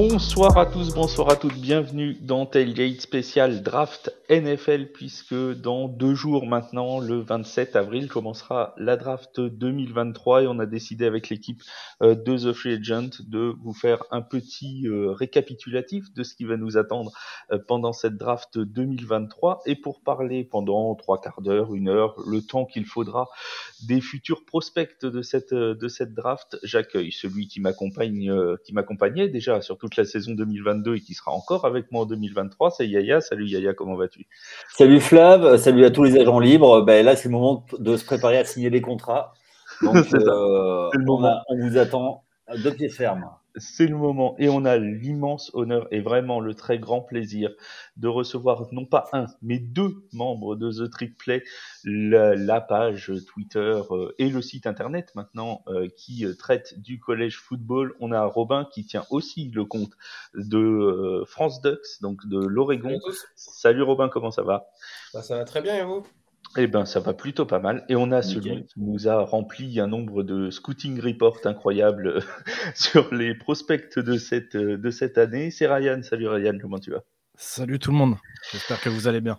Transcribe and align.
Bonsoir 0.00 0.56
à 0.56 0.64
tous, 0.64 0.94
bonsoir 0.94 1.28
à 1.28 1.34
toutes, 1.34 1.56
bienvenue 1.56 2.16
dans 2.20 2.46
Tailgate 2.46 3.00
spécial 3.00 3.64
draft 3.64 4.14
NFL 4.30 4.92
puisque 4.92 5.34
dans 5.34 5.88
deux 5.88 6.14
jours 6.14 6.46
maintenant, 6.46 6.98
le 7.00 7.20
27 7.20 7.76
avril, 7.76 8.08
commencera 8.08 8.74
la 8.76 8.96
draft 8.96 9.40
2023 9.40 10.42
et 10.42 10.46
on 10.46 10.58
a 10.58 10.66
décidé 10.66 11.06
avec 11.06 11.30
l'équipe 11.30 11.62
euh, 12.02 12.14
de 12.14 12.36
The 12.36 12.52
Free 12.52 12.74
Agent 12.74 13.22
de 13.26 13.54
vous 13.62 13.72
faire 13.72 14.04
un 14.10 14.20
petit 14.20 14.86
euh, 14.86 15.12
récapitulatif 15.12 16.12
de 16.12 16.22
ce 16.22 16.34
qui 16.34 16.44
va 16.44 16.56
nous 16.56 16.76
attendre 16.76 17.12
euh, 17.52 17.58
pendant 17.66 17.92
cette 17.92 18.16
draft 18.18 18.58
2023 18.58 19.62
et 19.64 19.76
pour 19.76 20.02
parler 20.02 20.44
pendant 20.44 20.94
trois 20.94 21.20
quarts 21.20 21.40
d'heure, 21.40 21.74
une 21.74 21.88
heure, 21.88 22.14
le 22.26 22.42
temps 22.42 22.66
qu'il 22.66 22.84
faudra 22.84 23.28
des 23.86 24.00
futurs 24.00 24.44
prospects 24.44 25.04
de 25.04 25.22
cette 25.22 25.54
de 25.54 25.88
cette 25.88 26.12
draft, 26.12 26.58
j'accueille 26.62 27.12
celui 27.12 27.48
qui 27.48 27.60
m'accompagne 27.60 28.30
qui 28.64 28.74
m'accompagnait 28.74 29.28
déjà 29.28 29.62
surtout 29.62 29.88
la 29.96 30.04
saison 30.04 30.32
2022 30.32 30.96
et 30.96 31.00
qui 31.00 31.14
sera 31.14 31.32
encore 31.32 31.64
avec 31.64 31.90
moi 31.92 32.02
en 32.02 32.06
2023. 32.06 32.72
C'est 32.72 32.88
Yaya. 32.88 33.20
Salut 33.20 33.46
Yaya, 33.46 33.74
comment 33.74 33.96
vas-tu? 33.96 34.17
Salut 34.76 35.00
Flav, 35.00 35.56
salut 35.58 35.84
à 35.84 35.90
tous 35.90 36.04
les 36.04 36.16
agents 36.18 36.38
libres. 36.38 36.82
Ben, 36.82 37.04
là, 37.04 37.16
c'est 37.16 37.28
le 37.28 37.32
moment 37.32 37.66
de 37.78 37.96
se 37.96 38.04
préparer 38.04 38.38
à 38.38 38.44
signer 38.44 38.70
les 38.70 38.80
contrats. 38.80 39.32
Donc, 39.82 39.96
euh, 40.14 40.90
on, 41.08 41.40
on, 41.48 41.68
vous 41.68 41.78
attend 41.78 42.24
de 42.56 42.70
pied 42.70 42.88
ferme 42.88 43.30
c'est 43.60 43.86
le 43.86 43.96
moment 43.96 44.34
et 44.38 44.48
on 44.48 44.64
a 44.64 44.76
l'immense 44.76 45.50
honneur 45.54 45.88
et 45.90 46.00
vraiment 46.00 46.40
le 46.40 46.54
très 46.54 46.78
grand 46.78 47.00
plaisir 47.00 47.50
de 47.96 48.08
recevoir 48.08 48.68
non 48.72 48.86
pas 48.86 49.08
un 49.12 49.26
mais 49.42 49.58
deux 49.58 50.06
membres 50.12 50.56
de 50.56 50.70
The 50.70 50.90
Trick 50.90 51.16
Play, 51.16 51.42
la, 51.84 52.60
page 52.60 53.12
Twitter 53.26 53.80
euh, 53.90 54.12
et 54.18 54.28
le 54.28 54.42
site 54.42 54.66
internet 54.66 55.12
maintenant 55.14 55.62
euh, 55.68 55.88
qui 55.96 56.24
euh, 56.24 56.34
traite 56.34 56.78
du 56.78 56.98
collège 56.98 57.38
football. 57.38 57.94
On 58.00 58.12
a 58.12 58.24
Robin 58.24 58.68
qui 58.72 58.84
tient 58.84 59.04
aussi 59.10 59.50
le 59.50 59.64
compte 59.64 59.92
de 60.34 61.24
France 61.26 61.62
Ducks, 61.62 62.00
donc 62.00 62.26
de 62.26 62.38
l'Oregon. 62.38 62.98
Salut 63.36 63.82
Robin, 63.82 64.08
comment 64.08 64.30
ça 64.30 64.42
va? 64.42 64.70
Bah, 65.14 65.22
Ça 65.22 65.36
va 65.36 65.44
très 65.44 65.62
bien 65.62 65.76
et 65.76 65.84
vous? 65.84 66.06
Eh 66.56 66.66
ben, 66.66 66.84
ça 66.86 67.00
va 67.00 67.14
plutôt 67.14 67.46
pas 67.46 67.58
mal. 67.60 67.84
Et 67.88 67.96
on 67.96 68.10
a 68.10 68.22
celui 68.22 68.64
qui 68.64 68.80
nous 68.80 69.08
a 69.08 69.22
rempli 69.24 69.80
un 69.80 69.86
nombre 69.86 70.22
de 70.22 70.50
scouting 70.50 71.00
reports 71.00 71.38
incroyables 71.44 72.22
sur 72.74 73.12
les 73.14 73.34
prospects 73.34 73.98
de 73.98 74.16
cette, 74.16 74.56
de 74.56 74.90
cette 74.90 75.18
année. 75.18 75.50
C'est 75.50 75.66
Ryan. 75.66 76.00
Salut 76.02 76.28
Ryan, 76.28 76.58
comment 76.60 76.78
tu 76.78 76.90
vas? 76.90 77.02
Salut 77.34 77.78
tout 77.78 77.92
le 77.92 77.98
monde. 77.98 78.16
J'espère 78.50 78.80
que 78.80 78.88
vous 78.88 79.06
allez 79.06 79.20
bien. 79.20 79.38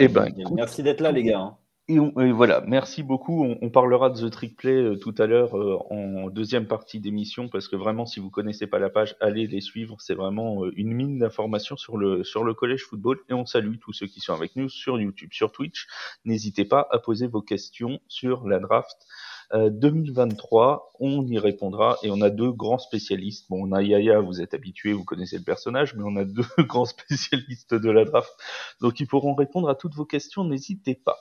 eh 0.00 0.08
ben, 0.08 0.32
merci 0.54 0.82
d'être 0.82 1.00
là, 1.00 1.12
les 1.12 1.24
gars. 1.24 1.56
Et, 1.86 1.98
voilà, 1.98 2.62
merci 2.66 3.02
beaucoup. 3.02 3.44
On, 3.60 3.68
parlera 3.68 4.08
de 4.08 4.18
The 4.18 4.32
Trick 4.32 4.56
Play 4.56 4.72
euh, 4.72 4.96
tout 4.96 5.14
à 5.18 5.26
l'heure 5.26 5.54
euh, 5.54 5.76
en 5.90 6.30
deuxième 6.30 6.66
partie 6.66 6.98
d'émission 6.98 7.48
parce 7.50 7.68
que 7.68 7.76
vraiment, 7.76 8.06
si 8.06 8.20
vous 8.20 8.30
connaissez 8.30 8.66
pas 8.66 8.78
la 8.78 8.88
page, 8.88 9.16
allez 9.20 9.46
les 9.46 9.60
suivre. 9.60 9.96
C'est 10.00 10.14
vraiment 10.14 10.64
euh, 10.64 10.72
une 10.76 10.94
mine 10.94 11.18
d'informations 11.18 11.76
sur 11.76 11.98
le 11.98 12.24
sur 12.24 12.42
le 12.42 12.54
collège 12.54 12.84
football. 12.84 13.20
Et 13.28 13.34
on 13.34 13.44
salue 13.44 13.76
tous 13.82 13.92
ceux 13.92 14.06
qui 14.06 14.20
sont 14.20 14.32
avec 14.32 14.56
nous 14.56 14.70
sur 14.70 14.98
YouTube, 14.98 15.28
sur 15.32 15.52
Twitch. 15.52 15.86
N'hésitez 16.24 16.64
pas 16.64 16.88
à 16.90 16.98
poser 16.98 17.26
vos 17.26 17.42
questions 17.42 18.00
sur 18.08 18.48
la 18.48 18.60
draft 18.60 18.96
2023. 19.52 20.94
On 21.00 21.26
y 21.26 21.38
répondra 21.38 21.98
et 22.02 22.10
on 22.10 22.22
a 22.22 22.30
deux 22.30 22.50
grands 22.50 22.78
spécialistes. 22.78 23.44
Bon, 23.50 23.62
on 23.62 23.72
a 23.72 23.82
Yaya, 23.82 24.20
vous 24.20 24.40
êtes 24.40 24.54
habitué, 24.54 24.94
vous 24.94 25.04
connaissez 25.04 25.36
le 25.36 25.44
personnage, 25.44 25.94
mais 25.94 26.02
on 26.06 26.16
a 26.16 26.24
deux 26.24 26.46
grands 26.60 26.86
spécialistes 26.86 27.74
de 27.74 27.90
la 27.90 28.06
draft, 28.06 28.32
donc 28.80 29.00
ils 29.00 29.06
pourront 29.06 29.34
répondre 29.34 29.68
à 29.68 29.74
toutes 29.74 29.94
vos 29.94 30.06
questions. 30.06 30.44
N'hésitez 30.44 30.94
pas. 30.94 31.18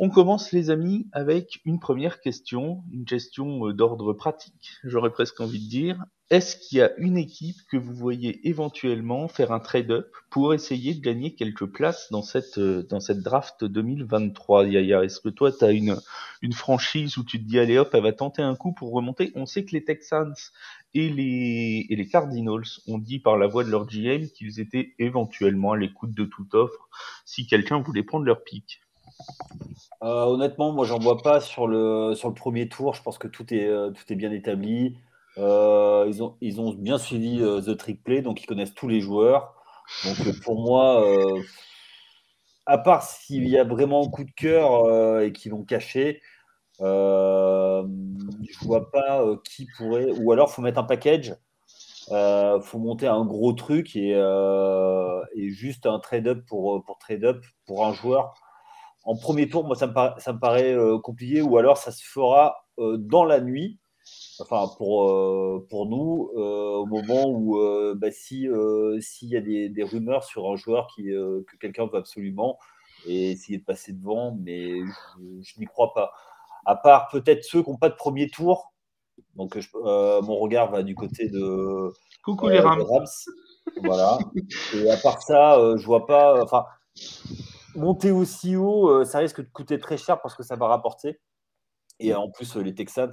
On 0.00 0.10
commence 0.10 0.50
les 0.50 0.70
amis 0.70 1.06
avec 1.12 1.60
une 1.64 1.78
première 1.78 2.20
question, 2.20 2.82
une 2.90 3.04
question 3.04 3.68
euh, 3.68 3.72
d'ordre 3.72 4.12
pratique, 4.12 4.72
j'aurais 4.82 5.12
presque 5.12 5.40
envie 5.40 5.64
de 5.64 5.70
dire. 5.70 6.04
Est-ce 6.30 6.56
qu'il 6.56 6.78
y 6.78 6.82
a 6.82 6.96
une 6.98 7.16
équipe 7.16 7.58
que 7.70 7.76
vous 7.76 7.94
voyez 7.94 8.48
éventuellement 8.48 9.28
faire 9.28 9.52
un 9.52 9.60
trade-up 9.60 10.10
pour 10.30 10.52
essayer 10.52 10.94
de 10.94 11.00
gagner 11.00 11.36
quelques 11.36 11.66
places 11.66 12.08
dans 12.10 12.22
cette, 12.22 12.58
euh, 12.58 12.82
dans 12.82 12.98
cette 12.98 13.20
draft 13.20 13.62
2023 13.62 14.66
Yaya, 14.66 15.04
est-ce 15.04 15.20
que 15.20 15.28
toi 15.28 15.52
tu 15.52 15.64
as 15.64 15.70
une, 15.70 15.96
une 16.42 16.54
franchise 16.54 17.16
où 17.16 17.22
tu 17.22 17.38
te 17.38 17.48
dis 17.48 17.60
allez 17.60 17.78
hop, 17.78 17.90
elle 17.92 18.02
va 18.02 18.12
tenter 18.12 18.42
un 18.42 18.56
coup 18.56 18.72
pour 18.72 18.90
remonter? 18.90 19.30
On 19.36 19.46
sait 19.46 19.64
que 19.64 19.76
les 19.76 19.84
Texans 19.84 20.34
et 20.94 21.08
les, 21.08 21.86
et 21.88 21.94
les 21.94 22.08
Cardinals 22.08 22.80
ont 22.88 22.98
dit 22.98 23.20
par 23.20 23.38
la 23.38 23.46
voix 23.46 23.62
de 23.62 23.70
leur 23.70 23.86
GM 23.86 24.26
qu'ils 24.26 24.58
étaient 24.58 24.96
éventuellement 24.98 25.70
à 25.70 25.76
l'écoute 25.76 26.14
de 26.14 26.24
toute 26.24 26.52
offre 26.54 26.88
si 27.24 27.46
quelqu'un 27.46 27.80
voulait 27.80 28.02
prendre 28.02 28.24
leur 28.24 28.42
pic. 28.42 28.80
Euh, 30.02 30.24
honnêtement, 30.24 30.72
moi, 30.72 30.84
j'en 30.84 30.98
vois 30.98 31.22
pas 31.22 31.40
sur 31.40 31.66
le, 31.66 32.14
premier 32.34 32.68
tour. 32.68 32.94
Je 32.94 33.02
pense 33.02 33.18
que 33.18 33.28
tout 33.28 33.52
est, 33.54 33.66
euh, 33.66 33.90
bien 34.10 34.32
établi. 34.32 34.98
Euh, 35.38 36.10
ils, 36.40 36.60
ont, 36.60 36.74
bien 36.74 36.98
suivi 36.98 37.38
The 37.38 37.76
Trick 37.76 38.04
Play, 38.04 38.22
donc 38.22 38.42
ils 38.42 38.46
connaissent 38.46 38.74
tous 38.74 38.88
les 38.88 39.00
joueurs. 39.00 39.54
Donc 40.04 40.40
pour 40.42 40.60
moi, 40.60 41.04
à 42.66 42.78
part 42.78 43.02
s'il 43.02 43.48
y 43.48 43.58
a 43.58 43.64
vraiment 43.64 44.04
un 44.06 44.10
coup 44.10 44.24
de 44.24 44.30
cœur 44.30 45.20
et 45.20 45.32
qu'ils 45.32 45.52
l'ont 45.52 45.64
caché, 45.64 46.22
je 46.80 48.64
vois 48.64 48.90
pas 48.90 49.24
qui 49.44 49.66
pourrait. 49.76 50.10
Ou 50.12 50.32
alors, 50.32 50.50
faut 50.50 50.62
mettre 50.62 50.78
un 50.78 50.84
package. 50.84 51.34
Euh, 52.10 52.60
faut 52.60 52.78
monter 52.78 53.06
un 53.06 53.24
gros 53.24 53.54
truc 53.54 53.96
et, 53.96 54.12
juste 55.50 55.86
un 55.86 55.98
trade-up 55.98 56.44
pour 56.46 56.84
trade-up 57.00 57.44
pour 57.66 57.86
un 57.86 57.94
joueur 57.94 58.34
en 59.04 59.16
premier 59.16 59.48
tour, 59.48 59.64
moi, 59.64 59.76
ça 59.76 59.86
me, 59.86 60.38
paraît, 60.38 60.72
euh, 60.72 60.98
compliqué, 60.98 61.42
ou 61.42 61.58
alors 61.58 61.76
ça 61.76 61.92
se 61.92 62.02
fera 62.02 62.66
euh, 62.78 62.96
dans 62.96 63.24
la 63.24 63.40
nuit, 63.40 63.78
enfin, 64.40 64.66
pour, 64.78 65.10
euh, 65.10 65.66
pour 65.68 65.86
nous, 65.86 66.30
au 66.34 66.86
moment 66.86 67.28
où, 67.28 67.58
bah, 67.96 68.10
si, 68.10 68.48
s'il 69.00 69.28
y 69.28 69.36
a 69.36 69.40
des, 69.40 69.82
rumeurs 69.82 70.24
sur 70.24 70.50
un 70.50 70.56
joueur 70.56 70.88
qui, 70.94 71.04
que 71.04 71.56
quelqu'un 71.60 71.86
veut 71.86 71.98
absolument, 71.98 72.58
et 73.06 73.32
essayer 73.32 73.58
de 73.58 73.64
passer 73.64 73.92
devant, 73.92 74.36
mais 74.40 74.80
je, 75.18 75.60
n'y 75.60 75.66
crois 75.66 75.92
pas. 75.92 76.12
À 76.64 76.76
part 76.76 77.08
peut-être 77.08 77.44
ceux 77.44 77.62
qui 77.62 77.70
n'ont 77.70 77.76
pas 77.76 77.90
de 77.90 77.94
premier 77.94 78.30
tour, 78.30 78.72
donc 79.36 79.58
mon 79.74 80.38
regard 80.38 80.70
va 80.70 80.82
du 80.82 80.94
côté 80.94 81.28
de. 81.28 81.92
Coucou 82.22 82.48
les 82.48 82.60
Rams. 82.60 83.04
Voilà. 83.82 84.18
Et 84.74 84.90
à 84.90 84.96
part 84.96 85.20
ça, 85.20 85.58
je 85.76 85.84
vois 85.84 86.06
pas. 86.06 86.42
Enfin, 86.42 86.64
monter 87.76 88.10
aussi 88.10 88.56
haut, 88.56 88.88
euh, 88.88 89.04
ça 89.04 89.18
risque 89.18 89.40
de 89.40 89.48
coûter 89.50 89.78
très 89.78 89.96
cher 89.96 90.20
parce 90.20 90.34
que 90.34 90.42
ça 90.42 90.56
va 90.56 90.68
rapporter. 90.68 91.20
Et 92.00 92.14
en 92.14 92.30
plus, 92.30 92.56
euh, 92.56 92.62
les 92.62 92.74
Texans, 92.74 93.12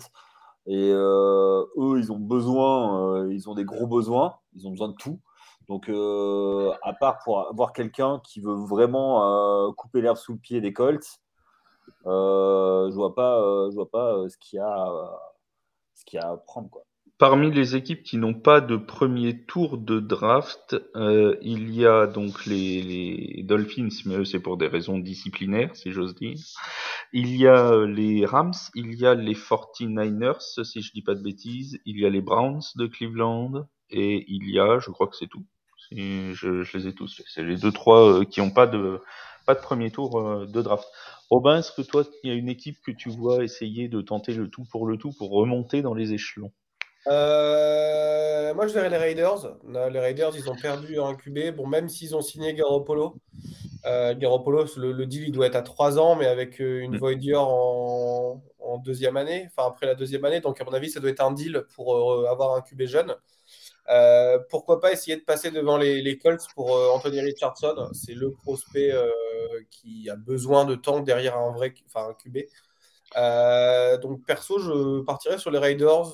et 0.66 0.92
euh, 0.92 1.64
eux, 1.78 2.00
ils 2.00 2.12
ont 2.12 2.20
besoin, 2.20 3.28
ils 3.30 3.50
ont 3.50 3.56
des 3.56 3.66
gros 3.66 3.88
besoins, 3.88 4.40
ils 4.54 4.68
ont 4.68 4.72
besoin 4.72 4.90
de 4.90 4.96
tout. 4.96 5.20
Donc, 5.68 5.90
à 5.90 6.94
part 6.94 7.20
pour 7.24 7.48
avoir 7.48 7.72
quelqu'un 7.74 8.22
qui 8.26 8.42
veut 8.42 8.56
vraiment 8.56 9.72
couper 9.74 10.02
l'herbe 10.02 10.18
sous 10.18 10.34
le 10.34 10.40
pied 10.40 10.62
des 10.62 10.74
Colts, 10.74 11.20
je 12.06 12.94
vois 12.94 13.16
pas, 13.16 13.70
je 13.70 13.76
vois 13.76 13.90
pas 13.90 14.28
ce 14.28 14.38
qu'il 14.38 14.58
y 14.58 14.60
a, 14.60 14.92
ce 15.96 16.06
qu'il 16.06 16.20
y 16.20 16.22
a 16.22 16.32
à 16.32 16.38
prendre, 16.38 16.70
quoi. 16.70 16.84
Parmi 17.22 17.52
les 17.52 17.76
équipes 17.76 18.02
qui 18.02 18.18
n'ont 18.18 18.34
pas 18.34 18.62
de 18.62 18.76
premier 18.76 19.46
tour 19.46 19.78
de 19.78 20.00
draft, 20.00 20.76
euh, 20.96 21.38
il 21.44 21.72
y 21.72 21.86
a 21.86 22.08
donc 22.08 22.48
les, 22.48 22.82
les 22.82 23.44
Dolphins, 23.44 23.90
mais 24.08 24.16
eux 24.16 24.26
c'est 24.26 24.40
pour 24.40 24.58
des 24.58 24.66
raisons 24.66 24.98
disciplinaires, 24.98 25.76
si 25.76 25.92
j'ose 25.92 26.16
dire. 26.16 26.40
Il 27.14 27.36
y 27.36 27.46
a 27.46 27.86
les 27.86 28.26
Rams, 28.26 28.56
il 28.74 28.96
y 28.96 29.06
a 29.06 29.14
les 29.14 29.36
49ers, 29.36 30.64
si 30.64 30.82
je 30.82 30.92
dis 30.94 31.04
pas 31.04 31.14
de 31.14 31.22
bêtises, 31.22 31.80
il 31.86 32.00
y 32.00 32.08
a 32.08 32.10
les 32.10 32.22
Browns 32.22 32.64
de 32.76 32.88
Cleveland, 32.88 33.68
et 33.92 34.26
il 34.28 34.50
y 34.50 34.60
a, 34.60 34.80
je 34.80 34.90
crois 34.90 35.06
que 35.06 35.16
c'est 35.16 35.28
tout. 35.28 35.46
Je, 35.92 36.64
je, 36.64 36.76
les 36.76 36.88
ai 36.88 36.94
tous. 36.96 37.22
C'est 37.28 37.44
les 37.44 37.58
deux 37.58 37.72
trois 37.72 38.22
euh, 38.22 38.26
qui 38.26 38.40
n'ont 38.42 38.50
pas 38.50 38.66
de 38.66 39.00
pas 39.46 39.54
de 39.54 39.62
premier 39.62 39.92
tour 39.92 40.20
euh, 40.20 40.48
de 40.48 40.62
draft. 40.64 40.88
Robin, 41.30 41.60
est-ce 41.60 41.72
que 41.72 41.84
toi, 41.84 42.04
il 42.24 42.32
y 42.32 42.34
a 42.34 42.36
une 42.36 42.50
équipe 42.50 42.78
que 42.84 42.92
tu 42.92 43.10
vois 43.10 43.44
essayer 43.44 43.90
de 43.90 44.02
tenter 44.02 44.34
le 44.34 44.50
tout 44.50 44.64
pour 44.72 44.88
le 44.88 44.98
tout 44.98 45.12
pour 45.12 45.30
remonter 45.30 45.84
dans 45.84 45.94
les 45.94 46.14
échelons? 46.14 46.52
Euh, 47.08 48.54
moi, 48.54 48.68
je 48.68 48.74
verrais 48.74 48.90
les 48.90 48.98
Raiders. 48.98 49.58
Les 49.64 50.00
Raiders, 50.00 50.36
ils 50.36 50.50
ont 50.50 50.56
perdu 50.56 51.00
un 51.00 51.16
QB. 51.16 51.56
Bon, 51.56 51.68
même 51.68 51.90
s'ils 51.90 52.16
ont 52.16 52.22
signé 52.22 52.54
Garoppolo, 52.54 53.16
euh, 53.86 54.14
Garoppolo, 54.16 54.66
le, 54.78 55.06
deal, 55.06 55.24
il 55.28 55.32
doit 55.32 55.48
être 55.48 55.56
à 55.56 55.62
3 55.62 56.00
ans, 56.00 56.16
mais 56.16 56.28
avec 56.28 56.62
euh, 56.62 56.82
une 56.82 56.96
mm. 56.96 57.00
void 57.00 57.14
year 57.14 57.42
en, 57.42 58.42
deuxième 58.86 59.18
année, 59.18 59.48
enfin 59.48 59.68
après 59.68 59.86
la 59.86 59.96
deuxième 59.96 60.24
année. 60.26 60.40
Donc, 60.40 60.62
à 60.62 60.64
mon 60.64 60.72
avis, 60.74 60.90
ça 60.90 61.00
doit 61.00 61.10
être 61.10 61.24
un 61.24 61.32
deal 61.32 61.66
pour 61.76 62.14
euh, 62.14 62.26
avoir 62.28 62.56
un 62.56 62.62
QB 62.62 62.84
jeune. 62.86 63.16
pourquoi 64.50 64.80
pas 64.80 64.92
essayer 64.94 65.18
de 65.18 65.24
passer 65.24 65.52
devant 65.52 65.78
les, 65.78 66.18
Colts 66.18 66.48
pour 66.56 66.72
Anthony 66.94 67.20
Richardson 67.22 67.90
C'est 67.94 68.14
le 68.14 68.32
prospect 68.32 68.94
qui 69.70 70.10
a 70.10 70.16
besoin 70.16 70.66
de 70.66 70.76
temps 70.76 71.02
derrière 71.02 71.38
un 71.38 71.52
vrai 71.52 71.74
enfin, 71.88 72.10
un 72.10 72.14
QB. 72.14 72.38
donc, 74.02 74.26
perso, 74.26 74.60
je 74.60 75.02
partirais 75.02 75.38
sur 75.38 75.52
les 75.52 75.60
Raiders 75.60 76.14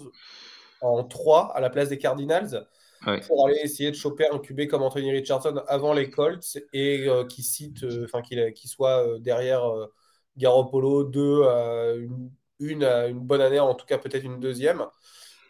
en 0.82 1.04
3 1.04 1.52
à 1.56 1.60
la 1.62 1.70
place 1.70 1.90
des 1.90 1.98
Cardinals 1.98 2.68
pour 3.28 3.48
aller 3.48 3.60
essayer 3.64 3.92
de 3.92 3.96
choper 3.96 4.28
un 4.32 4.40
QB 4.40 4.68
comme 4.68 4.84
Anthony 4.84 5.12
Richardson 5.12 5.62
avant 5.68 5.94
les 5.94 6.10
Colts 6.10 6.58
et 6.74 7.08
euh, 7.08 7.26
qui 7.26 7.44
cite, 7.44 7.84
euh, 7.84 8.06
enfin 8.06 8.22
qui, 8.22 8.68
soit 8.68 9.06
euh, 9.06 9.20
derrière 9.20 9.72
Garoppolo, 10.38 11.04
deux, 11.04 11.44
une, 12.00 12.32
une, 12.60 12.84
une, 12.84 13.20
bonne 13.20 13.42
année, 13.42 13.60
en 13.60 13.76
tout 13.76 13.86
cas 13.86 13.98
peut-être 13.98 14.24
une 14.24 14.40
deuxième. 14.40 14.86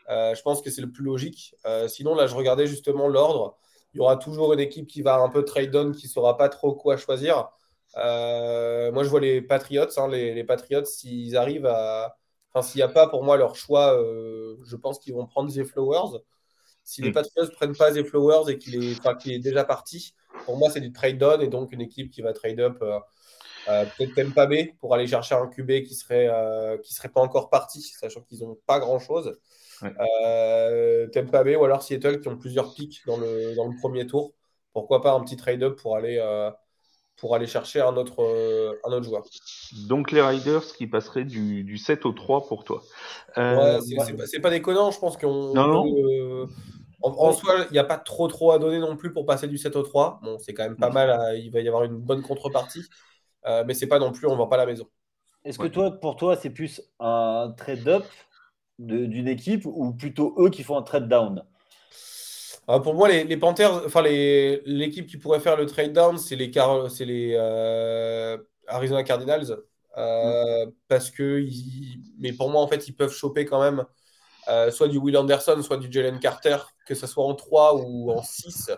je 0.07 0.41
pense 0.41 0.61
que 0.61 0.69
c'est 0.69 0.81
le 0.81 0.91
plus 0.91 1.03
logique. 1.03 1.55
sinon, 1.87 2.15
là, 2.15 2.27
je 2.27 2.35
regardais 2.35 2.67
justement 2.67 3.07
l'ordre. 3.07 3.57
Il 3.93 3.97
y 3.97 3.99
aura 4.01 4.17
toujours 4.17 4.53
une 4.53 4.59
équipe 4.59 4.87
qui 4.87 5.01
va 5.01 5.17
un 5.17 5.29
peu 5.29 5.43
trade 5.43 5.71
down, 5.71 5.93
qui 5.95 6.07
ne 6.07 6.11
saura 6.11 6.37
pas 6.37 6.49
trop 6.49 6.73
quoi 6.73 6.97
choisir. 6.97 7.49
moi, 7.95 9.03
je 9.03 9.09
vois 9.09 9.19
les 9.19 9.41
Patriots. 9.41 9.87
Hein, 9.97 10.07
les, 10.09 10.33
les, 10.33 10.43
Patriots, 10.43 10.85
s'ils 10.85 11.35
arrivent 11.35 11.65
à. 11.65 12.17
Enfin, 12.57 12.67
s'il 12.67 12.79
n'y 12.79 12.83
a 12.83 12.87
pas 12.87 13.07
pour 13.07 13.23
moi 13.23 13.37
leur 13.37 13.55
choix, 13.55 13.95
je 14.65 14.75
pense 14.75 14.99
qu'ils 14.99 15.13
vont 15.13 15.25
prendre 15.25 15.53
The 15.53 15.63
Flowers. 15.63 16.21
Si 16.83 17.01
les 17.01 17.09
hmm. 17.09 17.13
Patriots 17.13 17.45
ne 17.45 17.51
prennent 17.51 17.75
pas 17.75 17.91
The 17.91 18.03
Flowers 18.03 18.49
et 18.49 18.57
qu'il 18.57 18.81
est, 18.81 19.05
est, 19.25 19.39
déjà 19.39 19.65
parti, 19.65 20.13
pour 20.45 20.57
moi, 20.57 20.69
c'est 20.69 20.79
du 20.79 20.93
trade 20.93 21.17
down 21.17 21.41
et 21.41 21.49
donc 21.49 21.73
une 21.73 21.81
équipe 21.81 22.09
qui 22.09 22.21
va 22.21 22.31
trade 22.31 22.61
up 22.61 22.77
euh, 22.81 22.97
euh, 23.67 23.85
peut-être 23.97 24.15
Tempa 24.15 24.45
B 24.45 24.53
pour 24.79 24.93
aller 24.93 25.05
chercher 25.05 25.35
un 25.35 25.47
QB 25.47 25.83
qui 25.83 25.95
serait, 25.95 26.29
euh, 26.31 26.77
qui 26.77 26.93
serait 26.93 27.09
pas 27.09 27.19
encore 27.19 27.49
parti, 27.49 27.81
sachant 27.81 28.21
qu'ils 28.21 28.39
n'ont 28.39 28.57
pas 28.65 28.79
grand-chose. 28.79 29.37
Ouais. 29.81 31.09
Tempa 31.11 31.43
B 31.43 31.49
ou 31.59 31.65
alors 31.65 31.83
Seattle 31.83 32.21
qui 32.21 32.29
ont 32.29 32.37
plusieurs 32.37 32.73
pics 32.73 33.01
dans 33.05 33.17
le, 33.17 33.53
dans 33.55 33.67
le 33.67 33.75
premier 33.77 34.07
tour. 34.07 34.33
Pourquoi 34.71 35.01
pas 35.01 35.11
un 35.11 35.19
petit 35.21 35.35
trade-up 35.35 35.77
pour 35.81 35.97
aller, 35.97 36.17
pour 37.17 37.35
aller 37.35 37.47
chercher 37.47 37.81
un 37.81 37.97
autre, 37.97 38.23
un 38.85 38.91
autre 38.91 39.05
joueur. 39.05 39.23
Donc 39.87 40.11
les 40.11 40.21
Riders 40.21 40.65
qui 40.77 40.87
passeraient 40.87 41.25
du, 41.25 41.63
du 41.63 41.77
7 41.77 42.05
au 42.05 42.11
3 42.11 42.47
pour 42.47 42.63
toi. 42.63 42.83
Ouais, 43.35 43.79
c'est 44.25 44.39
pas, 44.39 44.49
déconnant, 44.49 44.91
je 44.91 44.99
pense 44.99 45.17
qu'on. 45.17 45.53
Non, 45.53 45.67
non. 45.67 46.47
En, 47.01 47.31
soi, 47.31 47.65
il 47.69 47.73
n'y 47.73 47.79
a 47.79 47.83
pas 47.83 47.97
trop 47.97 48.27
trop 48.27 48.51
à 48.51 48.59
donner 48.59 48.79
non 48.79 48.97
plus 48.97 49.13
pour 49.13 49.25
passer 49.25 49.47
du 49.47 49.57
7 49.57 49.75
au 49.75 49.83
3. 49.83 50.19
Bon, 50.23 50.37
c'est 50.39 50.53
quand 50.53 50.63
même 50.63 50.77
pas 50.77 50.89
mal. 50.89 51.37
il 51.37 51.51
va 51.51 51.59
y 51.59 51.67
avoir 51.67 51.83
une 51.83 51.97
bonne 51.97 52.21
contrepartie. 52.21 52.83
Euh, 53.45 53.63
mais 53.65 53.73
c'est 53.73 53.87
pas 53.87 53.99
non 53.99 54.11
plus, 54.11 54.27
on 54.27 54.31
ne 54.31 54.37
vend 54.37 54.47
pas 54.47 54.57
la 54.57 54.65
maison. 54.65 54.87
Est-ce 55.43 55.59
que 55.59 55.67
toi, 55.67 55.91
pour 55.91 56.17
toi, 56.17 56.35
c'est 56.35 56.49
plus 56.49 56.81
un 56.99 57.53
trade-up 57.55 58.03
d'une 58.79 59.27
équipe 59.27 59.65
ou 59.65 59.93
plutôt 59.93 60.35
eux 60.37 60.49
qui 60.49 60.63
font 60.63 60.77
un 60.77 60.81
trade-down? 60.81 61.43
Euh, 62.69 62.79
Pour 62.79 62.93
moi, 62.93 63.09
les, 63.09 63.37
Panthers, 63.37 63.85
enfin 63.85 64.01
l'équipe 64.03 65.07
qui 65.07 65.17
pourrait 65.17 65.39
faire 65.39 65.57
le 65.57 65.65
trade-down, 65.65 66.17
c'est 66.17 66.35
les, 66.35 66.51
les 67.05 67.35
euh, 67.37 68.37
Arizona 68.67 69.03
Cardinals. 69.03 69.57
Mm. 69.95 70.71
Parce 70.87 71.09
que, 71.09 71.43
mais 72.19 72.33
pour 72.33 72.49
moi, 72.49 72.61
en 72.61 72.67
fait, 72.67 72.87
ils 72.87 72.93
peuvent 72.93 73.13
choper 73.13 73.45
quand 73.45 73.61
même 73.61 73.85
euh, 74.49 74.71
soit 74.71 74.87
du 74.87 74.97
Will 74.97 75.17
Anderson, 75.17 75.61
soit 75.61 75.77
du 75.77 75.91
Jalen 75.91 76.19
Carter, 76.19 76.57
que 76.85 76.95
ce 76.95 77.05
soit 77.05 77.25
en 77.25 77.35
3 77.35 77.75
ou 77.75 78.11
en 78.11 78.23
6. 78.23 78.71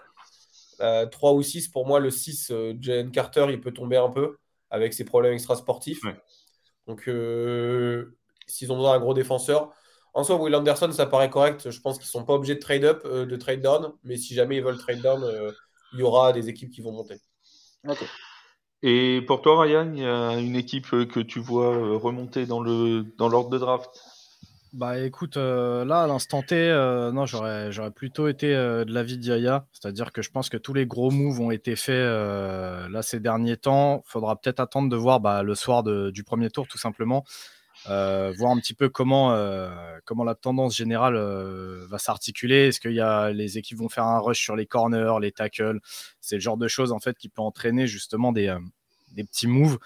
3 0.80 1.32
euh, 1.32 1.34
ou 1.34 1.44
6, 1.44 1.68
pour 1.68 1.86
moi, 1.86 2.00
le 2.00 2.10
6, 2.10 2.52
euh, 2.52 2.74
Jalen 2.80 3.12
Carter, 3.12 3.48
il 3.50 3.62
peut 3.62 3.72
tomber 3.72 3.98
un 3.98 4.10
peu 4.10 4.38
avec 4.72 4.94
ses 4.94 5.06
problèmes 5.06 5.34
extrasportifs. 5.34 6.00
sportifs 6.00 6.22
Donc, 6.88 7.02
s'ils 8.48 8.72
ont 8.72 8.78
besoin 8.78 8.94
d'un 8.94 9.00
gros 9.00 9.14
défenseur, 9.14 9.72
en 10.14 10.24
soi, 10.24 10.36
Will 10.38 10.56
Anderson, 10.56 10.92
ça 10.92 11.06
paraît 11.06 11.30
correct. 11.30 11.70
Je 11.70 11.80
pense 11.82 11.98
qu'ils 11.98 12.08
ne 12.08 12.12
sont 12.12 12.26
pas 12.26 12.34
obligés 12.34 12.56
de 12.56 12.60
trade 12.60 12.84
up, 12.84 13.06
de 13.06 13.36
trade 13.36 13.62
down, 13.62 13.92
mais 14.04 14.18
si 14.18 14.34
jamais 14.34 14.58
ils 14.58 14.64
veulent 14.64 14.78
trade 14.78 15.02
down, 15.02 15.24
il 15.94 16.00
y 16.00 16.04
aura 16.04 16.34
des 16.34 16.50
équipes 16.50 16.72
qui 16.72 16.82
vont 16.82 16.92
monter. 16.92 17.16
Et 18.82 19.22
pour 19.28 19.42
toi, 19.42 19.62
Ryan, 19.62 19.92
il 19.94 20.02
y 20.02 20.06
a 20.06 20.40
une 20.40 20.56
équipe 20.56 20.90
que 20.90 21.20
tu 21.20 21.40
vois 21.40 21.98
remonter 21.98 22.46
dans 22.46 22.62
l'ordre 22.62 23.06
dans 23.18 23.50
de 23.50 23.58
draft? 23.58 23.90
Bah 24.72 25.00
écoute, 25.00 25.38
euh, 25.38 25.84
là 25.84 26.04
à 26.04 26.08
l'instant 26.08 26.44
T, 26.44 26.56
euh, 26.56 27.12
non, 27.12 27.26
j'aurais, 27.26 27.72
j'aurais 27.72 27.90
plutôt 27.90 28.28
été 28.28 28.54
euh, 28.54 28.86
de 28.86 28.94
l'avis 28.94 29.18
d'Yaya, 29.18 29.66
c'est-à-dire 29.72 30.12
que 30.12 30.22
je 30.22 30.30
pense 30.30 30.48
que 30.48 30.58
tous 30.58 30.76
les 30.76 30.86
gros 30.86 31.10
moves 31.10 31.42
ont 31.42 31.50
été 31.50 31.76
faits 31.76 31.96
là 31.96 33.02
ces 33.02 33.20
derniers 33.20 33.58
temps. 33.58 34.04
Faudra 34.06 34.40
peut-être 34.40 34.60
attendre 34.60 34.88
de 34.90 34.96
voir 34.96 35.22
bah, 35.22 35.42
le 35.42 35.56
soir 35.56 35.82
du 35.84 36.24
premier 36.24 36.52
tour 36.52 36.68
tout 36.68 36.78
simplement, 36.78 37.24
voir 37.90 38.52
un 38.52 38.60
petit 38.60 38.74
peu 38.74 38.90
comment, 38.90 39.36
comment 40.06 40.24
la 40.24 40.36
tendance 40.36 40.76
générale 40.76 41.16
va 41.16 41.98
s'articuler. 41.98 42.68
Est-ce 42.68 42.80
qu'il 42.80 42.94
y 42.94 43.02
a 43.02 43.32
les 43.32 43.58
équipes 43.58 43.80
vont 43.80 43.90
faire 43.90 44.06
un 44.06 44.20
rush 44.20 44.42
sur 44.42 44.56
les 44.56 44.66
corners, 44.66 45.16
les 45.22 45.32
tackles? 45.32 45.80
C'est 46.22 46.36
le 46.36 46.42
genre 46.42 46.58
de 46.58 46.68
choses 46.68 46.92
en 46.92 47.00
fait 47.00 47.18
qui 47.18 47.30
peut 47.30 47.42
entraîner 47.42 47.88
justement 47.88 48.32
des, 48.32 48.56
des 49.12 49.24
petits 49.24 49.48
moves. 49.48 49.80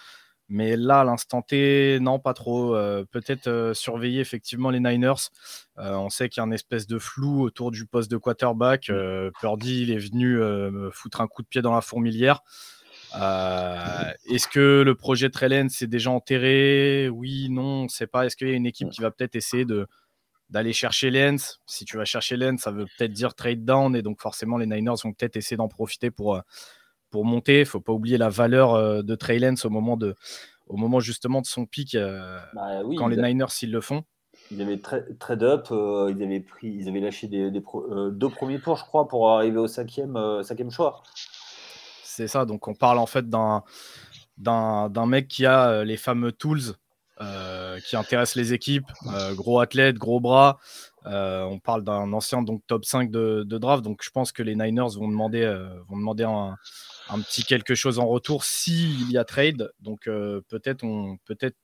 Mais 0.49 0.75
là, 0.75 0.99
à 0.99 1.03
l'instant 1.03 1.41
T, 1.41 1.99
non, 2.01 2.19
pas 2.19 2.33
trop. 2.33 2.75
Euh, 2.75 3.05
peut-être 3.09 3.47
euh, 3.47 3.73
surveiller 3.73 4.19
effectivement 4.19 4.69
les 4.69 4.79
Niners. 4.79 5.31
Euh, 5.79 5.95
on 5.95 6.09
sait 6.09 6.29
qu'il 6.29 6.41
y 6.41 6.43
a 6.43 6.47
un 6.47 6.51
espèce 6.51 6.85
de 6.85 6.99
flou 6.99 7.41
autour 7.41 7.71
du 7.71 7.85
poste 7.85 8.11
de 8.11 8.17
quarterback. 8.17 8.89
Mm. 8.89 9.31
Purdy, 9.39 9.83
il 9.83 9.91
est 9.91 9.97
venu 9.97 10.35
me 10.37 10.91
foutre 10.91 11.21
un 11.21 11.27
coup 11.27 11.41
de 11.41 11.47
pied 11.47 11.61
dans 11.61 11.73
la 11.73 11.81
fourmilière. 11.81 12.41
Est-ce 13.13 14.47
que 14.47 14.81
le 14.81 14.95
projet 14.95 15.29
Trellen 15.29 15.69
s'est 15.69 15.87
déjà 15.87 16.11
enterré? 16.11 17.09
Oui, 17.09 17.49
non, 17.49 17.63
on 17.63 17.83
ne 17.83 17.89
sait 17.89 18.07
pas. 18.07 18.25
Est-ce 18.25 18.35
qu'il 18.35 18.47
y 18.47 18.51
a 18.51 18.55
une 18.55 18.65
équipe 18.65 18.89
qui 18.89 19.01
va 19.01 19.11
peut-être 19.11 19.35
essayer 19.35 19.65
de 19.65 19.87
d'aller 20.49 20.73
chercher 20.73 21.09
Lens? 21.09 21.59
Si 21.65 21.83
tu 21.85 21.97
vas 21.97 22.05
chercher 22.05 22.37
Lens, 22.37 22.61
ça 22.61 22.71
veut 22.71 22.85
peut-être 22.97 23.13
dire 23.13 23.33
trade 23.33 23.65
down 23.65 23.95
et 23.95 24.01
donc 24.01 24.21
forcément 24.21 24.57
les 24.57 24.67
Niners 24.67 24.95
vont 25.03 25.13
peut-être 25.13 25.35
essayer 25.35 25.57
d'en 25.57 25.67
profiter 25.67 26.11
pour 26.11 26.41
pour 27.13 27.23
monter. 27.23 27.59
Il 27.59 27.65
faut 27.65 27.79
pas 27.79 27.93
oublier 27.93 28.17
la 28.17 28.27
valeur 28.27 28.73
euh, 28.73 29.03
de 29.03 29.15
Trey 29.15 29.37
Lance 29.37 29.63
au 29.65 29.69
moment 29.69 29.95
de, 29.95 30.15
au 30.65 30.75
moment 30.75 30.99
justement 30.99 31.41
de 31.41 31.45
son 31.45 31.65
pic 31.67 31.93
euh, 31.93 32.39
bah 32.53 32.81
quand 32.97 33.07
les 33.07 33.21
Niners 33.21 33.51
s'ils 33.51 33.71
le 33.71 33.81
font. 33.81 34.03
Ils 34.51 34.61
avaient 34.61 34.79
trade 34.79 35.43
up, 35.43 35.67
euh, 35.71 36.11
ils 36.13 36.21
avaient 36.23 36.39
pris, 36.39 36.67
ils 36.67 36.89
avaient 36.89 36.99
lâché 36.99 37.27
des, 37.27 37.51
deux 37.51 38.29
premiers 38.29 38.59
tours, 38.59 38.77
je 38.77 38.83
crois, 38.83 39.07
pour 39.07 39.29
arriver 39.29 39.59
au 39.59 39.67
cinquième, 39.67 40.19
cinquième 40.41 40.71
choix. 40.71 41.03
C'est 42.15 42.27
ça. 42.27 42.45
Donc 42.45 42.67
on 42.67 42.75
parle 42.75 42.99
en 42.99 43.05
fait 43.05 43.29
d'un 43.29 43.63
d'un 44.37 45.05
mec 45.05 45.27
qui 45.27 45.45
a 45.45 45.83
les 45.83 45.97
fameux 45.97 46.31
tools 46.31 46.75
qui 47.87 47.95
intéressent 47.95 48.35
les 48.35 48.53
équipes, 48.53 48.91
gros 49.35 49.59
athlète, 49.59 49.97
gros 49.97 50.19
bras. 50.19 50.59
on 51.05 51.59
parle 51.63 51.83
d'un 51.83 52.11
ancien 52.13 52.41
donc 52.41 52.61
top 52.67 52.83
5 52.83 53.11
de, 53.11 53.43
draft, 53.43 53.83
donc 53.83 54.01
je 54.03 54.09
pense 54.09 54.31
que 54.31 54.43
les 54.43 54.55
Niners 54.55 54.97
vont 54.97 55.07
demander, 55.07 55.45
vont 55.87 55.97
demander 55.97 56.23
un, 56.23 56.57
un 57.09 57.19
petit 57.21 57.43
quelque 57.43 57.75
chose 57.75 57.99
en 57.99 58.07
retour 58.07 58.43
s'il 58.43 59.11
y 59.11 59.17
a 59.17 59.25
trade. 59.25 59.71
Donc 59.79 60.07
euh, 60.07 60.41
peut-être 60.49 60.83
on 60.83 61.17
peut-être 61.25 61.57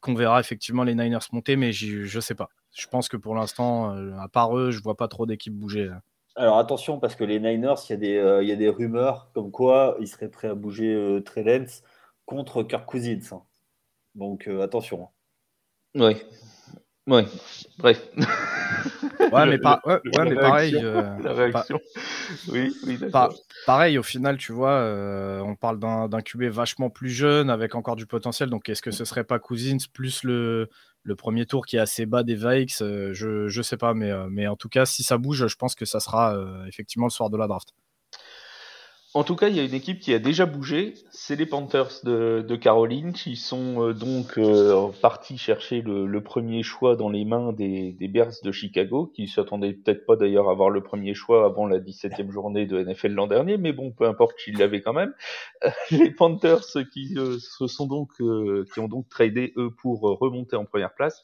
qu'on 0.00 0.14
verra 0.14 0.40
effectivement 0.40 0.82
les 0.84 0.94
Niners 0.94 1.20
monter, 1.32 1.56
mais 1.56 1.72
je 1.72 2.14
ne 2.14 2.20
sais 2.20 2.34
pas. 2.34 2.48
Je 2.74 2.86
pense 2.86 3.08
que 3.08 3.16
pour 3.16 3.34
l'instant, 3.34 3.94
euh, 3.94 4.16
à 4.18 4.28
part 4.28 4.56
eux, 4.56 4.70
je 4.70 4.82
vois 4.82 4.96
pas 4.96 5.08
trop 5.08 5.26
d'équipes 5.26 5.54
bouger. 5.54 5.90
Alors 6.36 6.58
attention, 6.58 6.98
parce 6.98 7.14
que 7.14 7.24
les 7.24 7.40
Niners, 7.40 7.74
il 7.88 7.90
y, 7.90 7.92
a 7.92 7.96
des, 7.96 8.16
euh, 8.16 8.42
il 8.42 8.48
y 8.48 8.52
a 8.52 8.56
des 8.56 8.68
rumeurs 8.68 9.30
comme 9.34 9.50
quoi 9.50 9.96
ils 10.00 10.08
seraient 10.08 10.30
prêts 10.30 10.48
à 10.48 10.54
bouger 10.54 10.94
euh, 10.94 11.22
contre 12.24 12.62
Kirk 12.62 12.86
Cousins. 12.86 13.20
Hein. 13.32 13.42
Donc 14.14 14.48
attention. 14.48 15.08
Oui, 15.94 16.16
Ouais, 17.08 17.26
bref. 17.78 18.00
Ouais, 19.32 19.46
mais, 19.46 19.58
ouais, 19.86 20.24
mais 20.24 20.34
pareil. 20.36 20.76
Euh, 20.76 21.18
la 21.20 21.32
réaction. 21.32 21.80
oui, 22.48 22.72
oui, 22.86 22.98
pareil, 23.66 23.98
au 23.98 24.04
final, 24.04 24.36
tu 24.36 24.52
vois, 24.52 24.70
euh, 24.70 25.40
on 25.40 25.56
parle 25.56 25.80
d'un 25.80 26.20
QB 26.20 26.44
vachement 26.44 26.90
plus 26.90 27.10
jeune, 27.10 27.50
avec 27.50 27.74
encore 27.74 27.96
du 27.96 28.06
potentiel. 28.06 28.50
Donc, 28.50 28.68
est-ce 28.68 28.82
que 28.82 28.92
ce 28.92 29.04
serait 29.04 29.24
pas 29.24 29.40
Cousins 29.40 29.78
plus 29.92 30.22
le, 30.22 30.70
le 31.02 31.16
premier 31.16 31.46
tour 31.46 31.66
qui 31.66 31.76
est 31.76 31.80
assez 31.80 32.06
bas 32.06 32.22
des 32.22 32.34
Vikes 32.34 32.80
euh, 32.80 33.12
Je 33.12 33.56
ne 33.56 33.62
sais 33.62 33.76
pas, 33.76 33.94
mais, 33.94 34.10
mais 34.30 34.46
en 34.46 34.56
tout 34.56 34.68
cas, 34.68 34.86
si 34.86 35.02
ça 35.02 35.18
bouge, 35.18 35.46
je 35.46 35.56
pense 35.56 35.74
que 35.74 35.84
ça 35.84 36.00
sera 36.00 36.36
effectivement 36.66 37.06
le 37.06 37.10
soir 37.10 37.30
de 37.30 37.36
la 37.36 37.46
draft. 37.46 37.74
En 39.14 39.24
tout 39.24 39.36
cas, 39.36 39.48
il 39.48 39.56
y 39.56 39.60
a 39.60 39.62
une 39.62 39.74
équipe 39.74 40.00
qui 40.00 40.14
a 40.14 40.18
déjà 40.18 40.46
bougé, 40.46 40.94
c'est 41.10 41.36
les 41.36 41.44
Panthers 41.44 42.00
de, 42.02 42.56
Caroline, 42.56 43.12
qui 43.12 43.36
sont 43.36 43.88
euh, 43.88 43.92
donc 43.92 44.38
euh, 44.38 44.88
partis 45.02 45.36
chercher 45.36 45.82
le, 45.82 46.22
premier 46.22 46.62
choix 46.62 46.96
dans 46.96 47.10
les 47.10 47.26
mains 47.26 47.52
des, 47.52 47.94
Bears 48.00 48.32
de 48.42 48.50
Chicago, 48.52 49.12
qui 49.14 49.28
s'attendaient 49.28 49.74
peut-être 49.74 50.06
pas 50.06 50.16
d'ailleurs 50.16 50.48
à 50.48 50.52
avoir 50.52 50.70
le 50.70 50.82
premier 50.82 51.12
choix 51.12 51.44
avant 51.44 51.66
la 51.66 51.78
17e 51.78 52.30
journée 52.30 52.64
de 52.64 52.82
NFL 52.82 53.12
l'an 53.12 53.26
dernier, 53.26 53.58
mais 53.58 53.74
bon, 53.74 53.90
peu 53.90 54.06
importe, 54.06 54.34
ils 54.46 54.56
l'avaient 54.56 54.80
quand 54.80 54.94
même. 54.94 55.12
les 55.90 56.10
Panthers 56.10 56.64
qui 56.90 57.12
euh, 57.18 57.36
se 57.38 57.66
sont 57.66 57.86
donc, 57.86 58.12
qui 58.16 58.80
ont 58.80 58.88
donc 58.88 59.10
tradé 59.10 59.52
eux 59.58 59.70
pour 59.70 60.00
remonter 60.00 60.56
en 60.56 60.64
première 60.64 60.94
place 60.94 61.20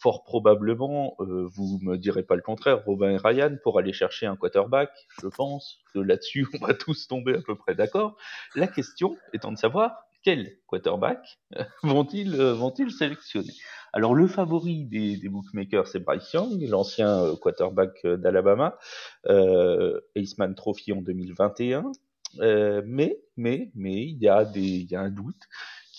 fort 0.00 0.24
probablement, 0.24 1.14
euh, 1.20 1.46
vous 1.54 1.78
me 1.82 1.96
direz 1.96 2.22
pas 2.22 2.34
le 2.34 2.42
contraire, 2.42 2.82
Robin 2.84 3.10
et 3.10 3.16
Ryan, 3.16 3.56
pour 3.62 3.78
aller 3.78 3.92
chercher 3.92 4.26
un 4.26 4.36
quarterback, 4.36 4.90
je 5.20 5.28
pense 5.28 5.78
que 5.92 5.98
là-dessus, 5.98 6.48
on 6.60 6.66
va 6.66 6.74
tous 6.74 7.06
tomber 7.06 7.34
à 7.34 7.42
peu 7.42 7.54
près 7.54 7.74
d'accord. 7.74 8.16
La 8.54 8.66
question 8.66 9.16
étant 9.32 9.52
de 9.52 9.58
savoir 9.58 10.06
quel 10.22 10.58
quarterback 10.66 11.40
vont-ils 11.82 12.38
euh, 12.38 12.52
vont-ils 12.52 12.90
sélectionner? 12.90 13.52
Alors 13.92 14.14
le 14.14 14.26
favori 14.26 14.84
des, 14.84 15.16
des 15.16 15.28
bookmakers, 15.28 15.86
c'est 15.86 16.00
Bryce 16.00 16.32
Young, 16.32 16.60
l'ancien 16.68 17.08
euh, 17.08 17.36
quarterback 17.36 18.06
d'Alabama, 18.06 18.78
euh, 19.26 20.00
Aceman 20.16 20.54
Trophy 20.54 20.92
en 20.92 21.00
2021. 21.00 21.90
Euh, 22.38 22.82
mais 22.86 23.18
mais 23.36 23.72
mais 23.74 24.06
il 24.06 24.18
y 24.18 24.28
a 24.28 24.44
des 24.44 24.60
il 24.60 24.90
y 24.90 24.94
a 24.94 25.00
un 25.00 25.10
doute 25.10 25.48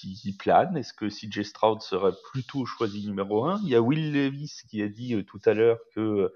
qui 0.07 0.33
plane. 0.33 0.77
Est-ce 0.77 0.93
que 0.93 1.07
CJ 1.07 1.43
Stroud 1.43 1.81
serait 1.81 2.13
plutôt 2.31 2.65
choisi 2.65 3.07
numéro 3.07 3.45
un? 3.45 3.59
Il 3.63 3.69
y 3.69 3.75
a 3.75 3.81
Will 3.81 4.11
Levis 4.11 4.61
qui 4.69 4.81
a 4.81 4.87
dit 4.87 5.23
tout 5.25 5.41
à 5.45 5.53
l'heure 5.53 5.79
que 5.93 6.33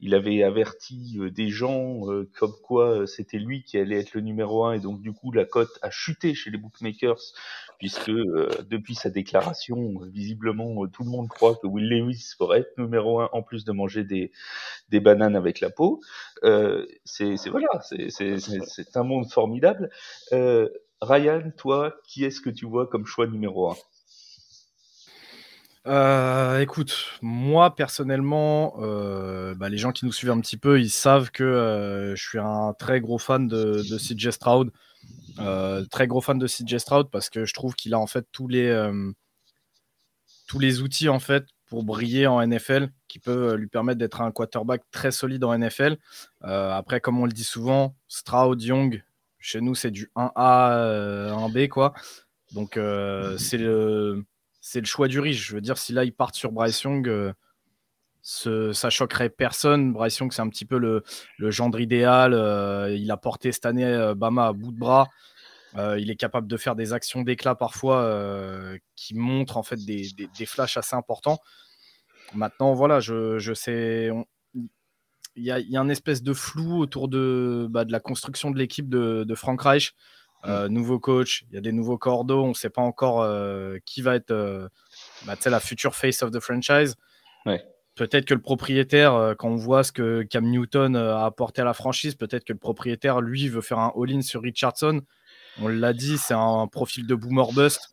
il 0.00 0.14
avait 0.14 0.42
averti 0.42 1.16
euh, 1.18 1.30
des 1.30 1.48
gens 1.48 2.10
euh, 2.10 2.28
comme 2.38 2.54
quoi 2.62 2.90
euh, 2.90 3.06
c'était 3.06 3.38
lui 3.38 3.62
qui 3.62 3.78
allait 3.78 4.00
être 4.00 4.12
le 4.14 4.20
numéro 4.20 4.64
un 4.64 4.74
et 4.74 4.80
donc 4.80 5.00
du 5.00 5.12
coup 5.12 5.32
la 5.32 5.44
cote 5.44 5.78
a 5.82 5.90
chuté 5.90 6.34
chez 6.34 6.50
les 6.50 6.58
bookmakers 6.58 7.20
puisque 7.78 8.10
depuis 8.10 8.94
sa 8.94 9.10
déclaration 9.10 10.00
visiblement 10.12 10.86
tout 10.88 11.04
le 11.04 11.10
monde 11.10 11.28
croit 11.28 11.56
que 11.56 11.66
Will 11.66 11.88
Lewis 11.88 12.34
pourrait 12.36 12.60
être 12.60 12.78
numéro 12.78 13.20
un 13.20 13.28
en 13.32 13.42
plus 13.42 13.64
de 13.64 13.72
manger 13.72 14.04
des 14.04 14.30
bananes 15.00 15.36
avec 15.36 15.60
la 15.60 15.70
peau. 15.70 16.00
c'est 17.04 17.48
voilà, 17.48 17.80
c'est 17.82 18.96
un 18.96 19.02
monde 19.02 19.30
formidable. 19.30 19.90
Ryan, 21.04 21.52
toi, 21.56 21.94
qui 22.06 22.24
est-ce 22.24 22.40
que 22.40 22.50
tu 22.50 22.66
vois 22.66 22.86
comme 22.86 23.06
choix 23.06 23.26
numéro 23.26 23.70
un? 23.70 23.76
Euh, 25.86 26.60
écoute, 26.60 26.94
moi 27.20 27.74
personnellement, 27.74 28.76
euh, 28.80 29.54
bah, 29.54 29.68
les 29.68 29.76
gens 29.76 29.92
qui 29.92 30.06
nous 30.06 30.12
suivent 30.12 30.30
un 30.30 30.40
petit 30.40 30.56
peu, 30.56 30.80
ils 30.80 30.90
savent 30.90 31.30
que 31.30 31.44
euh, 31.44 32.16
je 32.16 32.26
suis 32.26 32.38
un 32.38 32.74
très 32.78 33.00
gros 33.00 33.18
fan 33.18 33.46
de, 33.46 33.82
CJ 33.82 34.30
Stroud. 34.30 34.70
très 35.90 36.06
gros 36.06 36.22
fan 36.22 36.38
de 36.38 36.46
CJ 36.46 36.78
Stroud 36.78 37.10
parce 37.10 37.28
que 37.28 37.44
je 37.44 37.52
trouve 37.52 37.74
qu'il 37.74 37.92
a 37.92 37.98
en 37.98 38.06
fait 38.06 38.26
tous 38.32 38.48
les, 38.48 38.90
tous 40.46 40.58
les 40.58 40.80
outils 40.80 41.10
en 41.10 41.18
fait 41.18 41.44
pour 41.66 41.84
briller 41.84 42.26
en 42.26 42.46
NFL 42.46 42.88
qui 43.08 43.18
peuvent 43.18 43.54
lui 43.56 43.66
permettre 43.66 43.98
d'être 43.98 44.22
un 44.22 44.30
quarterback 44.32 44.82
très 44.90 45.10
solide 45.10 45.44
en 45.44 45.58
NFL. 45.58 45.98
après, 46.40 47.00
comme 47.00 47.20
on 47.20 47.26
le 47.26 47.32
dit 47.32 47.44
souvent, 47.44 47.94
Stroud, 48.08 48.62
Young, 48.62 49.02
chez 49.44 49.60
nous 49.60 49.74
c'est 49.74 49.90
du 49.90 50.10
1A, 50.16 51.30
1B 51.32 51.68
quoi. 51.68 51.92
Donc 52.52 52.78
c'est 53.38 53.58
le 53.58 54.24
c'est 54.64 54.80
le 54.80 54.86
choix 54.86 55.08
du 55.08 55.20
riche. 55.20 55.46
Je 55.46 55.54
veux 55.54 55.60
dire, 55.60 55.76
si 55.76 55.92
là, 55.92 56.04
ils 56.04 56.12
partent 56.14 56.36
sur 56.36 56.50
Bryce 56.50 56.82
Young, 56.82 57.06
euh, 57.06 58.72
ça 58.72 58.88
choquerait 58.88 59.28
personne. 59.28 59.92
Bryce 59.92 60.16
Young, 60.16 60.32
c'est 60.32 60.40
un 60.40 60.48
petit 60.48 60.64
peu 60.64 60.78
le, 60.78 61.04
gendre 61.50 61.80
idéal. 61.80 62.32
Euh, 62.32 62.96
il 62.96 63.10
a 63.10 63.18
porté 63.18 63.52
cette 63.52 63.66
année 63.66 63.84
euh, 63.84 64.14
Bama 64.14 64.46
à 64.46 64.52
bout 64.54 64.72
de 64.72 64.78
bras. 64.78 65.08
il 65.76 66.10
est 66.10 66.16
capable 66.16 66.46
de 66.46 66.56
faire 66.56 66.76
des 66.76 66.94
actions 66.94 67.20
d'éclat 67.20 67.54
parfois 67.54 67.98
qui 68.96 69.14
montrent 69.14 69.58
en 69.58 69.62
fait 69.62 69.84
des, 69.84 70.46
flashs 70.46 70.78
assez 70.78 70.96
importants. 70.96 71.38
Maintenant, 72.34 72.72
voilà, 72.72 73.00
je, 73.00 73.52
sais. 73.54 74.10
Y, 75.36 75.50
a, 75.50 75.58
y, 75.58 75.76
a, 75.76 75.80
un 75.80 75.88
espèce 75.88 76.22
de 76.22 76.32
flou 76.32 76.78
autour 76.78 77.08
de, 77.08 77.66
bah, 77.70 77.84
de 77.84 77.92
la 77.92 78.00
construction 78.00 78.50
de 78.50 78.58
l'équipe 78.58 78.88
de, 78.88 79.24
de 79.24 79.34
Frank 79.34 79.60
Reich. 79.62 79.94
Euh, 80.46 80.68
nouveau 80.68 80.98
coach, 80.98 81.44
il 81.48 81.54
y 81.54 81.58
a 81.58 81.60
des 81.60 81.72
nouveaux 81.72 81.96
cordeaux, 81.96 82.44
on 82.44 82.48
ne 82.48 82.54
sait 82.54 82.70
pas 82.70 82.82
encore 82.82 83.22
euh, 83.22 83.78
qui 83.86 84.02
va 84.02 84.14
être 84.14 84.30
euh, 84.30 84.68
bah, 85.26 85.36
la 85.46 85.60
future 85.60 85.94
face 85.94 86.22
of 86.22 86.30
the 86.32 86.40
franchise. 86.40 86.96
Peut-être 87.94 88.24
que 88.24 88.34
le 88.34 88.40
propriétaire, 88.40 89.36
quand 89.38 89.48
on 89.50 89.56
voit 89.56 89.84
ce 89.84 89.92
que 89.92 90.22
Cam 90.22 90.44
Newton 90.44 90.96
a 90.96 91.24
apporté 91.24 91.62
à 91.62 91.64
la 91.64 91.74
franchise, 91.74 92.16
peut-être 92.16 92.44
que 92.44 92.52
le 92.52 92.58
propriétaire, 92.58 93.20
lui, 93.20 93.48
veut 93.48 93.60
faire 93.60 93.78
un 93.78 93.92
all-in 93.96 94.20
sur 94.20 94.42
Richardson. 94.42 95.02
On 95.62 95.68
l'a 95.68 95.92
dit, 95.92 96.18
c'est 96.18 96.34
un 96.34 96.66
profil 96.66 97.06
de 97.06 97.14
boomer 97.14 97.52
bust. 97.52 97.92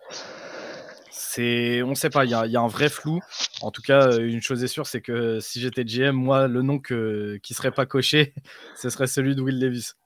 C'est, 1.11 1.83
on 1.83 1.89
ne 1.89 1.95
sait 1.95 2.09
pas, 2.09 2.23
il 2.23 2.31
y, 2.31 2.33
a 2.33 2.61
un 2.61 2.67
vrai 2.67 2.89
flou. 2.89 3.19
En 3.61 3.69
tout 3.69 3.81
cas, 3.81 4.17
une 4.17 4.41
chose 4.41 4.63
est 4.63 4.67
sûre, 4.67 4.87
c'est 4.87 5.01
que 5.01 5.39
si 5.41 5.59
j'étais 5.59 5.83
GM, 5.83 6.15
moi, 6.15 6.47
le 6.47 6.61
nom 6.61 6.79
que, 6.79 7.37
qui 7.43 7.53
serait 7.53 7.71
pas 7.71 7.85
coché, 7.85 8.33
ce 8.75 8.89
serait 8.89 9.07
celui 9.07 9.35
de 9.35 9.41
Will 9.41 9.59
Davis. 9.59 9.97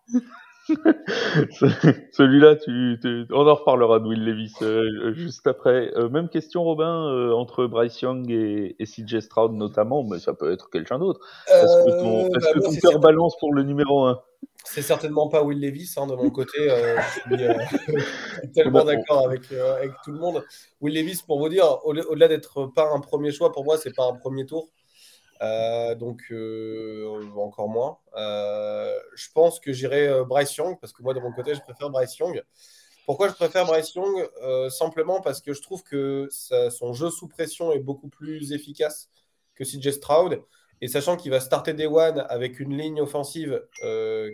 Celui-là, 2.11 2.55
tu, 2.55 2.97
on 3.31 3.47
en 3.47 3.53
reparlera 3.53 3.99
de 3.99 4.07
Will 4.07 4.25
Levis 4.25 4.53
euh, 4.63 5.13
juste 5.13 5.45
après. 5.45 5.91
Euh, 5.95 6.09
même 6.09 6.27
question, 6.27 6.63
Robin, 6.63 7.07
euh, 7.07 7.33
entre 7.33 7.67
Bryce 7.67 8.01
Young 8.01 8.29
et, 8.31 8.75
CJ 8.83 9.19
Stroud 9.19 9.53
notamment, 9.53 10.03
mais 10.03 10.17
ça 10.17 10.33
peut 10.33 10.51
être 10.51 10.69
quelqu'un 10.71 10.97
d'autre. 10.97 11.19
Est-ce 11.47 11.85
que 11.85 11.91
ton, 12.01 12.25
est 12.25 12.29
bah, 12.31 12.39
que 12.53 12.81
cœur 12.81 12.99
balance 12.99 13.37
pour 13.39 13.53
le 13.53 13.61
numéro 13.63 14.05
1 14.05 14.19
C'est 14.65 14.81
certainement 14.81 15.29
pas 15.29 15.43
Will 15.43 15.61
Levis 15.61 15.93
hein, 15.97 16.07
de 16.07 16.15
mon 16.15 16.29
côté. 16.29 16.57
je, 17.29 18.03
suis, 18.41 18.51
tellement 18.51 18.83
d'accord 18.83 19.25
avec, 19.25 19.51
avec, 19.51 19.91
tout 20.03 20.11
le 20.11 20.19
monde. 20.19 20.43
Will 20.81 20.93
Levis, 20.93 21.21
pour 21.25 21.39
vous 21.39 21.49
dire, 21.49 21.79
au-delà 21.85 22.27
d'être 22.27 22.65
pas 22.67 22.89
un 22.91 22.99
premier 22.99 23.31
choix, 23.31 23.51
pour 23.51 23.63
moi, 23.63 23.77
c'est 23.77 23.95
pas 23.95 24.05
un 24.05 24.13
premier 24.13 24.45
tour. 24.45 24.69
Euh, 25.41 25.95
donc 25.95 26.21
euh, 26.31 27.29
encore 27.35 27.67
moins. 27.67 27.97
Euh, 28.15 28.97
je 29.15 29.27
pense 29.33 29.59
que 29.59 29.73
j'irai 29.73 30.23
Bryce 30.23 30.55
Young 30.55 30.77
parce 30.79 30.93
que 30.93 31.03
moi 31.03 31.13
de 31.13 31.19
mon 31.19 31.33
côté 31.33 31.55
je 31.55 31.61
préfère 31.61 31.89
Bryce 31.89 32.17
Young. 32.17 32.41
Pourquoi 33.05 33.27
je 33.27 33.33
préfère 33.33 33.65
Bryce 33.65 33.93
Young? 33.93 34.27
Simplement 34.69 35.21
parce 35.21 35.41
que 35.41 35.53
je 35.53 35.61
trouve 35.61 35.83
que 35.83 36.27
son 36.31 36.93
jeu 36.93 37.09
sous 37.09 37.27
pression 37.27 37.71
est 37.71 37.79
beaucoup 37.79 38.07
plus 38.07 38.53
efficace 38.53 39.09
que 39.55 39.63
CJ 39.63 39.91
Stroud. 39.91 40.41
Et 40.81 40.87
sachant 40.87 41.17
qu'il 41.17 41.31
va 41.31 41.39
starter 41.39 41.73
Day 41.73 41.87
One 41.87 42.25
avec 42.29 42.59
une 42.59 42.77
ligne 42.77 43.01
offensive 43.01 43.61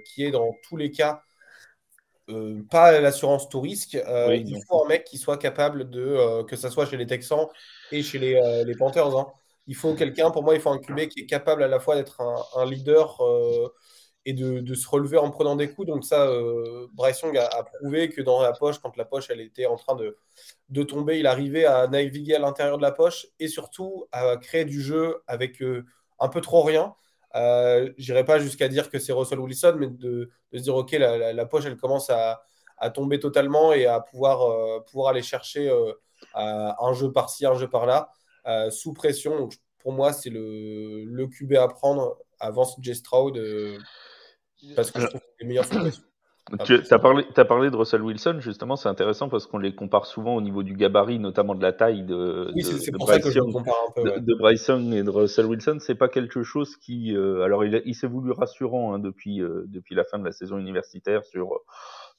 qui 0.05 0.24
est 0.24 0.31
dans 0.31 0.55
tous 0.63 0.77
les 0.77 0.91
cas 0.91 1.21
pas 2.69 3.00
l'assurance 3.00 3.50
tout 3.50 3.62
risque, 3.62 3.93
il 3.93 4.57
faut 4.67 4.86
un 4.86 4.88
mec 4.88 5.03
qui 5.03 5.17
soit 5.17 5.38
capable 5.38 5.89
de, 5.89 6.43
que 6.43 6.55
ce 6.55 6.69
soit 6.69 6.86
chez 6.86 6.98
les 6.98 7.05
Texans 7.05 7.48
et 7.91 8.01
chez 8.01 8.19
les, 8.19 8.63
les 8.65 8.75
Panthers, 8.75 9.17
hein, 9.17 9.27
il 9.67 9.75
faut 9.75 9.93
quelqu'un, 9.93 10.31
pour 10.31 10.43
moi, 10.43 10.55
il 10.55 10.62
faut 10.62 10.69
un 10.69 10.79
QB 10.79 11.07
qui 11.07 11.21
est 11.21 11.25
capable 11.25 11.63
à 11.63 11.67
la 11.67 11.79
fois 11.79 11.95
d'être 11.95 12.21
un, 12.21 12.65
leader 12.65 13.21
euh, 13.21 13.69
et 14.25 14.33
de, 14.33 14.74
se 14.75 14.88
relever 14.89 15.17
en 15.17 15.31
prenant 15.31 15.55
des 15.55 15.71
coups. 15.71 15.88
Donc 15.88 16.03
ça, 16.03 16.27
euh, 16.27 16.88
Bryce 16.93 17.21
Young 17.21 17.38
a, 17.38 17.63
prouvé 17.63 18.10
que 18.10 18.21
dans 18.21 18.41
la 18.41 18.53
poche, 18.53 18.79
quand 18.79 18.98
la 18.98 19.05
poche 19.05 19.29
elle 19.29 19.41
était 19.41 19.67
en 19.67 19.77
train 19.77 19.95
de, 19.95 20.17
de 20.69 20.83
tomber, 20.83 21.19
il 21.19 21.27
arrivait 21.27 21.65
à 21.65 21.88
naviguer 21.88 22.36
à 22.36 22.39
l'intérieur 22.39 22.77
de 22.77 22.81
la 22.81 22.91
poche 22.91 23.27
et 23.39 23.48
surtout 23.48 24.07
à 24.12 24.38
créer 24.38 24.65
du 24.65 24.81
jeu 24.81 25.21
avec 25.27 25.62
euh, 25.62 25.86
un 26.22 26.30
peu 26.30 26.40
trop 26.40 26.63
rien. 26.63 26.96
Euh, 27.36 27.92
J'irai 27.98 28.24
pas 28.24 28.40
jusqu'à 28.40 28.70
dire 28.70 28.90
que 28.90 29.00
c'est 29.00 29.12
Russell 29.12 29.40
Wilson, 29.40 29.75
mais 29.78 29.88
de, 29.88 30.30
se 30.54 30.60
dire 30.60 30.75
ok, 30.75 30.92
la, 30.94 31.46
poche 31.46 31.66
elle 31.66 31.78
commence 31.78 32.10
à, 32.10 32.42
tomber 32.94 33.20
totalement 33.20 33.74
et 33.74 33.86
à 33.86 34.00
pouvoir, 34.00 34.84
pouvoir 34.86 35.10
aller 35.10 35.22
chercher 35.22 35.70
un 36.34 36.94
jeu 36.94 37.12
par-ci, 37.12 37.46
un 37.46 37.54
jeu 37.54 37.70
par-là. 37.70 38.10
Euh, 38.48 38.72
sous 38.72 38.94
pression. 38.94 39.38
Donc, 39.38 39.56
pour 39.80 39.94
moi, 39.94 40.13
c'est 40.13 40.30
le, 40.30 41.04
le 41.06 41.28
QB 41.28 41.54
à 41.54 41.68
prendre 41.68 42.18
avant 42.40 42.68
J. 42.80 42.96
Stroud 42.96 43.38
euh, 43.38 43.78
parce 44.75 44.92
que 44.92 45.00
je 45.00 45.08
trouve 45.08 45.22
qu'il 45.22 45.46
est 45.46 45.48
meilleur 45.48 45.66
sous 45.66 45.80
pression. 45.80 46.04
Tu 46.65 46.81
as 46.89 47.00
parlé, 47.00 47.24
as 47.36 47.45
parlé 47.45 47.69
de 47.69 47.75
Russell 47.75 48.01
Wilson, 48.01 48.38
justement, 48.39 48.75
c'est 48.75 48.89
intéressant 48.89 49.29
parce 49.29 49.45
qu'on 49.45 49.60
les 49.60 49.74
compare 49.75 50.05
souvent 50.05 50.36
au 50.36 50.41
niveau 50.41 50.63
du 50.63 50.74
gabarit, 50.74 51.19
notamment 51.19 51.55
de 51.55 51.62
la 51.62 51.71
taille 51.71 52.03
de, 52.03 52.51
oui, 52.55 52.63
je 52.63 53.39
compare 53.39 53.75
un 53.88 53.91
peu, 54.01 54.19
de, 54.19 54.33
Bryson 54.36 54.91
et 54.91 55.03
de 55.03 55.10
Russell 55.10 55.45
Wilson. 55.45 55.77
C'est 55.79 55.95
pas 55.95 56.10
quelque 56.10 56.43
chose 56.43 56.75
qui. 56.77 57.15
Euh, 57.15 57.43
alors, 57.43 57.63
il, 57.63 57.81
il 57.86 57.95
s'est 57.95 58.07
voulu 58.07 58.31
rassurant 58.31 58.93
hein, 58.93 59.00
depuis, 59.00 59.39
depuis 59.39 59.95
la 59.95 60.03
fin 60.03 60.19
de 60.19 60.25
la 60.25 60.31
saison 60.31 60.57
universitaire 60.57 61.24
sur 61.24 61.62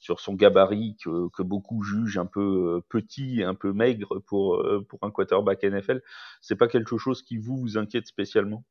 sur 0.03 0.19
son 0.19 0.33
gabarit 0.33 0.97
que, 1.01 1.29
que, 1.29 1.41
beaucoup 1.41 1.81
jugent 1.81 2.17
un 2.17 2.25
peu 2.25 2.75
euh, 2.75 2.81
petit 2.89 3.39
et 3.39 3.45
un 3.45 3.55
peu 3.55 3.71
maigre 3.71 4.19
pour, 4.27 4.55
euh, 4.55 4.85
pour 4.87 4.99
un 5.01 5.11
quarterback 5.11 5.63
NFL. 5.63 6.01
C'est 6.41 6.57
pas 6.57 6.67
quelque 6.67 6.97
chose 6.97 7.23
qui 7.23 7.37
vous, 7.37 7.55
vous 7.55 7.77
inquiète 7.77 8.05
spécialement? 8.05 8.65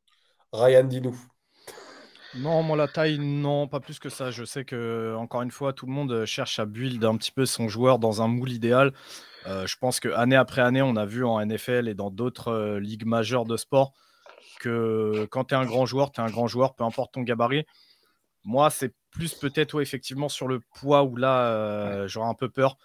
Ryan, 0.53 0.85
dis-nous. 0.85 1.17
Non, 2.35 2.63
moi 2.63 2.77
la 2.77 2.89
taille, 2.89 3.19
non, 3.19 3.69
pas 3.69 3.81
plus 3.81 3.99
que 3.99 4.09
ça. 4.09 4.31
Je 4.31 4.45
sais 4.45 4.65
que 4.65 5.15
encore 5.19 5.43
une 5.43 5.51
fois, 5.51 5.73
tout 5.73 5.87
le 5.87 5.93
monde 5.93 6.25
cherche 6.25 6.59
à 6.59 6.65
build 6.65 7.05
un 7.05 7.17
petit 7.17 7.33
peu 7.33 7.45
son 7.45 7.69
joueur 7.69 7.99
dans 7.99 8.23
un 8.23 8.29
moule 8.29 8.53
idéal. 8.53 8.93
Euh, 9.47 9.67
je 9.67 9.77
pense 9.77 10.01
que 10.01 10.09
année 10.09 10.37
après 10.37 10.63
année, 10.63 10.83
on 10.83 10.97
a 10.97 11.05
vu 11.05 11.25
en 11.25 11.45
NFL 11.45 11.89
et 11.89 11.95
dans 11.95 12.11
d'autres 12.11 12.79
ligues 12.79 13.05
majeures 13.05 13.45
de 13.45 13.57
sport 13.57 13.93
que 14.61 15.27
quand 15.31 15.47
tu 15.47 15.55
es 15.55 15.59
un 15.59 15.67
grand 15.67 15.85
joueur, 15.85 16.13
tu 16.13 16.21
es 16.21 16.25
un 16.25 16.31
grand 16.31 16.47
joueur, 16.47 16.75
peu 16.75 16.85
importe 16.85 17.15
ton 17.15 17.23
gabarit. 17.23 17.67
Moi, 18.45 18.71
c'est 18.71 18.95
plus 19.13 19.35
peut-être 19.35 19.81
effectivement 19.81 20.29
sur 20.29 20.49
le 20.49 20.61
poids 20.75 21.05
où 21.05 21.17
là 21.17 21.47
euh, 21.47 22.09
j'aurais 22.09 22.29
un 22.29 22.35
peu 22.35 22.49
peur 22.49 22.79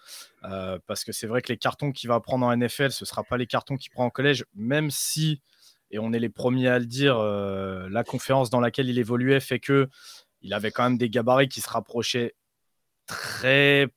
euh, 0.44 0.78
parce 0.86 1.02
que 1.02 1.10
c'est 1.10 1.26
vrai 1.26 1.40
que 1.42 1.50
les 1.50 1.56
cartons 1.56 1.90
qu'il 1.90 2.08
va 2.08 2.20
prendre 2.20 2.46
en 2.46 2.54
NFL 2.54 2.90
ce 2.90 3.04
sera 3.06 3.24
pas 3.24 3.38
les 3.38 3.46
cartons 3.46 3.76
qu'il 3.76 3.90
prend 3.90 4.04
en 4.04 4.10
collège 4.10 4.44
même 4.54 4.90
si 4.90 5.40
et 5.90 5.98
on 5.98 6.12
est 6.12 6.18
les 6.18 6.28
premiers 6.28 6.68
à 6.68 6.78
le 6.78 6.86
dire 6.86 7.18
euh, 7.18 7.88
la 7.90 8.04
conférence 8.04 8.50
dans 8.50 8.60
laquelle 8.60 8.88
il 8.88 8.98
évoluait 8.98 9.40
fait 9.40 9.60
que 9.60 9.88
il 10.40 10.54
avait 10.54 10.70
quand 10.70 10.84
même 10.84 10.98
des 10.98 11.10
gabarits 11.10 11.48
qui 11.48 11.60
se 11.60 11.68
rapprochaient 11.68 12.34
très 13.06 13.88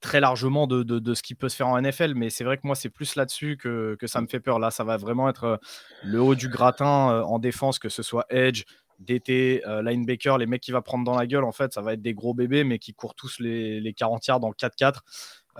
très 0.00 0.20
largement 0.20 0.66
de, 0.66 1.14
ce 1.14 1.22
qui 1.22 1.34
peut 1.34 1.48
se 1.48 1.56
faire 1.56 1.68
en 1.68 1.80
NFL 1.80 2.14
mais 2.14 2.30
c'est 2.30 2.44
vrai 2.44 2.56
que 2.56 2.66
moi 2.66 2.76
c'est 2.76 2.88
plus 2.88 3.16
là-dessus 3.16 3.56
que, 3.56 3.96
ça 4.06 4.20
me 4.20 4.28
fait 4.28 4.40
peur 4.40 4.58
là 4.58 4.70
ça 4.70 4.84
va 4.84 4.96
vraiment 4.96 5.28
être 5.28 5.60
le 6.04 6.20
haut 6.20 6.34
du 6.34 6.48
gratin 6.48 7.22
en 7.22 7.38
défense 7.38 7.78
que 7.78 7.88
ce 7.88 8.02
soit 8.02 8.24
edge 8.30 8.64
DT, 8.98 9.62
euh, 9.66 9.82
linebacker, 9.82 10.38
les 10.38 10.46
mecs 10.46 10.62
qui 10.62 10.72
va 10.72 10.82
prendre 10.82 11.04
dans 11.04 11.16
la 11.16 11.26
gueule, 11.26 11.44
en 11.44 11.52
fait, 11.52 11.72
ça 11.72 11.80
va 11.80 11.92
être 11.92 12.02
des 12.02 12.14
gros 12.14 12.34
bébés, 12.34 12.64
mais 12.64 12.78
qui 12.78 12.94
courent 12.94 13.14
tous 13.14 13.38
les, 13.38 13.80
les 13.80 13.94
40 13.94 14.26
yards 14.26 14.40
dans 14.40 14.48
le 14.48 14.54
4-4. 14.54 14.98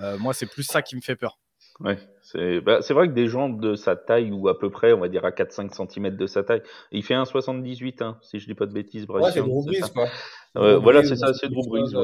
Euh, 0.00 0.18
moi, 0.18 0.34
c'est 0.34 0.46
plus 0.46 0.64
ça 0.64 0.82
qui 0.82 0.96
me 0.96 1.00
fait 1.00 1.16
peur. 1.16 1.38
Ouais, 1.80 1.96
c'est 2.22 2.60
bah, 2.60 2.80
vrai 2.90 3.08
que 3.08 3.12
des 3.12 3.28
gens 3.28 3.48
de 3.48 3.76
sa 3.76 3.94
taille, 3.94 4.32
ou 4.32 4.48
à 4.48 4.58
peu 4.58 4.68
près, 4.68 4.92
on 4.92 4.98
va 4.98 5.08
dire 5.08 5.24
à 5.24 5.30
4-5 5.30 5.88
cm 5.88 6.16
de 6.16 6.26
sa 6.26 6.42
taille, 6.42 6.62
il 6.90 7.04
fait 7.04 7.14
un 7.14 7.24
78, 7.24 8.02
hein, 8.02 8.18
si 8.20 8.40
je 8.40 8.46
dis 8.46 8.54
pas 8.54 8.66
de 8.66 8.72
bêtises. 8.72 9.06
Ouais, 9.08 9.30
c'est 9.30 9.40
Drew 9.40 9.64
Brees, 9.64 9.80
quoi. 9.94 10.08
voilà, 10.78 11.04
c'est 11.04 11.16
ça, 11.16 11.32
c'est 11.34 11.48
Drew 11.48 11.62
Brees. 11.68 11.94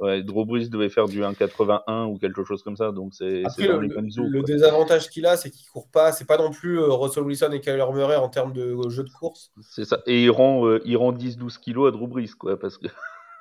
Ouais, 0.00 0.22
Drew 0.22 0.46
Brees 0.46 0.70
devait 0.70 0.88
faire 0.88 1.08
du 1.08 1.20
1,81 1.20 2.06
ou 2.06 2.16
quelque 2.16 2.42
chose 2.42 2.62
comme 2.62 2.76
ça, 2.76 2.90
donc 2.90 3.12
c'est 3.12 3.42
dans 3.42 3.78
le, 3.78 4.30
Le 4.30 4.42
désavantage 4.42 5.10
qu'il 5.10 5.26
a, 5.26 5.36
c'est 5.36 5.50
qu'il 5.50 5.68
court 5.68 5.88
pas. 5.92 6.10
C'est 6.10 6.24
pas 6.24 6.38
non 6.38 6.50
plus 6.50 6.78
euh, 6.80 6.90
Russell 6.90 7.24
Wilson 7.24 7.50
et 7.52 7.60
Kyler 7.60 7.84
Murray 7.92 8.16
en 8.16 8.30
termes 8.30 8.54
de 8.54 8.76
jeu 8.88 9.04
de 9.04 9.10
course. 9.10 9.52
C'est 9.60 9.84
ça. 9.84 10.00
Et 10.06 10.24
il 10.24 10.30
rend, 10.30 10.66
euh, 10.66 10.80
il 10.86 10.96
rend 10.96 11.12
10-12 11.12 11.60
kilos 11.60 11.88
à 11.88 11.90
Drew 11.90 12.08
Brees, 12.08 12.30
quoi, 12.38 12.58
parce 12.58 12.78
que. 12.78 12.86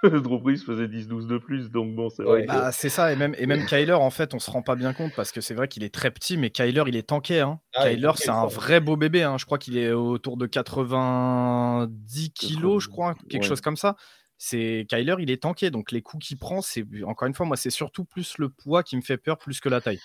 Drew 0.23 0.39
Brees 0.39 0.57
faisait 0.57 0.87
10-12 0.87 1.27
de 1.27 1.37
plus, 1.37 1.69
donc 1.71 1.95
bon, 1.95 2.09
c'est 2.09 2.23
vrai. 2.23 2.45
Bah, 2.45 2.71
c'est 2.71 2.89
ça, 2.89 3.11
et 3.11 3.15
même, 3.15 3.35
et 3.37 3.45
même 3.45 3.65
Kyler, 3.65 3.93
en 3.93 4.09
fait, 4.09 4.33
on 4.33 4.39
se 4.39 4.49
rend 4.49 4.61
pas 4.61 4.75
bien 4.75 4.93
compte 4.93 5.13
parce 5.15 5.31
que 5.31 5.41
c'est 5.41 5.53
vrai 5.53 5.67
qu'il 5.67 5.83
est 5.83 5.93
très 5.93 6.11
petit, 6.11 6.37
mais 6.37 6.49
Kyler, 6.49 6.83
il 6.87 6.95
est 6.95 7.07
tanké. 7.07 7.41
Hein. 7.41 7.59
Ah, 7.73 7.89
Kyler, 7.89 8.11
c'est 8.15 8.29
un 8.29 8.45
vrai 8.45 8.79
beau 8.79 8.95
bébé. 8.95 9.23
Hein. 9.23 9.37
Je 9.37 9.45
crois 9.45 9.57
qu'il 9.57 9.77
est 9.77 9.91
autour 9.91 10.37
de 10.37 10.45
90 10.45 12.31
kilos, 12.31 12.83
je 12.83 12.89
crois, 12.89 13.15
quelque 13.29 13.45
chose 13.45 13.61
comme 13.61 13.77
ça. 13.77 13.95
C'est 14.37 14.85
Kyler, 14.89 15.15
il 15.19 15.31
est 15.31 15.43
tanké, 15.43 15.69
donc 15.69 15.91
les 15.91 16.01
coups 16.01 16.27
qu'il 16.27 16.37
prend, 16.37 16.61
c'est 16.61 16.85
encore 17.05 17.27
une 17.27 17.33
fois, 17.33 17.45
moi, 17.45 17.57
c'est 17.57 17.69
surtout 17.69 18.05
plus 18.05 18.37
le 18.37 18.47
poids 18.49 18.83
qui 18.83 18.95
me 18.95 19.01
fait 19.01 19.17
peur 19.17 19.37
plus 19.37 19.59
que 19.59 19.67
la 19.67 19.81
taille. 19.81 19.99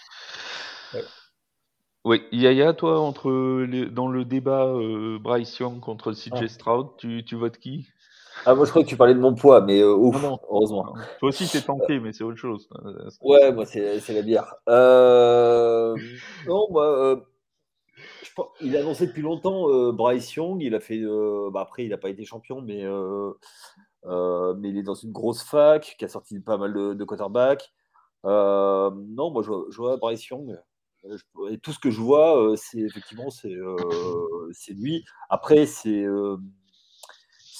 Oui, 2.05 2.23
Yaya, 2.33 2.75
toi, 2.75 3.01
entre 3.01 3.31
dans 3.91 4.09
le 4.09 4.25
débat 4.27 4.67
euh, 4.67 5.19
Bryce 5.19 5.59
Young 5.59 5.81
contre 5.81 6.13
CJ 6.13 6.49
Stroud, 6.49 6.89
tu, 6.99 7.25
tu 7.25 7.35
votes 7.35 7.57
qui? 7.59 7.89
Ah, 8.47 8.55
moi, 8.55 8.65
je 8.67 8.71
crois 8.71 8.83
que 8.83 8.89
tu 8.89 8.97
parlais 8.97 9.15
de 9.15 9.21
mon 9.21 9.35
poids, 9.35 9.61
mais 9.61 9.81
euh, 9.81 9.95
ouf, 9.95 10.23
heureusement. 10.51 10.95
Toi 11.19 11.29
aussi, 11.29 11.47
c'est 11.47 11.63
tanké, 11.63 11.99
mais 12.01 12.13
c'est 12.13 12.25
autre 12.25 12.37
chose. 12.37 12.69
Ouais, 13.23 13.53
moi, 13.53 13.65
c'est 13.65 14.09
la 14.09 14.23
bière. 14.23 14.55
Euh... 14.69 15.97
non, 16.47 16.67
moi, 16.71 16.87
euh, 16.87 17.17
il 18.61 18.77
a 18.77 18.81
annoncé 18.81 19.07
depuis 19.07 19.23
longtemps 19.23 19.71
euh, 19.71 19.93
Bryce 19.93 20.35
Young. 20.35 20.63
Il 20.63 20.75
a 20.75 20.81
fait. 20.81 21.01
Bah, 21.53 21.61
après, 21.61 21.85
il 21.85 21.91
n'a 21.91 21.99
pas 21.99 22.11
été 22.11 22.25
champion, 22.25 22.61
mais, 22.61 22.85
mais 24.05 24.69
il 24.69 24.79
est 24.79 24.83
dans 24.83 24.95
une 24.95 25.13
grosse 25.13 25.43
fac 25.43 25.95
qui 25.99 26.05
a 26.05 26.09
sorti 26.09 26.39
pas 26.41 26.59
mal 26.59 26.75
de, 26.75 26.95
de 26.95 27.05
quarterbacks. 27.05 27.73
non, 28.25 29.31
moi, 29.31 29.43
je, 29.43 29.77
vois 29.77 29.97
Bryce 29.97 30.27
Young. 30.29 30.59
Et 31.51 31.59
tout 31.59 31.73
ce 31.73 31.79
que 31.79 31.91
je 31.91 32.01
vois, 32.01 32.55
c'est 32.57 32.81
effectivement 32.81 33.29
c'est 33.31 34.73
lui. 34.73 35.05
Après, 35.29 35.67
c'est 35.67 36.05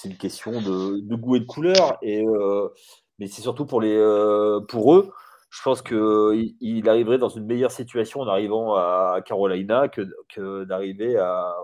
c'est 0.05 0.11
une 0.11 0.17
question 0.17 0.61
de, 0.61 1.15
goût 1.15 1.35
et 1.35 1.39
de 1.39 1.45
couleur. 1.45 1.97
Et, 2.03 2.23
euh, 2.23 2.69
mais 3.17 3.27
c'est 3.27 3.41
surtout 3.41 3.65
pour, 3.65 3.81
les, 3.81 3.95
euh, 3.95 4.59
pour 4.61 4.93
eux. 4.93 5.11
Je 5.49 5.61
pense 5.63 5.81
qu'il 5.81 6.55
il 6.59 6.87
arriverait 6.89 7.17
dans 7.17 7.29
une 7.29 7.45
meilleure 7.45 7.71
situation 7.71 8.19
en 8.19 8.27
arrivant 8.27 8.75
à 8.75 9.21
Carolina 9.25 9.87
que, 9.87 10.01
que 10.29 10.65
d'arriver 10.65 11.17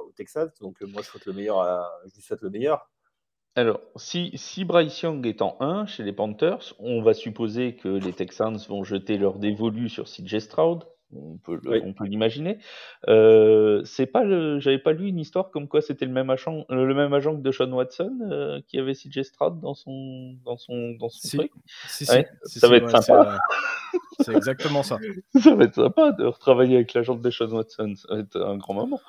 au 0.07 0.11
Texas. 0.15 0.49
Donc 0.59 0.81
moi, 0.81 1.01
je 1.03 1.09
souhaite 1.09 1.25
le 1.25 1.33
meilleur 1.33 1.85
je 2.15 2.21
souhaite 2.21 2.41
le 2.41 2.49
meilleur. 2.49 2.89
Alors, 3.55 3.81
si, 3.97 4.31
si 4.35 4.63
Bryce 4.63 5.01
Young 5.01 5.27
est 5.27 5.41
en 5.41 5.57
1 5.59 5.85
chez 5.85 6.03
les 6.03 6.13
Panthers, 6.13 6.73
on 6.79 7.01
va 7.01 7.13
supposer 7.13 7.75
que 7.75 7.89
les 7.89 8.13
Texans 8.13 8.57
vont 8.69 8.85
jeter 8.85 9.17
leur 9.17 9.39
dévolu 9.39 9.89
sur 9.89 10.05
CJ 10.05 10.39
Stroud 10.39 10.85
on 11.15 11.37
peut, 11.37 11.59
on 11.83 11.93
peut 11.93 12.05
l'imaginer. 12.05 12.57
Euh, 13.07 13.83
c'est 13.85 14.05
pas 14.05 14.23
le, 14.23 14.59
j'avais 14.59 14.79
pas 14.79 14.93
lu 14.93 15.07
une 15.07 15.19
histoire 15.19 15.51
comme 15.51 15.67
quoi 15.67 15.81
c'était 15.81 16.05
le 16.05 16.11
même 16.11 16.29
agent, 16.29 16.65
le 16.69 16.93
même 16.93 17.13
agent 17.13 17.35
que 17.35 17.41
de 17.41 17.51
Sean 17.51 17.71
Watson 17.71 18.17
euh, 18.29 18.61
qui 18.67 18.79
avait 18.79 18.93
CJ 18.93 19.23
Stroud 19.23 19.59
dans 19.59 19.73
son, 19.73 20.35
dans 20.45 20.57
son, 20.57 20.91
dans 20.99 21.09
son 21.09 21.37
truc. 21.37 21.51
Si, 21.87 22.05
si, 22.05 22.59
ça 22.59 22.67
va 22.67 22.77
être 22.77 22.89
sympa. 22.89 23.39
C'est 24.21 24.35
exactement 24.35 24.83
ça. 24.83 24.97
ça 25.41 25.55
va 25.55 25.65
être 25.65 25.75
sympa 25.75 26.11
de 26.11 26.25
retravailler 26.25 26.75
avec 26.75 26.93
l'agent 26.93 27.15
de 27.15 27.29
Sean 27.29 27.49
Watson. 27.49 27.93
Ça 27.95 28.13
va 28.13 28.19
être 28.21 28.39
un 28.39 28.57
grand 28.57 28.73
moment. 28.73 29.01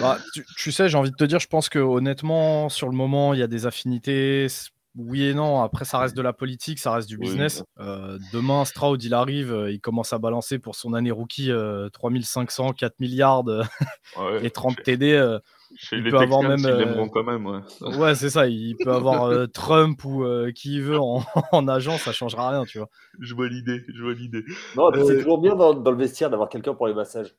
Bah, 0.00 0.18
tu, 0.32 0.44
tu, 0.56 0.72
sais, 0.72 0.88
j'ai 0.88 0.98
envie 0.98 1.10
de 1.10 1.16
te 1.16 1.24
dire, 1.24 1.38
je 1.38 1.48
pense 1.48 1.68
que 1.68 1.78
honnêtement, 1.78 2.68
sur 2.68 2.88
le 2.88 2.96
moment, 2.96 3.34
il 3.34 3.40
y 3.40 3.42
a 3.42 3.46
des 3.46 3.66
affinités 3.66 4.48
oui 4.96 5.24
et 5.24 5.34
non. 5.34 5.62
Après, 5.62 5.84
ça 5.84 5.98
reste 5.98 6.16
de 6.16 6.22
la 6.22 6.32
politique, 6.32 6.78
ça 6.78 6.92
reste 6.92 7.08
du 7.08 7.18
business. 7.18 7.64
Euh, 7.80 8.18
demain, 8.32 8.64
Stroud, 8.64 9.02
il 9.02 9.12
arrive, 9.12 9.52
euh, 9.52 9.72
il 9.72 9.80
commence 9.80 10.12
à 10.12 10.18
balancer 10.18 10.58
pour 10.58 10.76
son 10.76 10.94
année 10.94 11.10
rookie 11.10 11.50
3500, 11.92 12.68
euh, 12.68 12.72
4 12.72 13.00
milliards 13.00 13.44
et 14.42 14.50
30 14.50 14.82
TD. 14.82 15.38
il 15.92 16.04
peut 16.04 16.18
avoir 16.18 16.42
même. 16.42 17.10
quand 17.12 17.24
même, 17.24 17.46
ouais. 17.46 18.14
c'est 18.14 18.30
ça. 18.30 18.46
Il 18.46 18.76
peut 18.76 18.92
avoir 18.92 19.48
Trump 19.52 20.04
ou 20.04 20.24
qui 20.54 20.80
veut 20.80 20.98
en, 20.98 21.24
en, 21.52 21.68
agent, 21.68 21.98
ça 21.98 22.12
changera 22.12 22.50
rien, 22.50 22.64
tu 22.64 22.78
vois. 22.78 22.88
Je 23.18 23.34
vois 23.34 23.48
l'idée, 23.48 23.82
je 23.92 24.02
vois 24.02 24.14
l'idée. 24.14 24.44
Non, 24.76 24.90
c'est 24.92 25.16
toujours 25.16 25.40
bien 25.40 25.56
dans, 25.56 25.74
dans 25.74 25.90
le 25.90 25.98
vestiaire 25.98 26.30
d'avoir 26.30 26.48
quelqu'un 26.48 26.74
pour 26.74 26.86
les 26.86 26.94
massages. 26.94 27.34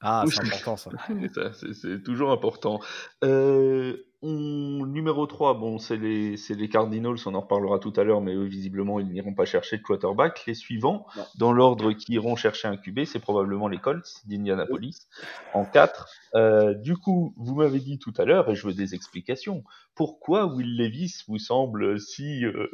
Ah, 0.00 0.24
c'est 0.28 0.40
important 0.40 0.76
ça. 0.76 0.90
c'est 1.72 2.02
toujours 2.02 2.30
important. 2.30 2.80
Euh, 3.24 3.96
numéro 4.22 5.26
3, 5.26 5.54
bon, 5.54 5.78
c'est 5.78 5.96
les, 5.96 6.36
les, 6.36 6.68
Cardinals, 6.68 7.16
on 7.26 7.34
en 7.34 7.40
reparlera 7.40 7.78
tout 7.78 7.92
à 7.96 8.04
l'heure, 8.04 8.20
mais 8.20 8.34
eux, 8.34 8.44
visiblement, 8.44 9.00
ils 9.00 9.08
n'iront 9.08 9.34
pas 9.34 9.44
chercher 9.44 9.78
de 9.78 9.82
quarterback. 9.82 10.44
Les 10.46 10.54
suivants, 10.54 11.06
dans 11.38 11.52
l'ordre 11.52 11.92
qui 11.92 12.12
iront 12.12 12.36
chercher 12.36 12.68
un 12.68 12.76
QB, 12.76 13.04
c'est 13.04 13.20
probablement 13.20 13.68
les 13.68 13.78
Colts 13.78 14.22
d'Indianapolis, 14.26 15.08
en 15.54 15.64
4. 15.64 16.08
Euh, 16.34 16.74
du 16.74 16.96
coup, 16.96 17.34
vous 17.36 17.54
m'avez 17.54 17.80
dit 17.80 17.98
tout 17.98 18.14
à 18.18 18.24
l'heure, 18.24 18.50
et 18.50 18.54
je 18.54 18.66
veux 18.66 18.74
des 18.74 18.94
explications, 18.94 19.64
pourquoi 19.94 20.46
Will 20.46 20.76
Levis 20.76 21.22
vous 21.28 21.38
semble 21.38 22.00
si, 22.00 22.44
euh, 22.44 22.68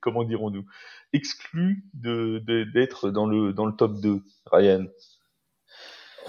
comment 0.00 0.24
dirons-nous, 0.24 0.66
exclu 1.12 1.84
d'être 1.94 3.06
de, 3.06 3.10
dans, 3.10 3.26
le, 3.26 3.52
dans 3.52 3.66
le 3.66 3.72
top 3.72 4.00
2, 4.00 4.22
Ryan? 4.52 4.84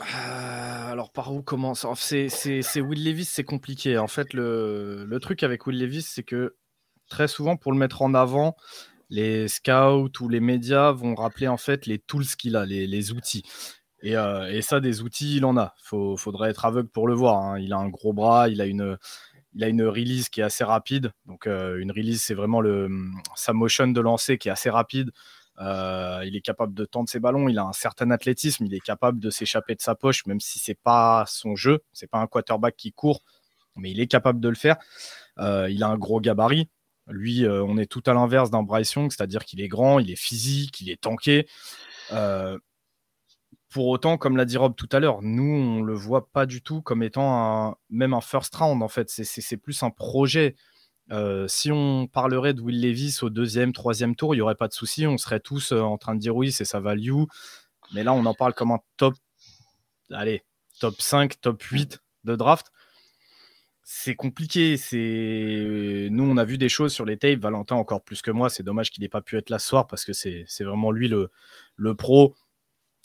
Alors 0.01 1.11
par 1.11 1.33
où 1.33 1.41
commence 1.41 1.85
C'est 1.95 2.81
Will 2.81 3.03
Levis, 3.03 3.25
c'est 3.25 3.43
compliqué. 3.43 3.97
En 3.97 4.07
fait, 4.07 4.33
le, 4.33 5.17
truc 5.21 5.43
avec 5.43 5.67
Will 5.67 5.79
Levis, 5.79 6.03
c'est 6.03 6.23
que 6.23 6.55
très 7.09 7.27
souvent, 7.27 7.57
pour 7.57 7.71
le 7.71 7.77
mettre 7.77 8.01
en 8.01 8.13
avant, 8.13 8.55
les 9.09 9.47
scouts 9.47 10.11
ou 10.21 10.29
les 10.29 10.39
médias 10.39 10.91
vont 10.91 11.15
rappeler 11.15 11.47
en 11.47 11.57
fait 11.57 11.85
les 11.85 11.99
tools 11.99 12.25
qu'il 12.25 12.55
a, 12.55 12.65
les, 12.65 13.11
outils. 13.11 13.43
Et, 14.01 14.15
euh, 14.15 14.51
et, 14.51 14.61
ça, 14.61 14.79
des 14.79 15.01
outils, 15.01 15.37
il 15.37 15.45
en 15.45 15.57
a. 15.57 15.73
Il 15.91 16.15
faudrait 16.17 16.51
être 16.51 16.65
aveugle 16.65 16.89
pour 16.89 17.07
le 17.07 17.13
voir. 17.15 17.43
Hein. 17.43 17.59
Il 17.59 17.73
a 17.73 17.77
un 17.77 17.89
gros 17.89 18.13
bras, 18.13 18.49
il 18.49 18.61
a 18.61 18.65
une, 18.65 18.97
il 19.55 19.63
a 19.63 19.67
une 19.67 19.83
release 19.83 20.29
qui 20.29 20.41
est 20.41 20.43
assez 20.43 20.63
rapide. 20.63 21.11
Donc, 21.25 21.47
euh, 21.47 21.79
une 21.79 21.91
release, 21.91 22.21
c'est 22.21 22.35
vraiment 22.35 22.61
sa 23.35 23.53
motion 23.53 23.87
de 23.87 24.01
lancer 24.01 24.37
qui 24.37 24.49
est 24.49 24.51
assez 24.51 24.69
rapide. 24.69 25.11
Euh, 25.59 26.23
il 26.25 26.35
est 26.35 26.41
capable 26.41 26.73
de 26.73 26.85
tendre 26.85 27.09
ses 27.09 27.19
ballons, 27.19 27.49
il 27.49 27.57
a 27.57 27.63
un 27.63 27.73
certain 27.73 28.11
athlétisme, 28.11 28.65
il 28.65 28.73
est 28.73 28.79
capable 28.79 29.19
de 29.19 29.29
s'échapper 29.29 29.75
de 29.75 29.81
sa 29.81 29.93
poche, 29.93 30.25
même 30.25 30.39
si 30.39 30.57
c'est 30.59 30.79
pas 30.81 31.25
son 31.27 31.55
jeu, 31.55 31.83
c'est 31.91 32.09
pas 32.09 32.19
un 32.19 32.27
quarterback 32.27 32.75
qui 32.77 32.93
court, 32.93 33.23
mais 33.75 33.91
il 33.91 33.99
est 33.99 34.07
capable 34.07 34.39
de 34.39 34.49
le 34.49 34.55
faire. 34.55 34.77
Euh, 35.39 35.69
il 35.69 35.83
a 35.83 35.87
un 35.87 35.97
gros 35.97 36.21
gabarit. 36.21 36.69
Lui, 37.07 37.45
euh, 37.45 37.63
on 37.63 37.77
est 37.77 37.87
tout 37.87 38.03
à 38.05 38.13
l'inverse 38.13 38.51
d'un 38.51 38.63
Bryce 38.63 38.93
Young, 38.93 39.11
c'est-à-dire 39.11 39.43
qu'il 39.43 39.61
est 39.61 39.67
grand, 39.67 39.99
il 39.99 40.11
est 40.11 40.19
physique, 40.19 40.79
il 40.81 40.89
est 40.91 41.01
tanké. 41.01 41.47
pour 43.69 43.87
autant, 43.87 44.17
comme 44.17 44.37
l'a 44.37 44.45
dit 44.45 44.57
Rob 44.57 44.75
tout 44.75 44.89
à 44.91 44.99
l'heure, 44.99 45.21
nous, 45.21 45.43
on 45.43 45.81
le 45.81 45.93
voit 45.93 46.29
pas 46.31 46.45
du 46.45 46.61
tout 46.61 46.81
comme 46.81 47.03
étant 47.03 47.77
même 47.89 48.13
un 48.13 48.21
first 48.21 48.55
round, 48.55 48.81
en 48.81 48.87
fait. 48.87 49.09
C'est 49.09 49.57
plus 49.57 49.83
un 49.83 49.91
projet. 49.91 50.55
Si 51.47 51.71
on 51.71 52.07
parlerait 52.07 52.53
de 52.53 52.61
Will 52.61 52.81
Levis 52.81 53.19
au 53.21 53.29
deuxième, 53.29 53.73
troisième 53.73 54.15
tour, 54.15 54.35
il 54.35 54.37
n'y 54.37 54.41
aurait 54.41 54.55
pas 54.55 54.67
de 54.67 54.73
souci. 54.73 55.07
On 55.07 55.17
serait 55.17 55.39
tous 55.39 55.71
en 55.71 55.97
train 55.97 56.15
de 56.15 56.19
dire 56.19 56.35
oui, 56.35 56.51
c'est 56.51 56.65
sa 56.65 56.79
value. 56.79 57.23
Mais 57.93 58.03
là, 58.03 58.13
on 58.13 58.25
en 58.25 58.33
parle 58.33 58.53
comme 58.53 58.71
un 58.71 58.79
top, 58.97 59.15
allez, 60.11 60.43
top 60.79 61.01
5, 61.01 61.41
top 61.41 61.61
8 61.61 62.01
de 62.25 62.35
draft. 62.35 62.71
C'est 63.83 64.15
compliqué. 64.15 64.77
C'est 64.77 66.09
Nous, 66.11 66.23
on 66.23 66.37
a 66.37 66.45
vu 66.45 66.57
des 66.57 66.69
choses 66.69 66.93
sur 66.93 67.05
les 67.05 67.17
tapes. 67.17 67.39
Valentin, 67.39 67.75
encore 67.75 68.03
plus 68.03 68.21
que 68.21 68.31
moi. 68.31 68.49
C'est 68.49 68.63
dommage 68.63 68.91
qu'il 68.91 69.01
n'ait 69.01 69.09
pas 69.09 69.21
pu 69.21 69.37
être 69.37 69.49
là 69.49 69.57
ce 69.57 69.67
soir 69.67 69.87
parce 69.87 70.05
que 70.05 70.13
c'est 70.13 70.45
vraiment 70.59 70.91
lui 70.91 71.07
le, 71.07 71.95
pro 71.95 72.35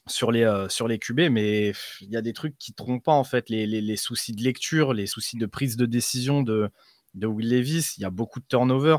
sur 0.06 0.30
les, 0.30 0.66
sur 0.68 0.86
les 0.86 0.98
QB, 0.98 1.30
mais 1.30 1.72
il 2.02 2.10
y 2.10 2.16
a 2.18 2.20
des 2.20 2.34
trucs 2.34 2.58
qui 2.58 2.72
ne 2.72 2.76
trompent 2.76 3.04
pas 3.04 3.14
en 3.14 3.24
fait. 3.24 3.48
Les, 3.48 3.66
les, 3.66 3.96
soucis 3.96 4.32
de 4.32 4.42
lecture, 4.42 4.92
les 4.92 5.06
soucis 5.06 5.38
de 5.38 5.46
prise 5.46 5.78
de 5.78 5.86
décision 5.86 6.42
de, 6.42 6.70
de 7.14 7.26
Will 7.26 7.50
Levis. 7.50 7.94
Il 7.96 8.02
y 8.02 8.04
a 8.04 8.10
beaucoup 8.10 8.40
de 8.40 8.46
turnover. 8.46 8.96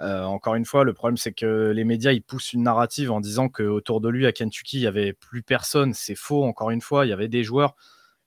Euh, 0.00 0.24
encore 0.24 0.54
une 0.54 0.64
fois, 0.64 0.84
le 0.84 0.94
problème, 0.94 1.16
c'est 1.16 1.32
que 1.32 1.70
les 1.70 1.84
médias, 1.84 2.12
ils 2.12 2.22
poussent 2.22 2.52
une 2.52 2.62
narrative 2.62 3.10
en 3.10 3.20
disant 3.20 3.48
qu'autour 3.48 4.00
de 4.00 4.08
lui, 4.08 4.26
à 4.26 4.32
Kentucky, 4.32 4.78
il 4.78 4.80
n'y 4.80 4.86
avait 4.86 5.12
plus 5.12 5.42
personne. 5.42 5.94
C'est 5.94 6.14
faux, 6.14 6.44
encore 6.44 6.70
une 6.70 6.80
fois, 6.80 7.06
il 7.06 7.10
y 7.10 7.12
avait 7.12 7.28
des 7.28 7.44
joueurs. 7.44 7.76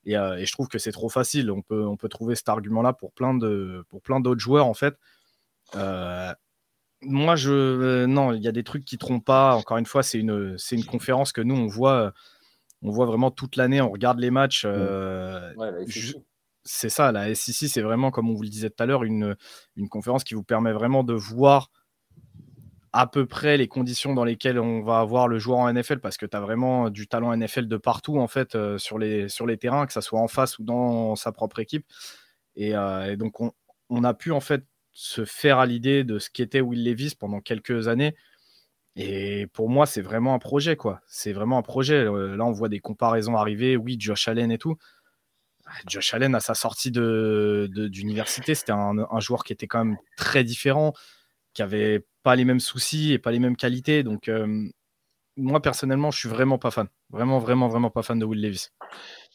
Et, 0.05 0.17
euh, 0.17 0.43
je 0.45 0.51
trouve 0.51 0.67
que 0.67 0.77
c'est 0.77 0.91
trop 0.91 1.09
facile. 1.09 1.51
On 1.51 1.61
peut, 1.61 1.85
on 1.85 1.97
peut 1.97 2.09
trouver 2.09 2.35
cet 2.35 2.49
argument-là 2.49 2.93
pour 2.93 3.11
plein 3.11 3.33
d'autres 3.35 4.39
joueurs, 4.39 4.67
en 4.67 4.73
fait. 4.73 4.95
Euh, 5.75 6.33
moi, 7.01 7.35
je, 7.35 8.05
non, 8.05 8.33
il 8.33 8.41
y 8.41 8.47
a 8.47 8.51
des 8.51 8.63
trucs 8.63 8.85
qui 8.85 8.95
ne 8.95 8.99
trompent 8.99 9.25
pas. 9.25 9.55
Encore 9.55 9.77
une 9.77 9.85
fois, 9.85 10.03
c'est 10.03 10.19
une, 10.19 10.57
une 10.71 10.85
conférence 10.85 11.31
que 11.31 11.41
nous, 11.41 11.55
on 11.55 11.67
voit, 11.67 12.13
on 12.83 12.91
voit 12.91 13.07
vraiment 13.07 13.31
toute 13.31 13.55
l'année. 13.55 13.81
On 13.81 13.89
regarde 13.89 14.19
les 14.19 14.31
matchs. 14.31 14.65
Ouais, 14.65 15.85
c'est 16.65 16.89
ça, 16.89 17.11
la 17.11 17.33
SEC, 17.33 17.69
c'est 17.69 17.81
vraiment, 17.81 18.11
comme 18.11 18.29
on 18.29 18.33
vous 18.33 18.41
le 18.41 18.49
disait 18.49 18.69
tout 18.69 18.81
à 18.81 18.85
l'heure, 18.85 19.03
une, 19.03 19.35
une 19.75 19.87
conférence 19.87 20.23
qui 20.23 20.33
vous 20.33 20.43
permet 20.43 20.73
vraiment 20.73 21.03
de 21.03 21.13
voir 21.13 21.69
à 22.91 23.07
peu 23.07 23.25
près 23.25 23.57
les 23.57 23.67
conditions 23.67 24.13
dans 24.13 24.23
lesquelles 24.23 24.57
on 24.57 24.81
va 24.81 24.99
avoir 24.99 25.27
le 25.27 25.37
joueur 25.37 25.59
en 25.59 25.71
NFL 25.71 25.99
parce 25.99 26.17
que 26.17 26.25
tu 26.25 26.35
as 26.35 26.39
vraiment 26.39 26.89
du 26.89 27.07
talent 27.07 27.35
NFL 27.35 27.67
de 27.67 27.77
partout 27.77 28.17
en 28.19 28.27
fait 28.27 28.55
euh, 28.55 28.77
sur, 28.77 28.97
les, 28.97 29.27
terrains, 29.59 29.85
que 29.85 29.93
ça 29.93 30.01
soit 30.01 30.19
en 30.19 30.29
face 30.29 30.59
ou 30.59 30.63
dans 30.63 31.15
sa 31.15 31.31
propre 31.31 31.59
équipe. 31.59 31.85
Et, 32.55 32.75
euh, 32.75 33.15
donc 33.17 33.41
on, 33.41 33.51
on, 33.89 34.03
a 34.05 34.13
pu 34.13 34.31
en 34.31 34.39
fait 34.39 34.63
se 34.93 35.25
faire 35.25 35.59
à 35.59 35.65
l'idée 35.65 36.05
de 36.05 36.19
ce 36.19 36.29
qu'était 36.29 36.61
Will 36.61 36.85
Levis 36.85 37.15
pendant 37.19 37.41
quelques 37.41 37.89
années. 37.89 38.15
Et 38.95 39.47
pour 39.47 39.69
moi, 39.69 39.85
c'est 39.85 40.01
vraiment 40.01 40.33
un 40.33 40.39
projet, 40.39 40.77
quoi. 40.77 41.01
C'est 41.05 41.33
vraiment 41.33 41.57
un 41.57 41.61
projet. 41.61 41.95
Euh, 41.95 42.37
là, 42.37 42.45
on 42.45 42.51
voit 42.51 42.69
des 42.69 42.79
comparaisons 42.79 43.35
arriver. 43.35 43.75
Oui, 43.75 43.97
Josh 43.99 44.29
Allen 44.29 44.51
et 44.51 44.57
tout. 44.57 44.77
Ah, 45.65 45.71
Josh 45.87 46.13
Allen, 46.13 46.35
à 46.35 46.39
sa 46.39 46.53
sortie 46.53 46.91
de, 46.91 47.67
d'université, 47.71 48.55
c'était 48.55 48.71
un, 48.71 48.99
un, 49.09 49.19
joueur 49.19 49.43
qui 49.43 49.53
était 49.53 49.67
quand 49.67 49.83
même 49.83 49.97
très 50.15 50.43
différent, 50.43 50.93
qui 51.53 51.61
avait 51.61 52.05
pas 52.23 52.35
les 52.35 52.45
mêmes 52.45 52.59
soucis 52.59 53.13
et 53.13 53.19
pas 53.19 53.31
les 53.31 53.39
mêmes 53.39 53.55
qualités. 53.55 54.03
Donc, 54.03 54.27
euh, 54.27 54.67
moi, 55.37 55.61
personnellement, 55.61 56.11
je 56.11 56.19
suis 56.19 56.29
vraiment 56.29 56.57
pas 56.57 56.71
fan. 56.71 56.87
Vraiment, 57.09 57.39
vraiment, 57.39 57.67
vraiment 57.67 57.89
pas 57.89 58.03
fan 58.03 58.19
de 58.19 58.25
Will 58.25 58.41
Levis. 58.41 58.69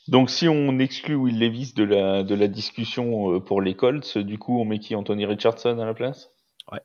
Donc, 0.08 0.30
si 0.30 0.48
on 0.48 0.78
exclut 0.78 1.14
Will 1.14 1.38
Levis 1.38 1.74
de 1.74 1.84
la, 1.84 2.22
de 2.22 2.34
la 2.34 2.48
discussion 2.48 3.34
euh, 3.34 3.40
pour 3.40 3.60
les 3.60 3.74
Colts, 3.74 4.18
du 4.18 4.38
coup, 4.38 4.60
on 4.60 4.64
met 4.64 4.78
qui? 4.78 4.94
Anthony 4.94 5.26
Richardson 5.26 5.78
à 5.78 5.84
la 5.84 5.94
place? 5.94 6.30
Ouais. 6.72 6.80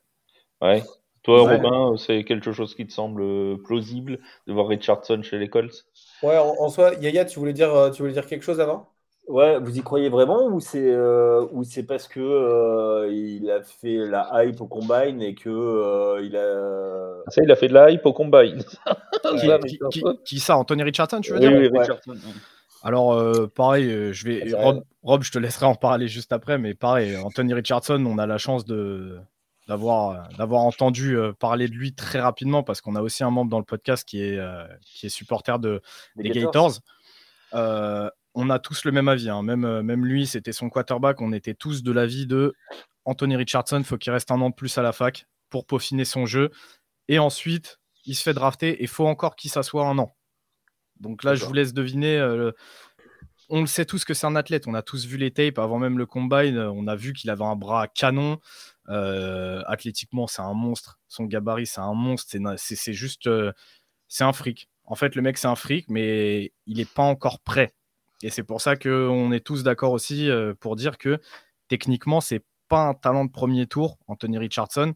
Ouais. 0.61 0.83
Toi, 1.25 1.41
Robin, 1.41 1.97
c'est 1.97 2.23
quelque 2.23 2.51
chose 2.51 2.75
qui 2.75 2.85
te 2.85 2.93
semble 2.93 3.23
euh, 3.23 3.57
plausible 3.57 4.19
de 4.45 4.53
voir 4.53 4.67
Richardson 4.67 5.23
chez 5.23 5.39
les 5.39 5.49
Colts 5.49 5.87
Ouais, 6.21 6.37
en, 6.37 6.69
soi, 6.69 6.93
Yaya, 6.95 7.25
tu 7.25 7.39
voulais 7.39 7.53
dire, 7.53 7.73
euh, 7.73 7.89
tu 7.89 8.03
voulais 8.03 8.13
dire 8.13 8.27
quelque 8.27 8.43
chose 8.43 8.59
avant? 8.59 8.94
Ouais, 9.27 9.59
vous 9.59 9.77
y 9.77 9.81
croyez 9.81 10.09
vraiment 10.09 10.45
ou 10.45 10.59
c'est 10.59 10.91
euh, 10.91 11.45
ou 11.51 11.63
c'est 11.63 11.83
parce 11.83 12.07
que 12.07 13.09
il 13.11 13.49
a 13.49 13.61
fait 13.63 13.97
la 13.97 14.43
hype 14.43 14.61
au 14.61 14.67
combine 14.67 15.21
et 15.21 15.33
que 15.33 16.21
il 16.23 16.35
a 16.35 17.23
ça 17.29 17.41
il 17.43 17.51
a 17.51 17.55
fait 17.55 17.67
de 17.67 17.73
la 17.73 17.89
hype 17.89 18.05
au 18.05 18.13
combine. 18.13 18.63
qui, 20.25 20.39
ça 20.39 20.57
Anthony 20.57 20.83
Richardson 20.83 21.21
tu 21.21 21.33
veux 21.33 21.39
dire? 21.39 21.51
oui, 21.51 21.69
Richardson. 21.75 22.15
Alors 22.83 23.19
pareil, 23.55 24.13
je 24.13 24.25
vais 24.25 24.53
Rob, 24.53 24.83
Rob, 25.01 25.23
je 25.23 25.31
te 25.31 25.39
laisserai 25.39 25.65
en 25.65 25.75
parler 25.75 26.07
juste 26.07 26.31
après, 26.31 26.59
mais 26.59 26.75
pareil, 26.75 27.17
Anthony 27.17 27.55
Richardson, 27.55 28.05
on 28.05 28.19
a 28.19 28.27
la 28.27 28.37
chance 28.37 28.63
de 28.63 29.17
d'avoir 29.67 30.11
euh, 30.11 30.37
d'avoir 30.37 30.61
entendu 30.61 31.17
euh, 31.17 31.33
parler 31.33 31.67
de 31.67 31.73
lui 31.73 31.93
très 31.93 32.19
rapidement 32.19 32.63
parce 32.63 32.81
qu'on 32.81 32.95
a 32.95 33.01
aussi 33.01 33.23
un 33.23 33.31
membre 33.31 33.49
dans 33.49 33.59
le 33.59 33.65
podcast 33.65 34.07
qui 34.07 34.21
est 34.21 34.37
euh, 34.37 34.65
qui 34.81 35.07
est 35.07 35.09
supporter 35.09 35.59
de 35.59 35.81
des, 36.15 36.29
Gators. 36.29 36.79
On 38.35 38.49
a 38.49 38.59
tous 38.59 38.85
le 38.85 38.91
même 38.91 39.07
avis, 39.07 39.29
hein. 39.29 39.41
même 39.41 39.81
même 39.81 40.05
lui, 40.05 40.27
c'était 40.27 40.51
son 40.51 40.69
quarterback. 40.69 41.21
On 41.21 41.33
était 41.33 41.53
tous 41.53 41.83
de 41.83 41.91
l'avis 41.91 42.27
de 42.27 42.53
Anthony 43.05 43.35
Richardson. 43.35 43.81
Faut 43.83 43.97
qu'il 43.97 44.11
reste 44.11 44.31
un 44.31 44.41
an 44.41 44.49
de 44.49 44.55
plus 44.55 44.77
à 44.77 44.81
la 44.81 44.91
fac 44.91 45.25
pour 45.49 45.65
peaufiner 45.65 46.05
son 46.05 46.25
jeu 46.25 46.51
et 47.07 47.19
ensuite 47.19 47.79
il 48.05 48.15
se 48.15 48.23
fait 48.23 48.33
drafter 48.33 48.83
et 48.83 48.87
faut 48.87 49.07
encore 49.07 49.35
qu'il 49.35 49.49
s'assoie 49.49 49.85
un 49.87 49.97
an. 49.97 50.15
Donc 50.99 51.23
là, 51.23 51.35
je 51.35 51.45
vous 51.45 51.53
laisse 51.53 51.73
deviner. 51.73 52.19
on 53.49 53.61
le 53.61 53.67
sait 53.67 53.85
tous 53.85 54.05
que 54.05 54.13
c'est 54.13 54.27
un 54.27 54.35
athlète. 54.35 54.67
On 54.67 54.73
a 54.73 54.81
tous 54.81 55.05
vu 55.05 55.17
les 55.17 55.31
tapes 55.31 55.59
avant 55.59 55.79
même 55.79 55.97
le 55.97 56.05
combine. 56.05 56.57
On 56.57 56.87
a 56.87 56.95
vu 56.95 57.13
qu'il 57.13 57.29
avait 57.29 57.43
un 57.43 57.55
bras 57.55 57.87
canon. 57.87 58.39
Euh, 58.89 59.61
athlétiquement, 59.67 60.27
c'est 60.27 60.41
un 60.41 60.53
monstre. 60.53 60.99
Son 61.07 61.25
gabarit, 61.25 61.67
c'est 61.67 61.81
un 61.81 61.93
monstre. 61.93 62.35
C'est 62.57 62.93
juste. 62.93 63.27
Euh, 63.27 63.51
c'est 64.07 64.23
un 64.23 64.33
fric. 64.33 64.69
En 64.85 64.95
fait, 64.95 65.15
le 65.15 65.21
mec, 65.21 65.37
c'est 65.37 65.47
un 65.47 65.55
fric, 65.55 65.89
mais 65.89 66.53
il 66.65 66.77
n'est 66.77 66.85
pas 66.85 67.03
encore 67.03 67.39
prêt. 67.39 67.73
Et 68.25 68.31
c'est 68.31 68.43
pour 68.43 68.59
ça 68.59 68.75
qu'on 68.75 69.31
est 69.31 69.45
tous 69.45 69.61
d'accord 69.61 69.91
aussi 69.91 70.31
euh, 70.31 70.55
pour 70.59 70.75
dire 70.75 70.97
que 70.97 71.19
techniquement, 71.67 72.21
c'est 72.21 72.43
pas 72.67 72.87
un 72.87 72.95
talent 72.95 73.23
de 73.23 73.29
premier 73.29 73.67
tour, 73.67 73.99
Anthony 74.07 74.39
Richardson, 74.39 74.95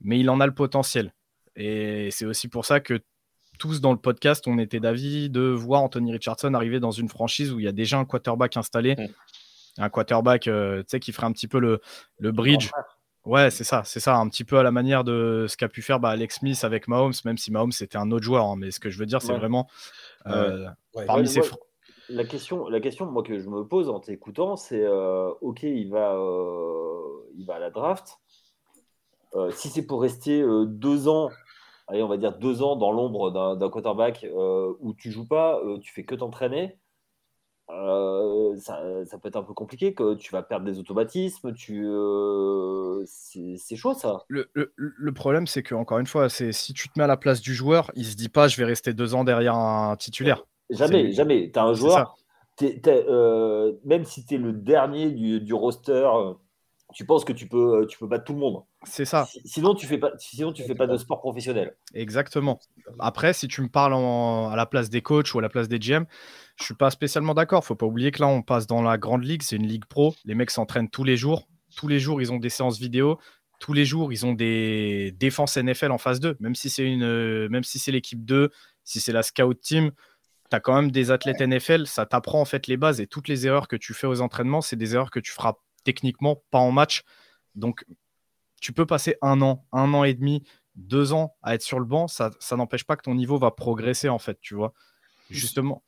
mais 0.00 0.18
il 0.18 0.30
en 0.30 0.40
a 0.40 0.46
le 0.46 0.54
potentiel. 0.54 1.12
Et 1.56 2.08
c'est 2.10 2.24
aussi 2.24 2.48
pour 2.48 2.64
ça 2.64 2.80
que 2.80 3.02
tous 3.58 3.82
dans 3.82 3.92
le 3.92 3.98
podcast, 3.98 4.48
on 4.48 4.56
était 4.58 4.80
d'avis 4.80 5.28
de 5.28 5.42
voir 5.42 5.82
Anthony 5.82 6.12
Richardson 6.12 6.54
arriver 6.54 6.80
dans 6.80 6.90
une 6.90 7.10
franchise 7.10 7.52
où 7.52 7.60
il 7.60 7.66
y 7.66 7.68
a 7.68 7.72
déjà 7.72 7.98
un 7.98 8.06
quarterback 8.06 8.56
installé. 8.56 8.96
Un 9.76 9.90
quarterback 9.90 10.48
qui 11.02 11.12
ferait 11.12 11.26
un 11.26 11.32
petit 11.32 11.48
peu 11.48 11.58
le, 11.58 11.82
le 12.18 12.32
bridge 12.32 12.70
Ouais, 13.26 13.50
c'est 13.50 13.64
ça, 13.64 13.82
c'est 13.84 14.00
ça, 14.00 14.16
un 14.16 14.28
petit 14.30 14.44
peu 14.44 14.58
à 14.58 14.62
la 14.62 14.70
manière 14.70 15.04
de 15.04 15.44
ce 15.48 15.58
qu'a 15.58 15.68
pu 15.68 15.82
faire 15.82 16.00
bah, 16.00 16.10
Alex 16.10 16.36
Smith 16.36 16.64
avec 16.64 16.88
Mahomes, 16.88 17.12
même 17.26 17.36
si 17.36 17.50
Mahomes 17.50 17.72
c'était 17.72 17.98
un 17.98 18.10
autre 18.10 18.24
joueur. 18.24 18.46
Hein, 18.46 18.56
mais 18.56 18.70
ce 18.70 18.80
que 18.80 18.88
je 18.88 18.98
veux 18.98 19.06
dire, 19.06 19.20
c'est 19.20 19.34
vraiment 19.34 19.68
euh, 20.26 20.66
parmi 21.06 21.28
ces 21.28 21.42
la 22.08 22.24
question, 22.24 22.68
la 22.68 22.80
question 22.80 23.06
moi 23.06 23.22
que 23.22 23.38
je 23.38 23.48
me 23.48 23.66
pose 23.66 23.88
en 23.88 24.00
t'écoutant, 24.00 24.56
c'est 24.56 24.82
euh, 24.82 25.30
ok, 25.40 25.62
il 25.62 25.90
va, 25.90 26.14
euh, 26.14 27.30
il 27.36 27.46
va 27.46 27.56
à 27.56 27.58
la 27.58 27.70
draft. 27.70 28.18
si 29.52 29.68
c'est 29.68 29.86
pour 29.86 30.02
rester 30.02 30.44
deux 30.66 31.08
ans, 31.08 31.30
allez, 31.88 32.02
on 32.02 32.08
va 32.08 32.16
dire 32.16 32.38
deux 32.38 32.62
ans 32.62 32.76
dans 32.76 32.92
l'ombre 32.92 33.30
d'un 33.56 33.70
quarterback 33.70 34.26
où 34.80 34.94
tu 34.94 35.10
joues 35.10 35.26
pas, 35.26 35.60
tu 35.82 35.92
fais 35.92 36.04
que 36.04 36.14
t'entraîner. 36.14 36.78
Euh, 37.70 38.56
ça, 38.58 38.78
peut 39.22 39.28
être 39.28 39.36
un 39.36 39.42
peu 39.42 39.54
compliqué, 39.54 39.94
que 39.94 40.14
tu 40.14 40.32
vas 40.32 40.42
perdre 40.42 40.66
des 40.66 40.78
automatismes, 40.78 41.54
tu, 41.54 41.82
euh, 41.86 43.02
c'est 43.06 43.76
chaud 43.76 43.94
ça. 43.94 44.24
Le, 44.28 44.50
le, 44.54 45.12
problème, 45.12 45.46
c'est 45.46 45.62
que 45.62 45.74
encore 45.74 45.98
une 45.98 46.06
fois, 46.06 46.28
c'est 46.28 46.52
si 46.52 46.74
tu 46.74 46.88
te 46.88 46.98
mets 46.98 47.04
à 47.04 47.08
la 47.08 47.16
place 47.16 47.40
du 47.40 47.54
joueur, 47.54 47.90
il 47.94 48.04
se 48.04 48.16
dit 48.16 48.28
pas, 48.28 48.48
je 48.48 48.56
vais 48.58 48.64
rester 48.64 48.92
deux 48.92 49.14
ans 49.14 49.24
derrière 49.24 49.54
un 49.54 49.96
titulaire. 49.96 50.44
Jamais, 50.70 51.12
jamais. 51.12 51.50
Tu 51.52 51.58
as 51.58 51.64
un 51.64 51.74
joueur, 51.74 52.16
euh, 52.62 53.72
même 53.84 54.04
si 54.04 54.24
tu 54.24 54.34
es 54.34 54.38
le 54.38 54.52
dernier 54.52 55.10
du, 55.10 55.40
du 55.40 55.54
roster 55.54 56.08
tu 56.94 57.04
penses 57.04 57.24
que 57.24 57.32
tu 57.32 57.48
peux, 57.48 57.82
euh, 57.82 57.86
tu 57.86 57.98
peux 57.98 58.06
battre 58.06 58.24
tout 58.24 58.32
le 58.32 58.38
monde. 58.38 58.62
C'est 58.84 59.04
ça. 59.04 59.26
Sinon, 59.44 59.74
tu 59.74 59.86
fais 59.86 59.98
pas, 59.98 60.12
sinon, 60.18 60.52
tu 60.52 60.62
fais 60.62 60.74
pas 60.74 60.86
de 60.86 60.96
sport 60.96 61.20
professionnel. 61.20 61.76
Exactement. 61.92 62.60
Après, 63.00 63.32
si 63.32 63.48
tu 63.48 63.62
me 63.62 63.68
parles 63.68 63.94
à 63.94 64.56
la 64.56 64.66
place 64.66 64.90
des 64.90 65.02
coachs 65.02 65.34
ou 65.34 65.38
à 65.38 65.42
la 65.42 65.48
place 65.48 65.68
des 65.68 65.78
GM, 65.78 66.04
je 66.56 66.64
suis 66.64 66.74
pas 66.74 66.90
spécialement 66.90 67.34
d'accord. 67.34 67.64
Faut 67.64 67.74
pas 67.74 67.86
oublier 67.86 68.12
que 68.12 68.20
là, 68.20 68.28
on 68.28 68.42
passe 68.42 68.66
dans 68.66 68.80
la 68.80 68.96
grande 68.96 69.24
ligue. 69.24 69.42
C'est 69.42 69.56
une 69.56 69.66
ligue 69.66 69.86
pro. 69.86 70.14
Les 70.24 70.34
mecs 70.34 70.50
s'entraînent 70.50 70.88
tous 70.88 71.04
les 71.04 71.16
jours. 71.16 71.48
Tous 71.76 71.88
les 71.88 71.98
jours, 71.98 72.22
ils 72.22 72.32
ont 72.32 72.38
des 72.38 72.50
séances 72.50 72.78
vidéo. 72.78 73.18
Tous 73.58 73.72
les 73.72 73.84
jours, 73.84 74.12
ils 74.12 74.24
ont 74.24 74.32
des 74.32 75.12
défenses 75.18 75.56
NFL 75.56 75.90
en 75.90 75.98
phase 75.98 76.20
2. 76.20 76.36
Même 76.38 76.54
si 76.54 76.70
c'est 76.70 76.84
une, 76.84 77.48
même 77.48 77.64
si 77.64 77.80
c'est 77.80 77.92
l'équipe 77.92 78.24
2, 78.24 78.50
si 78.84 79.00
c'est 79.00 79.12
la 79.12 79.22
scout 79.22 79.58
team, 79.60 79.90
tu 80.54 80.56
as 80.56 80.60
quand 80.60 80.74
même 80.74 80.90
des 80.90 81.10
athlètes 81.10 81.40
NFL. 81.40 81.86
Ça 81.86 82.06
t'apprend 82.06 82.40
en 82.40 82.44
fait 82.44 82.66
les 82.68 82.76
bases 82.76 83.00
et 83.00 83.06
toutes 83.06 83.28
les 83.28 83.46
erreurs 83.46 83.66
que 83.66 83.76
tu 83.76 83.92
fais 83.92 84.06
aux 84.06 84.20
entraînements, 84.20 84.60
c'est 84.60 84.76
des 84.76 84.94
erreurs 84.94 85.10
que 85.10 85.20
tu 85.20 85.32
feras 85.32 85.54
techniquement, 85.82 86.42
pas 86.50 86.58
en 86.58 86.70
match. 86.70 87.02
Donc, 87.54 87.84
tu 88.60 88.72
peux 88.72 88.86
passer 88.86 89.16
un 89.20 89.42
an, 89.42 89.66
un 89.72 89.92
an 89.94 90.04
et 90.04 90.14
demi, 90.14 90.42
deux 90.76 91.12
ans 91.12 91.36
à 91.42 91.54
être 91.54 91.62
sur 91.62 91.78
le 91.80 91.84
banc, 91.84 92.08
ça, 92.08 92.30
ça 92.38 92.56
n'empêche 92.56 92.84
pas 92.84 92.96
que 92.96 93.02
ton 93.02 93.14
niveau 93.14 93.36
va 93.36 93.50
progresser, 93.50 94.08
en 94.08 94.18
fait, 94.18 94.38
tu 94.40 94.54
vois. 94.54 94.72
Justement. 95.30 95.82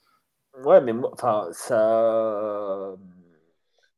Ouais, 0.64 0.81
mais 0.81 0.92
enfin, 1.12 1.48
ça, 1.52 2.94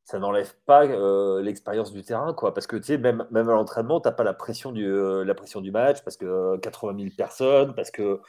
ça 0.04 0.18
n'enlève 0.18 0.54
pas 0.66 0.84
euh, 0.84 1.42
l'expérience 1.42 1.92
du 1.92 2.02
terrain, 2.02 2.34
quoi. 2.34 2.52
Parce 2.54 2.66
que, 2.66 2.76
tu 2.76 2.84
sais, 2.84 2.98
même, 2.98 3.26
même 3.30 3.48
à 3.48 3.52
l'entraînement, 3.52 4.00
tu 4.00 4.08
n'as 4.08 4.12
pas 4.12 4.24
la 4.24 4.34
pression, 4.34 4.72
du, 4.72 4.86
euh, 4.86 5.24
la 5.24 5.34
pression 5.34 5.60
du 5.60 5.70
match, 5.70 6.02
parce 6.02 6.16
que 6.16 6.56
80 6.58 6.96
000 6.98 7.10
personnes, 7.16 7.74
parce 7.74 7.90
que, 7.90 8.20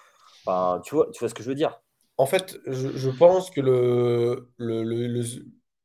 tu 0.84 0.96
vois, 0.96 1.10
tu 1.12 1.20
vois 1.20 1.30
ce 1.30 1.34
que 1.34 1.44
je 1.44 1.50
veux 1.50 1.56
dire. 1.56 1.80
En 2.20 2.28
fait, 2.28 2.58
je, 2.68 2.90
je 2.98 3.10
pense 3.12 3.52
que 3.52 3.62
le, 3.62 4.50
le, 4.58 4.84
le 4.84 5.24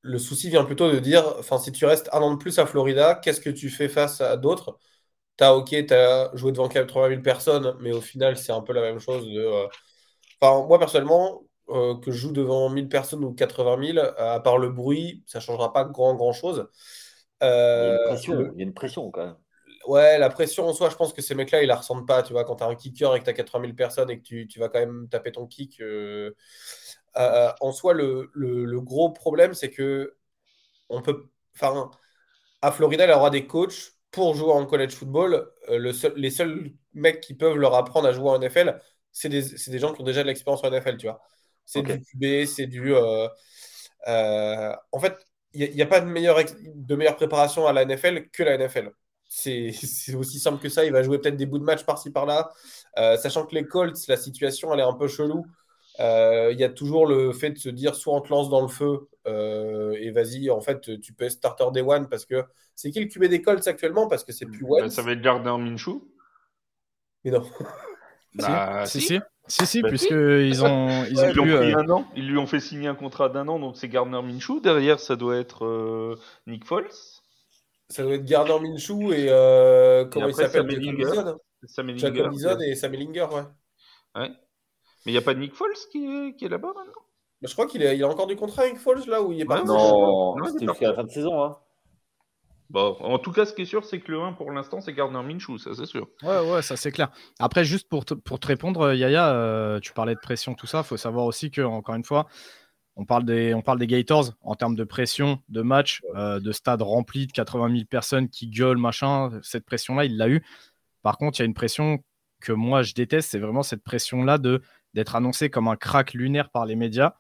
le 0.07 0.19
souci 0.19 0.51
vient 0.51 0.65
plutôt 0.65 0.93
de 0.93 0.99
dire, 0.99 1.25
enfin, 1.39 1.59
si 1.59 1.73
tu 1.73 1.87
restes 1.87 2.11
un 2.13 2.21
an 2.21 2.33
de 2.35 2.39
plus 2.39 2.59
à 2.59 2.67
Florida, 2.67 3.15
qu'est-ce 3.17 3.41
que 3.41 3.51
tu 3.51 3.71
fais 3.71 3.89
face 3.89 4.21
à 4.21 4.37
d'autres? 4.37 4.79
Tu 5.39 5.45
as, 5.45 5.55
ok, 5.57 5.71
tu 5.71 5.95
as 5.95 6.31
joué 6.35 6.53
devant 6.53 6.69
80 6.69 7.09
000 7.11 7.23
personnes, 7.23 7.77
mais 7.81 7.93
au 7.93 8.01
final, 8.03 8.37
c'est 8.39 8.53
un 8.53 8.63
peu 8.63 8.73
la 8.75 8.83
même 8.83 9.01
chose. 9.01 9.27
De, 9.27 9.41
euh, 9.41 9.67
Enfin, 10.41 10.67
moi, 10.67 10.79
personnellement, 10.79 11.43
euh, 11.71 11.97
que 12.01 12.13
je 12.13 12.19
joue 12.19 12.33
devant 12.33 12.71
1000 12.71 12.89
personnes 12.89 13.25
ou 13.25 13.33
80 13.35 13.77
000, 13.79 13.99
à 13.99 14.41
part 14.41 14.59
le 14.59 14.71
bruit, 14.71 15.25
ça 15.27 15.39
ne 15.39 15.45
changera 15.45 15.73
pas 15.73 15.85
grand, 15.85 16.15
grand 16.17 16.33
chose. 16.33 16.69
Euh, 17.43 17.97
il, 18.29 18.59
y 18.59 18.63
a 18.63 18.65
une 18.65 18.75
pression, 18.75 19.11
quand 19.11 19.27
même. 19.27 19.37
Ouais, 19.87 20.19
la 20.19 20.31
pression 20.31 20.67
en 20.67 20.73
soi, 20.73 20.89
je 20.91 20.97
pense 20.97 21.13
que 21.13 21.21
ces 21.23 21.35
mecs-là, 21.35 21.63
ils 21.63 21.67
la 21.67 21.77
ressentent 21.77 22.07
pas. 22.07 22.23
Tu 22.23 22.33
vois, 22.33 22.45
quand 22.45 22.57
tu 22.57 22.65
as 22.65 22.67
un 22.67 22.75
kicker 22.75 23.15
et 23.15 23.21
que 23.21 23.25
tu 23.25 23.31
as 23.31 23.35
80 23.35 23.65
000 23.65 23.75
personnes 23.75 24.11
et 24.11 24.19
que 24.19 24.23
tu, 24.23 24.47
tu, 24.47 24.59
vas 24.59 24.69
quand 24.69 24.79
même 24.81 25.09
taper 25.11 25.33
ton 25.33 25.47
kick. 25.47 25.81
Euh, 27.17 27.53
en 27.61 27.73
soi, 27.73 27.95
le, 27.95 28.81
gros 28.81 29.11
problème, 29.11 29.55
c'est 29.55 29.71
que 29.71 30.17
on 30.89 31.03
peut, 31.03 31.29
enfin, 31.55 31.91
à 32.63 32.73
Florida, 32.73 33.05
il 33.05 33.11
aura 33.13 33.31
des 33.31 33.47
coachs 33.47 33.93
pour 34.11 34.35
jouer 34.35 34.53
en 34.53 34.67
college 34.67 34.93
football. 34.93 35.51
Euh, 35.69 35.93
les 36.17 36.31
seuls 36.31 36.73
mecs 36.95 37.21
qui 37.21 37.35
peuvent 37.35 37.57
leur 37.57 37.75
apprendre 37.75 38.09
à 38.09 38.13
jouer 38.13 38.31
en 38.31 38.39
NFL, 38.39 38.81
c'est 39.13 39.29
des, 39.29 39.79
gens 39.79 39.93
qui 39.93 40.01
ont 40.01 40.05
déjà 40.05 40.23
de 40.23 40.29
l'expérience 40.29 40.65
en 40.65 40.71
NFL, 40.71 40.97
tu 40.97 41.07
vois. 41.07 41.23
C'est 41.65 41.83
du 41.83 42.01
QB, 42.01 42.47
c'est 42.47 42.67
du. 42.67 42.95
Euh, 42.95 43.29
en 44.93 45.01
fait, 45.01 45.17
il 45.55 45.71
n'y 45.75 45.83
a, 45.83 45.87
pas 45.87 46.01
de 46.01 46.07
meilleure, 46.07 46.41
de 46.75 46.97
meilleure 46.97 47.17
préparation 47.17 47.67
à 47.67 47.73
la 47.73 47.85
NFL 47.85 48.29
que 48.31 48.43
la 48.43 48.59
NFL. 48.59 48.91
C'est 49.73 50.15
aussi 50.15 50.39
simple 50.39 50.63
que 50.63 50.69
ça. 50.69 50.85
Il 50.85 50.93
va 50.93 51.03
jouer 51.03 51.19
peut-être 51.19 51.37
des 51.37 51.47
bouts 51.47 51.59
de 51.59 51.65
match 51.65 51.85
par-ci 51.85 52.11
par-là. 52.11 52.51
sachant 53.17 53.47
que 53.47 53.55
les 53.55 53.67
Colts, 53.67 54.07
la 54.09 54.17
situation, 54.17 54.73
elle 54.73 54.81
est 54.81 54.85
un 54.85 54.95
peu 54.95 55.09
chelou. 55.09 55.45
Euh, 56.01 56.51
il 56.53 56.59
y 56.59 56.65
a 56.65 56.69
toujours 56.69 57.07
le 57.07 57.33
fait 57.33 57.51
de 57.51 57.59
se 57.59 57.69
dire 57.69 57.95
soit 57.95 58.15
on 58.15 58.21
te 58.21 58.29
lance 58.29 58.49
dans 58.49 58.61
le 58.61 58.69
feu 58.69 59.09
euh, 59.29 59.93
et 60.01 60.11
vas-y, 60.11 60.51
en 60.51 60.61
fait, 60.61 61.01
tu 61.01 61.13
peux 61.13 61.25
être 61.25 61.33
starter 61.33 61.67
day 61.73 61.83
one 61.83 62.09
parce 62.09 62.27
que 62.27 62.45
c'est 62.75 62.91
qui 62.91 63.01
le 63.01 63.07
QB 63.07 63.27
des 63.27 63.43
Colts 63.43 63.67
actuellement? 63.67 64.09
Parce 64.09 64.25
que 64.25 64.33
c'est 64.33 64.47
plus 64.47 64.65
one. 64.69 64.91
Ça 64.91 65.03
va 65.03 65.13
être 65.13 65.21
Gardner 65.21 65.57
Minshew 65.57 66.03
Mais 67.25 67.31
non. 67.31 67.43
Bah, 68.37 68.85
si, 68.85 69.01
si. 69.01 69.21
Si, 69.47 69.65
si, 69.65 69.81
bah, 69.81 69.91
puisqu'ils 69.91 70.17
ont, 70.65 71.05
ils 71.05 71.21
ont 71.21 71.45
lui 71.45 71.53
euh, 71.53 71.77
un 71.79 71.89
an. 71.89 72.05
Ils 72.17 72.29
lui 72.29 72.37
ont 72.37 72.49
fait 72.49 72.59
signer 72.59 72.89
un 72.89 72.97
contrat 72.97 73.29
d'un 73.29 73.47
an, 73.47 73.61
donc 73.61 73.77
c'est 73.77 73.87
Gardner 73.87 74.21
Minshew. 74.23 74.59
Derrière, 74.61 74.99
ça 74.99 75.15
doit 75.15 75.37
être 75.37 76.19
Nick 76.49 76.65
Foles. 76.65 76.89
Ça 77.89 78.03
doit 78.03 78.15
être 78.15 78.25
Gardner 78.25 78.59
Minshew 78.61 79.13
et 79.13 79.27
comment 80.11 80.29
il 80.29 80.35
s'appelle 80.35 80.69
Jacob 81.97 82.33
Eason 82.33 82.59
et 82.61 82.75
Sam 82.75 82.95
Ellinger, 82.95 83.27
ouais. 83.33 83.43
Ouais. 84.17 84.29
Mais 85.07 85.13
il 85.13 85.13
n'y 85.13 85.19
a 85.19 85.23
pas 85.23 85.35
Nick 85.35 85.55
Foles 85.55 85.75
qui 85.91 86.05
est, 86.05 86.37
qui 86.37 86.45
est 86.47 86.49
là-bas 86.49 86.73
maintenant? 86.75 87.03
Je 87.43 87.53
crois 87.53 87.67
qu'il 87.67 87.87
a 87.87 88.09
encore 88.09 88.27
du 88.27 88.37
contrat 88.37 88.63
avec 88.63 88.79
Foles 88.79 89.07
là 89.07 89.23
où 89.23 89.33
il 89.33 89.41
est 89.41 89.45
parti. 89.45 89.67
Non, 89.67 90.35
c'était 90.47 90.67
jusqu'à 90.67 90.89
la 90.89 90.95
fin 90.95 91.05
de 91.05 91.11
saison. 91.11 91.43
Hein. 91.43 91.59
Bon, 92.71 92.97
en 93.01 93.19
tout 93.19 93.31
cas, 93.31 93.45
ce 93.45 93.53
qui 93.53 93.63
est 93.63 93.67
sûr, 93.67 93.85
c'est 93.85 94.01
que 94.01 94.11
le 94.11 94.21
1 94.21 94.33
pour 94.33 94.51
l'instant, 94.51 94.81
c'est 94.81 94.95
Gardner 94.95 95.23
Minshew, 95.23 95.59
ça 95.59 95.75
c'est 95.75 95.85
sûr. 95.87 96.09
Ouais, 96.23 96.41
ouais, 96.51 96.63
ça 96.63 96.77
c'est 96.77 96.91
clair. 96.91 97.11
Après, 97.39 97.65
juste 97.65 97.89
pour 97.89 98.05
te, 98.05 98.15
pour 98.15 98.41
te 98.41 98.47
répondre, 98.47 98.81
euh, 98.81 98.95
Yaya, 98.95 99.35
euh, 99.35 99.79
tu 99.81 99.93
parlais 99.93 100.15
de 100.15 100.21
pression, 100.21 100.55
tout 100.55 100.67
ça. 100.67 100.79
Il 100.79 100.85
faut 100.85 100.97
savoir 100.97 101.27
aussi 101.27 101.51
que, 101.51 101.61
encore 101.61 101.95
une 101.95 102.05
fois, 102.05 102.27
on 102.97 103.05
parle 103.05 103.25
des, 103.25 103.55
on 103.55 103.63
parle 103.63 103.79
des 103.79 103.87
Gators 103.87 104.35
en 104.43 104.55
termes 104.55 104.77
de 104.77 104.85
pression, 104.85 105.41
de 105.49 105.63
match, 105.63 106.03
euh, 106.15 106.41
de 106.41 106.53
stade 106.53 106.83
rempli 106.83 107.27
de 107.27 107.33
80 107.33 107.71
000 107.71 107.85
personnes 107.87 108.29
qui 108.29 108.49
gueulent, 108.49 108.79
machin. 108.79 109.31
Cette 109.43 109.65
pression-là, 109.65 110.05
il 110.05 110.17
l'a 110.17 110.29
eu. 110.29 110.45
Par 111.03 111.19
contre, 111.19 111.39
il 111.39 111.43
y 111.43 111.45
a 111.45 111.47
une 111.47 111.55
pression 111.55 112.03
que 112.41 112.53
moi 112.53 112.83
je 112.83 112.95
déteste, 112.95 113.31
c'est 113.31 113.39
vraiment 113.39 113.63
cette 113.63 113.83
pression-là 113.83 114.39
de 114.39 114.63
d'être 114.93 115.17
annoncé 115.17 115.51
comme 115.51 115.67
un 115.67 115.77
crack 115.77 116.13
lunaire 116.15 116.51
par 116.51 116.67
les 116.67 116.77
médias 116.77 117.15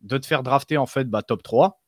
de 0.00 0.18
te 0.18 0.26
faire 0.26 0.42
drafter 0.42 0.78
en 0.78 0.86
fait 0.86 1.04
bah, 1.04 1.22
top 1.22 1.42
3 1.42 1.80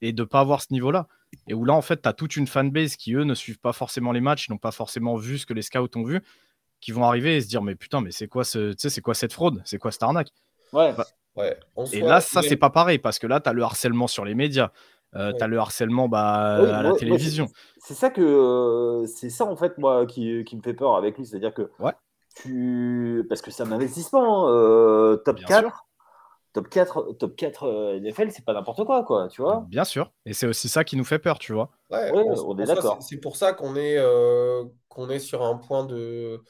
et 0.00 0.12
de 0.12 0.22
pas 0.22 0.40
avoir 0.40 0.60
ce 0.60 0.72
niveau-là. 0.72 1.08
Et 1.48 1.54
où 1.54 1.64
là, 1.64 1.72
en 1.72 1.82
fait, 1.82 2.02
tu 2.02 2.08
as 2.08 2.12
toute 2.12 2.36
une 2.36 2.46
fanbase 2.46 2.96
qui, 2.96 3.14
eux, 3.14 3.24
ne 3.24 3.34
suivent 3.34 3.58
pas 3.58 3.72
forcément 3.72 4.12
les 4.12 4.20
matchs, 4.20 4.48
n'ont 4.48 4.58
pas 4.58 4.70
forcément 4.70 5.16
vu 5.16 5.38
ce 5.38 5.46
que 5.46 5.54
les 5.54 5.62
scouts 5.62 5.88
ont 5.96 6.04
vu, 6.04 6.20
qui 6.80 6.92
vont 6.92 7.04
arriver 7.04 7.36
et 7.36 7.40
se 7.40 7.48
dire 7.48 7.62
Mais 7.62 7.74
putain, 7.74 8.00
mais 8.00 8.10
c'est 8.10 8.28
quoi, 8.28 8.44
ce, 8.44 8.74
c'est 8.76 9.00
quoi 9.00 9.14
cette 9.14 9.32
fraude? 9.32 9.62
C'est 9.64 9.78
quoi 9.78 9.90
cette 9.90 10.02
arnaque? 10.02 10.30
Ouais. 10.72 10.92
Bah, 10.92 11.06
ouais. 11.36 11.58
et 11.92 12.00
là, 12.00 12.20
ça, 12.20 12.42
c'est 12.42 12.56
pas 12.56 12.70
pareil 12.70 12.98
parce 12.98 13.18
que 13.18 13.26
là, 13.26 13.40
tu 13.40 13.48
as 13.48 13.52
le 13.52 13.62
harcèlement 13.62 14.06
sur 14.06 14.24
les 14.24 14.34
médias. 14.34 14.70
Euh, 15.16 15.32
Tu 15.32 15.44
as 15.44 15.46
le 15.46 15.58
harcèlement 15.58 16.08
bah, 16.08 16.56
à 16.56 16.82
la 16.82 16.92
télévision. 16.94 17.46
c'est 17.78 17.94
ça 17.94 18.10
que 18.10 18.20
euh, 18.20 19.06
c'est 19.06 19.30
ça 19.30 19.44
en 19.44 19.54
fait 19.54 19.78
moi 19.78 20.06
qui, 20.06 20.42
qui, 20.42 20.56
me 20.56 20.60
fait 20.60 20.74
peur 20.74 20.96
avec 20.96 21.16
lui, 21.16 21.24
c'est-à-dire 21.24 21.54
que 21.54 21.70
ouais. 21.78 21.92
tu 22.34 23.24
parce 23.28 23.40
que 23.40 23.52
c'est 23.52 23.62
un 23.62 23.70
investissement 23.70 24.48
euh, 24.48 25.14
top 25.18 25.38
4 25.46 25.84
top 26.54 26.68
4, 26.68 27.12
top 27.18 27.36
4 27.36 27.64
euh, 27.64 28.00
NFL, 28.00 28.30
c'est 28.30 28.44
pas 28.44 28.54
n'importe 28.54 28.84
quoi, 28.84 29.04
quoi, 29.04 29.28
tu 29.28 29.42
vois. 29.42 29.66
Bien 29.68 29.84
sûr. 29.84 30.12
Et 30.24 30.32
c'est 30.32 30.46
aussi 30.46 30.68
ça 30.68 30.84
qui 30.84 30.96
nous 30.96 31.04
fait 31.04 31.18
peur, 31.18 31.38
tu 31.38 31.52
vois. 31.52 31.70
Ouais, 31.90 32.10
on, 32.12 32.56
est 32.58 32.64
d'accord. 32.64 33.02
C'est 33.02 33.18
pour 33.18 33.36
ça 33.36 33.52
qu'on 33.52 33.76
est, 33.76 33.98
euh, 33.98 34.64
qu'on 34.88 35.10
est 35.10 35.18
sur 35.18 35.44
un 35.44 35.56
point 35.56 35.84
de. 35.84 36.40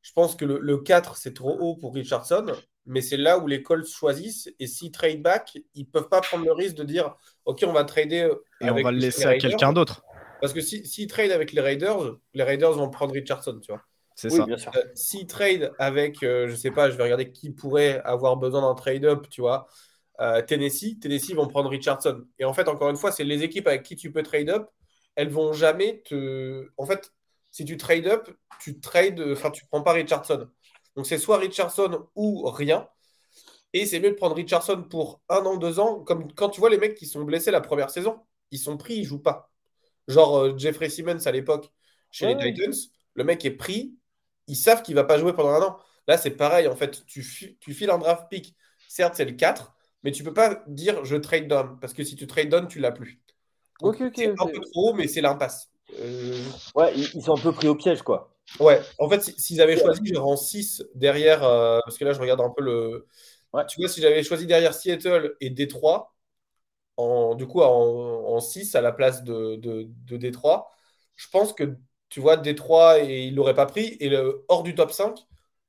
Je 0.00 0.12
pense 0.14 0.34
que 0.34 0.44
le, 0.44 0.78
4, 0.78 1.16
c'est 1.16 1.34
trop 1.34 1.56
haut 1.60 1.76
pour 1.76 1.94
Richardson, 1.94 2.46
mais 2.86 3.00
c'est 3.00 3.16
là 3.16 3.38
où 3.38 3.46
les 3.46 3.62
Colts 3.62 3.86
choisissent. 3.86 4.50
Et 4.58 4.66
s'ils 4.66 4.92
trade 4.92 5.22
back, 5.22 5.58
ils 5.74 5.86
peuvent 5.86 6.08
pas 6.08 6.20
prendre 6.20 6.44
le 6.44 6.52
risque 6.52 6.76
de 6.76 6.84
dire 6.84 7.16
OK, 7.44 7.64
on 7.66 7.72
va 7.72 7.84
trader. 7.84 8.30
Et 8.60 8.70
on 8.70 8.82
va 8.82 8.90
le 8.90 8.98
laisser 8.98 9.24
à 9.24 9.38
quelqu'un 9.38 9.72
d'autre. 9.72 10.02
Parce 10.40 10.52
que 10.52 10.60
s'ils 10.60 10.86
si, 10.86 11.06
trade 11.06 11.30
avec 11.30 11.52
les 11.52 11.60
Raiders, 11.60 12.16
les 12.34 12.42
Raiders 12.42 12.72
vont 12.72 12.90
prendre 12.90 13.12
Richardson, 13.12 13.60
tu 13.60 13.70
vois. 13.70 13.82
C'est 14.16 14.30
ça. 14.30 14.44
Bien 14.44 14.58
sûr. 14.58 14.72
Euh, 14.76 14.82
si 14.94 15.26
trade 15.26 15.72
avec, 15.78 16.22
euh, 16.22 16.48
je 16.48 16.54
sais 16.54 16.70
pas, 16.70 16.90
je 16.90 16.96
vais 16.96 17.04
regarder 17.04 17.30
qui 17.30 17.50
pourrait 17.50 18.00
avoir 18.04 18.36
besoin 18.36 18.60
d'un 18.60 18.74
trade-up, 18.74 19.26
tu 19.30 19.40
vois. 19.40 19.66
Euh, 20.20 20.42
Tennessee, 20.42 20.98
Tennessee 21.00 21.32
vont 21.32 21.48
prendre 21.48 21.70
Richardson. 21.70 22.24
Et 22.38 22.44
en 22.44 22.52
fait, 22.52 22.68
encore 22.68 22.90
une 22.90 22.96
fois, 22.96 23.12
c'est 23.12 23.24
les 23.24 23.42
équipes 23.42 23.66
avec 23.66 23.82
qui 23.82 23.96
tu 23.96 24.12
peux 24.12 24.22
trade-up, 24.22 24.68
elles 25.14 25.30
vont 25.30 25.52
jamais 25.52 26.02
te. 26.04 26.68
En 26.76 26.86
fait, 26.86 27.12
si 27.50 27.64
tu 27.64 27.76
trade-up, 27.76 28.28
tu 28.60 28.80
trade, 28.80 29.20
enfin, 29.32 29.50
tu 29.50 29.64
prends 29.66 29.82
pas 29.82 29.92
Richardson. 29.92 30.48
Donc 30.96 31.06
c'est 31.06 31.18
soit 31.18 31.38
Richardson 31.38 32.06
ou 32.14 32.44
rien. 32.50 32.88
Et 33.72 33.86
c'est 33.86 34.00
mieux 34.00 34.10
de 34.10 34.16
prendre 34.16 34.36
Richardson 34.36 34.82
pour 34.88 35.22
un 35.28 35.44
an, 35.46 35.56
deux 35.56 35.80
ans, 35.80 36.00
comme 36.00 36.32
quand 36.34 36.50
tu 36.50 36.60
vois 36.60 36.70
les 36.70 36.78
mecs 36.78 36.94
qui 36.94 37.06
sont 37.06 37.24
blessés 37.24 37.50
la 37.50 37.62
première 37.62 37.90
saison, 37.90 38.20
ils 38.50 38.58
sont 38.58 38.76
pris, 38.76 38.96
ils 38.96 39.04
jouent 39.04 39.22
pas. 39.22 39.50
Genre 40.08 40.58
Jeffrey 40.58 40.90
Simmons 40.90 41.26
à 41.26 41.30
l'époque 41.30 41.70
chez 42.10 42.26
les 42.26 42.36
Titans, 42.36 42.74
le 43.14 43.24
mec 43.24 43.44
est 43.44 43.52
pris, 43.52 43.96
ils 44.46 44.56
savent 44.56 44.82
qu'il 44.82 44.94
va 44.94 45.04
pas 45.04 45.18
jouer 45.18 45.32
pendant 45.32 45.50
un 45.50 45.62
an. 45.62 45.78
Là, 46.06 46.18
c'est 46.18 46.32
pareil, 46.32 46.68
en 46.68 46.76
fait, 46.76 47.04
tu, 47.06 47.24
tu 47.58 47.74
files 47.74 47.90
un 47.90 47.98
draft 47.98 48.28
pick, 48.28 48.54
certes, 48.88 49.14
c'est 49.16 49.24
le 49.24 49.32
4, 49.32 49.72
mais 50.02 50.12
tu 50.12 50.22
peux 50.22 50.34
pas 50.34 50.62
dire 50.66 51.04
je 51.04 51.16
trade 51.16 51.48
down, 51.48 51.78
parce 51.80 51.94
que 51.94 52.04
si 52.04 52.16
tu 52.16 52.26
trade 52.26 52.48
down, 52.48 52.68
tu 52.68 52.80
l'as 52.80 52.92
plus. 52.92 53.22
Ok, 53.80 54.00
ok. 54.00 54.12
C'est 54.14 54.28
un 54.28 54.46
peu 54.46 54.60
trop, 54.72 54.94
mais 54.94 55.08
c'est 55.08 55.20
l'impasse. 55.20 55.70
Euh, 55.98 56.44
ouais, 56.74 56.92
ils, 56.96 57.22
sont 57.22 57.36
un 57.36 57.40
peu 57.40 57.52
pris 57.52 57.68
au 57.68 57.74
piège, 57.74 58.02
quoi. 58.02 58.31
Ouais, 58.60 58.80
en 58.98 59.08
fait, 59.08 59.22
s'ils 59.22 59.60
avaient 59.60 59.78
choisi 59.78 60.06
genre 60.06 60.28
en 60.28 60.36
6 60.36 60.84
derrière, 60.94 61.42
euh, 61.42 61.80
parce 61.84 61.98
que 61.98 62.04
là, 62.04 62.12
je 62.12 62.20
regarde 62.20 62.40
un 62.40 62.50
peu 62.50 62.62
le. 62.62 63.06
Ouais. 63.52 63.66
Tu 63.66 63.80
vois, 63.80 63.88
si 63.88 64.00
j'avais 64.00 64.22
choisi 64.22 64.46
derrière 64.46 64.74
Seattle 64.74 65.34
et 65.40 65.50
Détroit, 65.50 66.14
en, 66.96 67.34
du 67.34 67.46
coup, 67.46 67.60
en, 67.62 68.40
6 68.40 68.74
à 68.74 68.80
la 68.80 68.92
place 68.92 69.24
de, 69.24 69.56
de, 69.56 69.88
de 70.06 70.16
Détroit, 70.16 70.70
je 71.16 71.28
pense 71.30 71.52
que 71.52 71.76
tu 72.08 72.20
vois, 72.20 72.36
Détroit, 72.36 73.00
et 73.00 73.24
il 73.24 73.34
l'aurait 73.34 73.54
pas 73.54 73.66
pris. 73.66 73.96
Et 74.00 74.08
le, 74.08 74.44
hors 74.48 74.62
du 74.62 74.74
top 74.74 74.92
5, 74.92 75.18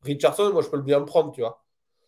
Richardson, 0.02 0.52
moi, 0.52 0.62
je 0.62 0.70
peux 0.70 0.78
le 0.78 0.84
bien 0.84 1.00
le 1.00 1.06
prendre, 1.06 1.32
tu 1.32 1.42
vois. 1.42 1.64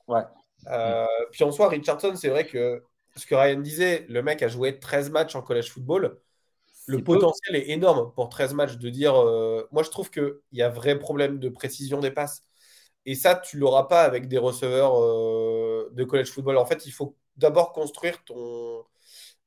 Ouais. 0.08 0.24
Euh, 0.68 1.06
puis 1.32 1.44
en 1.44 1.52
soi, 1.52 1.70
Richardson, 1.70 2.16
c'est 2.16 2.30
vrai 2.30 2.46
que 2.46 2.84
ce 3.16 3.26
que 3.26 3.36
Ryan 3.36 3.60
disait, 3.60 4.06
le 4.10 4.22
mec 4.22 4.42
a 4.42 4.48
joué 4.48 4.80
13 4.80 5.10
matchs 5.10 5.36
en 5.36 5.42
college 5.42 5.70
football. 5.70 6.20
Le 6.88 7.04
potentiel 7.04 7.56
est 7.56 7.70
énorme 7.70 8.12
pour 8.14 8.30
13 8.30 8.54
matchs 8.54 8.78
de 8.78 8.90
dire. 8.90 9.16
Euh, 9.16 9.68
moi, 9.72 9.84
je 9.84 9.90
trouve 9.90 10.12
qu'il 10.12 10.34
y 10.52 10.62
a 10.62 10.70
vrai 10.70 11.00
problème 11.00 11.40
de 11.40 11.50
précision 11.50 12.00
des 12.00 12.12
passes. 12.12 12.42
Et 13.06 13.16
ça, 13.16 13.36
tu 13.36 13.58
l'auras 13.58 13.84
pas 13.84 14.04
avec 14.04 14.28
des 14.28 14.38
receveurs 14.38 15.02
euh, 15.02 15.90
de 15.94 16.04
college 16.04 16.32
football. 16.32 16.58
En 16.58 16.66
fait, 16.66 16.86
il 16.86 16.92
faut 16.92 17.16
d'abord 17.38 17.72
construire 17.72 18.24
ton, 18.24 18.84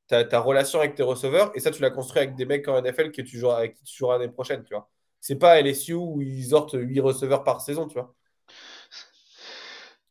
ta, 0.09 0.41
relation 0.41 0.79
avec 0.81 0.95
tes 0.95 1.03
receveurs, 1.03 1.51
et 1.55 1.61
ça, 1.61 1.71
tu 1.71 1.83
l'as 1.83 1.91
construit 1.91 2.23
avec 2.23 2.35
des 2.35 2.47
mecs 2.47 2.67
en 2.69 2.83
NFL 2.83 3.13
que 3.13 3.23
tu 3.23 3.39
joueras, 3.39 3.59
avec 3.59 3.75
qui 3.75 3.85
tu 3.85 3.97
joueras 3.97 4.19
l'année 4.19 4.33
prochaine, 4.33 4.65
tu 4.65 4.75
vois. 4.75 4.89
C'est 5.21 5.37
pas 5.37 5.61
LSU 5.61 5.95
où 5.95 6.21
ils 6.23 6.47
sortent 6.47 6.75
8 6.75 7.01
receveurs 7.01 7.45
par 7.45 7.61
saison, 7.61 7.87
tu 7.87 7.95
vois. 7.95 8.15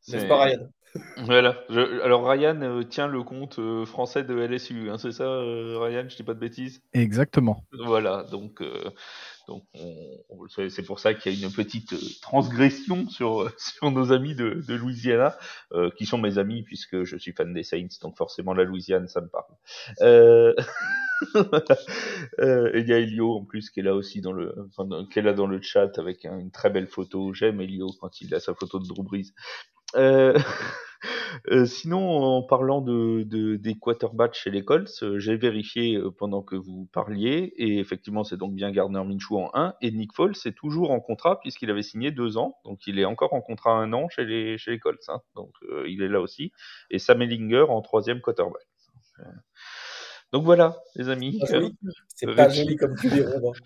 C'est 0.02 0.28
pas 0.28 0.44
Ryan? 0.44 0.70
Voilà. 1.18 1.58
Alors 2.04 2.28
Ryan 2.30 2.62
euh, 2.62 2.84
tient 2.84 3.08
le 3.08 3.24
compte 3.24 3.60
euh, 3.60 3.86
français 3.86 4.24
de 4.24 4.36
LSU, 4.36 4.90
hein, 4.90 4.98
c'est 4.98 5.12
ça, 5.12 5.24
euh, 5.24 5.78
Ryan 5.80 6.06
Je 6.08 6.16
dis 6.16 6.24
pas 6.24 6.34
de 6.34 6.40
bêtises? 6.40 6.82
Exactement. 6.94 7.64
Voilà. 7.72 8.24
Donc 8.24 8.62
donc, 9.48 9.64
c'est 10.68 10.84
pour 10.84 11.00
ça 11.00 11.14
qu'il 11.14 11.34
y 11.34 11.44
a 11.44 11.48
une 11.48 11.54
petite 11.54 11.94
euh, 11.94 12.00
transgression 12.22 13.08
sur, 13.08 13.50
sur 13.58 13.92
nos 13.92 14.12
amis 14.12 14.36
de, 14.36 14.62
de 14.68 14.76
Louisiana, 14.76 15.38
euh, 15.72 15.90
qui 15.98 16.06
sont 16.06 16.18
mes 16.18 16.38
amis 16.38 16.64
puisque 16.64 17.04
je 17.04 17.18
suis 17.18 17.32
fan 17.32 17.54
des 17.54 17.64
Saints, 17.64 17.88
donc 18.02 18.18
forcément 18.18 18.54
la 18.54 18.66
Louisiane, 18.66 19.08
ça 19.08 19.22
me 19.22 19.28
parle. 19.28 19.54
Euh... 20.02 20.54
euh 22.40 22.72
il 22.76 22.88
y 22.88 22.94
a 22.94 23.00
Elio 23.00 23.38
en 23.38 23.46
plus 23.46 23.70
qui 23.70 23.80
est 23.80 23.84
là 23.84 23.96
aussi 23.96 24.22
dans 24.22 24.34
le, 24.34 24.54
enfin, 24.68 25.06
qui 25.12 25.20
est 25.20 25.24
là 25.24 25.34
dans 25.34 25.48
le 25.48 25.62
chat 25.62 25.98
avec 25.98 26.26
une 26.26 26.52
très 26.52 26.70
belle 26.70 26.88
photo. 26.88 27.34
J'aime 27.34 27.62
Elio 27.62 27.88
quand 28.00 28.22
il 28.22 28.36
a 28.36 28.40
sa 28.40 28.54
photo 28.54 28.80
de 28.80 28.88
Drew 28.88 29.04
Brees. 29.04 29.34
Euh... 31.50 31.58
Euh, 31.58 31.66
sinon, 31.66 32.00
en 32.00 32.44
parlant 32.44 32.82
de, 32.82 33.24
des 33.24 33.76
quarterbacks 33.76 34.36
chez 34.36 34.52
les 34.52 34.64
Colts, 34.64 34.92
euh, 35.02 35.20
j'ai 35.20 35.36
vérifié 35.36 35.96
euh, 35.96 36.12
pendant 36.12 36.42
que 36.44 36.56
vous 36.56 36.88
parliez, 36.94 37.54
et 37.58 37.80
effectivement, 37.80 38.24
c'est 38.24 38.38
donc 38.38 38.54
bien 38.54 38.72
Gardner 38.72 39.04
Minshew 39.04 39.38
en 39.38 39.50
1, 39.54 39.76
et 39.82 39.92
Nick 39.92 40.14
Foles 40.14 40.36
est 40.46 40.56
toujours 40.56 40.92
en 40.92 41.00
contrat 41.00 41.40
puisqu'il 41.40 41.70
avait 41.72 41.84
signé 41.84 42.12
deux 42.12 42.38
ans, 42.38 42.58
donc 42.64 42.86
il 42.88 43.00
est 43.00 43.06
encore 43.06 43.34
en 43.34 43.42
contrat 43.42 43.72
un 43.72 43.92
an 43.94 44.08
chez 44.10 44.26
les, 44.26 44.58
chez 44.58 44.72
les 44.72 44.80
Colts, 44.80 45.10
hein. 45.10 45.22
donc 45.36 45.52
il 45.88 46.02
est 46.02 46.08
là 46.10 46.22
aussi, 46.22 46.52
et 46.90 47.00
Sam 47.00 47.22
Ellinger 47.22 47.66
en 47.70 47.82
troisième 47.82 48.22
quarterback. 48.22 48.68
Donc 50.34 50.44
voilà, 50.44 50.76
les 50.96 51.08
amis. 51.08 51.40
C'est 52.08 52.36
pas 52.36 52.50
joli 52.50 52.76
comme 52.76 52.96
tu 52.96 53.10
dis, 53.10 53.22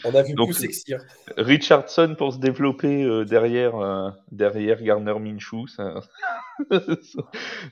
On 0.05 0.13
a 0.13 0.21
vu 0.21 0.35
plus 0.35 0.53
sexy. 0.53 0.93
Hein. 0.93 0.99
Richardson 1.37 2.15
pour 2.15 2.33
se 2.33 2.37
développer 2.37 3.03
euh, 3.03 3.25
derrière, 3.25 3.75
euh, 3.77 4.11
derrière 4.31 4.81
Garner 4.83 5.17
Minshew, 5.17 5.65
ça, 5.67 6.01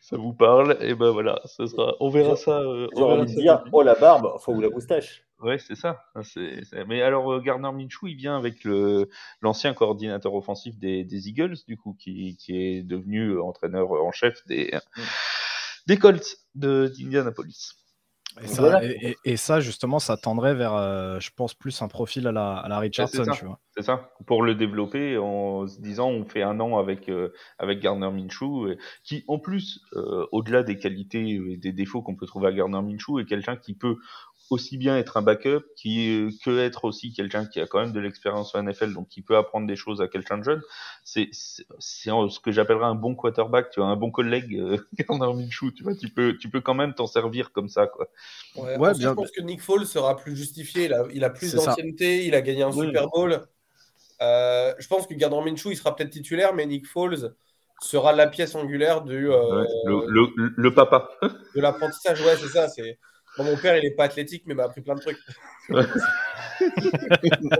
ça, 0.01 0.17
vous 0.17 0.33
parle. 0.33 0.77
Et 0.81 0.95
ben 0.95 1.11
voilà, 1.11 1.39
ce 1.45 1.67
sera, 1.67 1.95
on 1.99 2.09
verra 2.09 2.35
ça. 2.35 2.59
Euh, 2.61 2.87
on 2.95 3.07
verra 3.07 3.27
ça 3.27 3.35
dire, 3.35 3.63
oh 3.71 3.83
la 3.83 3.93
barbe, 3.93 4.31
enfin 4.33 4.53
ou 4.53 4.59
la 4.59 4.69
moustache. 4.69 5.23
Ouais, 5.39 5.59
c'est 5.59 5.75
ça. 5.75 6.03
Mais 6.87 7.01
alors, 7.03 7.41
Garner 7.41 7.71
Minshew, 7.71 8.07
il 8.07 8.15
vient 8.15 8.37
avec 8.37 8.65
l'ancien 9.41 9.73
coordinateur 9.75 10.33
offensif 10.33 10.79
des, 10.79 11.03
des, 11.03 11.29
Eagles, 11.29 11.57
du 11.67 11.77
coup, 11.77 11.95
qui, 11.97 12.35
qui 12.37 12.57
est 12.57 12.83
devenu 12.83 13.39
entraîneur 13.39 13.91
en 13.91 14.11
chef 14.11 14.45
des, 14.47 14.71
mm. 14.73 15.01
des 15.87 15.97
Colts 15.97 16.37
de, 16.55 16.91
Et 19.25 19.37
ça, 19.37 19.59
justement, 19.59 19.99
ça 19.99 20.17
tendrait 20.17 20.53
vers, 20.53 20.73
euh, 20.73 21.19
je 21.19 21.31
pense, 21.35 21.53
plus 21.53 21.81
un 21.81 21.87
profil 21.87 22.27
à 22.27 22.31
la, 22.31 22.53
à 22.57 22.67
la 22.67 22.79
Richardson. 22.79 23.25
C'est 23.75 23.83
ça. 23.83 24.11
Pour 24.25 24.43
le 24.43 24.55
développer 24.55 25.17
en 25.17 25.67
se 25.67 25.79
disant, 25.79 26.09
on 26.09 26.25
fait 26.25 26.41
un 26.41 26.59
an 26.59 26.77
avec, 26.77 27.09
euh, 27.09 27.33
avec 27.57 27.79
Garner 27.79 28.11
Minshew, 28.11 28.75
qui, 29.03 29.23
en 29.27 29.39
plus, 29.39 29.81
euh, 29.93 30.25
au-delà 30.31 30.63
des 30.63 30.77
qualités 30.77 31.29
et 31.29 31.57
des 31.57 31.71
défauts 31.71 32.01
qu'on 32.01 32.15
peut 32.15 32.27
trouver 32.27 32.47
à 32.47 32.51
Garner 32.51 32.81
Minshew, 32.81 33.19
est 33.19 33.25
quelqu'un 33.25 33.55
qui 33.55 33.73
peut 33.73 33.97
aussi 34.49 34.77
bien 34.77 34.97
être 34.97 35.17
un 35.17 35.21
backup 35.21 35.63
qui 35.75 36.09
euh, 36.09 36.31
que 36.43 36.59
être 36.59 36.85
aussi 36.85 37.13
quelqu'un 37.13 37.45
qui 37.45 37.59
a 37.59 37.67
quand 37.67 37.79
même 37.79 37.91
de 37.91 37.99
l'expérience 37.99 38.55
en 38.55 38.63
NFL, 38.63 38.93
donc 38.93 39.07
qui 39.07 39.21
peut 39.21 39.37
apprendre 39.37 39.67
des 39.67 39.75
choses 39.75 40.01
à 40.01 40.07
quelqu'un 40.07 40.37
de 40.37 40.43
jeune. 40.43 40.61
C'est 41.03 41.29
c'est 41.33 42.09
ce 42.09 42.39
que 42.39 42.51
j'appellerais 42.51 42.85
un 42.85 42.95
bon 42.95 43.15
quarterback, 43.15 43.69
tu 43.71 43.79
vois, 43.79 43.89
un 43.89 43.95
bon 43.95 44.11
collègue 44.11 44.55
euh, 44.55 44.77
Garner 44.99 45.33
Minshew, 45.33 45.71
tu 45.71 45.83
vois, 45.83 45.95
tu 45.95 46.09
peux 46.09 46.37
tu 46.37 46.49
peux 46.49 46.61
quand 46.61 46.73
même 46.73 46.93
t'en 46.93 47.07
servir 47.07 47.51
comme 47.51 47.69
ça, 47.69 47.87
quoi. 47.87 48.09
Ouais, 48.55 48.77
ouais 48.77 48.93
bien... 48.93 49.11
Je 49.11 49.15
pense 49.15 49.31
que 49.31 49.41
Nick 49.41 49.61
Foles 49.61 49.85
sera 49.85 50.15
plus 50.15 50.35
justifié. 50.35 50.85
Il 50.85 50.93
a, 50.93 51.03
il 51.13 51.23
a 51.23 51.29
plus 51.29 51.53
d'ancienneté, 51.53 52.25
il 52.25 52.35
a 52.35 52.41
gagné 52.41 52.63
un 52.63 52.71
Super 52.71 53.07
Bowl. 53.09 53.41
je 54.19 54.87
pense 54.87 55.07
que 55.07 55.13
Gardner 55.13 55.41
Minshew, 55.43 55.71
il 55.71 55.77
sera 55.77 55.95
peut-être 55.95 56.11
titulaire, 56.11 56.53
mais 56.53 56.65
Nick 56.65 56.87
Foles 56.87 57.35
sera 57.81 58.13
la 58.13 58.27
pièce 58.27 58.55
angulaire 58.55 59.03
du. 59.03 59.27
le, 59.85 60.69
papa. 60.69 61.09
De 61.55 61.61
l'apprentissage, 61.61 62.21
ouais, 62.21 62.35
c'est 62.35 62.49
ça. 62.49 62.67
C'est... 62.67 62.97
mon 63.43 63.57
père, 63.57 63.77
il 63.77 63.83
n'est 63.83 63.95
pas 63.95 64.05
athlétique, 64.05 64.43
mais 64.45 64.53
m'a 64.53 64.63
appris 64.63 64.81
plein 64.81 64.95
de 64.95 65.01
trucs. 65.01 65.17
mon 65.69 65.79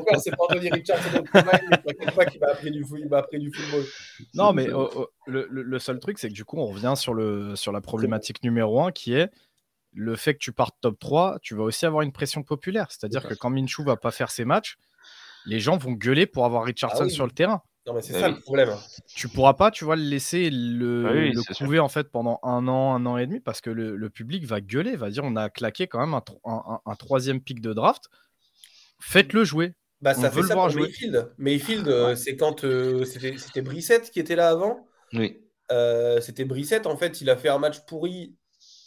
père, 0.03 0.19
c'est 0.19 0.31
pas 0.31 0.43
Anthony 0.49 0.69
mais 0.71 0.81
t'inquiète 0.81 2.15
pas 2.15 2.25
qu'il 2.25 2.39
m'a 2.39 2.47
appris, 2.47 2.71
du, 2.71 2.85
il 2.97 3.09
m'a 3.09 3.17
appris 3.19 3.39
du 3.39 3.51
football. 3.51 3.85
Non, 4.33 4.53
mais 4.53 4.71
oh, 4.71 4.89
oh, 4.95 5.09
le, 5.27 5.47
le, 5.49 5.79
seul 5.79 5.99
truc, 5.99 6.19
c'est 6.19 6.29
que 6.29 6.33
du 6.33 6.45
coup, 6.45 6.57
on 6.57 6.67
revient 6.67 6.93
sur, 6.95 7.13
le, 7.13 7.55
sur 7.55 7.71
la 7.71 7.81
problématique 7.81 8.43
numéro 8.43 8.81
1 8.81 8.91
qui 8.91 9.13
est 9.13 9.29
le 9.93 10.15
fait 10.15 10.33
que 10.33 10.39
tu 10.39 10.51
partes 10.51 10.75
top 10.81 10.99
3, 10.99 11.39
tu 11.41 11.55
vas 11.55 11.63
aussi 11.63 11.85
avoir 11.85 12.03
une 12.03 12.11
pression 12.11 12.43
populaire. 12.43 12.87
C'est-à-dire 12.91 13.27
que 13.27 13.33
quand 13.33 13.49
Minshew 13.49 13.83
va 13.83 13.95
pas 13.95 14.11
faire 14.11 14.31
ses 14.31 14.45
matchs, 14.45 14.77
les 15.45 15.59
gens 15.59 15.77
vont 15.77 15.93
gueuler 15.93 16.25
pour 16.25 16.45
avoir 16.45 16.63
Richardson 16.63 17.05
ah 17.05 17.09
sur 17.09 17.25
le 17.25 17.31
terrain. 17.31 17.61
Non, 17.87 17.93
mais 17.93 18.01
c'est 18.01 18.13
bah 18.13 18.19
ça 18.19 18.29
le 18.29 18.39
problème. 18.39 18.69
Tu 19.07 19.27
pourras 19.29 19.53
pas, 19.53 19.71
tu 19.71 19.85
vois, 19.85 19.95
le 19.95 20.03
laisser 20.03 20.49
le, 20.51 21.33
ah 21.39 21.53
couver 21.55 21.79
en 21.79 21.89
fait 21.89 22.11
pendant 22.11 22.39
un 22.43 22.67
an, 22.67 22.93
un 22.93 23.05
an 23.05 23.17
et 23.17 23.25
demi 23.25 23.39
parce 23.39 23.61
que 23.61 23.69
le, 23.69 24.09
public 24.09 24.45
va 24.45 24.61
gueuler, 24.61 24.95
va 24.95 25.09
dire 25.09 25.23
on 25.23 25.35
a 25.35 25.49
claqué 25.49 25.87
quand 25.87 25.99
même 25.99 26.13
un, 26.13 26.95
troisième 26.95 27.41
pic 27.41 27.61
de 27.61 27.73
draft. 27.73 28.09
Faites-le 28.99 29.43
jouer. 29.43 29.73
Bah, 30.01 30.13
ça 30.13 30.29
fait 30.29 30.43
ça 30.43 30.55
pour 30.55 30.69
jouer. 30.69 30.83
Mayfield. 30.83 31.31
Mayfield, 31.37 31.87
euh, 31.87 32.15
c'est 32.15 32.35
quand 32.35 32.63
euh, 32.63 33.05
c'était 33.05 33.61
Brissette 33.61 34.11
qui 34.11 34.19
était 34.19 34.35
là 34.35 34.49
avant. 34.49 34.87
Oui. 35.13 35.41
Euh, 35.71 36.21
c'était 36.21 36.45
Brissette, 36.45 36.85
en 36.85 36.97
fait, 36.97 37.21
il 37.21 37.29
a 37.29 37.37
fait 37.37 37.49
un 37.49 37.59
match 37.59 37.79
pourri 37.85 38.35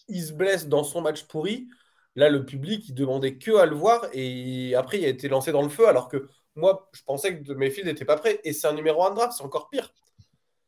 il 0.09 0.23
se 0.23 0.33
blesse 0.33 0.69
dans 0.69 0.85
son 0.85 1.01
match 1.01 1.25
pourri. 1.25 1.69
Là, 2.15 2.29
le 2.29 2.45
public, 2.45 2.89
il 2.89 2.95
demandait 2.95 3.39
que 3.39 3.57
à 3.57 3.67
le 3.67 3.75
voir 3.75 4.07
et 4.13 4.75
après, 4.75 4.99
il 4.99 5.05
a 5.05 5.09
été 5.09 5.29
lancé 5.29 5.53
dans 5.53 5.63
le 5.63 5.69
feu 5.69 5.89
alors 5.89 6.09
que 6.09 6.29
moi, 6.55 6.89
je 6.93 7.03
pensais 7.03 7.41
que 7.41 7.53
Mayfield 7.53 7.89
n'était 7.89 8.05
pas 8.05 8.17
prêt. 8.17 8.41
Et 8.45 8.53
c'est 8.53 8.67
un 8.67 8.75
numéro 8.75 9.05
1 9.05 9.15
draft, 9.15 9.33
c'est 9.37 9.45
encore 9.45 9.71
pire. 9.71 9.93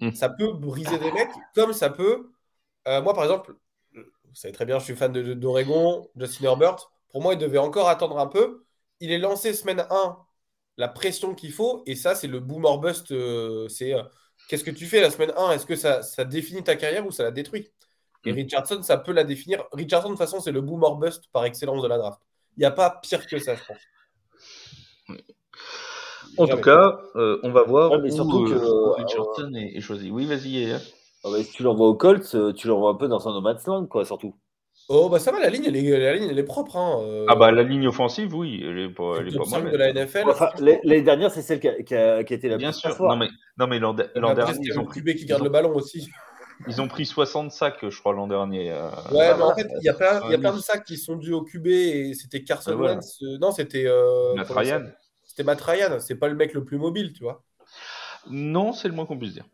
Hmm. 0.01 0.13
Ça 0.13 0.29
peut 0.29 0.53
briser 0.53 0.99
des 0.99 1.13
mecs 1.13 1.31
comme 1.55 1.73
ça 1.73 1.91
peut. 1.91 2.31
Euh, 2.89 3.03
moi, 3.03 3.15
par 3.15 3.25
exemple, 3.25 3.55
vous 4.35 4.35
savez 4.35 4.53
très 4.53 4.67
bien, 4.67 4.79
je 4.79 4.85
suis 4.85 4.97
fan 4.97 5.13
d'Oregon, 5.13 6.09
de, 6.17 6.27
Justin 6.27 6.47
Herbert. 6.47 6.91
Pour 7.11 7.23
moi, 7.23 7.35
il 7.35 7.39
devait 7.39 7.59
encore 7.59 7.89
attendre 7.89 8.19
un 8.19 8.27
peu. 8.27 8.65
Il 9.01 9.13
est 9.13 9.19
lancé 9.19 9.53
semaine 9.53 9.87
1, 9.91 10.19
la 10.77 10.89
pression 10.89 11.35
qu'il 11.35 11.53
faut. 11.53 11.83
Et 11.87 11.95
ça, 11.95 12.15
c'est 12.15 12.27
le 12.27 12.41
boom 12.41 12.65
or 12.65 12.81
bust. 12.81 13.13
Euh, 13.13 13.69
c'est 13.69 13.95
euh, 13.95 14.03
qu'est-ce 14.49 14.65
que 14.65 14.73
tu 14.73 14.87
fais 14.87 15.01
la 15.01 15.11
semaine 15.11 15.33
1 15.37 15.53
Est-ce 15.53 15.67
que 15.67 15.77
ça, 15.77 16.03
ça 16.03 16.25
définit 16.25 16.65
ta 16.65 16.75
carrière 16.75 17.07
ou 17.07 17.13
ça 17.13 17.23
la 17.23 17.31
détruit? 17.31 17.71
Et 18.25 18.33
mm. 18.33 18.37
Richardson, 18.37 18.83
ça 18.83 18.97
peut 18.97 19.13
la 19.13 19.25
définir. 19.25 19.65
Richardson, 19.73 20.09
de 20.09 20.15
toute 20.15 20.19
façon, 20.19 20.41
c'est 20.41 20.53
le 20.53 20.61
boom 20.63 20.83
or 20.83 20.97
bust 20.97 21.29
par 21.33 21.45
excellence 21.45 21.83
de 21.83 21.89
la 21.89 21.99
draft. 21.99 22.21
Il 22.57 22.61
n'y 22.61 22.67
a 22.67 22.73
pas 22.73 22.91
pire 22.91 23.27
que 23.27 23.39
ça, 23.39 23.55
je 23.55 23.65
pense. 23.65 23.79
En 26.39 26.47
tout 26.47 26.57
cas, 26.59 27.01
euh, 27.17 27.39
on 27.43 27.51
va 27.51 27.63
voir 27.63 28.01
mais 28.01 28.11
surtout 28.11 28.45
que, 28.45 28.53
euh, 28.53 28.93
Richardson 28.93 29.53
est, 29.55 29.81
choisi. 29.81 30.11
Oui, 30.11 30.27
vas-y. 30.27 30.73
Ah 31.25 31.31
bah, 31.31 31.43
si 31.43 31.53
tu 31.53 31.63
l'envoies 31.63 31.89
au 31.89 31.95
Colts, 31.95 32.35
euh, 32.35 32.53
tu 32.53 32.69
l'envoies 32.69 32.91
un 32.91 32.95
peu 32.95 33.09
dans 33.09 33.19
son 33.19 33.33
no 33.33 33.41
man's 33.41 33.67
land, 33.67 33.87
quoi, 33.87 34.05
surtout. 34.05 34.35
Oh, 34.89 35.09
bah 35.09 35.19
ça 35.19 35.33
va, 35.33 35.41
la 35.41 35.49
ligne, 35.49 35.65
elle 35.67 35.77
est, 35.77 35.99
la 35.99 36.15
ligne, 36.15 36.29
elle 36.29 36.39
est 36.39 36.45
propre. 36.45 36.77
Hein. 36.77 37.25
Ah, 37.29 37.37
bah 37.37 37.51
la 37.51 37.63
ligne 37.63 37.87
offensive, 37.89 38.35
oui, 38.35 38.63
elle 38.63 38.79
est 38.79 38.89
pas, 38.91 39.15
elle 39.19 39.29
est 39.29 39.37
pas 39.37 39.59
mal. 39.59 39.73
de 39.73 39.77
la 39.77 39.93
NFL. 39.95 40.25
Enfin, 40.29 40.51
l'année 40.59 41.01
dernière, 41.01 41.31
c'est 41.31 41.41
celle 41.41 41.61
qui 41.61 41.69
a, 41.69 41.83
qui, 41.83 41.95
a, 41.95 42.23
qui 42.23 42.35
a, 42.35 42.37
été 42.37 42.49
la 42.49 42.59
Bien 42.59 42.71
plus 42.71 42.81
sûr. 42.81 43.03
Non, 43.03 43.17
mais, 43.17 43.29
non, 43.57 43.67
mais 43.67 43.79
l'an 43.79 43.95
dernier, 43.95 44.59
ils 44.61 44.79
ont 44.79 44.85
QB 44.85 45.15
qui 45.15 45.25
garde 45.25 45.43
le 45.43 45.49
ballon 45.49 45.75
aussi. 45.75 46.11
Ils 46.67 46.81
ont 46.81 46.89
pris 46.89 47.07
60 47.07 47.51
sacs, 47.51 47.89
je 47.89 47.99
crois, 47.99 48.13
l'an 48.13 48.27
dernier. 48.27 48.71
Euh, 48.71 48.89
ouais, 49.13 49.35
mais 49.37 49.43
en 49.43 49.55
fait, 49.55 49.69
il 49.81 49.85
y, 49.85 49.89
a 49.89 49.95
plein, 49.95 50.31
y 50.31 50.35
a 50.35 50.39
plein 50.39 50.55
de 50.55 50.61
sacs 50.61 50.85
qui 50.85 50.97
sont 50.97 51.17
dus 51.17 51.33
au 51.33 51.43
QB 51.43 51.67
et 51.67 52.15
c'était 52.15 52.43
Carson 52.43 52.73
Wentz. 52.73 53.19
Euh, 53.23 53.39
non, 53.39 53.51
c'était. 53.51 53.87
Euh, 53.87 54.35
Matt 54.35 54.51
Ryan. 54.51 54.85
C'était 55.35 55.43
Matt 55.43 55.61
Ryan. 55.63 55.99
C'est 55.99 56.15
pas 56.15 56.29
le 56.29 56.37
mec 56.37 56.55
le 56.55 56.65
plus 56.65 56.79
mobile, 56.79 57.13
tu 57.13 57.25
vois. 57.25 57.43
Non, 58.31 58.73
c'est 58.73 58.87
le 58.87 58.95
moins 58.95 59.05
qu'on 59.05 59.19
puisse 59.19 59.33
dire. 59.33 59.47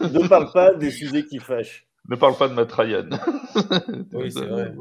ne 0.00 0.28
parle 0.28 0.52
pas 0.52 0.74
des 0.74 0.90
sujets 0.90 1.24
qui 1.24 1.38
fâchent. 1.38 1.86
Ne 2.10 2.16
parle 2.16 2.36
pas 2.36 2.48
de 2.48 2.52
Matt 2.52 2.70
Ryan. 2.70 3.08
oui, 4.12 4.30
c'est 4.30 4.44
vrai. 4.44 4.74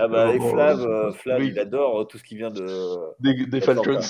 Ah 0.00 0.08
bah, 0.08 0.34
et 0.34 0.40
Flav, 0.40 1.14
Flav 1.14 1.44
il 1.44 1.56
adore 1.56 2.08
tout 2.08 2.18
ce 2.18 2.24
qui 2.24 2.34
vient 2.34 2.50
de. 2.50 3.46
des 3.46 3.60
Falcons. 3.60 4.00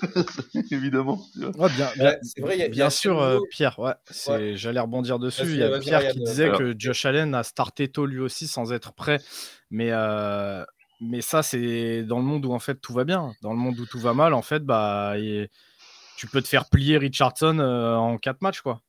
évidemment. 0.70 1.20
bien, 2.70 2.88
sûr, 2.88 3.20
euh, 3.20 3.40
Pierre. 3.50 3.78
Ouais, 3.78 4.56
J'allais 4.56 4.80
rebondir 4.80 5.18
dessus. 5.18 5.42
Il 5.44 5.56
y 5.56 5.62
a 5.62 5.78
Pierre 5.80 6.08
qui 6.12 6.20
disait 6.20 6.50
que 6.52 6.74
Josh 6.78 7.04
Allen 7.04 7.34
a 7.34 7.42
starté 7.42 7.88
tôt 7.88 8.06
lui 8.06 8.20
aussi 8.20 8.46
sans 8.46 8.72
être 8.72 8.94
prêt. 8.94 9.18
Mais, 9.70 9.90
euh, 9.90 10.64
mais 11.00 11.20
ça, 11.20 11.42
c'est 11.42 12.02
dans 12.02 12.18
le 12.18 12.24
monde 12.24 12.44
où 12.44 12.52
en 12.52 12.58
fait 12.58 12.76
tout 12.76 12.92
va 12.92 13.04
bien. 13.04 13.32
Dans 13.42 13.52
le 13.52 13.58
monde 13.58 13.78
où 13.78 13.86
tout 13.86 13.98
va 13.98 14.14
mal, 14.14 14.34
en 14.34 14.42
fait, 14.42 14.64
bah, 14.64 15.14
tu 16.16 16.26
peux 16.26 16.42
te 16.42 16.48
faire 16.48 16.68
plier 16.68 16.98
Richardson 16.98 17.58
euh, 17.58 17.94
en 17.96 18.18
quatre 18.18 18.42
matchs. 18.42 18.60
quoi 18.60 18.82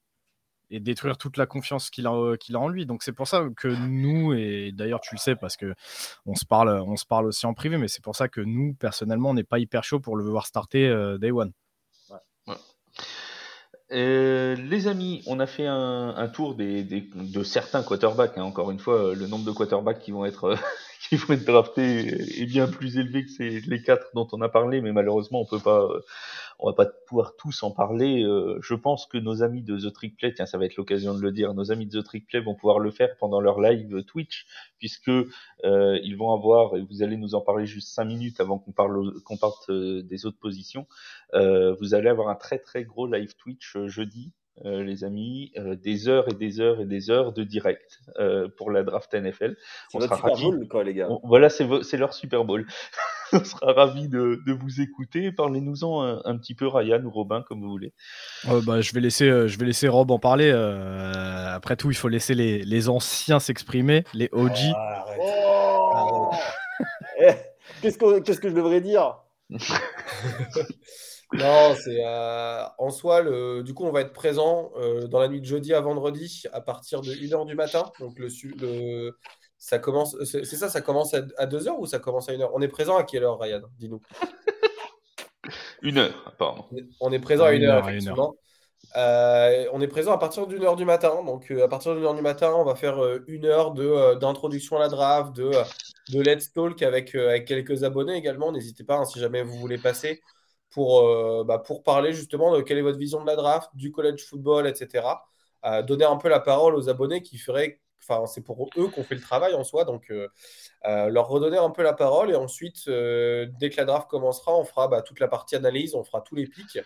et 0.71 0.79
détruire 0.79 1.17
toute 1.17 1.37
la 1.37 1.45
confiance 1.45 1.89
qu'il 1.89 2.07
a, 2.07 2.37
qu'il 2.37 2.55
a 2.55 2.59
en 2.59 2.69
lui. 2.69 2.85
Donc 2.85 3.03
c'est 3.03 3.11
pour 3.11 3.27
ça 3.27 3.45
que 3.55 3.67
nous, 3.67 4.33
et 4.33 4.71
d'ailleurs 4.71 5.01
tu 5.01 5.13
le 5.13 5.19
sais 5.19 5.35
parce 5.35 5.57
que 5.57 5.75
on 6.25 6.33
se 6.33 6.45
parle, 6.45 6.69
on 6.69 6.95
se 6.95 7.05
parle 7.05 7.27
aussi 7.27 7.45
en 7.45 7.53
privé, 7.53 7.77
mais 7.77 7.89
c'est 7.89 8.01
pour 8.01 8.15
ça 8.15 8.29
que 8.29 8.41
nous, 8.41 8.73
personnellement, 8.73 9.31
on 9.31 9.33
n'est 9.33 9.43
pas 9.43 9.59
hyper 9.59 9.83
chaud 9.83 9.99
pour 9.99 10.15
le 10.15 10.23
voir 10.23 10.47
starter 10.47 10.87
euh, 10.87 11.17
Day 11.17 11.31
One. 11.31 11.51
Euh, 13.91 14.55
les 14.55 14.87
amis, 14.87 15.21
on 15.27 15.41
a 15.41 15.47
fait 15.47 15.67
un, 15.67 16.29
tour 16.33 16.55
des, 16.55 16.83
de 16.83 17.43
certains 17.43 17.83
quarterbacks. 17.83 18.37
Hein. 18.37 18.43
Encore 18.43 18.71
une 18.71 18.79
fois, 18.79 19.13
le 19.13 19.27
nombre 19.27 19.43
de 19.43 19.51
quarterbacks 19.51 19.99
qui 19.99 20.11
vont 20.11 20.25
être 20.25 20.57
qui 21.11 21.17
vont 21.17 21.33
être 21.33 21.43
draftés 21.43 22.41
est 22.41 22.45
bien 22.45 22.69
plus 22.69 22.97
élevé 22.97 23.25
que 23.25 23.29
ces, 23.29 23.59
les 23.59 23.81
quatre 23.81 24.11
dont 24.15 24.29
on 24.31 24.39
a 24.39 24.47
parlé, 24.47 24.79
mais 24.79 24.93
malheureusement, 24.93 25.41
on 25.41 25.45
peut 25.45 25.59
pas 25.59 25.89
on 26.59 26.69
va 26.69 26.73
pas 26.73 26.85
pouvoir 26.85 27.35
tous 27.35 27.63
en 27.63 27.71
parler. 27.71 28.23
Euh, 28.23 28.59
je 28.61 28.75
pense 28.75 29.07
que 29.07 29.17
nos 29.17 29.43
amis 29.43 29.61
de 29.61 29.77
The 29.77 29.91
Trick 29.91 30.15
Play, 30.15 30.33
tiens, 30.33 30.45
ça 30.45 30.57
va 30.57 30.63
être 30.63 30.77
l'occasion 30.77 31.13
de 31.13 31.21
le 31.21 31.33
dire, 31.33 31.53
nos 31.53 31.69
amis 31.69 31.85
de 31.85 31.99
The 31.99 32.05
Trick 32.05 32.27
Play 32.27 32.39
vont 32.39 32.55
pouvoir 32.55 32.79
le 32.79 32.91
faire 32.91 33.09
pendant 33.19 33.41
leur 33.41 33.59
live 33.59 34.05
Twitch, 34.05 34.45
puisque 34.77 35.09
euh, 35.09 35.99
ils 36.01 36.15
vont 36.15 36.31
avoir, 36.31 36.77
et 36.77 36.81
vous 36.81 37.03
allez 37.03 37.17
nous 37.17 37.35
en 37.35 37.41
parler 37.41 37.65
juste 37.65 37.89
cinq 37.89 38.05
minutes 38.05 38.39
avant 38.39 38.57
qu'on 38.57 38.71
parle 38.71 39.21
qu'on 39.23 39.35
parte 39.35 39.69
euh, 39.69 40.03
des 40.03 40.25
autres 40.25 40.39
positions, 40.39 40.87
vous 41.33 41.93
allez 41.93 42.07
avoir 42.07 42.29
un 42.29 42.35
très 42.35 42.59
très 42.59 42.85
gros 42.85 43.05
live 43.05 43.35
Twitch 43.35 43.77
jeudi 43.87 44.31
euh, 44.65 44.83
les 44.83 45.03
amis, 45.03 45.51
euh, 45.57 45.75
des 45.75 46.07
heures 46.07 46.29
et 46.29 46.33
des 46.33 46.59
heures 46.59 46.81
et 46.81 46.85
des 46.85 47.09
heures 47.09 47.33
de 47.33 47.43
direct 47.43 47.99
euh, 48.19 48.47
pour 48.57 48.69
la 48.69 48.83
draft 48.83 49.13
NFL. 49.13 49.55
On 49.93 49.99
sera 49.99 50.15
Super 50.15 50.35
Bowl, 50.35 50.67
quoi, 50.67 50.83
les 50.83 50.93
gars. 50.93 51.09
voilà, 51.23 51.49
c'est 51.49 51.97
leur 51.97 52.13
Super 52.13 52.45
Bowl. 52.45 52.67
on 53.33 53.43
sera 53.43 53.73
ravis 53.73 54.07
de, 54.07 54.41
de, 54.45 54.53
vous 54.53 54.81
écouter. 54.81 55.31
Parlez-nous-en 55.31 56.21
un, 56.25 56.37
petit 56.37 56.53
peu, 56.53 56.67
Ryan 56.67 57.03
ou 57.03 57.09
Robin, 57.09 57.43
comme 57.47 57.61
vous 57.61 57.69
voulez. 57.69 57.93
bah, 58.65 58.81
je, 58.81 58.93
vais 58.93 58.99
laisser, 58.99 59.27
je 59.47 59.57
vais 59.57 59.65
laisser 59.65 59.87
Rob 59.87 60.11
en 60.11 60.19
parler. 60.19 60.51
après 60.51 61.75
tout, 61.75 61.89
il 61.89 61.97
faut 61.97 62.09
laisser 62.09 62.35
les, 62.35 62.59
les 62.63 62.89
anciens 62.89 63.39
s'exprimer, 63.39 64.03
les 64.13 64.29
OG. 64.31 64.57
Oh, 65.19 66.31
eh, 67.19 67.33
Qu'est-ce 67.81 67.97
que 68.39 68.49
je 68.49 68.55
devrais 68.55 68.81
dire? 68.81 69.17
Non, 71.33 71.75
c'est 71.75 72.03
euh, 72.05 72.63
en 72.77 72.89
soi, 72.89 73.21
le, 73.21 73.63
du 73.63 73.73
coup, 73.73 73.85
on 73.85 73.91
va 73.91 74.01
être 74.01 74.11
présent 74.11 74.71
euh, 74.77 75.07
dans 75.07 75.19
la 75.19 75.29
nuit 75.29 75.39
de 75.39 75.45
jeudi 75.45 75.73
à 75.73 75.79
vendredi 75.79 76.43
à 76.51 76.59
partir 76.59 77.01
de 77.01 77.11
1h 77.11 77.45
du 77.45 77.55
matin. 77.55 77.89
Donc, 77.99 78.19
le, 78.19 78.27
le 78.59 79.17
ça 79.57 79.79
commence, 79.79 80.17
c'est 80.25 80.43
ça, 80.43 80.69
ça 80.69 80.81
commence 80.81 81.13
à, 81.13 81.21
2h 81.21 81.77
ou 81.79 81.85
ça 81.85 81.99
commence 81.99 82.27
à 82.29 82.33
1h 82.33 82.49
On 82.53 82.61
est 82.61 82.67
présent 82.67 82.97
à 82.97 83.03
quelle 83.03 83.23
heure, 83.23 83.39
Ryan? 83.39 83.61
Dis-nous. 83.79 84.01
Une 85.81 85.99
heure, 85.99 86.23
apparemment. 86.27 86.67
On 86.99 87.11
est 87.11 87.19
présent 87.19 87.45
à 87.45 87.51
1h, 87.51 87.79
effectivement. 87.79 88.35
Euh, 88.97 89.67
on 89.71 89.79
est 89.79 89.87
présent 89.87 90.11
à 90.11 90.17
partir 90.17 90.47
d'une 90.47 90.63
heure 90.63 90.75
du 90.75 90.83
matin. 90.83 91.23
Donc, 91.23 91.49
à 91.51 91.67
partir 91.67 91.95
d'une 91.95 92.03
heure 92.03 92.15
du 92.15 92.21
matin, 92.21 92.51
on 92.55 92.65
va 92.65 92.75
faire 92.75 92.99
une 93.27 93.45
heure 93.45 93.71
d'introduction 94.17 94.75
à 94.77 94.79
la 94.81 94.89
draft, 94.89 95.33
de, 95.33 95.51
de 96.11 96.21
Let's 96.21 96.51
Talk 96.51 96.81
avec, 96.81 97.15
avec 97.15 97.45
quelques 97.45 97.83
abonnés 97.83 98.15
également. 98.15 98.51
N'hésitez 98.51 98.83
pas, 98.83 98.97
hein, 98.97 99.05
si 99.05 99.19
jamais 99.19 99.43
vous 99.43 99.57
voulez 99.57 99.77
passer 99.77 100.21
pour, 100.71 101.01
euh, 101.01 101.43
bah, 101.43 101.59
pour 101.59 101.83
parler 101.83 102.13
justement 102.13 102.55
de 102.55 102.61
quelle 102.61 102.77
est 102.77 102.83
votre 102.83 102.97
vision 102.97 103.21
de 103.21 103.27
la 103.27 103.35
draft, 103.35 103.69
du 103.75 103.91
college 103.91 104.25
football, 104.25 104.67
etc. 104.67 105.05
Euh, 105.65 105.83
donner 105.83 106.05
un 106.05 106.17
peu 106.17 106.29
la 106.29 106.39
parole 106.39 106.75
aux 106.75 106.89
abonnés 106.89 107.21
qui 107.21 107.37
feraient, 107.37 107.79
enfin 108.01 108.25
c'est 108.25 108.41
pour 108.41 108.69
eux 108.77 108.87
qu'on 108.87 109.03
fait 109.03 109.15
le 109.15 109.21
travail 109.21 109.53
en 109.53 109.63
soi, 109.63 109.85
donc 109.85 110.09
euh, 110.09 110.27
leur 110.83 111.27
redonner 111.27 111.57
un 111.57 111.69
peu 111.69 111.83
la 111.83 111.93
parole 111.93 112.31
et 112.31 112.35
ensuite, 112.35 112.87
dès 112.87 113.69
que 113.69 113.77
la 113.77 113.85
draft 113.85 114.09
commencera, 114.09 114.57
on 114.57 114.63
fera 114.63 114.87
bah, 114.87 115.01
toute 115.01 115.19
la 115.19 115.27
partie 115.27 115.55
analyse, 115.55 115.93
on 115.93 116.03
fera 116.03 116.21
tous 116.21 116.35
les 116.35 116.47
pics. 116.47 116.79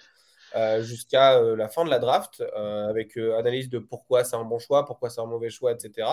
jusqu'à 0.79 1.39
la 1.41 1.69
fin 1.69 1.85
de 1.85 1.89
la 1.89 1.99
draft, 1.99 2.41
avec 2.55 3.17
analyse 3.17 3.69
de 3.69 3.79
pourquoi 3.79 4.23
c'est 4.23 4.35
un 4.35 4.43
bon 4.45 4.59
choix, 4.59 4.85
pourquoi 4.85 5.09
c'est 5.09 5.21
un 5.21 5.25
mauvais 5.25 5.49
choix, 5.49 5.71
etc. 5.71 6.07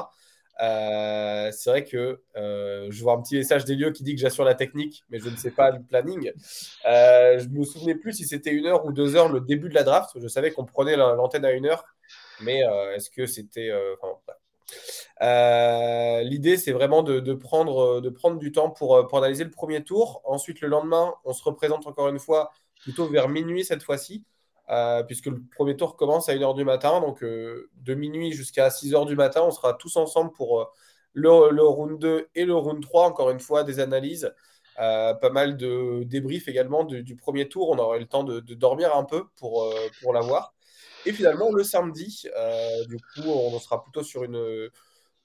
Euh, 0.61 1.50
c'est 1.53 1.70
vrai 1.70 1.84
que 1.84 2.20
euh, 2.36 2.86
je 2.90 3.03
vois 3.03 3.14
un 3.14 3.22
petit 3.22 3.36
message 3.36 3.64
des 3.64 3.74
lieux 3.74 3.90
qui 3.90 4.03
dit 4.03 4.14
que 4.14 4.20
j'assure 4.20 4.44
la 4.44 4.55
technique, 4.55 5.05
mais 5.11 5.18
je 5.18 5.28
ne 5.28 5.36
sais 5.36 5.50
pas 5.50 5.70
le 5.70 5.82
planning. 5.82 6.30
Euh, 6.86 7.38
je 7.38 7.48
me 7.48 7.64
souvenais 7.64 7.94
plus 7.94 8.12
si 8.12 8.26
c'était 8.26 8.53
une 8.53 8.66
heure 8.66 8.84
ou 8.84 8.92
deux 8.92 9.16
heures 9.16 9.30
le 9.30 9.40
début 9.40 9.68
de 9.68 9.74
la 9.74 9.82
draft. 9.82 10.11
Je 10.20 10.28
savais 10.28 10.50
qu'on 10.50 10.64
prenait 10.64 10.96
l'antenne 10.96 11.44
à 11.44 11.53
une 11.53 11.66
heure, 11.66 11.84
mais 12.40 12.62
est-ce 12.94 13.11
que 13.11 13.26
c'était. 13.26 13.70
L'idée, 15.20 16.57
c'est 16.57 16.72
vraiment 16.72 17.03
de, 17.03 17.34
prendre, 17.34 18.00
de 18.00 18.11
prendre 18.11 18.38
du 18.38 18.53
temps 18.53 18.70
pour 18.70 19.16
analyser 19.16 19.44
le 19.44 19.50
premier 19.50 19.82
tour. 19.82 20.20
Ensuite, 20.24 20.61
le 20.61 20.68
lendemain, 20.68 21.14
on 21.24 21.32
se 21.32 21.42
représente 21.42 21.86
encore 21.86 22.09
une 22.09 22.18
fois 22.18 22.53
plutôt 22.82 23.07
vers 23.09 23.28
minuit 23.28 23.64
cette 23.64 23.82
fois-ci, 23.82 24.24
puisque 25.07 25.27
le 25.27 25.43
premier 25.55 25.77
tour 25.77 25.97
commence 25.97 26.29
à 26.29 26.35
1h 26.35 26.55
du 26.55 26.64
matin. 26.64 27.01
Donc 27.01 27.23
de 27.23 27.95
minuit 27.95 28.33
jusqu'à 28.33 28.68
6h 28.68 29.07
du 29.07 29.16
matin, 29.16 29.43
on 29.43 29.51
sera 29.51 29.75
tous 29.75 29.97
ensemble 29.97 30.33
pour 30.33 30.73
le, 31.14 31.51
le, 31.51 31.62
round 31.62 31.99
2 31.99 32.29
et 32.35 32.45
le 32.45 32.55
round 32.55 32.83
3, 32.83 33.07
encore 33.07 33.31
une 33.31 33.41
fois, 33.41 33.64
des 33.64 33.81
analyses. 33.81 34.33
pas 34.77 35.31
mal 35.31 35.57
de 35.57 36.05
débriefs 36.05 36.49
également 36.49 36.85
du 36.85 37.16
premier 37.16 37.49
tour. 37.49 37.70
On 37.70 37.79
aura 37.79 37.97
eu 37.97 38.01
le 38.01 38.07
temps 38.07 38.25
de, 38.25 38.41
dormir 38.55 38.97
un 38.97 39.05
peu 39.05 39.25
pour, 39.37 39.73
pour 40.03 40.12
l'avoir. 40.12 40.55
Et 41.05 41.12
finalement, 41.12 41.53
le 41.53 41.64
samedi, 41.64 42.27
du 42.89 42.97
coup, 42.97 43.29
on 43.29 43.59
sera 43.59 43.83
plutôt 43.83 44.03
sur 44.03 44.25
une, 44.25 44.70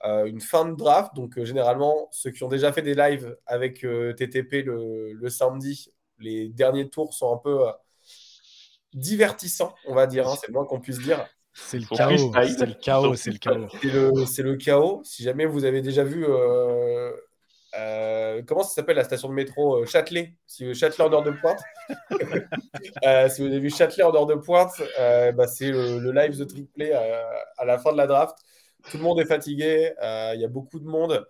une 0.04 0.42
fin 0.42 0.66
de 0.66 0.76
draft. 0.76 1.16
Donc, 1.16 1.42
généralement, 1.44 2.08
ceux 2.12 2.32
qui 2.32 2.44
ont 2.44 2.50
déjà 2.50 2.74
fait 2.74 2.82
des 2.82 2.96
lives 2.96 3.38
avec 3.46 3.80
TTP 3.82 4.66
le, 4.66 5.30
samedi, 5.30 5.92
les 6.20 6.50
derniers 6.50 6.90
tours 6.90 7.14
sont 7.14 7.34
un 7.34 7.38
peu 7.38 7.66
divertissants, 8.98 9.74
on 9.86 9.94
va 9.94 10.08
dire. 10.08 10.28
Hein, 10.28 10.36
c'est 10.40 10.48
le 10.48 10.54
moins 10.54 10.66
qu'on 10.66 10.80
puisse 10.80 11.00
dire. 11.00 11.26
C'est 11.54 11.80
le, 11.80 11.86
chaos. 11.86 12.32
C'est 12.46 12.66
le 12.66 12.74
chaos. 12.74 13.16
C'est 13.16 13.32
le 13.32 13.38
chaos. 13.38 13.68
C'est 14.26 14.44
le, 14.44 14.56
chaos. 14.56 15.02
Si 15.04 15.24
jamais 15.24 15.46
vous 15.46 15.66
avez 15.66 15.82
déjà 15.82 16.04
vu. 16.04 16.26
Euh, 16.28 17.12
euh, 17.78 18.42
comment 18.48 18.64
ça 18.64 18.76
s'appelle 18.76 18.96
la 18.96 19.04
station 19.04 19.28
de 19.28 19.34
métro 19.34 19.78
euh, 19.78 19.86
Châtelet? 19.86 20.36
Si, 20.46 20.74
Châtelet 20.74 21.04
en 21.04 21.12
heure 21.12 21.24
de 21.24 21.32
pointe. 21.32 21.60
si 23.30 23.42
vous 23.42 23.48
avez 23.48 23.60
vu 23.60 23.70
Châtelet 23.70 24.04
en 24.04 24.14
heure 24.16 24.28
de 24.28 24.36
pointe, 24.36 24.72
bah, 25.36 25.48
c'est 25.48 25.72
le, 25.72 26.12
live 26.12 26.38
The 26.38 26.48
Trick 26.48 26.72
Play 26.74 26.94
à 26.94 27.66
la 27.66 27.80
fin 27.80 27.92
de 27.92 27.98
la 27.98 28.08
draft. 28.08 28.38
Tout 28.90 28.98
le 28.98 29.04
monde 29.04 29.20
est 29.20 29.26
fatigué. 29.26 29.94
Il 30.36 30.40
y 30.40 30.46
a 30.46 30.50
beaucoup 30.50 30.80
de 30.80 30.86
monde. 30.86 31.28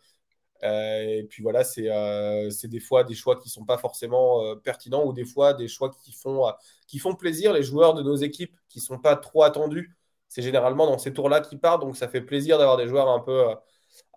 et 0.61 1.25
puis 1.29 1.41
voilà, 1.41 1.63
c'est 1.63 2.67
des 2.67 2.79
fois 2.81 3.05
des 3.05 3.15
choix 3.15 3.37
qui 3.37 3.47
ne 3.47 3.51
sont 3.51 3.65
pas 3.65 3.77
forcément 3.77 4.55
pertinents 4.57 5.05
ou 5.05 5.13
des 5.13 5.25
fois 5.25 5.53
des 5.53 5.69
choix 5.69 5.89
qui 6.03 6.11
font, 6.11 6.45
qui 6.87 6.99
font 6.99 7.15
plaisir. 7.15 7.53
Les 7.53 7.63
joueurs 7.63 7.93
de 7.93 8.01
nos 8.01 8.15
équipes 8.15 8.55
qui 8.69 8.79
ne 8.79 8.83
sont 8.83 8.99
pas 8.99 9.15
trop 9.15 9.43
attendus 9.43 9.97
c'est 10.27 10.41
généralement 10.41 10.85
dans 10.85 10.97
ces 10.97 11.13
tours-là 11.13 11.41
qui 11.41 11.57
partent. 11.57 11.81
Donc 11.81 11.97
ça 11.97 12.07
fait 12.07 12.21
plaisir 12.21 12.57
d'avoir 12.57 12.77
des 12.77 12.87
joueurs 12.87 13.09
un 13.09 13.19
peu, 13.19 13.49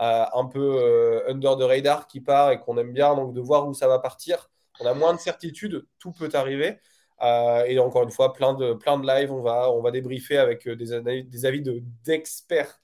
euh, 0.00 0.24
un 0.34 0.46
peu 0.46 0.78
euh, 0.82 1.30
under 1.30 1.56
the 1.56 1.62
radar 1.62 2.06
qui 2.06 2.20
partent 2.20 2.54
et 2.54 2.58
qu'on 2.58 2.76
aime 2.78 2.92
bien, 2.92 3.14
donc 3.14 3.32
de 3.34 3.40
voir 3.40 3.68
où 3.68 3.74
ça 3.74 3.88
va 3.88 3.98
partir. 3.98 4.50
On 4.80 4.86
a 4.86 4.94
moins 4.94 5.14
de 5.14 5.20
certitude, 5.20 5.86
tout 5.98 6.12
peut 6.12 6.30
arriver. 6.32 6.78
Euh, 7.22 7.64
et 7.66 7.78
encore 7.78 8.02
une 8.04 8.10
fois, 8.10 8.32
plein 8.32 8.54
de, 8.54 8.72
plein 8.72 8.98
de 8.98 9.06
live, 9.06 9.30
on 9.30 9.42
va, 9.42 9.70
on 9.70 9.88
débriefer 9.90 10.38
avec 10.38 10.66
des, 10.66 11.44
avis 11.44 11.62
d'experts 12.04 12.78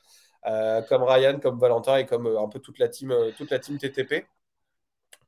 comme 0.88 1.02
Ryan, 1.02 1.40
comme 1.40 1.58
Valentin 1.58 1.96
et 1.96 2.06
comme 2.06 2.26
un 2.26 2.48
peu 2.48 2.60
toute 2.60 2.78
la 2.78 2.88
team 2.88 3.12
TTP. 3.78 4.26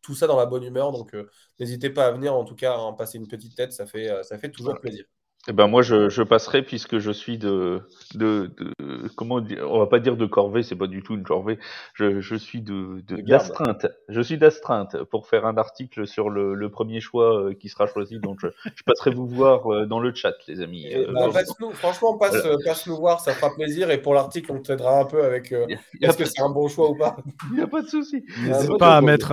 Tout 0.09 0.14
ça 0.14 0.26
dans 0.26 0.38
la 0.38 0.46
bonne 0.46 0.64
humeur, 0.64 0.90
donc 0.90 1.14
n'hésitez 1.61 1.90
pas 1.90 2.06
à 2.06 2.12
venir, 2.12 2.34
en 2.34 2.44
tout 2.44 2.54
cas, 2.54 2.72
à 2.72 2.78
en 2.78 2.94
passer 2.94 3.18
une 3.18 3.28
petite 3.28 3.54
tête, 3.54 3.74
ça 3.74 3.86
fait, 3.86 4.11
ça 4.24 4.38
fait 4.38 4.50
toujours 4.50 4.80
plaisir. 4.80 5.04
Eh 5.51 5.55
ben 5.55 5.66
moi 5.66 5.80
je, 5.80 6.11
je, 6.11 6.22
passerai 6.22 6.61
puisque 6.61 6.99
je 6.99 7.11
suis 7.11 7.38
de, 7.38 7.80
de, 8.14 8.51
de 8.59 9.09
comment 9.16 9.40
dire, 9.40 9.66
on 9.70 9.78
va 9.78 9.86
pas 9.86 9.99
dire 9.99 10.18
de 10.18 10.26
corvée, 10.26 10.62
c'est 10.62 10.76
pas 10.76 10.86
du 10.86 11.03
tout 11.03 11.14
une 11.14 11.22
corvée. 11.22 11.59
Je, 11.94 12.20
je 12.20 12.34
suis 12.34 12.61
de 12.61 13.03
d'astreinte. 13.22 13.86
Je 14.11 14.20
suis 14.20 14.36
d'astreinte 14.36 15.03
pour 15.05 15.26
faire 15.26 15.46
un 15.46 15.57
article 15.57 16.07
sur 16.07 16.28
le, 16.28 16.53
le 16.53 16.70
premier 16.70 17.01
choix 17.01 17.34
euh, 17.34 17.55
qui 17.55 17.70
sera 17.70 17.86
choisi. 17.86 18.18
Donc 18.18 18.40
je, 18.42 18.49
je, 18.74 18.82
passerai 18.84 19.11
vous 19.11 19.26
voir 19.26 19.72
euh, 19.72 19.86
dans 19.86 20.01
le 20.01 20.14
chat, 20.14 20.34
les 20.49 20.61
amis. 20.61 20.84
Eh 20.86 21.07
euh, 21.07 21.12
bah, 21.14 21.30
passe 21.32 21.59
-nous, 21.59 21.72
franchement, 21.72 22.18
passe, 22.18 22.46
passe 22.66 22.86
nous 22.86 22.96
voir, 22.96 23.20
ça 23.20 23.32
fera 23.32 23.55
plaisir. 23.55 23.90
Et 23.90 24.03
pour 24.03 24.12
l'article, 24.12 24.53
on 24.53 24.61
t'aidera 24.61 25.01
un 25.01 25.07
peu 25.07 25.24
avec 25.24 25.55
est-ce 26.03 26.18
que 26.18 26.26
c'est 26.26 26.42
un 26.42 26.51
bon 26.51 26.68
choix 26.68 26.90
ou 26.90 26.94
pas? 26.94 27.16
Il 27.53 27.57
n'y 27.57 27.62
a 27.62 27.66
pas 27.66 27.80
de 27.80 27.88
souci. 27.88 28.22
N'hésite 28.44 28.76
pas, 28.78 28.99
à 28.99 29.01
mettre, 29.01 29.32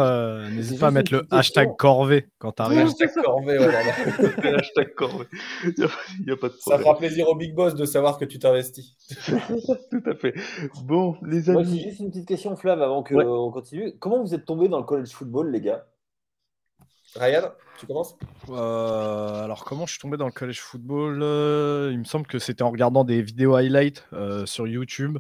n'hésite 0.49 0.79
pas 0.79 0.87
à 0.87 0.91
mettre 0.91 1.11
le 1.11 1.27
hashtag 1.29 1.75
corvée 1.75 2.29
quand 2.39 2.53
tu 2.53 2.61
arrives. 2.61 2.87
Hashtag 2.87 3.09
corvée, 3.21 3.57
hashtag 4.55 4.93
corvée. 4.95 5.25
Ça 6.59 6.79
fera 6.79 6.97
plaisir 6.97 7.27
au 7.27 7.35
Big 7.35 7.53
Boss 7.53 7.75
de 7.75 7.85
savoir 7.85 8.17
que 8.17 8.25
tu 8.25 8.39
t'investis. 8.39 8.95
Tout 9.91 10.03
à 10.05 10.15
fait. 10.15 10.33
Bon, 10.83 11.15
les 11.23 11.49
amis. 11.49 11.63
Moi, 11.63 11.63
juste 11.63 11.99
une 11.99 12.09
petite 12.09 12.27
question, 12.27 12.55
Flav, 12.55 12.81
avant 12.81 13.03
qu'on 13.03 13.51
continue. 13.51 13.97
Comment 13.99 14.21
vous 14.21 14.33
êtes 14.33 14.45
tombé 14.45 14.67
dans 14.67 14.79
le 14.79 14.85
college 14.85 15.09
football, 15.09 15.51
les 15.51 15.61
gars? 15.61 15.85
Ryan, 17.15 17.51
tu 17.79 17.85
commences? 17.85 18.17
Euh, 18.49 19.43
Alors, 19.43 19.63
comment 19.63 19.85
je 19.85 19.91
suis 19.91 20.01
tombé 20.01 20.17
dans 20.17 20.25
le 20.25 20.31
college 20.31 20.59
football? 20.59 21.21
Euh, 21.21 21.89
Il 21.91 21.99
me 21.99 22.03
semble 22.03 22.27
que 22.27 22.39
c'était 22.39 22.63
en 22.63 22.71
regardant 22.71 23.03
des 23.03 23.21
vidéos 23.21 23.55
highlights 23.55 24.05
euh, 24.13 24.45
sur 24.45 24.67
YouTube. 24.67 25.17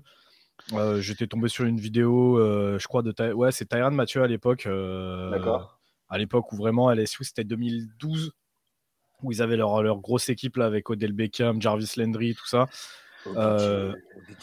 J'étais 0.99 1.27
tombé 1.27 1.47
sur 1.47 1.65
une 1.65 1.79
vidéo, 1.79 2.37
je 2.39 2.87
crois, 2.87 3.01
de 3.01 3.33
ouais, 3.33 3.51
c'est 3.51 3.65
Tyran 3.65 3.91
Mathieu 3.91 4.23
à 4.23 4.27
l'époque. 4.27 4.67
D'accord. 5.31 5.79
À 6.09 6.17
l'époque 6.17 6.51
où 6.51 6.55
vraiment 6.55 6.91
LSU, 6.91 7.23
c'était 7.23 7.43
2012 7.43 8.31
où 9.23 9.31
ils 9.31 9.41
avaient 9.41 9.57
leur, 9.57 9.81
leur 9.81 9.99
grosse 9.99 10.29
équipe 10.29 10.57
là 10.57 10.65
avec 10.65 10.89
Odell 10.89 11.13
Beckham, 11.13 11.61
Jarvis 11.61 11.93
Landry, 11.97 12.35
tout 12.35 12.47
ça. 12.47 12.67
Euh, 13.35 13.93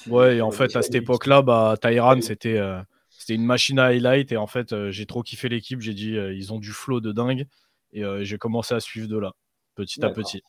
ouais, 0.08 0.36
et 0.36 0.42
en 0.42 0.50
fait, 0.50 0.74
à 0.76 0.82
cette 0.82 0.94
époque-là, 0.94 1.42
bah, 1.42 1.76
Tyran, 1.80 2.20
c'était 2.20 2.58
euh, 2.58 2.80
c'était 3.10 3.34
une 3.34 3.44
machine 3.44 3.78
à 3.78 3.86
highlight. 3.86 4.32
Et 4.32 4.36
en 4.36 4.46
fait, 4.46 4.72
euh, 4.72 4.90
j'ai 4.90 5.06
trop 5.06 5.22
kiffé 5.22 5.48
l'équipe. 5.48 5.80
J'ai 5.80 5.94
dit, 5.94 6.14
ils 6.14 6.52
ont 6.52 6.58
du 6.58 6.72
flow 6.72 7.00
de 7.00 7.12
dingue. 7.12 7.46
Et 7.92 8.02
j'ai 8.22 8.38
commencé 8.38 8.74
à 8.74 8.80
suivre 8.80 9.06
de 9.06 9.18
là, 9.18 9.32
petit 9.74 10.02
à 10.02 10.08
petit. 10.08 10.42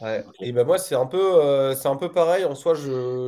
Ouais. 0.00 0.24
Et 0.40 0.52
ben 0.52 0.64
moi, 0.64 0.78
c'est 0.78 0.94
un, 0.94 1.06
peu, 1.06 1.74
c'est 1.74 1.88
un 1.88 1.96
peu 1.96 2.12
pareil. 2.12 2.44
En 2.44 2.54
soi, 2.54 2.74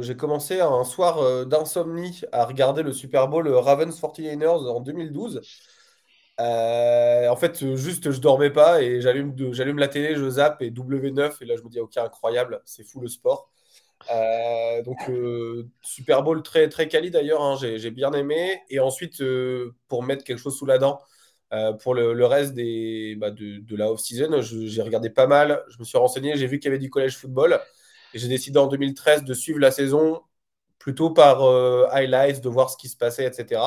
j'ai 0.03 0.17
commencé 0.17 0.61
un 0.61 0.85
soir 0.85 1.47
d'insomnie 1.47 2.21
à 2.31 2.45
regarder 2.45 2.85
le 2.85 2.93
Super 2.93 3.27
Bowl 3.27 3.49
Ravens 3.49 4.01
49ers 4.01 4.69
en 4.69 4.81
2012. 4.81 5.41
Euh, 6.39 7.29
en 7.29 7.37
fait, 7.37 7.75
juste, 7.77 8.11
je 8.11 8.21
dormais 8.21 8.51
pas 8.51 8.83
et 8.83 9.01
j'allume, 9.01 9.79
la 9.79 9.89
télé, 9.89 10.17
je 10.17 10.29
zappe 10.29 10.61
et 10.63 10.71
W9 10.71 11.37
et 11.41 11.45
là 11.47 11.57
je 11.57 11.63
me 11.63 11.69
dis 11.71 11.81
ok 11.81 11.97
incroyable, 11.97 12.61
c'est 12.67 12.85
fou 12.85 13.01
le 13.01 13.09
sport. 13.09 13.51
Euh, 14.13 14.83
donc 14.83 15.09
euh, 15.09 15.67
Super 15.83 16.23
Bowl 16.23 16.43
très 16.43 16.69
très 16.69 16.89
quali 16.89 17.11
d'ailleurs, 17.11 17.43
hein, 17.43 17.57
j'ai, 17.59 17.91
bien 17.91 18.13
aimé 18.13 18.61
et 18.69 18.81
ensuite 18.81 19.23
pour 19.89 20.03
mettre 20.03 20.25
quelque 20.25 20.39
chose 20.39 20.57
sous 20.59 20.67
la 20.67 20.79
dent 20.79 21.01
pour 21.81 21.95
le, 21.95 22.27
reste 22.27 22.55
bah, 23.19 23.31
de, 23.31 23.77
la 23.77 23.91
off 23.91 24.01
season, 24.01 24.43
j'ai 24.43 24.83
regardé 24.83 25.11
pas 25.11 25.27
mal, 25.27 25.65
je 25.69 25.79
me 25.79 25.85
suis 25.85 25.97
renseigné, 25.99 26.37
j'ai 26.37 26.47
vu 26.47 26.59
qu'il 26.59 26.67
y 26.67 26.73
avait 26.75 26.79
du 26.79 26.91
collège 26.91 27.17
football 27.17 27.61
et 28.13 28.19
j'ai 28.19 28.29
décidé 28.29 28.59
en 28.59 28.67
2013 28.67 29.25
de 29.25 29.35
suivre 29.35 29.59
la 29.61 29.71
saison 29.71 30.21
plutôt 30.79 31.11
par 31.11 31.43
highlights, 31.93 32.43
de 32.43 32.49
voir 32.51 32.69
ce 32.71 32.77
qui 32.77 32.89
se 32.89 32.97
passait, 32.97 33.25
etc. 33.27 33.63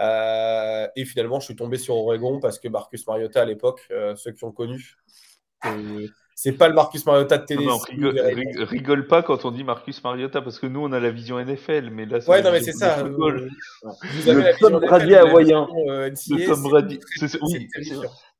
Euh, 0.00 0.86
et 0.96 1.04
finalement, 1.04 1.40
je 1.40 1.46
suis 1.46 1.56
tombé 1.56 1.78
sur 1.78 1.96
Oregon 1.96 2.40
parce 2.40 2.58
que 2.58 2.68
Marcus 2.68 3.06
Mariota 3.06 3.42
à 3.42 3.44
l'époque, 3.44 3.80
euh, 3.90 4.16
ceux 4.16 4.32
qui 4.32 4.44
ont 4.44 4.52
connu, 4.52 4.96
c'est 6.34 6.52
pas 6.52 6.68
le 6.68 6.74
Marcus 6.74 7.06
Mariota 7.06 7.38
de 7.38 7.44
télé. 7.46 7.66
rigole, 8.64 9.06
pas 9.06 9.22
quand 9.22 9.44
on 9.44 9.50
dit 9.50 9.62
Marcus 9.62 10.02
Mariota 10.02 10.42
parce 10.42 10.58
que 10.58 10.66
nous 10.66 10.80
on 10.80 10.92
a 10.92 11.00
la 11.00 11.10
vision 11.10 11.38
NFL, 11.38 11.90
mais 11.90 12.06
là. 12.06 12.18
Ouais, 12.28 12.42
non, 12.42 12.50
mais 12.50 12.60
c'est 12.60 12.72
ça. 12.72 12.98
Euh, 12.98 13.08
vous 13.08 14.28
avez 14.28 14.42
le 14.42 14.58
Tom 14.58 14.80
Brady 14.80 15.14
hawaïen. 15.14 15.68
le 15.72 16.46
Tom 16.46 16.62
Brady. 16.62 16.98
Oui, 17.40 17.68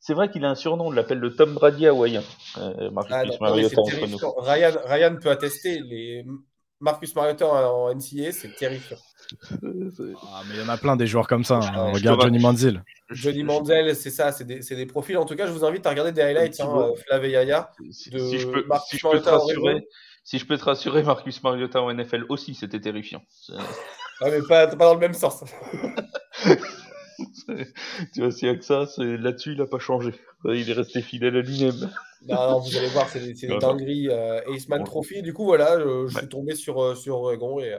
c'est 0.01 0.13
vrai 0.13 0.31
qu'il 0.31 0.45
a 0.45 0.51
un 0.51 0.55
surnom, 0.55 0.89
on 0.89 0.91
l'appelle 0.91 1.19
le 1.19 1.35
Tom 1.35 1.55
Brady 1.55 1.87
hawaïen. 1.87 2.23
Marcus 2.93 3.15
ah, 3.17 3.25
Mariota. 3.41 3.81
Ryan, 4.39 4.73
Ryan 4.85 5.17
peut 5.23 5.31
attester 5.31 5.79
les 5.81 6.27
Marcus 6.81 7.15
Mariota 7.15 7.47
en 7.47 7.95
NCA, 7.95 8.33
c'est 8.33 8.55
terrifiant. 8.57 8.99
Ah, 9.63 10.43
mais 10.49 10.55
il 10.55 10.61
y 10.61 10.65
en 10.65 10.69
a 10.69 10.77
plein 10.77 10.97
des 10.97 11.07
joueurs 11.07 11.27
comme 11.27 11.45
ça. 11.45 11.61
Hein. 11.63 11.93
Regarde 11.93 12.21
Johnny 12.21 12.39
Manziel. 12.39 12.85
Johnny 13.11 13.43
Manziel, 13.43 13.95
c'est 13.97 14.11
ça, 14.11 14.33
c'est 14.33 14.45
des, 14.45 14.61
des, 14.61 14.87
profils. 14.87 15.17
En 15.17 15.25
tout 15.25 15.37
cas, 15.37 15.47
je 15.47 15.53
vous 15.53 15.65
invite 15.65 15.87
à 15.87 15.91
regarder 15.91 16.13
des 16.13 16.23
highlights, 16.23 16.61
hein, 16.61 16.71
euh, 16.77 16.95
Flav 17.07 17.25
et 17.25 17.31
Yaya. 17.31 17.71
Si, 17.91 18.11
je 18.11 18.19
peux, 18.49 18.65
si, 18.89 18.99
je 18.99 19.09
peux 19.09 19.21
te 19.21 19.29
rassurer, 19.29 19.87
si 20.25 20.39
je 20.39 20.47
peux 20.47 20.59
te 20.59 20.65
rassurer, 20.65 21.03
Marcus 21.03 21.43
Mariota 21.43 21.83
en 21.83 21.93
NFL 21.93 22.25
aussi, 22.29 22.55
c'était 22.55 22.81
terrifiant. 22.81 23.23
Ah, 24.21 24.31
mais 24.31 24.41
pas, 24.49 24.67
pas 24.67 24.87
dans 24.87 24.95
le 24.95 25.01
même 25.01 25.15
sens. 25.15 25.45
tu 28.15 28.21
vois, 28.21 28.31
s'il 28.31 28.49
y 28.49 28.51
a 28.51 28.57
que 28.57 28.65
ça, 28.65 28.87
là-dessus, 28.99 29.53
il 29.53 29.59
n'a 29.59 29.67
pas 29.67 29.79
changé. 29.79 30.15
Il 30.45 30.69
est 30.69 30.75
resté 30.75 31.03
fidèle 31.03 31.37
à 31.37 31.41
lui-même. 31.41 31.91
Non, 32.29 32.51
non, 32.51 32.59
vous 32.61 32.77
allez 32.77 32.89
voir, 32.89 33.09
c'est 33.09 33.21
des, 33.21 33.35
des 33.35 33.59
dingueries. 33.59 34.09
Euh, 34.09 34.41
Aceman 34.55 34.85
Trophy, 34.85 35.23
du 35.23 35.33
coup, 35.33 35.45
voilà, 35.45 35.79
je, 35.79 36.07
je 36.09 36.19
suis 36.19 36.29
tombé 36.29 36.55
sur, 36.55 36.83
euh, 36.83 36.95
sur 36.95 37.19
Oregon 37.19 37.61
et 37.61 37.77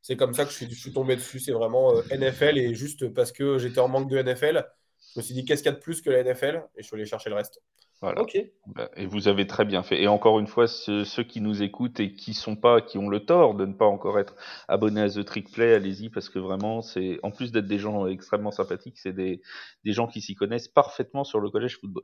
c'est 0.00 0.16
comme 0.16 0.34
ça 0.34 0.44
que 0.44 0.50
je 0.50 0.66
suis, 0.66 0.92
tombé 0.92 1.16
dessus. 1.16 1.38
C'est 1.38 1.52
vraiment 1.52 1.94
euh, 1.94 2.02
NFL 2.10 2.58
et 2.58 2.74
juste 2.74 3.08
parce 3.12 3.32
que 3.32 3.58
j'étais 3.58 3.80
en 3.80 3.88
manque 3.88 4.10
de 4.10 4.20
NFL, 4.20 4.66
je 5.14 5.20
me 5.20 5.22
suis 5.22 5.34
dit 5.34 5.44
qu'est-ce 5.44 5.62
qu'il 5.62 5.70
y 5.70 5.74
a 5.74 5.76
de 5.76 5.82
plus 5.82 6.02
que 6.02 6.10
la 6.10 6.22
NFL 6.22 6.62
et 6.76 6.82
je 6.82 6.86
suis 6.86 6.96
allé 6.96 7.06
chercher 7.06 7.30
le 7.30 7.36
reste. 7.36 7.60
Voilà. 8.02 8.20
Ok. 8.20 8.36
Bah, 8.66 8.90
et 8.96 9.06
vous 9.06 9.28
avez 9.28 9.46
très 9.46 9.64
bien 9.64 9.84
fait. 9.84 10.02
Et 10.02 10.08
encore 10.08 10.40
une 10.40 10.48
fois, 10.48 10.66
ceux, 10.66 11.22
qui 11.22 11.40
nous 11.40 11.62
écoutent 11.62 12.00
et 12.00 12.14
qui 12.14 12.34
sont 12.34 12.56
pas, 12.56 12.80
qui 12.80 12.98
ont 12.98 13.08
le 13.08 13.24
tort 13.24 13.54
de 13.54 13.64
ne 13.64 13.74
pas 13.74 13.86
encore 13.86 14.18
être 14.18 14.34
abonnés 14.66 15.02
à 15.02 15.08
The 15.08 15.24
Trick 15.24 15.52
Play, 15.52 15.72
allez-y 15.72 16.10
parce 16.10 16.28
que 16.28 16.40
vraiment, 16.40 16.82
c'est 16.82 17.20
en 17.22 17.30
plus 17.30 17.52
d'être 17.52 17.68
des 17.68 17.78
gens 17.78 18.08
extrêmement 18.08 18.50
sympathiques, 18.50 18.98
c'est 18.98 19.12
des, 19.12 19.40
des 19.84 19.92
gens 19.92 20.08
qui 20.08 20.20
s'y 20.20 20.34
connaissent 20.34 20.66
parfaitement 20.66 21.22
sur 21.22 21.38
le 21.38 21.48
collège 21.48 21.78
football. 21.78 22.02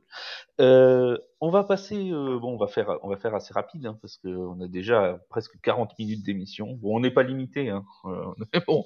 Euh, 0.61 1.17
on 1.41 1.49
va 1.49 1.63
passer, 1.63 2.11
euh, 2.11 2.37
bon, 2.37 2.53
on 2.53 2.57
va 2.57 2.67
faire, 2.67 2.97
on 3.01 3.09
va 3.09 3.15
faire 3.15 3.33
assez 3.33 3.53
rapide 3.53 3.85
hein, 3.85 3.97
parce 4.01 4.17
qu'on 4.17 4.59
a 4.59 4.67
déjà 4.67 5.21
presque 5.29 5.59
40 5.61 5.97
minutes 5.97 6.25
d'émission. 6.25 6.77
Bon, 6.81 6.97
on 6.97 6.99
n'est 6.99 7.11
pas 7.11 7.23
limité, 7.23 7.69
hein. 7.69 7.85
Euh, 8.05 8.25
bon, 8.67 8.83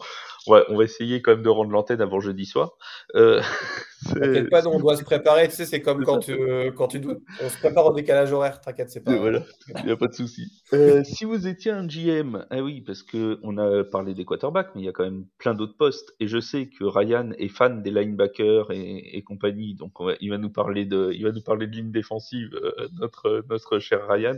ouais, 0.47 0.63
on 0.69 0.77
va 0.77 0.83
essayer 0.83 1.21
quand 1.21 1.31
même 1.31 1.41
de 1.41 1.49
rendre 1.49 1.71
l'antenne 1.71 2.01
avant 2.01 2.19
jeudi 2.19 2.45
soir. 2.45 2.73
Euh, 3.15 3.41
t'inquiète 4.13 4.49
pas, 4.51 4.67
on 4.67 4.79
doit 4.79 4.95
se 4.97 5.03
préparer. 5.03 5.47
Tu 5.47 5.55
sais, 5.55 5.65
c'est 5.65 5.81
comme 5.81 6.03
quand 6.03 6.19
tu, 6.19 6.37
quand 6.77 6.89
tu 6.89 6.99
dois, 6.99 7.15
on 7.41 7.49
se 7.49 7.57
prépare 7.57 7.87
au 7.87 7.93
décalage 7.93 8.31
horaire. 8.31 8.61
T'inquiète, 8.61 8.91
c'est 8.91 9.03
pas. 9.03 9.15
Voilà, 9.15 9.43
il 9.79 9.85
n'y 9.85 9.91
a 9.91 9.97
pas 9.97 10.07
de 10.07 10.13
souci. 10.13 10.51
si 11.03 11.25
vous 11.25 11.47
étiez 11.47 11.71
un 11.71 11.87
GM, 11.87 12.45
ah 12.51 12.61
oui, 12.61 12.81
parce 12.81 13.01
que 13.01 13.39
on 13.41 13.57
a 13.57 13.83
parlé 13.83 14.13
des 14.13 14.25
quarterbacks, 14.25 14.75
mais 14.75 14.81
il 14.81 14.85
y 14.85 14.89
a 14.89 14.91
quand 14.91 15.05
même 15.05 15.25
plein 15.39 15.55
d'autres 15.55 15.77
postes, 15.77 16.13
et 16.19 16.27
je 16.27 16.39
sais 16.39 16.67
que 16.67 16.83
Ryan 16.83 17.31
est 17.39 17.47
fan 17.49 17.81
des 17.81 17.89
linebackers 17.89 18.69
et, 18.69 19.17
et 19.17 19.23
compagnie, 19.23 19.73
donc 19.73 19.93
il 20.21 20.29
va 20.29 20.37
nous 20.37 20.51
parler 20.51 20.85
de, 20.85 21.11
il 21.13 21.23
va 21.23 21.31
nous 21.31 21.41
parler 21.41 21.65
de 21.65 21.75
ligne 21.75 21.91
défensive 21.91 22.42
euh, 22.53 22.87
notre, 22.93 23.43
notre 23.49 23.79
cher 23.79 24.07
Ryan. 24.07 24.37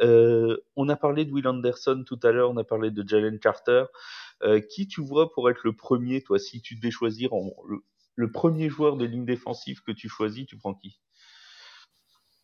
Euh, 0.00 0.56
on 0.76 0.88
a 0.88 0.96
parlé 0.96 1.24
de 1.24 1.32
Will 1.32 1.46
Anderson 1.46 2.04
tout 2.06 2.18
à 2.22 2.32
l'heure, 2.32 2.50
on 2.50 2.56
a 2.56 2.64
parlé 2.64 2.90
de 2.90 3.06
Jalen 3.06 3.38
Carter. 3.38 3.84
Euh, 4.42 4.60
qui 4.60 4.88
tu 4.88 5.02
vois 5.02 5.32
pour 5.32 5.50
être 5.50 5.60
le 5.64 5.74
premier, 5.74 6.22
toi, 6.22 6.38
si 6.38 6.62
tu 6.62 6.76
devais 6.76 6.90
choisir 6.90 7.30
le, 8.16 8.32
premier 8.32 8.70
joueur 8.70 8.96
de 8.96 9.04
ligne 9.04 9.26
défensive 9.26 9.82
que 9.82 9.92
tu 9.92 10.08
choisis, 10.08 10.46
tu 10.46 10.56
prends 10.56 10.74
qui? 10.74 10.98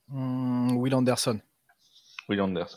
Hmm, 0.08 0.76
Will 0.76 0.94
Anderson. 0.94 1.40
Will 2.28 2.42
Anderson. 2.42 2.76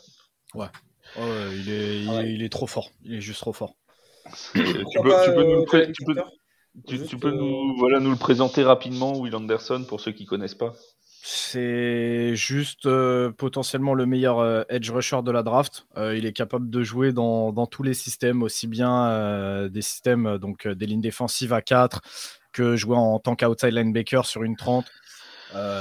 Ouais. 0.54 0.68
il, 1.16 1.70
est, 1.70 2.06
ah 2.08 2.24
il, 2.24 2.42
est, 2.42 2.48
trop 2.48 2.66
fort. 2.66 2.90
Il 3.02 3.14
est 3.14 3.20
juste 3.20 3.40
trop 3.40 3.52
fort. 3.52 3.76
tu 4.54 4.64
peux, 7.18 7.30
nous, 7.30 7.76
voilà, 7.76 8.00
nous 8.00 8.10
le 8.10 8.16
présenter 8.16 8.62
rapidement, 8.62 9.18
Will 9.18 9.36
Anderson, 9.36 9.84
pour 9.86 10.00
ceux 10.00 10.12
qui 10.12 10.24
connaissent 10.24 10.54
pas 10.54 10.72
c'est 11.22 12.34
juste 12.34 12.86
euh, 12.86 13.30
potentiellement 13.30 13.92
le 13.92 14.06
meilleur 14.06 14.38
euh, 14.38 14.62
edge 14.70 14.90
rusher 14.90 15.20
de 15.22 15.30
la 15.30 15.42
draft. 15.42 15.86
Euh, 15.98 16.16
il 16.16 16.24
est 16.24 16.32
capable 16.32 16.70
de 16.70 16.82
jouer 16.82 17.12
dans, 17.12 17.52
tous 17.66 17.82
les 17.82 17.92
systèmes, 17.92 18.42
aussi 18.42 18.66
bien 18.66 19.68
des 19.68 19.82
systèmes, 19.82 20.38
donc 20.38 20.66
des 20.66 20.86
lignes 20.86 21.02
défensives 21.02 21.52
à 21.52 21.60
4 21.60 22.00
que 22.52 22.74
jouer 22.74 22.96
en 22.96 23.18
tant 23.18 23.36
qu'outside 23.36 23.74
linebacker 23.74 24.24
sur 24.24 24.42
une 24.44 24.56
30. 24.56 24.86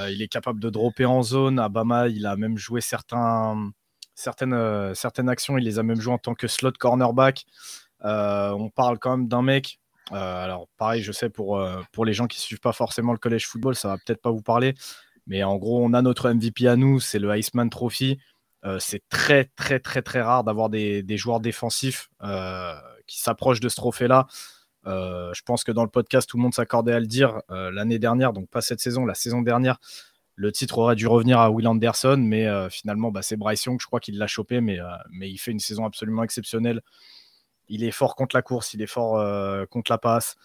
il 0.10 0.22
est 0.22 0.28
capable 0.28 0.60
de 0.60 0.70
dropper 0.70 1.06
en 1.06 1.24
zone. 1.24 1.58
À 1.58 1.70
Bama, 1.70 2.10
il 2.10 2.26
a 2.26 2.36
même 2.36 2.58
joué 2.58 2.82
certaines, 2.82 3.72
actions. 5.30 5.58
Il 5.58 5.64
les 5.64 5.80
a 5.80 5.84
même 5.84 6.02
jouées 6.02 6.14
en 6.14 6.18
tant 6.18 6.36
que 6.36 6.48
slot 6.48 6.74
cornerback. 6.78 7.46
on 8.04 8.70
parle 8.76 9.00
quand 9.00 9.18
même 9.18 9.28
d'un 9.30 9.42
mec. 9.42 9.80
alors, 10.12 10.68
pareil, 10.78 11.02
je 11.02 11.14
sais 11.14 11.30
pour, 11.30 11.64
pour 11.94 12.04
les 12.04 12.14
gens 12.14 12.28
qui 12.28 12.40
ne 12.40 12.42
suivent 12.42 12.60
pas 12.60 12.74
forcément 12.74 13.14
le 13.14 13.20
collège 13.20 13.48
football, 13.48 13.76
ça 13.76 13.88
va 13.88 13.98
peut-être 13.98 14.22
pas 14.22 14.32
vous 14.32 14.42
parler. 14.42 14.76
Mais 15.30 15.44
en 15.44 15.58
gros, 15.58 15.86
on 15.86 15.94
a 15.94 16.02
notre 16.02 16.32
MVP 16.32 16.68
à 16.68 16.76
nous, 16.76 17.00
c'est 17.00 17.20
le 17.20 17.34
Iceman 17.38 17.70
Trophy. 17.70 18.20
Euh, 18.66 18.80
c'est 18.80 19.04
très, 19.10 19.46
très, 19.46 19.80
très, 19.80 20.02
très 20.02 20.22
rare 20.22 20.44
d'avoir 20.44 20.70
des, 20.70 21.06
joueurs 21.18 21.40
défensifs 21.40 22.10
euh, 22.24 22.74
qui 23.06 23.20
s'approchent 23.20 23.60
de 23.60 23.70
ce 23.70 23.76
trophée-là. 23.76 24.28
Euh, 24.88 25.32
je 25.36 25.44
pense 25.44 25.64
que 25.64 25.72
dans 25.72 25.84
le 25.84 25.90
podcast, 25.90 26.28
tout 26.28 26.38
le 26.38 26.44
monde 26.44 26.56
s'accordait 26.56 26.94
à 26.94 27.00
le 27.00 27.06
dire 27.06 27.42
l'année 27.50 28.00
dernière, 28.00 28.34
donc 28.34 28.50
pas 28.50 28.62
cette 28.62 28.80
saison, 28.80 29.06
la 29.06 29.14
saison 29.14 29.44
dernière. 29.44 29.78
Le 30.34 30.52
titre 30.52 30.80
aurait 30.80 30.96
dû 30.96 31.06
revenir 31.06 31.40
à 31.40 31.52
Will 31.52 31.68
Anderson, 31.68 32.18
mais 32.18 32.48
finalement, 32.72 33.12
bah, 33.12 33.22
c'est 33.22 33.38
Bryce 33.38 33.66
Young, 33.66 33.80
je 33.80 33.86
crois 33.86 34.00
qu'il 34.00 34.18
l'a 34.18 34.28
chopé, 34.28 34.62
mais, 34.62 34.80
mais 35.12 35.30
il 35.30 35.38
fait 35.38 35.52
une 35.52 35.60
saison 35.60 35.86
absolument 35.86 36.24
exceptionnelle. 36.24 36.82
Il 37.68 37.84
est 37.84 37.92
fort 37.92 38.16
contre 38.16 38.36
la 38.36 38.42
course, 38.42 38.74
il 38.74 38.82
est 38.82 38.88
fort 38.88 39.68
contre 39.68 39.92
la 39.92 40.00
passe, 40.00 40.38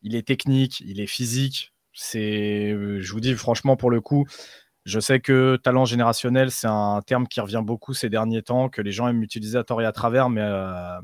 il 0.00 0.14
est 0.14 0.26
technique, 0.26 0.80
il 0.80 1.00
est 1.00 1.06
physique. 1.06 1.74
C'est, 1.98 2.72
euh, 2.72 3.00
je 3.00 3.12
vous 3.12 3.20
dis 3.20 3.34
franchement, 3.34 3.74
pour 3.74 3.90
le 3.90 4.02
coup, 4.02 4.26
je 4.84 5.00
sais 5.00 5.18
que 5.18 5.56
talent 5.56 5.86
générationnel, 5.86 6.50
c'est 6.50 6.66
un 6.66 7.00
terme 7.00 7.26
qui 7.26 7.40
revient 7.40 7.62
beaucoup 7.64 7.94
ces 7.94 8.10
derniers 8.10 8.42
temps, 8.42 8.68
que 8.68 8.82
les 8.82 8.92
gens 8.92 9.08
aiment 9.08 9.22
utiliser 9.22 9.56
à 9.56 9.64
tort 9.64 9.80
et 9.80 9.86
à 9.86 9.92
travers, 9.92 10.28
mais 10.28 10.42
euh, 10.42 11.00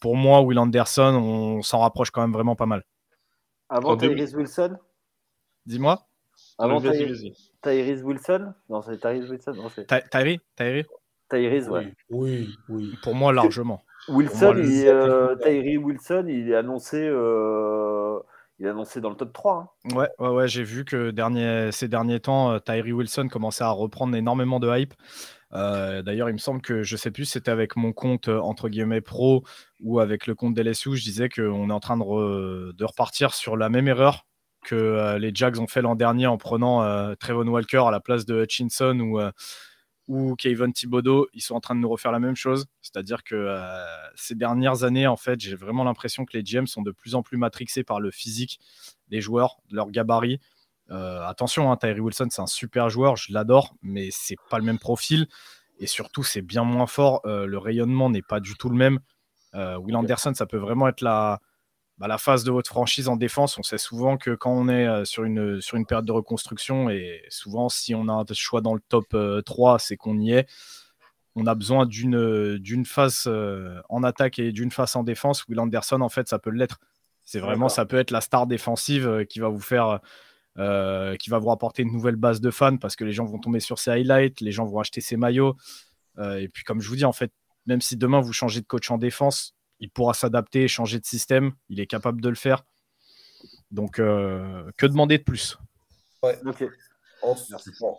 pour 0.00 0.16
moi, 0.16 0.40
Will 0.40 0.60
Anderson, 0.60 1.14
on 1.16 1.62
s'en 1.62 1.80
rapproche 1.80 2.12
quand 2.12 2.20
même 2.20 2.32
vraiment 2.32 2.54
pas 2.54 2.66
mal. 2.66 2.84
Avant 3.68 3.96
Tyrese 3.96 4.36
Wilson? 4.36 4.76
Dis-moi. 5.66 6.06
Avant 6.58 6.80
Tyrese 6.80 8.02
Wilson? 8.04 8.54
Non, 8.68 8.82
c'est 8.82 9.00
Tyrese 9.00 9.30
Wilson. 9.30 9.54
Tyrese 10.10 10.38
Tyrese 10.56 10.86
Tyrese, 11.28 11.68
ouais. 11.70 11.92
Oui, 12.08 12.54
oui. 12.68 12.94
Pour 13.02 13.16
moi, 13.16 13.32
largement. 13.32 13.82
Wilson, 14.08 14.54
euh, 14.58 15.34
Tyrese 15.36 15.78
Wilson, 15.78 16.26
il 16.28 16.50
est 16.50 16.54
annoncé 16.54 16.98
il 18.62 18.66
est 18.66 18.70
annoncé 18.70 19.00
dans 19.00 19.10
le 19.10 19.16
top 19.16 19.32
3. 19.32 19.76
Hein. 19.90 19.94
Ouais, 19.96 20.08
ouais, 20.20 20.46
j'ai 20.46 20.62
vu 20.62 20.84
que 20.84 21.12
ces 21.72 21.88
derniers 21.88 22.20
temps, 22.20 22.52
euh, 22.52 22.58
Tyree 22.60 22.92
Wilson 22.92 23.26
commençait 23.26 23.64
à 23.64 23.70
reprendre 23.70 24.14
énormément 24.14 24.60
de 24.60 24.68
hype. 24.68 24.94
Euh, 25.52 26.00
d'ailleurs, 26.02 26.30
il 26.30 26.34
me 26.34 26.38
semble 26.38 26.62
que 26.62 26.84
je 26.84 26.96
sais 26.96 27.10
plus 27.10 27.24
si 27.24 27.32
c'était 27.32 27.50
avec 27.50 27.74
mon 27.74 27.92
compte 27.92 28.28
euh, 28.28 28.38
entre 28.38 28.68
guillemets 28.68 29.00
pro 29.00 29.42
ou 29.80 29.98
avec 29.98 30.28
le 30.28 30.36
compte 30.36 30.54
d'LSU, 30.54 30.96
je 30.96 31.02
disais 31.02 31.28
qu'on 31.28 31.70
est 31.70 31.72
en 31.72 31.80
train 31.80 31.96
de, 31.96 32.72
de, 32.72 32.84
repartir 32.84 33.34
sur 33.34 33.56
la 33.56 33.68
même 33.68 33.88
erreur 33.88 34.26
que 34.64 35.16
les 35.18 35.32
Jags 35.34 35.58
ont 35.58 35.66
fait 35.66 35.82
l'an 35.82 35.96
dernier 35.96 36.28
en 36.28 36.38
prenant 36.38 37.16
Trevon 37.16 37.48
Walker 37.48 37.82
à 37.84 37.90
la 37.90 37.98
place 37.98 38.24
de 38.26 38.44
Hutchinson 38.44 38.96
ou 39.00 39.18
ou 40.08 40.34
Kevin 40.36 40.72
Thibodeau, 40.72 41.28
ils 41.32 41.40
sont 41.40 41.54
en 41.54 41.60
train 41.60 41.74
de 41.74 41.80
nous 41.80 41.88
refaire 41.88 42.12
la 42.12 42.18
même 42.18 42.34
chose. 42.34 42.66
C'est-à-dire 42.80 43.22
que 43.22 43.34
euh, 43.34 43.84
ces 44.14 44.34
dernières 44.34 44.84
années, 44.84 45.06
en 45.06 45.16
fait, 45.16 45.40
j'ai 45.40 45.54
vraiment 45.54 45.84
l'impression 45.84 46.24
que 46.24 46.36
les 46.36 46.42
GM 46.42 46.66
sont 46.66 46.82
de 46.82 46.90
plus 46.90 47.14
en 47.14 47.22
plus 47.22 47.36
matrixés 47.38 47.84
par 47.84 48.00
le 48.00 48.10
physique 48.10 48.58
des 49.08 49.20
joueurs, 49.20 49.58
leur 49.70 49.90
gabarit. 49.90 50.40
Euh, 50.90 51.24
attention, 51.24 51.70
hein, 51.70 51.76
Tyree 51.76 52.00
Wilson, 52.00 52.28
c'est 52.30 52.42
un 52.42 52.46
super 52.46 52.90
joueur, 52.90 53.16
je 53.16 53.32
l'adore, 53.32 53.74
mais 53.82 54.08
c'est 54.10 54.36
pas 54.50 54.58
le 54.58 54.64
même 54.64 54.78
profil. 54.78 55.28
Et 55.78 55.86
surtout, 55.86 56.22
c'est 56.22 56.42
bien 56.42 56.64
moins 56.64 56.86
fort. 56.86 57.20
Euh, 57.24 57.46
le 57.46 57.58
rayonnement 57.58 58.10
n'est 58.10 58.22
pas 58.22 58.40
du 58.40 58.54
tout 58.54 58.68
le 58.68 58.76
même. 58.76 58.98
Will 59.54 59.96
Anderson, 59.96 60.32
ça 60.32 60.46
peut 60.46 60.56
vraiment 60.56 60.88
être 60.88 61.02
la, 61.02 61.38
bah, 62.02 62.08
la 62.08 62.18
phase 62.18 62.42
de 62.42 62.50
votre 62.50 62.68
franchise 62.68 63.06
en 63.06 63.14
défense, 63.14 63.58
on 63.58 63.62
sait 63.62 63.78
souvent 63.78 64.16
que 64.16 64.34
quand 64.34 64.50
on 64.50 64.68
est 64.68 64.88
euh, 64.88 65.04
sur 65.04 65.22
une, 65.22 65.60
sur 65.60 65.76
une 65.76 65.86
période 65.86 66.04
de 66.04 66.10
reconstruction, 66.10 66.90
et 66.90 67.22
souvent 67.28 67.68
si 67.68 67.94
on 67.94 68.08
a 68.08 68.12
un 68.12 68.24
choix 68.32 68.60
dans 68.60 68.74
le 68.74 68.80
top 68.80 69.06
3, 69.46 69.74
euh, 69.74 69.78
c'est 69.78 69.96
qu'on 69.96 70.18
y 70.18 70.32
est, 70.32 70.48
on 71.36 71.46
a 71.46 71.54
besoin 71.54 71.86
d'une, 71.86 72.58
d'une 72.58 72.86
phase 72.86 73.22
euh, 73.28 73.80
en 73.88 74.02
attaque 74.02 74.40
et 74.40 74.50
d'une 74.50 74.72
phase 74.72 74.96
en 74.96 75.04
défense. 75.04 75.46
Will 75.46 75.60
Anderson, 75.60 76.00
en 76.00 76.08
fait, 76.08 76.26
ça 76.26 76.40
peut 76.40 76.50
l'être. 76.50 76.80
C'est 77.22 77.38
vraiment, 77.38 77.68
ça 77.68 77.86
peut 77.86 77.98
être 77.98 78.10
la 78.10 78.20
star 78.20 78.48
défensive 78.48 79.24
qui 79.28 79.38
va 79.38 79.48
vous 79.48 79.60
faire, 79.60 80.00
qui 80.56 81.30
va 81.30 81.38
vous 81.38 81.52
apporter 81.52 81.82
une 81.82 81.92
nouvelle 81.92 82.16
base 82.16 82.40
de 82.40 82.50
fans 82.50 82.78
parce 82.78 82.96
que 82.96 83.04
les 83.04 83.12
gens 83.12 83.26
vont 83.26 83.38
tomber 83.38 83.60
sur 83.60 83.78
ses 83.78 83.92
highlights, 83.92 84.40
les 84.40 84.50
gens 84.50 84.64
vont 84.64 84.80
acheter 84.80 85.00
ses 85.00 85.16
maillots. 85.16 85.54
et 86.18 86.48
puis, 86.52 86.64
comme 86.64 86.80
je 86.80 86.88
vous 86.88 86.96
dis, 86.96 87.04
en 87.04 87.12
fait, 87.12 87.32
même 87.66 87.80
si 87.80 87.96
demain 87.96 88.20
vous 88.20 88.32
changez 88.32 88.60
de 88.60 88.66
coach 88.66 88.90
en 88.90 88.98
défense, 88.98 89.54
il 89.82 89.90
pourra 89.90 90.14
s'adapter 90.14 90.62
et 90.62 90.68
changer 90.68 91.00
de 91.00 91.04
système. 91.04 91.52
Il 91.68 91.80
est 91.80 91.88
capable 91.88 92.20
de 92.20 92.28
le 92.28 92.36
faire. 92.36 92.64
Donc, 93.72 93.98
euh, 93.98 94.70
que 94.78 94.86
demander 94.86 95.18
de 95.18 95.24
plus? 95.24 95.58
Ouais. 96.22 96.38
en, 97.20 97.34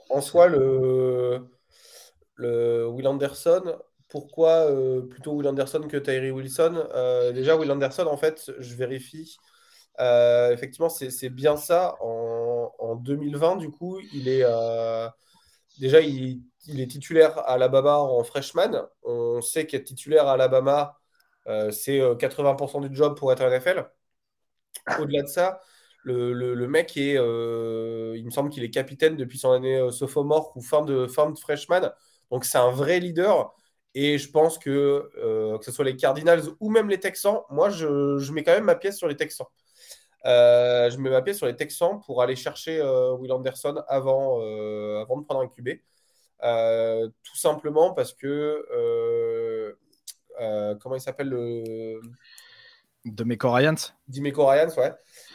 en, 0.09 0.21
soi, 0.21 0.47
le, 0.47 1.45
le 2.36 2.88
Will 2.88 3.05
Anderson, 3.05 3.77
pourquoi 4.07 4.71
euh, 4.71 5.01
plutôt 5.01 5.34
Will 5.34 5.47
Anderson 5.49 5.81
que 5.89 5.97
Tyree 5.97 6.31
Wilson? 6.31 6.88
Euh, 6.95 7.34
Déjà, 7.34 7.57
Will 7.57 7.69
Anderson, 7.69 8.07
en 8.07 8.15
fait, 8.15 8.49
je 8.59 8.75
vérifie. 8.75 9.36
effectivement, 9.99 10.88
c'est 10.89 11.29
bien 11.29 11.57
ça. 11.57 11.95
En, 11.99 12.71
en, 12.79 12.95
2020, 12.95 13.57
du 13.57 13.69
coup, 13.71 13.99
il 14.13 14.29
est 14.29 14.45
déjà 15.81 15.99
il, 15.99 16.43
il, 16.67 16.79
est 16.79 16.88
titulaire 16.88 17.38
à 17.39 17.55
Alabama 17.55 17.97
en 17.97 18.23
freshman. 18.23 18.88
On 19.03 19.41
sait 19.41 19.67
qu'être 19.67 19.84
titulaire 19.84 20.27
à 20.29 20.34
Alabama, 20.34 20.97
euh, 20.97 21.03
c'est 21.46 22.00
80% 22.00 22.84
euh, 22.84 22.88
du 22.89 22.96
job 22.96 23.18
pour 23.18 23.32
être 23.32 23.41
NFL. 23.41 23.86
Au-delà 25.00 25.24
de 25.24 25.28
ça, 25.28 25.60
le, 26.04 26.68
mec 26.68 26.98
est, 26.98 27.18
euh, 27.18 28.14
il 28.18 28.26
me 28.26 28.32
semble 28.32 28.50
qu'il 28.50 28.64
est 28.64 28.70
capitaine 28.70 29.16
depuis 29.16 29.38
son 29.38 29.52
année 29.52 29.91
sophomore 29.91 30.56
ou 30.56 30.62
fin 30.62 30.84
de, 30.84 31.08
fin 31.08 31.30
de 31.30 31.38
freshman. 31.38 31.91
Donc 32.32 32.46
c'est 32.46 32.58
un 32.58 32.72
vrai 32.72 33.00
leader. 33.00 33.54
Et 33.96 34.18
je 34.18 34.30
pense 34.32 34.58
que 34.58 35.10
que 35.60 35.64
ce 35.64 35.72
soit 35.72 35.86
les 35.86 35.96
Cardinals 35.96 36.44
ou 36.60 36.70
même 36.72 36.89
les 36.89 37.00
Texans, 37.00 37.41
moi 37.50 37.70
je, 37.70 38.32
mets 38.32 38.44
quand 38.44 38.54
même 38.54 38.64
ma 38.66 38.76
pièce 38.76 38.98
sur 38.98 39.08
les 39.08 39.16
Texans. 39.16 39.48
je 40.26 40.98
mets 40.98 41.12
ma 41.12 41.22
pièce 41.22 41.38
sur 41.38 41.46
les 41.46 41.56
Texans 41.56 42.00
pour 42.06 42.22
aller 42.22 42.36
chercher 42.36 42.82
Will 43.20 43.32
Anderson 43.32 43.84
avant, 43.88 44.39
avant 45.02 45.18
de 45.18 45.26
prendre 45.26 45.41
un 45.41 45.48
QB. 45.48 45.80
tout 47.24 47.38
simplement 47.38 47.94
parce 47.94 48.14
que 48.14 48.66
euh, 48.72 49.53
comment 50.81 50.95
il 50.95 51.01
s'appelle 51.01 51.29
le. 51.29 52.01
De 53.05 53.25
Meco 53.25 53.51
Ryans 53.51 53.75
Dimeco 54.07 54.45
Ryans, 54.47 54.73
ouais. 54.77 54.91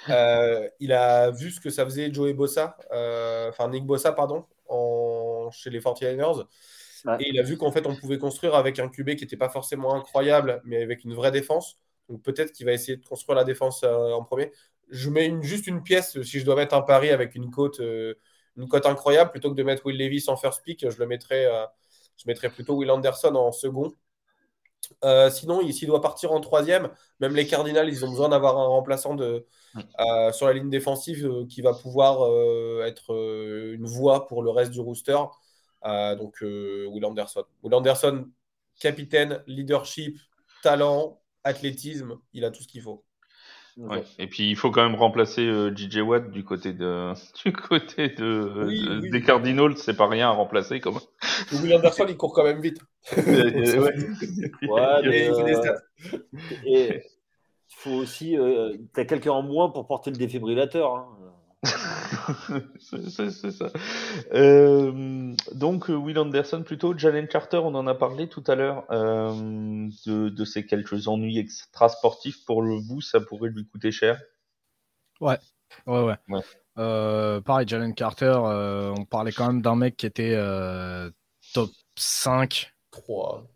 Euh, 0.09 0.69
il 0.81 0.93
a 0.93 1.31
vu 1.31 1.51
ce 1.51 1.61
que 1.61 1.69
ça 1.69 1.85
faisait 1.85 2.13
Joey 2.13 2.33
Bossa, 2.33 2.79
euh, 2.93 3.51
enfin 3.51 3.69
Nick 3.69 3.85
Bossa, 3.85 4.13
pardon, 4.13 4.47
en... 4.69 5.51
chez 5.53 5.69
les 5.69 5.81
49ers. 5.81 6.47
Et 7.21 7.29
il 7.29 7.39
a 7.39 7.43
vu 7.43 7.59
qu'en 7.59 7.71
fait, 7.71 7.87
on 7.87 7.95
pouvait 7.95 8.19
construire 8.19 8.55
avec 8.55 8.79
un 8.79 8.89
QB 8.89 9.17
qui 9.17 9.25
n'était 9.25 9.37
pas 9.37 9.51
forcément 9.51 9.95
incroyable, 9.95 10.63
mais 10.65 10.83
avec 10.83 11.05
une 11.05 11.15
vraie 11.15 11.31
défense. 11.31 11.79
Donc 12.09 12.23
peut-être 12.23 12.53
qu'il 12.53 12.65
va 12.65 12.73
essayer 12.73 12.97
de 12.97 13.05
construire 13.05 13.37
la 13.37 13.45
défense 13.45 13.85
en 13.85 14.25
premier. 14.25 14.51
Je 14.89 15.11
mets 15.11 15.27
une, 15.27 15.43
juste 15.43 15.67
une 15.67 15.83
pièce, 15.83 16.21
si 16.23 16.41
je 16.41 16.45
dois 16.47 16.57
mettre 16.57 16.75
un 16.75 16.81
pari 16.81 17.11
avec 17.11 17.35
une 17.35 17.51
cote, 17.51 17.81
une 17.81 18.15
une 18.57 18.67
cote 18.67 18.87
incroyable. 18.87 19.31
Plutôt 19.31 19.51
que 19.51 19.57
de 19.57 19.63
mettre 19.63 19.85
Will 19.85 19.99
Levis 19.99 20.25
en 20.29 20.37
first 20.39 20.63
pick, 20.65 20.89
je 20.89 20.99
le 20.99 21.07
mettrais, 21.07 21.47
je 22.17 22.25
mettrais 22.27 22.49
plutôt 22.49 22.77
Will 22.77 22.91
Anderson 22.91 23.35
en 23.35 23.53
second. 23.53 23.93
Sinon, 25.31 25.71
s'il 25.71 25.89
doit 25.89 26.01
partir 26.01 26.33
en 26.33 26.41
troisième, 26.41 26.91
même 27.21 27.35
les 27.35 27.47
Cardinals, 27.47 27.89
ils 27.89 28.05
ont 28.05 28.11
besoin 28.11 28.29
d'avoir 28.29 28.59
un 28.59 28.67
remplaçant 28.67 29.15
de, 29.15 29.47
sur 30.33 30.47
la 30.47 30.53
ligne 30.53 30.71
défensive 30.71 31.47
qui 31.49 31.63
va 31.63 31.75
pouvoir 31.75 32.27
être 32.85 33.13
une 33.75 33.87
voix 33.87 34.27
pour 34.27 34.43
le 34.43 34.51
reste 34.51 34.71
du 34.71 34.81
rooster. 34.81 35.19
donc, 35.85 36.39
Will 36.41 37.05
Anderson. 37.05 37.45
Will 37.63 37.75
Anderson, 37.75 38.29
capitaine, 38.81 39.43
leadership, 39.47 40.19
talent, 40.63 41.21
athlétisme, 41.45 42.19
il 42.33 42.45
a 42.45 42.51
tout 42.51 42.63
ce 42.63 42.69
qu'il 42.69 42.83
faut. 42.83 43.05
Et 44.19 44.27
puis 44.27 44.51
il 44.51 44.57
faut 44.57 44.71
quand 44.71 44.83
même 44.83 44.99
remplacer 44.99 45.43
euh, 45.43 45.75
JJ 45.75 45.99
Watt 45.99 46.31
du 46.31 46.45
côté 46.45 46.73
de 46.73 47.13
du 47.45 47.53
côté 47.53 48.09
de, 48.09 49.09
des 49.11 49.23
Cardinals, 49.23 49.77
c'est 49.77 49.97
pas 49.97 50.09
rien 50.09 50.29
à 50.29 50.33
remplacer 50.33 50.81
comme. 50.81 50.99
Will 51.53 51.75
Anderson 51.75 52.07
il 52.09 52.17
court 52.17 52.33
quand 52.33 52.45
même 52.45 52.61
vite. 52.61 52.79
ouais. 53.17 53.23
mais, 55.05 55.31
il 56.65 57.03
faut 57.77 57.91
aussi, 57.91 58.37
euh, 58.37 58.77
t'as 58.93 59.05
quelqu'un 59.05 59.31
en 59.33 59.43
moins 59.43 59.71
pour 59.71 59.87
porter 59.87 60.11
le 60.11 60.17
défibrillateur. 60.17 60.97
Hein. 60.97 61.18
C'est 62.81 63.51
ça. 63.51 63.71
Euh, 64.33 65.35
donc, 65.53 65.89
Will 65.89 66.19
Anderson 66.19 66.63
plutôt. 66.63 66.97
Jalen 66.97 67.27
Carter, 67.27 67.59
on 67.59 67.75
en 67.75 67.87
a 67.87 67.95
parlé 67.95 68.29
tout 68.29 68.45
à 68.47 68.55
l'heure 68.55 68.85
euh, 68.91 69.89
de, 70.07 70.29
de, 70.29 70.45
ces 70.45 70.67
quelques 70.67 71.09
ennuis 71.09 71.39
extra-sportifs. 71.39 72.45
Pour 72.45 72.63
le 72.63 72.81
bout, 72.81 73.01
ça 73.01 73.21
pourrait 73.21 73.51
lui 73.51 73.67
coûter 73.67 73.91
cher? 73.91 74.21
Ouais, 75.21 75.39
ouais, 75.87 76.17
ouais. 76.29 76.41
Euh, 76.79 77.41
pareil, 77.41 77.67
Jalen 77.67 77.95
Carter, 77.95 78.35
on 78.37 79.05
parlait 79.05 79.33
quand 79.33 79.49
même 79.49 79.63
d'un 79.63 79.75
mec 79.75 79.97
qui 79.97 80.07
était 80.07 80.37
top 81.53 81.71
5. 81.97 82.73
3. 82.91 83.47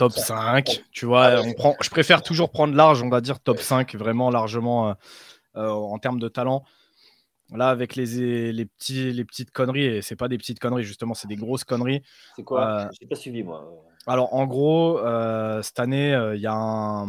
Top 0.00 0.12
5, 0.12 0.82
tu 0.92 1.04
vois, 1.04 1.42
on 1.42 1.52
prend, 1.52 1.76
je 1.82 1.90
préfère 1.90 2.22
toujours 2.22 2.50
prendre 2.50 2.74
large, 2.74 3.02
on 3.02 3.10
va 3.10 3.20
dire 3.20 3.38
top 3.38 3.58
5, 3.58 3.94
vraiment 3.96 4.30
largement 4.30 4.88
euh, 4.88 4.94
en 5.54 5.98
termes 5.98 6.20
de 6.20 6.28
talent. 6.28 6.64
Là, 7.52 7.68
avec 7.68 7.96
les, 7.96 8.52
les, 8.52 8.64
petits, 8.64 9.12
les 9.12 9.24
petites 9.24 9.50
conneries, 9.50 9.84
et 9.84 10.02
c'est 10.02 10.16
pas 10.16 10.28
des 10.28 10.38
petites 10.38 10.60
conneries, 10.60 10.84
justement, 10.84 11.14
c'est 11.14 11.26
des 11.26 11.36
grosses 11.36 11.64
conneries. 11.64 12.02
C'est 12.36 12.44
quoi? 12.44 12.84
Euh, 12.84 12.88
J'ai 13.00 13.06
pas 13.06 13.16
suivi, 13.16 13.42
moi. 13.42 13.68
Alors, 14.06 14.34
en 14.34 14.46
gros, 14.46 14.98
euh, 15.00 15.60
cette 15.62 15.80
année, 15.80 16.12
il 16.34 16.40
y, 16.40 16.46
a 16.46 16.54
un, 16.54 17.08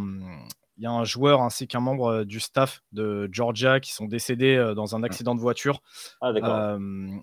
y 0.79 0.85
a 0.87 0.91
un 0.91 1.03
joueur 1.03 1.41
ainsi 1.41 1.67
qu'un 1.67 1.79
membre 1.79 2.23
du 2.23 2.39
staff 2.39 2.81
de 2.91 3.29
Georgia 3.31 3.79
qui 3.79 3.93
sont 3.93 4.05
décédés 4.05 4.73
dans 4.75 4.95
un 4.95 5.03
accident 5.03 5.35
de 5.35 5.39
voiture. 5.39 5.81
Ah, 6.21 6.77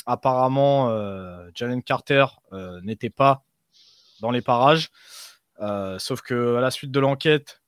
apparemment, 0.06 0.88
Jalen 1.54 1.82
Carter 1.82 2.26
n'était 2.82 3.10
pas 3.10 3.42
dans 4.20 4.30
les 4.30 4.42
parages. 4.42 4.90
sauf 5.98 6.22
que 6.22 6.56
à 6.56 6.60
la 6.60 6.70
suite 6.70 6.92
de 6.92 7.00
l'enquête, 7.00 7.62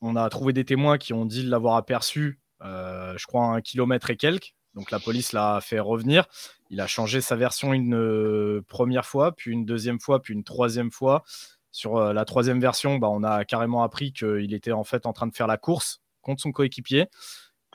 on 0.00 0.14
a 0.14 0.28
trouvé 0.28 0.52
des 0.52 0.64
témoins 0.64 0.98
qui 0.98 1.12
ont 1.12 1.26
dit 1.26 1.42
l'avoir 1.42 1.76
aperçu 1.76 2.38
euh, 2.38 2.43
je 2.62 3.26
crois, 3.26 3.46
un 3.46 3.60
kilomètre 3.60 4.10
et 4.10 4.16
quelques. 4.16 4.54
Donc 4.74 4.90
la 4.90 4.98
police 4.98 5.32
l'a 5.32 5.60
fait 5.60 5.78
revenir. 5.78 6.26
Il 6.70 6.80
a 6.80 6.86
changé 6.86 7.20
sa 7.20 7.36
version 7.36 7.72
une 7.72 7.94
euh, 7.94 8.62
première 8.68 9.06
fois, 9.06 9.32
puis 9.32 9.52
une 9.52 9.64
deuxième 9.64 10.00
fois, 10.00 10.20
puis 10.20 10.34
une 10.34 10.44
troisième 10.44 10.90
fois. 10.90 11.22
Sur 11.70 11.96
euh, 11.96 12.12
la 12.12 12.24
troisième 12.24 12.60
version, 12.60 12.98
bah, 12.98 13.08
on 13.10 13.22
a 13.22 13.44
carrément 13.44 13.82
appris 13.82 14.12
qu'il 14.12 14.52
était 14.54 14.72
en 14.72 14.84
fait 14.84 15.06
en 15.06 15.12
train 15.12 15.26
de 15.26 15.34
faire 15.34 15.46
la 15.46 15.56
course 15.56 16.00
contre 16.22 16.42
son 16.42 16.52
coéquipier 16.52 17.06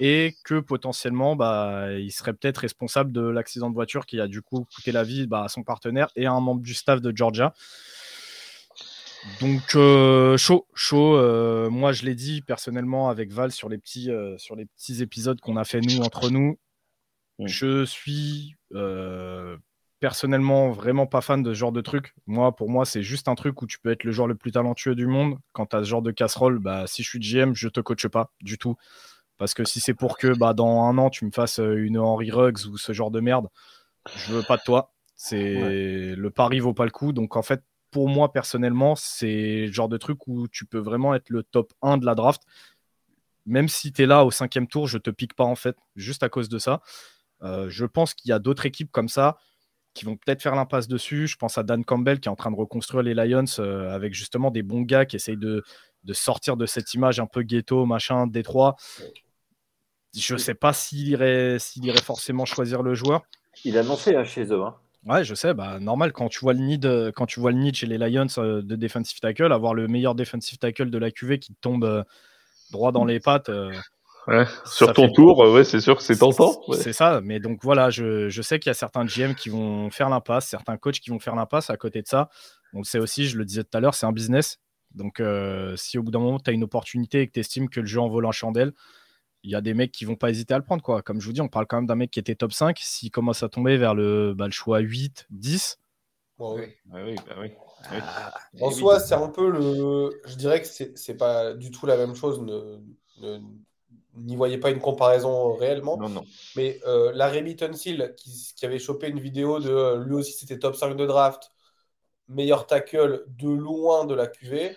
et 0.02 0.36
que 0.46 0.60
potentiellement 0.60 1.36
bah, 1.36 1.92
il 1.92 2.12
serait 2.12 2.34
peut-être 2.34 2.60
responsable 2.60 3.12
de 3.12 3.22
l'accident 3.22 3.70
de 3.70 3.76
voiture 3.76 4.06
qui 4.06 4.20
a 4.22 4.28
du 4.28 4.42
coup 4.42 4.66
coûté 4.74 4.94
la 4.94 5.04
vie 5.04 5.28
bah, 5.28 5.44
à 5.44 5.50
son 5.50 5.64
partenaire 5.64 6.10
et 6.16 6.26
à 6.26 6.32
un 6.32 6.40
membre 6.40 6.62
du 6.62 6.74
staff 6.74 7.02
de 7.02 7.16
Georgia. 7.16 7.54
Donc 9.42 9.76
euh, 9.76 10.38
chaud, 10.38 10.68
chaud. 10.74 11.16
Euh, 11.16 11.70
moi, 11.70 11.92
je 11.92 12.04
l'ai 12.04 12.16
dit 12.16 12.42
personnellement 12.42 13.10
avec 13.10 13.32
Val 13.32 13.52
sur 13.52 13.70
les 13.70 13.78
petits, 13.78 14.10
euh, 14.12 14.38
sur 14.38 14.56
les 14.56 14.66
petits 14.66 15.02
épisodes 15.02 15.40
qu'on 15.42 15.58
a 15.58 15.64
fait 15.64 15.82
nous 15.82 16.02
entre 16.02 16.30
nous. 16.30 16.58
Je 17.40 17.86
suis 17.86 18.56
personnellement 20.00 20.72
vraiment 20.72 21.08
pas 21.08 21.20
fan 21.20 21.44
de 21.44 21.54
ce 21.54 21.60
genre 21.60 21.72
de 21.74 21.82
truc. 21.82 22.14
Moi, 22.26 22.56
pour 22.56 22.70
moi, 22.70 22.86
c'est 22.86 23.04
juste 23.04 23.28
un 23.28 23.36
truc 23.36 23.62
où 23.62 23.68
tu 23.68 23.80
peux 23.80 23.92
être 23.92 24.06
le 24.06 24.12
joueur 24.12 24.28
le 24.28 24.36
plus 24.36 24.52
talentueux 24.52 24.96
du 24.96 25.08
monde. 25.08 25.38
Quand 25.52 25.66
tu 25.68 25.76
as 25.76 25.84
ce 25.84 25.90
genre 25.90 26.02
de 26.02 26.12
casserole, 26.12 26.60
bah, 26.60 26.86
si 26.88 27.04
je 27.04 27.10
suis 27.10 27.20
GM, 27.20 27.54
je 27.54 27.68
te 27.68 27.82
coache 27.82 28.08
pas 28.08 28.32
du 28.42 28.58
tout. 28.58 28.76
Parce 29.38 29.54
que 29.54 29.66
si 29.66 29.80
c'est 29.80 29.94
pour 29.94 30.18
que 30.18 30.38
bah, 30.38 30.54
dans 30.54 30.84
un 30.84 30.98
an, 30.98 31.10
tu 31.10 31.26
me 31.26 31.32
fasses 31.32 31.60
une 31.60 31.98
Henry 31.98 32.32
Ruggs 32.32 32.66
ou 32.68 32.78
ce 32.78 32.94
genre 32.94 33.12
de 33.12 33.20
merde, 33.20 33.48
je 34.16 34.34
veux 34.34 34.44
pas 34.44 34.58
de 34.58 34.64
toi. 34.64 34.94
C'est 35.16 36.16
le 36.16 36.30
pari 36.30 36.60
vaut 36.60 36.74
pas 36.74 36.86
le 36.86 36.92
coup. 36.92 37.12
Donc 37.12 37.36
en 37.36 37.42
fait, 37.42 37.62
pour 37.92 38.10
moi 38.10 38.32
personnellement, 38.32 38.96
c'est 38.96 39.66
le 39.68 39.72
genre 39.72 39.90
de 39.90 39.98
truc 39.98 40.28
où 40.28 40.48
tu 40.48 40.66
peux 40.66 40.80
vraiment 40.80 41.14
être 41.16 41.30
le 41.30 41.44
top 41.44 41.74
1 41.82 41.98
de 41.98 42.06
la 42.06 42.16
draft. 42.16 42.42
Même 43.46 43.68
si 43.68 43.92
tu 43.92 44.04
es 44.04 44.06
là 44.06 44.26
au 44.26 44.32
cinquième 44.32 44.68
tour, 44.68 44.88
je 44.88 44.98
te 44.98 45.10
pique 45.10 45.34
pas 45.34 45.44
en 45.44 45.56
fait, 45.56 45.76
juste 45.96 46.24
à 46.24 46.30
cause 46.30 46.50
de 46.50 46.60
ça. 46.60 46.82
Euh, 47.42 47.70
je 47.70 47.86
pense 47.86 48.14
qu'il 48.14 48.30
y 48.30 48.32
a 48.32 48.40
d'autres 48.40 48.66
équipes 48.66 48.92
comme 48.92 49.10
ça 49.10 49.38
qui 49.94 50.06
vont 50.06 50.18
peut-être 50.18 50.42
faire 50.42 50.56
l'impasse 50.56 50.88
dessus. 50.88 51.28
Je 51.28 51.36
pense 51.36 51.58
à 51.58 51.64
Dan 51.64 51.84
Campbell 51.84 52.20
qui 52.20 52.30
est 52.30 52.32
en 52.32 52.36
train 52.36 52.52
de 52.52 52.56
reconstruire 52.56 53.04
les 53.04 53.14
Lions 53.14 53.46
euh, 53.60 53.94
avec 53.94 54.14
justement 54.14 54.52
des 54.52 54.64
bons 54.64 54.82
gars 54.82 55.06
qui 55.06 55.16
essayent 55.16 55.38
de, 55.38 55.64
sortir 56.14 56.58
de 56.58 56.66
cette 56.66 56.94
image 56.94 57.20
un 57.20 57.26
peu 57.28 57.42
ghetto, 57.42 57.86
machin, 57.86 58.28
Détroit. 58.28 58.76
Je 60.16 60.34
ne 60.34 60.40
sais 60.40 60.56
pas 60.56 60.74
s'il 60.74 61.08
irait, 61.10 61.58
forcément 62.04 62.46
choisir 62.46 62.82
le 62.82 62.94
joueur. 62.94 63.24
Il 63.66 63.78
a 63.78 63.82
annoncé 63.82 64.16
hein, 64.16 64.24
chez 64.24 64.46
eux. 64.46 64.64
Hein. 64.64 64.76
Ouais, 65.06 65.24
je 65.24 65.34
sais, 65.34 65.54
bah, 65.54 65.80
normal, 65.80 66.12
quand 66.12 66.28
tu 66.28 66.40
vois 66.40 66.54
le 66.54 66.60
need, 66.60 66.86
euh, 66.86 67.12
quand 67.16 67.26
tu 67.26 67.40
vois 67.40 67.52
le 67.52 67.58
need 67.58 67.76
chez 67.76 67.88
les 67.88 67.98
Lions 67.98 68.28
euh, 68.38 68.62
de 68.62 68.76
defensive 68.76 69.20
tackle, 69.20 69.54
avoir 69.54 69.74
le 69.74 69.88
meilleur 69.88 70.14
defensive 70.14 70.58
tackle 70.58 70.90
de 70.90 70.98
la 70.98 71.10
QV 71.10 71.40
qui 71.40 71.56
tombe 71.56 71.86
euh, 71.86 72.04
droit 72.72 72.92
dans 72.92 73.06
les 73.06 73.22
pattes. 73.22 73.50
ouais, 74.28 74.46
sur 74.66 74.92
ton 74.92 75.10
tour, 75.10 75.38
ouais, 75.40 75.64
c'est 75.64 75.80
sûr 75.80 75.96
que 75.96 76.04
c'est 76.04 76.18
tentant. 76.18 76.62
C'est 76.74 76.92
ça, 76.92 77.22
mais 77.24 77.40
donc 77.40 77.60
voilà, 77.64 77.90
je, 77.90 78.28
je 78.28 78.42
sais 78.42 78.60
qu'il 78.60 78.70
y 78.70 78.72
a 78.72 78.76
certains 78.76 79.06
GM 79.06 79.36
qui 79.36 79.48
vont 79.48 79.90
faire 79.90 80.10
l'impasse, 80.10 80.48
certains 80.48 80.78
coachs 80.78 81.00
qui 81.00 81.12
vont 81.12 81.20
faire 81.20 81.36
l'impasse 81.36 81.70
à 81.70 81.78
côté 81.78 82.02
de 82.02 82.08
ça. 82.08 82.30
On 82.74 82.80
le 82.80 82.84
sait 82.84 83.00
aussi, 83.00 83.26
je 83.26 83.38
le 83.38 83.46
disais 83.46 83.64
tout 83.64 83.78
à 83.78 83.80
l'heure, 83.80 83.94
c'est 83.94 84.06
un 84.06 84.12
business. 84.12 84.60
Donc 84.94 85.22
si 85.76 85.98
au 85.98 86.04
bout 86.04 86.12
d'un 86.12 86.20
moment, 86.20 86.40
tu 86.40 86.50
as 86.50 86.54
une 86.54 86.64
opportunité 86.64 87.22
et 87.22 87.28
que 87.28 87.34
tu 87.34 87.40
estimes 87.40 87.70
que 87.70 87.80
le 87.80 87.86
jeu 87.86 88.02
en 88.02 88.10
vaut 88.10 88.24
en 88.24 88.32
chandelle, 88.32 88.74
il 89.44 89.52
y 89.52 89.56
a 89.56 89.62
des 89.62 89.74
mecs 89.74 89.92
qui 89.92 90.06
vont 90.06 90.16
pas 90.16 90.30
hésiter 90.30 90.54
à 90.54 90.58
le 90.58 90.64
prendre. 90.64 90.84
Quoi. 90.84 91.02
Comme 91.02 91.22
je 91.22 91.26
vous 91.26 91.34
dis, 91.34 91.42
on 91.42 91.48
parle 91.48 91.68
quand 91.68 91.78
même 91.78 91.86
d'un 91.86 91.96
mec 91.96 92.12
qui 92.12 92.20
était 92.20 92.36
top 92.36 92.52
5. 92.52 92.78
S'il 92.80 93.12
commence 93.12 93.44
à 93.44 93.50
tomber 93.50 93.78
vers 93.78 93.96
le, 93.96 94.34
bah, 94.34 94.46
le 94.46 94.52
choix 94.52 94.80
8, 94.80 95.28
10. 95.30 95.80
oui. 96.40 96.62
oui, 96.94 97.16
bah 97.28 97.36
oui. 97.40 97.52
Ah, 98.02 98.34
en 98.62 98.72
soi, 98.72 99.00
c'est 99.00 99.16
un 99.16 99.30
peu 99.30 99.50
le. 99.50 100.22
Je 100.26 100.36
dirais 100.36 100.62
que 100.62 100.68
c'est 100.68 101.18
pas 101.18 101.54
du 101.54 101.72
tout 101.72 101.86
la 101.86 101.96
même 101.96 102.16
chose. 102.16 102.42
Ne, 102.42 103.40
n'y 104.18 104.36
voyez 104.36 104.58
pas 104.58 104.72
une 104.72 104.80
comparaison 104.80 105.54
réellement. 105.54 105.98
Non, 105.98 106.10
non. 106.10 106.26
Mais 106.56 106.80
euh, 106.86 107.12
la 107.14 107.30
Remy 107.30 107.56
Tunsil, 107.56 108.14
qui, 108.18 108.54
qui, 108.56 108.66
avait 108.66 108.80
chopé 108.80 109.08
une 109.08 109.20
vidéo 109.20 109.60
de 109.60 109.70
euh, 109.70 110.04
lui 110.04 110.16
aussi, 110.16 110.34
c'était 110.34 110.60
top 110.60 110.76
5 110.76 110.96
de 110.96 111.06
draft, 111.06 111.52
meilleur 112.28 112.68
tackle 112.68 113.24
de 113.28 113.50
loin 113.50 114.06
de 114.06 114.14
la 114.14 114.28
QV 114.28 114.76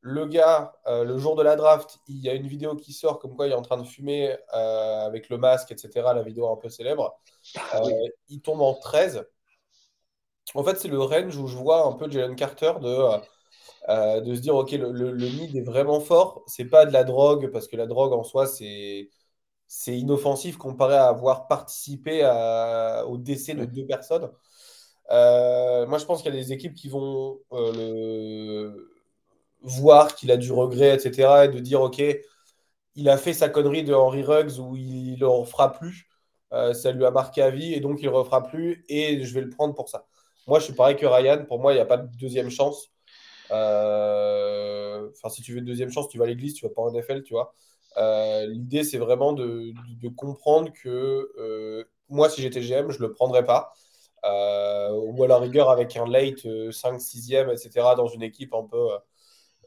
le 0.00 0.26
gars, 0.26 0.74
euh, 0.86 1.04
le 1.04 1.18
jour 1.18 1.34
de 1.36 1.42
la 1.42 1.56
draft, 1.56 1.98
il 2.06 2.18
y 2.18 2.28
a 2.28 2.34
une 2.34 2.46
vidéo 2.46 2.76
qui 2.76 2.92
sort 2.92 3.18
comme 3.18 3.34
quoi 3.34 3.46
il 3.46 3.52
est 3.52 3.56
en 3.56 3.62
train 3.62 3.76
de 3.78 3.86
fumer 3.86 4.36
euh, 4.54 5.06
avec 5.06 5.28
le 5.28 5.38
masque, 5.38 5.72
etc. 5.72 6.14
La 6.14 6.22
vidéo 6.22 6.50
un 6.52 6.56
peu 6.56 6.68
célèbre. 6.68 7.20
Ah 7.56 7.82
euh, 7.84 7.90
il 8.28 8.40
tombe 8.40 8.60
en 8.60 8.74
13. 8.74 9.26
En 10.54 10.64
fait, 10.64 10.76
c'est 10.78 10.88
le 10.88 11.00
range 11.00 11.36
où 11.36 11.46
je 11.46 11.56
vois 11.56 11.86
un 11.86 11.92
peu 11.92 12.10
Jalen 12.10 12.36
Carter 12.36 12.72
de, 12.80 14.20
de 14.20 14.34
se 14.34 14.40
dire 14.40 14.54
ok, 14.54 14.70
le, 14.72 14.92
le, 14.92 15.28
nid 15.28 15.58
est 15.58 15.62
vraiment 15.62 16.00
fort. 16.00 16.42
C'est 16.46 16.64
pas 16.64 16.86
de 16.86 16.92
la 16.92 17.04
drogue, 17.04 17.50
parce 17.52 17.68
que 17.68 17.76
la 17.76 17.86
drogue 17.86 18.12
en 18.12 18.22
soi, 18.24 18.46
c'est. 18.46 19.10
C'est 19.70 19.98
inoffensif 19.98 20.56
comparé 20.56 20.94
à 20.94 21.08
avoir 21.08 21.46
participé 21.46 22.24
au 23.06 23.18
décès 23.18 23.52
de 23.52 23.66
deux 23.66 23.84
personnes. 23.84 24.30
moi, 25.10 25.98
je 25.98 26.04
pense 26.06 26.22
qu'il 26.22 26.34
y 26.34 26.38
a 26.38 26.40
des 26.40 26.52
équipes 26.54 26.74
qui 26.74 26.88
vont 26.88 27.38
le, 27.50 28.97
voir 29.62 30.14
qu'il 30.14 30.30
a 30.30 30.36
du 30.36 30.52
regret, 30.52 30.94
etc. 30.94 31.44
Et 31.44 31.48
de 31.48 31.58
dire, 31.58 31.80
OK, 31.82 32.02
il 32.98 33.08
a 33.08 33.16
fait 33.16 33.32
sa 33.32 33.48
connerie 33.48 33.84
de 33.84 33.94
Henry 33.94 34.22
Ruggs 34.22 34.58
où 34.58 34.76
il 34.76 35.12
ne 35.12 35.20
le 35.20 35.28
refera 35.28 35.72
plus. 35.72 36.08
Euh, 36.52 36.72
ça 36.74 36.92
lui 36.92 37.04
a 37.04 37.10
marqué 37.10 37.42
à 37.42 37.50
vie 37.50 37.74
et 37.74 37.80
donc 37.80 38.00
il 38.00 38.06
ne 38.06 38.10
refera 38.10 38.42
plus 38.42 38.84
et 38.88 39.22
je 39.22 39.34
vais 39.34 39.42
le 39.42 39.50
prendre 39.50 39.74
pour 39.74 39.88
ça. 39.88 40.06
Moi, 40.46 40.58
je 40.58 40.64
suis 40.64 40.72
pareil 40.72 40.96
que 40.96 41.06
Ryan. 41.06 41.44
Pour 41.46 41.60
moi, 41.60 41.72
il 41.72 41.76
n'y 41.76 41.80
a 41.80 41.86
pas 41.86 41.98
de 41.98 42.08
deuxième 42.16 42.50
chance. 42.50 42.90
Euh, 43.52 45.08
enfin, 45.10 45.28
si 45.28 45.42
tu 45.42 45.52
veux 45.52 45.58
une 45.58 45.64
deuxième 45.64 45.90
chance, 45.90 46.08
tu 46.08 46.18
vas 46.18 46.24
à 46.24 46.26
l'église, 46.26 46.54
tu 46.54 46.66
vas 46.66 46.72
pas 46.74 46.82
en 46.82 46.92
NFL, 46.92 47.22
tu 47.22 47.34
vois. 47.34 47.54
Euh, 47.98 48.46
l'idée, 48.46 48.82
c'est 48.82 48.98
vraiment 48.98 49.32
de, 49.32 49.72
comprendre 50.16 50.72
que 50.72 51.86
moi, 52.08 52.28
si 52.30 52.42
j'étais 52.42 52.62
GM, 52.62 52.90
je 52.90 53.00
le 53.00 53.12
prendrais 53.12 53.44
pas. 53.44 53.72
ou 54.24 55.22
à 55.22 55.28
la 55.28 55.38
rigueur 55.38 55.70
avec 55.70 55.96
un 55.96 56.06
late 56.06 56.40
5, 56.72 56.98
6e, 56.98 57.52
etc. 57.52 57.94
dans 57.96 58.08
une 58.08 58.22
équipe 58.22 58.54
un 58.54 58.64
peu 58.64 58.88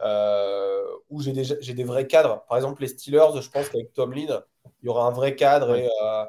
euh, 0.04 0.84
où 1.10 1.22
j'ai 1.22 1.32
des, 1.32 1.74
des 1.74 1.84
vrais 1.84 2.08
cadres. 2.08 2.43
Par 2.47 2.58
exemple, 2.58 2.82
les 2.82 2.88
Steelers, 2.88 3.41
je 3.41 3.49
pense 3.49 3.70
qu'avec 3.70 3.93
Tomlin, 3.93 4.43
il 4.82 4.86
y 4.86 4.89
aura 4.89 5.08
un 5.08 5.12
vrai 5.12 5.36
cadre. 5.36 5.76
Et, 5.76 5.89
euh, 6.04 6.26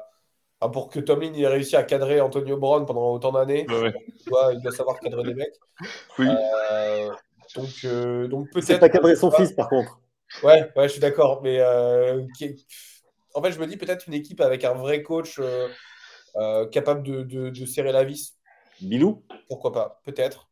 pour 0.69 0.89
que 0.89 0.99
Tomlin 0.99 1.33
ait 1.33 1.47
réussi 1.47 1.75
à 1.75 1.83
cadrer 1.83 2.21
Antonio 2.21 2.57
Brown 2.57 2.85
pendant 2.85 3.11
autant 3.13 3.31
d'années, 3.31 3.65
il 3.69 4.61
doit 4.61 4.71
savoir 4.71 4.99
cadrer 4.99 5.23
des 5.23 5.33
mecs. 5.33 5.59
Oui. 6.19 6.27
Euh, 6.71 7.09
donc, 7.55 7.69
euh, 7.85 8.27
donc 8.27 8.49
peut-être. 8.51 8.65
C'est 8.65 8.79
pas 8.79 8.89
cadrer 8.89 9.15
son 9.15 9.31
fils, 9.31 9.51
par 9.51 9.69
contre. 9.69 9.99
Ouais, 10.43 10.71
ouais, 10.75 10.87
je 10.87 10.93
suis 10.93 11.01
d'accord. 11.01 11.41
Mais 11.43 11.59
euh, 11.59 12.21
en 13.33 13.41
fait, 13.41 13.51
je 13.51 13.59
me 13.59 13.67
dis 13.67 13.77
peut-être 13.77 14.07
une 14.07 14.13
équipe 14.13 14.41
avec 14.41 14.63
un 14.63 14.73
vrai 14.73 15.03
coach 15.03 15.39
capable 16.71 17.03
de, 17.03 17.23
de, 17.23 17.65
serrer 17.65 17.91
la 17.91 18.03
vis. 18.03 18.35
Bilou 18.81 19.23
Pourquoi 19.47 19.71
pas 19.71 20.01
Peut-être. 20.03 20.49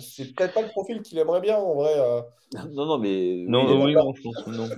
C'est 0.00 0.34
peut-être 0.34 0.54
pas 0.54 0.62
le 0.62 0.68
profil 0.68 1.02
qu'il 1.02 1.18
aimerait 1.18 1.40
bien 1.40 1.56
en 1.56 1.74
vrai. 1.74 1.94
Non, 2.72 2.86
non, 2.86 2.98
mais. 2.98 3.44
Non, 3.46 3.84
oui, 3.84 3.92
non, 3.94 4.14
je 4.14 4.22
pense 4.22 4.42
que 4.42 4.50
non. 4.50 4.68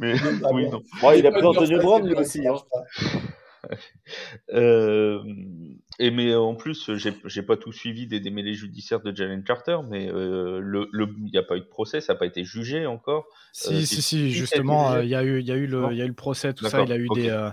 Mais, 0.00 0.14
oui, 0.52 0.70
non. 0.70 0.82
il 1.12 1.26
a 1.26 1.30
pris 1.30 1.44
Antonio 1.44 1.78
Brown 1.80 2.06
lui 2.06 2.14
aussi. 2.14 2.46
Hein. 2.46 2.54
Euh, 4.54 5.22
et 5.98 6.10
mais 6.10 6.34
en 6.34 6.54
plus, 6.54 6.90
j'ai 6.96 7.42
pas 7.42 7.56
tout 7.56 7.72
suivi 7.72 8.06
des 8.06 8.20
démêlés 8.20 8.54
judiciaires 8.54 9.00
de 9.00 9.14
Jalen 9.14 9.44
Carter, 9.44 9.78
mais 9.88 10.08
euh, 10.10 10.60
le, 10.60 10.88
il 11.18 11.30
n'y 11.30 11.38
a 11.38 11.42
pas 11.42 11.56
eu 11.56 11.60
de 11.60 11.66
procès, 11.66 12.00
ça 12.00 12.12
n'a 12.12 12.18
pas 12.18 12.26
été 12.26 12.44
jugé 12.44 12.86
encore. 12.86 13.26
Si, 13.52 13.74
euh, 13.74 13.80
si, 13.80 14.02
si, 14.02 14.30
justement, 14.30 14.98
il 14.98 15.08
y, 15.08 15.14
a 15.14 15.22
eu, 15.22 15.40
il 15.40 15.46
y 15.46 15.52
a 15.52 15.56
eu 15.56 15.66
le, 15.66 15.88
il 15.92 15.98
y 15.98 16.02
a 16.02 16.04
eu 16.04 16.08
le 16.08 16.14
procès, 16.14 16.54
tout 16.54 16.66
ça. 16.66 16.82
Il 16.82 16.92
a 16.92 16.96
eu 16.96 17.08
des, 17.14 17.50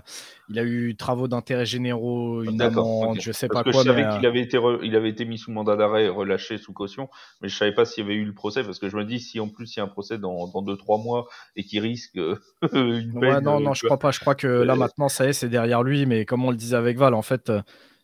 il 0.48 0.58
a 0.58 0.64
eu 0.64 0.96
travaux 0.96 1.28
d'intérêt 1.28 1.64
généraux, 1.64 2.42
une 2.42 2.60
amende, 2.60 3.20
je 3.20 3.32
sais 3.32 3.48
pas 3.48 3.62
quoi. 3.62 3.72
Je 3.72 3.78
savais 3.78 4.08
qu'il 4.16 4.26
avait 4.26 4.40
été, 4.40 4.58
il 4.82 4.96
avait 4.96 5.10
été 5.10 5.24
mis 5.24 5.38
sous 5.38 5.52
mandat 5.52 5.76
d'arrêt, 5.76 6.08
relâché 6.08 6.58
sous 6.58 6.72
caution, 6.72 7.08
mais 7.40 7.48
je 7.48 7.56
savais 7.56 7.74
pas 7.74 7.84
s'il 7.84 8.04
y 8.04 8.06
avait 8.06 8.16
eu 8.16 8.24
le 8.24 8.34
procès 8.34 8.64
parce 8.64 8.78
que 8.78 8.88
je 8.88 8.96
me 8.96 9.04
dis 9.04 9.20
si 9.20 9.38
en 9.38 9.48
plus 9.48 9.76
il 9.76 9.78
y 9.78 9.80
a 9.80 9.84
un 9.84 9.88
procès 9.88 10.18
dans, 10.18 10.48
dans 10.48 10.62
deux 10.62 10.76
trois 10.76 10.98
mois 10.98 11.28
et 11.56 11.62
qu'il 11.62 11.80
risque 11.80 12.16
une 12.72 13.12
peine. 13.12 13.16
Ouais, 13.16 13.40
non, 13.40 13.60
non, 13.60 13.74
je 13.74 13.84
crois 13.84 13.98
pas. 13.98 14.10
Je 14.10 14.20
crois 14.20 14.34
que 14.34 14.48
là 14.48 14.74
maintenant, 14.74 15.08
ça 15.08 15.26
y 15.26 15.28
est, 15.28 15.32
c'est 15.32 15.48
derrière 15.48 15.82
lui, 15.82 16.06
mais 16.06 16.24
comme 16.24 16.44
on 16.44 16.50
le 16.50 16.56
disait 16.56 16.76
avec 16.76 16.98
Val, 16.98 17.14
en 17.14 17.22
fait 17.22 17.50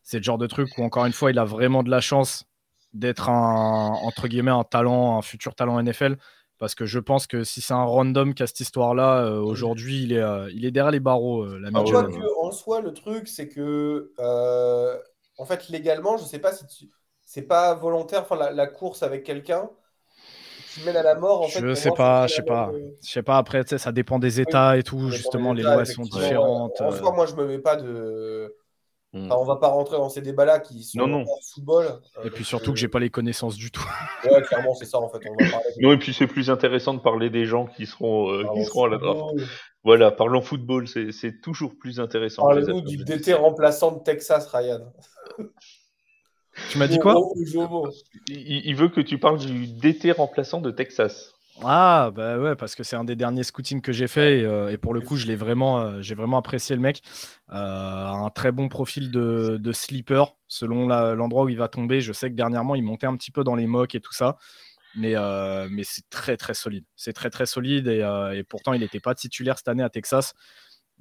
c'est 0.07 0.19
le 0.19 0.23
genre 0.23 0.39
de 0.39 0.47
truc 0.47 0.71
où, 0.79 0.85
encore 0.85 1.05
une 1.05 1.13
fois, 1.13 1.33
il 1.33 1.39
a 1.39 1.45
vraiment 1.45 1.83
de 1.83 1.91
la 1.91 2.01
chance 2.01 2.45
d'être 2.95 3.29
un, 3.29 3.91
entre 4.05 4.29
guillemets, 4.29 4.53
un 4.53 4.63
talent, 4.63 5.19
un 5.19 5.23
futur 5.23 5.57
talent 5.57 5.83
NFL. 5.83 6.17
Parce 6.59 6.77
que 6.77 6.87
je 6.87 7.01
pense 7.01 7.27
que 7.27 7.43
si 7.43 7.61
c'est 7.61 7.75
un 7.75 7.83
random 7.83 8.33
qui 8.33 8.45
a 8.45 8.47
cette 8.47 8.61
histoire-là, 8.61 9.25
euh, 9.25 9.41
aujourd'hui, 9.41 10.05
il 10.05 10.13
est, 10.13 10.23
euh, 10.23 10.49
il 10.55 10.65
est 10.65 10.71
derrière 10.71 10.93
les 10.93 11.01
barreaux. 11.01 11.43
Euh, 11.43 11.59
la 11.59 11.71
ah, 11.75 11.81
en 12.41 12.51
soi, 12.53 12.81
le 12.81 12.95
truc, 12.95 13.27
c'est 13.27 13.49
que, 13.49 14.13
en 15.39 15.45
fait, 15.45 15.69
légalement, 15.71 16.17
je 16.17 16.23
ne 16.23 16.29
sais 16.29 16.39
pas 16.39 16.53
si 16.53 16.65
tu... 16.69 16.89
c'est 17.23 17.43
pas 17.43 17.75
volontaire, 17.75 18.23
enfin, 18.23 18.53
la, 18.53 18.67
course 18.69 19.03
avec 19.03 19.25
quelqu'un 19.25 19.69
qui 20.73 20.85
mène 20.85 20.97
à 20.97 21.03
la 21.03 21.17
mort. 21.17 21.43
En 21.43 21.49
je 21.49 21.59
ne 21.67 21.75
sais 21.75 21.91
pas, 21.91 22.29
je 22.29 22.37
sais 22.37 22.43
pas. 22.43 22.71
Je 23.03 23.11
sais 23.11 23.25
pas, 23.25 23.39
après, 23.39 23.65
ça 23.67 23.91
dépend 23.91 24.21
des 24.21 24.41
États 24.41 24.79
et 24.79 24.85
tout, 24.85 25.11
justement, 25.11 25.53
les 25.53 25.65
lois 25.65 25.85
sont 25.85 26.05
différentes. 26.05 26.81
En 26.81 26.93
soi, 26.93 27.11
moi, 27.11 27.27
je 27.27 27.35
me 27.35 27.45
mets 27.45 27.59
pas 27.59 27.75
de 27.75 28.55
on 29.17 29.31
on 29.31 29.45
va 29.45 29.57
pas 29.57 29.69
rentrer 29.69 29.97
dans 29.97 30.09
ces 30.09 30.21
débats-là 30.21 30.61
qui 30.61 30.83
sont 30.83 31.07
non, 31.07 31.25
football. 31.55 32.01
et 32.25 32.31
puis 32.31 32.45
surtout 32.45 32.73
que 32.73 32.79
j'ai 32.79 32.89
pas 32.89 32.99
les 32.99 33.11
connaissances 33.11 33.57
du 33.57 33.71
tout. 33.71 33.87
ouais, 34.25 34.43
clairement, 34.43 34.75
c'est 34.75 34.85
ça 34.85 34.99
en 34.99 35.09
fait. 35.09 35.19
non, 35.81 35.93
et 35.93 35.99
puis 35.99 36.13
c'est 36.13 36.27
plus 36.27 36.51
intéressant 36.51 36.95
de 36.95 37.01
parler 37.01 37.31
des 37.31 37.47
gens 37.47 37.67
qui 37.67 37.87
seront, 37.87 38.31
euh, 38.31 38.45
qui 38.55 38.65
seront 38.65 38.85
à 38.85 38.89
la 38.89 38.99
draft. 38.99 39.37
Voilà, 39.85 40.11
parlons 40.11 40.43
football, 40.43 40.87
c'est 40.89 41.41
toujours 41.41 41.77
plus 41.79 42.01
intéressant. 42.01 42.43
Parlez-nous 42.43 42.81
du 42.81 42.97
DT 42.99 43.35
remplaçant 43.35 43.93
de 43.93 44.03
Texas, 44.03 44.49
Ryan. 44.49 44.93
tu 46.71 46.79
m'as 46.79 46.89
dit 46.89 46.99
quoi? 46.99 47.15
Il, 48.29 48.75
veut 48.75 48.89
que 48.89 49.01
tu 49.01 49.19
parles 49.19 49.39
du 49.39 49.69
DT 49.69 50.13
remplaçant 50.13 50.61
de 50.61 50.71
Texas. 50.71 51.36
Ah 51.63 52.11
bah 52.15 52.39
ouais 52.39 52.55
parce 52.55 52.75
que 52.75 52.83
c'est 52.83 52.97
un 52.97 53.05
des 53.05 53.17
derniers 53.17 53.43
scootings 53.43 53.81
que 53.81 53.93
j'ai 53.93 54.09
fait 54.09 54.41
et, 54.41 54.45
euh, 54.45 54.77
pour 54.77 54.93
le 54.93 55.01
coup 55.01 55.17
je 55.17 55.27
l'ai 55.27 55.37
vraiment 55.37 55.81
euh, 55.81 56.03
j'ai 56.03 56.15
vraiment 56.15 56.37
apprécié 56.37 56.77
le 56.77 56.83
mec. 56.83 57.01
Euh, 57.51 57.55
un 57.55 58.29
très 58.31 58.53
bon 58.53 58.69
profil 58.69 59.11
de, 59.11 59.57
de 59.59 59.73
sleeper. 59.73 60.37
Selon 60.49 60.87
l'endroit 60.87 61.45
où 61.45 61.49
il 61.49 61.57
va 61.57 61.69
tomber 61.69 62.01
je 62.03 62.13
sais 62.13 62.31
que 62.31 62.35
dernièrement 62.37 62.75
il 62.75 62.83
montait 62.83 63.07
un 63.07 63.17
petit 63.17 63.31
peu 63.31 63.43
dans 63.43 63.55
les 63.55 63.67
mocks 63.67 63.95
et 63.95 64.01
tout 64.01 64.13
ça. 64.13 64.37
Mais, 64.97 65.15
mais 65.71 65.83
c'est 65.85 66.09
très 66.11 66.37
très 66.37 66.55
solide. 66.55 66.85
C'est 66.95 67.13
très 67.13 67.31
très 67.31 67.47
solide 67.47 67.89
et, 67.89 68.01
et 68.35 68.45
pourtant 68.45 68.73
il 68.75 68.81
n'était 68.81 69.01
pas 69.01 69.15
titulaire 69.15 69.57
cette 69.59 69.69
année 69.69 69.83
à 69.83 69.91
Texas. 69.91 70.35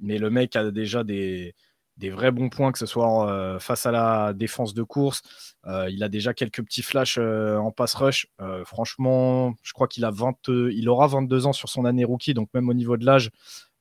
Mais 0.00 0.18
le 0.18 0.30
mec 0.30 0.56
a 0.56 0.70
déjà 0.70 1.04
des 1.04 1.54
des 1.96 2.10
vrais 2.10 2.30
bons 2.30 2.48
points, 2.48 2.72
que 2.72 2.78
ce 2.78 2.86
soit 2.86 3.30
euh, 3.30 3.58
face 3.58 3.86
à 3.86 3.90
la 3.90 4.32
défense 4.34 4.74
de 4.74 4.82
course. 4.82 5.22
Euh, 5.66 5.88
il 5.90 6.02
a 6.02 6.08
déjà 6.08 6.34
quelques 6.34 6.62
petits 6.62 6.82
flashs 6.82 7.16
euh, 7.18 7.56
en 7.56 7.70
pass 7.70 7.94
rush. 7.94 8.28
franchement, 8.64 9.54
je 9.62 9.72
crois 9.72 9.88
qu'il 9.88 10.04
a 10.04 10.10
20, 10.10 10.48
il 10.48 10.88
aura 10.88 11.06
22 11.06 11.46
ans 11.46 11.52
sur 11.52 11.68
son 11.68 11.84
année 11.84 12.04
rookie, 12.04 12.34
donc 12.34 12.48
même 12.54 12.68
au 12.68 12.74
niveau 12.74 12.96
de 12.96 13.04
l'âge, 13.04 13.30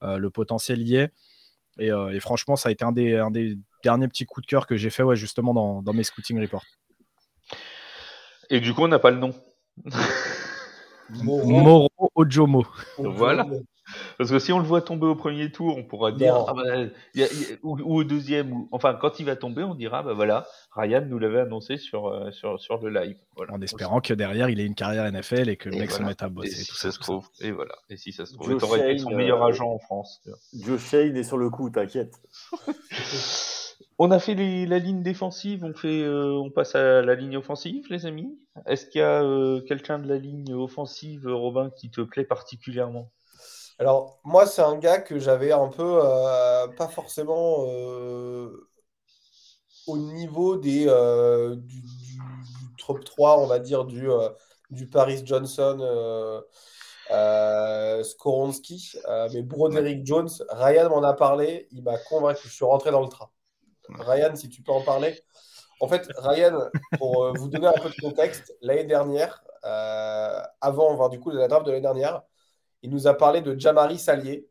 le 0.01 0.29
potentiel 0.29 0.87
y 0.87 0.95
est. 0.95 1.11
Et, 1.79 1.91
franchement, 2.19 2.55
ça 2.55 2.69
a 2.69 2.71
été 2.71 2.85
un 2.85 2.91
des, 2.91 3.17
un 3.17 3.31
des, 3.31 3.57
derniers 3.83 4.07
petits 4.07 4.25
coups 4.25 4.45
de 4.45 4.49
cœur 4.49 4.65
que 4.65 4.77
j'ai 4.77 4.89
fait 4.89 5.03
ouais, 5.03 5.15
justement 5.15 5.53
dans, 5.53 5.81
dans, 5.83 5.93
mes 5.93 6.03
scouting 6.03 6.39
reports. 6.39 6.65
Et 8.49 8.59
du 8.59 8.73
coup, 8.73 8.83
on 8.83 8.87
n'a 8.87 8.99
pas 8.99 9.11
le 9.11 9.17
nom. 9.17 9.33
Moro 11.09 11.89
Ojomo. 12.15 12.65
Voilà. 12.97 13.45
Parce 14.17 14.31
que 14.31 14.39
si 14.39 14.51
on 14.51 14.59
le 14.59 14.65
voit 14.65 14.81
tomber 14.81 15.07
au 15.07 15.15
premier 15.15 15.51
tour, 15.51 15.77
on 15.77 15.83
pourra 15.83 16.11
dire, 16.11 16.35
ah 16.47 16.53
bah, 16.53 17.23
ou, 17.63 17.97
au 17.97 18.03
deuxième, 18.03 18.51
ou, 18.53 18.69
enfin, 18.71 18.97
quand 18.99 19.19
il 19.19 19.25
va 19.25 19.35
tomber, 19.35 19.63
on 19.63 19.75
dira, 19.75 20.03
bah 20.03 20.13
voilà, 20.13 20.45
Ryan 20.75 21.05
nous 21.07 21.19
l'avait 21.19 21.41
annoncé 21.41 21.77
sur, 21.77 22.07
euh, 22.07 22.31
sur, 22.31 22.59
sur 22.59 22.77
le 22.77 22.89
live. 22.89 23.17
En 23.49 23.61
espérant 23.61 24.01
que 24.01 24.13
derrière, 24.13 24.49
il 24.49 24.59
ait 24.59 24.65
une 24.65 24.75
carrière 24.75 25.11
NFL 25.11 25.49
et 25.49 25.57
que 25.57 25.69
le 25.69 25.77
mec 25.77 25.91
se 25.91 26.03
mette 26.03 26.23
à 26.23 26.29
bosser. 26.29 26.49
Et 26.49 26.63
si 26.63 26.75
ça, 26.75 26.91
se 26.91 26.99
trouve, 26.99 27.27
et 27.41 27.51
voilà. 27.51 27.75
Et 27.89 27.97
si 27.97 28.11
ça 28.11 28.25
se 28.25 28.33
trouve, 28.33 28.51
il 28.51 28.63
aurait 28.63 28.91
été 28.91 28.99
son 28.99 29.11
meilleur 29.11 29.43
euh, 29.43 29.47
agent 29.47 29.69
en 29.69 29.79
France. 29.79 30.21
Joe 30.53 30.79
Shane 30.79 31.15
est 31.15 31.23
sur 31.23 31.37
le 31.37 31.49
coup, 31.49 31.69
t'inquiète. 31.69 32.15
On 33.97 34.11
a 34.11 34.19
fait 34.19 34.35
la 34.65 34.79
ligne 34.79 35.03
défensive, 35.03 35.63
on, 35.63 35.73
fait, 35.73 36.01
euh, 36.01 36.31
on 36.33 36.49
passe 36.49 36.75
à 36.75 37.01
la 37.01 37.15
ligne 37.15 37.37
offensive, 37.37 37.85
les 37.89 38.05
amis. 38.05 38.37
Est-ce 38.65 38.87
qu'il 38.87 38.99
y 38.99 39.03
a 39.03 39.21
quelqu'un 39.67 39.99
de 39.99 40.07
la 40.07 40.17
ligne 40.17 40.53
offensive, 40.53 41.25
Robin, 41.27 41.69
qui 41.69 41.89
te 41.89 42.01
plaît 42.01 42.25
particulièrement? 42.25 43.11
Alors, 43.77 44.19
moi, 44.23 44.45
c'est 44.45 44.61
un 44.61 44.77
gars 44.77 44.99
que 45.01 45.19
j'avais 45.19 45.51
un 45.51 45.67
peu, 45.67 45.99
euh, 46.01 46.67
pas 46.69 46.87
forcément 46.87 47.65
euh, 47.67 48.69
au 49.87 49.97
niveau 49.97 50.55
des, 50.55 50.85
euh, 50.87 51.55
du, 51.57 51.81
top 52.85 53.03
3, 53.03 53.39
on 53.39 53.47
va 53.47 53.59
dire, 53.59 53.85
du, 53.85 54.07
du 54.71 54.87
Paris 54.89 55.21
Johnson, 55.25 56.43
Skoronski. 58.03 58.93
mais 59.33 59.41
Broderick 59.41 60.05
Jones, 60.05 60.29
Ryan 60.49 60.89
m'en 60.89 61.03
a 61.03 61.13
parlé, 61.13 61.67
il 61.71 61.83
m'a 61.83 61.97
convaincu, 61.97 62.47
je 62.47 62.53
suis 62.53 62.65
rentré 62.65 62.91
dans 62.91 63.01
le 63.01 63.09
train. 63.09 63.29
Ryan, 63.89 64.35
si 64.35 64.49
tu 64.49 64.61
peux 64.63 64.71
en 64.71 64.81
parler. 64.83 65.19
En 65.81 65.87
fait, 65.89 66.07
Ryan, 66.17 66.69
pour 66.97 67.33
vous 67.37 67.49
donner 67.49 67.67
un 67.67 67.73
peu 67.73 67.89
de 67.89 68.01
contexte, 68.01 68.55
l'année 68.61 68.85
dernière, 68.85 69.43
avant, 70.61 71.09
du 71.09 71.19
coup, 71.19 71.31
de 71.31 71.37
la 71.37 71.49
draft 71.49 71.65
de 71.65 71.71
l'année 71.71 71.81
dernière, 71.81 72.23
il 72.81 72.89
nous 72.91 73.07
a 73.07 73.13
parlé 73.13 73.41
de 73.41 73.59
Jamari 73.59 73.97
Salier, 73.97 74.47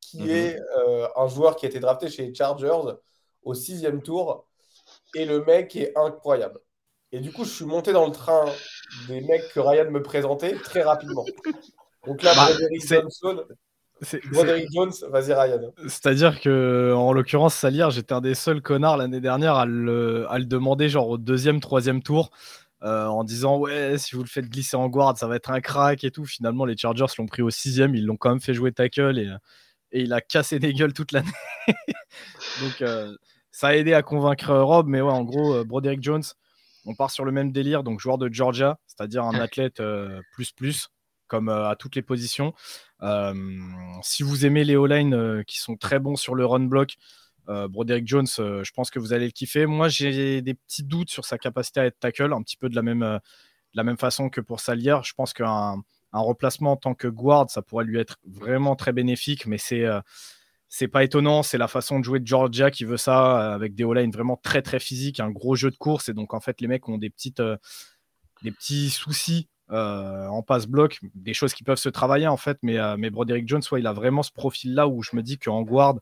qui 0.00 0.22
mhm. 0.22 0.30
est 0.30 0.60
euh, 0.78 1.06
un 1.16 1.28
joueur 1.28 1.56
qui 1.56 1.66
a 1.66 1.68
été 1.68 1.80
drafté 1.80 2.08
chez 2.08 2.26
les 2.26 2.34
Chargers 2.34 2.96
au 3.42 3.54
sixième 3.54 4.02
tour. 4.02 4.46
Et 5.14 5.24
le 5.24 5.44
mec 5.44 5.76
est 5.76 5.92
incroyable. 5.96 6.60
Et 7.12 7.20
du 7.20 7.32
coup, 7.32 7.44
je 7.44 7.50
suis 7.50 7.64
monté 7.64 7.92
dans 7.92 8.06
le 8.06 8.12
train 8.12 8.44
des 9.08 9.20
mecs 9.22 9.48
que 9.52 9.60
Ryan 9.60 9.90
me 9.90 10.02
présentait 10.02 10.54
très 10.56 10.82
rapidement. 10.82 11.24
Donc 12.06 12.22
là, 12.22 12.32
bah, 12.34 12.48
Johnson. 12.86 13.44
Broderick 14.30 14.68
Jones, 14.72 14.92
vas-y 15.10 15.32
Ryan. 15.32 15.72
C'est-à-dire 15.88 16.40
que, 16.40 16.92
en 16.94 17.12
l'occurrence, 17.12 17.54
Salier, 17.54 17.88
j'étais 17.90 18.12
un 18.12 18.20
des 18.20 18.34
seuls 18.34 18.62
connards 18.62 18.96
l'année 18.96 19.20
dernière 19.20 19.54
à 19.54 19.66
le, 19.66 20.26
à 20.30 20.38
le, 20.38 20.44
demander 20.44 20.88
genre 20.88 21.08
au 21.08 21.18
deuxième, 21.18 21.60
troisième 21.60 22.02
tour. 22.02 22.30
Euh, 22.84 23.06
en 23.06 23.24
disant 23.24 23.58
ouais 23.58 23.98
si 23.98 24.14
vous 24.14 24.22
le 24.22 24.28
faites 24.28 24.48
glisser 24.48 24.76
en 24.76 24.86
guard 24.86 25.18
ça 25.18 25.26
va 25.26 25.34
être 25.34 25.50
un 25.50 25.60
crack 25.60 26.04
et 26.04 26.12
tout. 26.12 26.24
Finalement 26.24 26.64
les 26.64 26.76
Chargers 26.76 27.06
l'ont 27.18 27.26
pris 27.26 27.42
au 27.42 27.50
sixième 27.50 27.96
ils 27.96 28.06
l'ont 28.06 28.16
quand 28.16 28.30
même 28.30 28.40
fait 28.40 28.54
jouer 28.54 28.70
tackle 28.70 29.18
et, 29.18 29.34
et 29.90 30.02
il 30.02 30.12
a 30.12 30.20
cassé 30.20 30.60
des 30.60 30.72
gueules 30.72 30.92
toute 30.92 31.10
l'année. 31.10 31.28
Donc 32.62 32.82
euh, 32.82 33.16
ça 33.50 33.68
a 33.68 33.74
aidé 33.74 33.94
à 33.94 34.02
convaincre 34.02 34.54
Rob 34.54 34.86
mais 34.86 35.00
ouais 35.00 35.10
en 35.10 35.24
gros 35.24 35.54
euh, 35.54 35.64
Broderick 35.64 36.02
Jones 36.02 36.22
on 36.84 36.94
part 36.94 37.10
sur 37.10 37.24
le 37.24 37.32
même 37.32 37.50
délire 37.50 37.82
donc 37.82 37.98
joueur 37.98 38.16
de 38.16 38.32
Georgia 38.32 38.78
c'est-à-dire 38.86 39.24
un 39.24 39.34
athlète 39.34 39.82
plus 40.32 40.52
plus 40.52 40.88
comme 41.26 41.48
à 41.50 41.76
toutes 41.78 41.96
les 41.96 42.02
positions. 42.02 42.54
Si 44.02 44.22
vous 44.22 44.46
aimez 44.46 44.64
les 44.64 44.76
O-line 44.76 45.44
qui 45.46 45.58
sont 45.58 45.76
très 45.76 45.98
bons 45.98 46.16
sur 46.16 46.34
le 46.34 46.46
run 46.46 46.60
block 46.60 46.96
euh, 46.96 47.27
Broderick 47.48 48.06
Jones, 48.06 48.26
euh, 48.38 48.62
je 48.62 48.72
pense 48.72 48.90
que 48.90 48.98
vous 48.98 49.12
allez 49.12 49.24
le 49.24 49.32
kiffer. 49.32 49.66
Moi, 49.66 49.88
j'ai 49.88 50.42
des 50.42 50.54
petits 50.54 50.84
doutes 50.84 51.10
sur 51.10 51.24
sa 51.24 51.38
capacité 51.38 51.80
à 51.80 51.86
être 51.86 51.98
tackle, 51.98 52.32
un 52.32 52.42
petit 52.42 52.58
peu 52.58 52.68
de 52.68 52.76
la 52.76 52.82
même, 52.82 53.02
euh, 53.02 53.96
façon 53.96 54.28
que 54.28 54.40
pour 54.40 54.60
Salier. 54.60 54.98
Je 55.02 55.12
pense 55.14 55.32
qu'un 55.32 55.82
un 56.12 56.20
remplacement 56.20 56.72
en 56.72 56.76
tant 56.76 56.94
que 56.94 57.08
guard, 57.08 57.50
ça 57.50 57.60
pourrait 57.60 57.84
lui 57.84 57.98
être 57.98 58.16
vraiment 58.26 58.76
très 58.76 58.92
bénéfique, 58.92 59.46
mais 59.46 59.58
c'est 59.58 60.88
pas 60.88 61.04
étonnant, 61.04 61.42
c'est 61.42 61.58
la 61.58 61.68
façon 61.68 61.98
de 62.00 62.04
jouer 62.04 62.18
de 62.18 62.26
Georgia 62.26 62.70
qui 62.70 62.84
veut 62.84 62.96
ça, 62.96 63.52
avec 63.52 63.74
des 63.74 63.84
O-line 63.84 64.10
vraiment 64.10 64.36
très 64.36 64.62
très 64.62 64.80
physique, 64.80 65.20
un 65.20 65.30
gros 65.30 65.54
jeu 65.54 65.70
de 65.70 65.76
course, 65.76 66.08
et 66.08 66.14
donc 66.14 66.32
en 66.32 66.40
fait 66.40 66.62
les 66.62 66.66
mecs 66.66 66.88
ont 66.88 66.96
des, 66.96 67.12
des 68.42 68.50
petits 68.50 68.88
soucis 68.88 69.48
en 69.68 70.42
passe-bloc, 70.42 70.98
des 71.14 71.34
choses 71.34 71.52
qui 71.52 71.62
peuvent 71.62 71.76
se 71.76 71.90
travailler 71.90 72.26
en 72.26 72.38
fait, 72.38 72.56
mais, 72.62 73.10
Broderick 73.10 73.46
Jones, 73.46 73.62
il 73.76 73.86
a 73.86 73.92
vraiment 73.92 74.22
ce 74.22 74.32
profil-là 74.32 74.88
où 74.88 75.02
je 75.02 75.14
me 75.14 75.22
dis 75.22 75.38
qu'en 75.38 75.60
guard, 75.60 75.96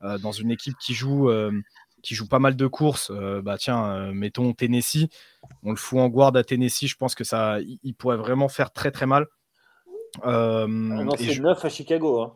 dans 0.00 0.32
une 0.32 0.50
équipe 0.50 0.76
qui 0.78 0.94
joue, 0.94 1.30
qui 2.02 2.14
joue 2.14 2.28
pas 2.28 2.38
mal 2.38 2.56
de 2.56 2.66
courses, 2.66 3.10
bah 3.42 3.56
tiens, 3.58 4.12
mettons 4.12 4.52
Tennessee, 4.52 5.08
on 5.62 5.70
le 5.70 5.76
fout 5.76 5.98
en 5.98 6.08
guard 6.08 6.36
à 6.36 6.44
Tennessee, 6.44 6.86
je 6.86 6.96
pense 6.96 7.14
que 7.14 7.24
ça, 7.24 7.58
il, 7.60 7.94
pourrait 7.94 8.16
vraiment 8.16 8.48
faire 8.48 8.72
très 8.72 8.90
très 8.90 9.06
mal. 9.06 9.26
Euh, 10.24 10.66
c'est 11.18 11.32
je... 11.32 11.42
9 11.42 11.64
à 11.64 11.68
Chicago. 11.68 12.22
Hein. 12.22 12.32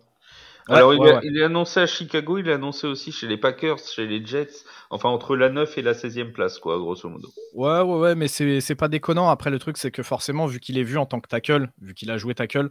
Alors, 0.68 0.94
il, 0.94 1.36
est 1.36 1.42
annoncé 1.42 1.80
à 1.80 1.86
Chicago, 1.86 2.38
il 2.38 2.48
est 2.48 2.52
annoncé 2.52 2.86
aussi 2.86 3.10
chez 3.10 3.26
les 3.26 3.36
Packers, 3.36 3.78
chez 3.78 4.06
les 4.06 4.24
Jets, 4.24 4.64
enfin 4.90 5.08
entre 5.08 5.34
la 5.34 5.48
9 5.48 5.78
et 5.78 5.82
la 5.82 5.94
16e 5.94 6.30
place, 6.30 6.60
quoi, 6.60 6.78
grosso 6.78 7.08
modo. 7.08 7.28
Ouais, 7.54 7.80
ouais, 7.80 7.98
ouais, 7.98 8.14
mais 8.14 8.28
c'est 8.28 8.74
pas 8.76 8.86
déconnant. 8.86 9.28
Après, 9.30 9.50
le 9.50 9.58
truc, 9.58 9.78
c'est 9.78 9.90
que 9.90 10.04
forcément, 10.04 10.46
vu 10.46 10.60
qu'il 10.60 10.78
est 10.78 10.84
vu 10.84 10.96
en 10.96 11.06
tant 11.06 11.18
que 11.18 11.28
tackle, 11.28 11.70
vu 11.80 11.94
qu'il 11.94 12.10
a 12.12 12.18
joué 12.18 12.34
tackle, 12.34 12.70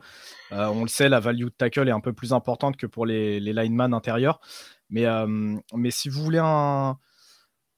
euh, 0.54 0.68
on 0.68 0.84
le 0.84 0.88
sait, 0.88 1.10
la 1.10 1.20
value 1.20 1.46
de 1.46 1.50
tackle 1.50 1.90
est 1.90 1.92
un 1.92 2.00
peu 2.00 2.14
plus 2.14 2.32
importante 2.32 2.78
que 2.78 2.86
pour 2.86 3.06
les, 3.06 3.42
les 3.42 3.52
linemen 3.52 3.94
intérieurs. 3.94 4.40
Mais, 4.90 5.06
euh, 5.06 5.56
mais 5.76 5.92
si 5.92 6.10
vous 6.10 6.24
voulez 6.24 6.42
un, 6.42 6.98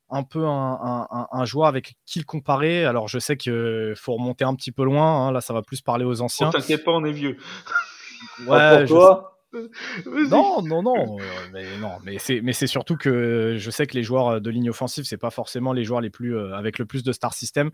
un 0.09 0.23
peu 0.23 0.45
un, 0.45 1.07
un, 1.31 1.45
joueur 1.45 1.67
avec 1.67 1.95
qui 2.05 2.19
le 2.19 2.25
comparer. 2.25 2.85
Alors, 2.85 3.07
je 3.07 3.17
sais 3.17 3.37
qu'il 3.37 3.93
faut 3.95 4.13
remonter 4.13 4.43
un 4.43 4.55
petit 4.55 4.71
peu 4.71 4.83
loin. 4.83 5.27
Hein. 5.27 5.31
Là, 5.31 5.41
ça 5.41 5.53
va 5.53 5.61
plus 5.61 5.81
parler 5.81 6.05
aux 6.05 6.21
anciens. 6.21 6.49
Oh, 6.49 6.51
T'inquiète 6.51 6.83
pas, 6.83 6.91
on 6.91 7.05
est 7.05 7.13
vieux. 7.13 7.37
Ouais, 8.45 8.79
pour 8.79 8.87
toi? 8.87 9.27
non, 10.29 10.61
non, 10.61 10.81
non, 10.81 11.19
euh, 11.19 11.23
mais 11.51 11.65
non, 11.79 11.97
mais 12.03 12.17
c'est, 12.19 12.39
mais 12.41 12.53
c'est 12.53 12.67
surtout 12.67 12.95
que 12.95 13.55
je 13.57 13.71
sais 13.71 13.85
que 13.85 13.95
les 13.95 14.03
joueurs 14.03 14.39
de 14.39 14.49
ligne 14.49 14.69
offensive, 14.69 15.03
c'est 15.03 15.17
pas 15.17 15.29
forcément 15.29 15.73
les 15.73 15.83
joueurs 15.83 15.99
les 15.99 16.09
plus 16.09 16.37
euh, 16.37 16.55
avec 16.55 16.79
le 16.79 16.85
plus 16.85 17.03
de 17.03 17.11
star 17.11 17.33
system. 17.33 17.69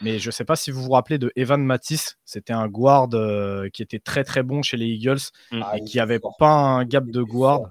Mais 0.00 0.18
je 0.18 0.30
sais 0.30 0.44
pas 0.44 0.56
si 0.56 0.70
vous 0.70 0.82
vous 0.82 0.90
rappelez 0.90 1.18
de 1.18 1.32
Evan 1.36 1.62
Matisse, 1.64 2.18
c'était 2.24 2.52
un 2.52 2.66
guard 2.66 3.08
euh, 3.14 3.68
qui 3.68 3.82
était 3.82 4.00
très 4.00 4.24
très 4.24 4.42
bon 4.42 4.62
chez 4.62 4.76
les 4.76 4.86
Eagles 4.86 5.20
mm. 5.52 5.62
et 5.76 5.84
qui 5.84 6.00
avait 6.00 6.20
pas 6.38 6.50
un 6.50 6.84
gap 6.84 7.06
de 7.06 7.22
guard. 7.22 7.70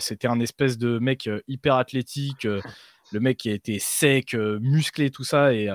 C'était 0.00 0.28
un 0.28 0.40
espèce 0.40 0.78
de 0.78 0.98
mec 0.98 1.28
hyper 1.48 1.76
athlétique. 1.76 2.44
le 2.44 3.20
mec 3.20 3.36
qui 3.36 3.50
était 3.50 3.78
sec, 3.78 4.34
musclé, 4.34 5.10
tout 5.10 5.24
ça, 5.24 5.52
et, 5.52 5.68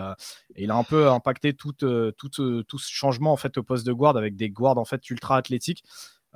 il 0.55 0.71
a 0.71 0.75
un 0.75 0.83
peu 0.83 1.09
impacté 1.09 1.53
tout, 1.53 1.73
tout, 1.73 2.63
tout, 2.63 2.79
ce 2.79 2.91
changement 2.91 3.31
en 3.31 3.37
fait 3.37 3.57
au 3.57 3.63
poste 3.63 3.85
de 3.85 3.93
guard 3.93 4.17
avec 4.17 4.35
des 4.35 4.49
guards 4.49 4.77
en 4.77 4.85
fait 4.85 5.09
ultra 5.09 5.37
athlétiques. 5.37 5.83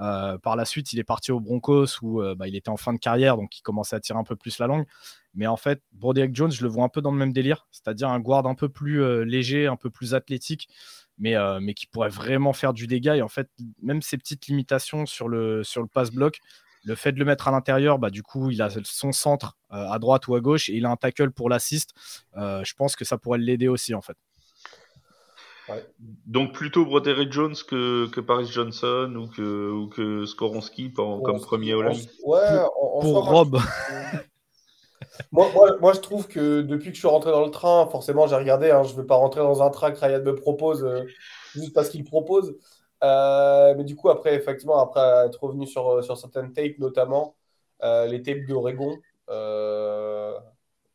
Euh, 0.01 0.37
par 0.39 0.55
la 0.55 0.65
suite, 0.65 0.93
il 0.93 0.99
est 0.99 1.03
parti 1.03 1.31
au 1.31 1.39
Broncos 1.39 1.99
où 2.01 2.21
euh, 2.21 2.33
bah, 2.33 2.47
il 2.47 2.55
était 2.55 2.69
en 2.69 2.77
fin 2.77 2.93
de 2.93 2.97
carrière, 2.97 3.37
donc 3.37 3.57
il 3.57 3.61
commençait 3.61 3.95
à 3.95 3.99
tirer 3.99 4.17
un 4.17 4.23
peu 4.23 4.35
plus 4.35 4.57
la 4.57 4.67
langue. 4.67 4.85
Mais 5.35 5.47
en 5.47 5.57
fait, 5.57 5.83
Broderick 5.91 6.35
Jones, 6.35 6.51
je 6.51 6.63
le 6.63 6.69
vois 6.69 6.83
un 6.83 6.89
peu 6.89 7.01
dans 7.01 7.11
le 7.11 7.17
même 7.17 7.33
délire, 7.33 7.67
c'est-à-dire 7.71 8.09
un 8.09 8.19
guard 8.19 8.47
un 8.47 8.55
peu 8.55 8.67
plus 8.67 9.03
euh, 9.03 9.23
léger, 9.23 9.67
un 9.67 9.75
peu 9.75 9.89
plus 9.91 10.15
athlétique, 10.15 10.67
mais, 11.17 11.35
mais 11.61 11.75
qui 11.75 11.85
pourrait 11.85 12.09
vraiment 12.09 12.51
faire 12.51 12.73
du 12.73 12.87
dégât. 12.87 13.15
Et 13.17 13.21
en 13.21 13.27
fait, 13.27 13.47
même 13.83 14.01
ses 14.01 14.17
petites 14.17 14.47
limitations 14.47 15.05
sur 15.05 15.27
le, 15.27 15.63
sur 15.63 15.81
le 15.83 15.87
pass-block, 15.87 16.39
le 16.83 16.95
fait 16.95 17.11
de 17.11 17.19
le 17.19 17.25
mettre 17.25 17.47
à 17.47 17.51
l'intérieur, 17.51 17.99
bah, 17.99 18.09
du 18.09 18.23
coup, 18.23 18.49
il 18.49 18.61
a 18.61 18.69
son 18.83 19.11
centre 19.11 19.57
à 19.69 19.99
droite 19.99 20.27
ou 20.27 20.35
à 20.35 20.41
gauche 20.41 20.69
et 20.69 20.73
il 20.73 20.85
a 20.85 20.89
un 20.89 20.95
tackle 20.95 21.31
pour 21.31 21.49
l'assist. 21.49 21.93
je 22.35 22.73
pense 22.73 22.95
que 22.95 23.05
ça 23.05 23.17
pourrait 23.17 23.39
l'aider 23.39 23.67
aussi, 23.67 23.93
en 23.93 24.01
fait. 24.01 24.17
Donc 26.25 26.53
plutôt 26.53 26.85
Broderick 26.85 27.31
Jones 27.31 27.55
que, 27.67 28.07
que, 28.07 28.19
Paris 28.19 28.47
Johnson 28.47 29.13
ou 29.15 29.27
que, 29.27 29.71
ou 29.71 29.87
que 29.87 30.25
Skoronski 30.25 30.93
comme 30.93 31.39
premier 31.41 31.73
au 31.73 31.83
Ouais, 31.83 32.39
pour 33.01 33.25
Rob. 33.25 33.59
moi, 35.31 35.49
moi, 35.53 35.77
moi, 35.79 35.93
je 35.93 35.99
trouve 35.99 36.27
que 36.27 36.61
depuis 36.61 36.89
que 36.89 36.95
je 36.95 36.99
suis 36.99 37.07
rentré 37.07 37.31
dans 37.31 37.45
le 37.45 37.51
train, 37.51 37.87
forcément, 37.87 38.27
j'ai 38.27 38.35
regardé, 38.35 38.71
hein, 38.71 38.83
je 38.83 38.93
ne 38.93 38.97
veux 38.97 39.05
pas 39.05 39.15
rentrer 39.15 39.41
dans 39.41 39.61
un 39.61 39.69
train 39.69 39.91
que 39.91 39.99
Ryan 39.99 40.23
me 40.23 40.35
propose 40.35 40.83
euh, 40.83 41.03
juste 41.53 41.73
parce 41.73 41.89
qu'il 41.89 42.03
propose. 42.03 42.55
Euh, 43.03 43.73
mais 43.75 43.83
du 43.83 43.95
coup, 43.95 44.09
après, 44.09 44.35
effectivement, 44.35 44.81
après 44.81 45.25
être 45.25 45.43
revenu 45.43 45.65
sur, 45.65 46.03
sur 46.03 46.17
certaines 46.17 46.53
tapes, 46.53 46.77
notamment 46.79 47.35
euh, 47.83 48.05
les 48.05 48.21
tapes 48.21 48.45
d'Oregon, 48.45 48.97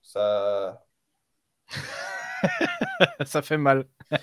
ça. 0.03 0.85
ça 3.25 3.43
fait 3.43 3.57
mal. 3.57 3.87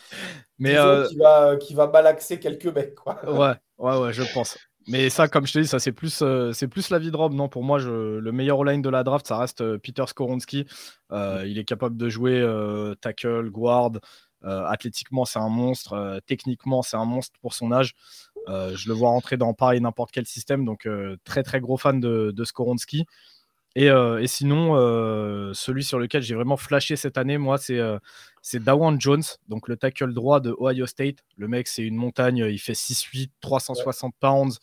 Mais 0.59 0.77
euh... 0.77 1.07
qui, 1.07 1.17
va, 1.17 1.57
qui 1.57 1.73
va 1.73 1.87
malaxer 1.87 2.39
quelques 2.39 2.67
mecs, 2.67 2.95
quoi. 2.95 3.19
ouais, 3.29 3.55
ouais, 3.77 3.97
ouais, 3.99 4.13
je 4.13 4.23
pense. 4.33 4.57
Mais 4.87 5.09
ça, 5.09 5.27
comme 5.27 5.47
je 5.47 5.53
te 5.53 5.59
dis, 5.59 5.67
ça 5.67 5.79
c'est 5.79 5.91
plus, 5.91 6.21
euh, 6.21 6.51
c'est 6.51 6.67
plus 6.67 6.89
la 6.89 6.99
vie 6.99 7.11
de 7.11 7.15
Rob. 7.15 7.33
Non, 7.33 7.47
pour 7.47 7.63
moi, 7.63 7.79
je, 7.79 8.17
le 8.19 8.31
meilleur 8.31 8.63
line 8.63 8.81
de 8.81 8.89
la 8.89 9.03
draft, 9.03 9.27
ça 9.27 9.37
reste 9.37 9.61
euh, 9.61 9.77
Peter 9.77 10.03
Skoronski. 10.07 10.65
Euh, 11.11 11.43
il 11.45 11.57
est 11.57 11.63
capable 11.63 11.95
de 11.95 12.09
jouer 12.09 12.41
tackle, 13.01 13.49
guard. 13.49 13.93
Athlétiquement, 14.43 15.25
c'est 15.25 15.39
un 15.39 15.49
monstre. 15.49 16.21
techniquement, 16.25 16.81
c'est 16.81 16.97
un 16.97 17.05
monstre 17.05 17.37
pour 17.41 17.53
son 17.53 17.71
âge. 17.71 17.95
je 18.47 18.87
le 18.87 18.93
vois 18.93 19.09
rentrer 19.09 19.37
dans 19.37 19.53
pareil 19.53 19.81
n'importe 19.81 20.11
quel 20.11 20.25
système. 20.25 20.65
Donc, 20.65 20.87
très 21.23 21.43
très 21.43 21.59
gros 21.59 21.77
fan 21.77 21.99
de, 21.99 22.43
Skoronski. 22.43 23.05
Et, 23.75 23.89
sinon, 24.27 24.75
celui 25.53 25.83
sur 25.83 25.99
lequel 25.99 26.21
j'ai 26.21 26.35
vraiment 26.35 26.57
flashé 26.57 26.95
cette 26.95 27.17
année, 27.17 27.37
moi, 27.37 27.57
c'est 27.57 28.59
Dawan 28.63 28.99
Jones, 28.99 29.23
donc 29.47 29.67
le 29.67 29.77
tackle 29.77 30.13
droit 30.13 30.39
de 30.39 30.55
Ohio 30.59 30.85
State. 30.85 31.23
Le 31.37 31.47
mec, 31.47 31.67
c'est 31.67 31.83
une 31.83 31.95
montagne, 31.95 32.45
il 32.49 32.59
fait 32.59 32.73
6'8, 32.73 33.29
360 33.41 34.13
pounds. 34.19 34.59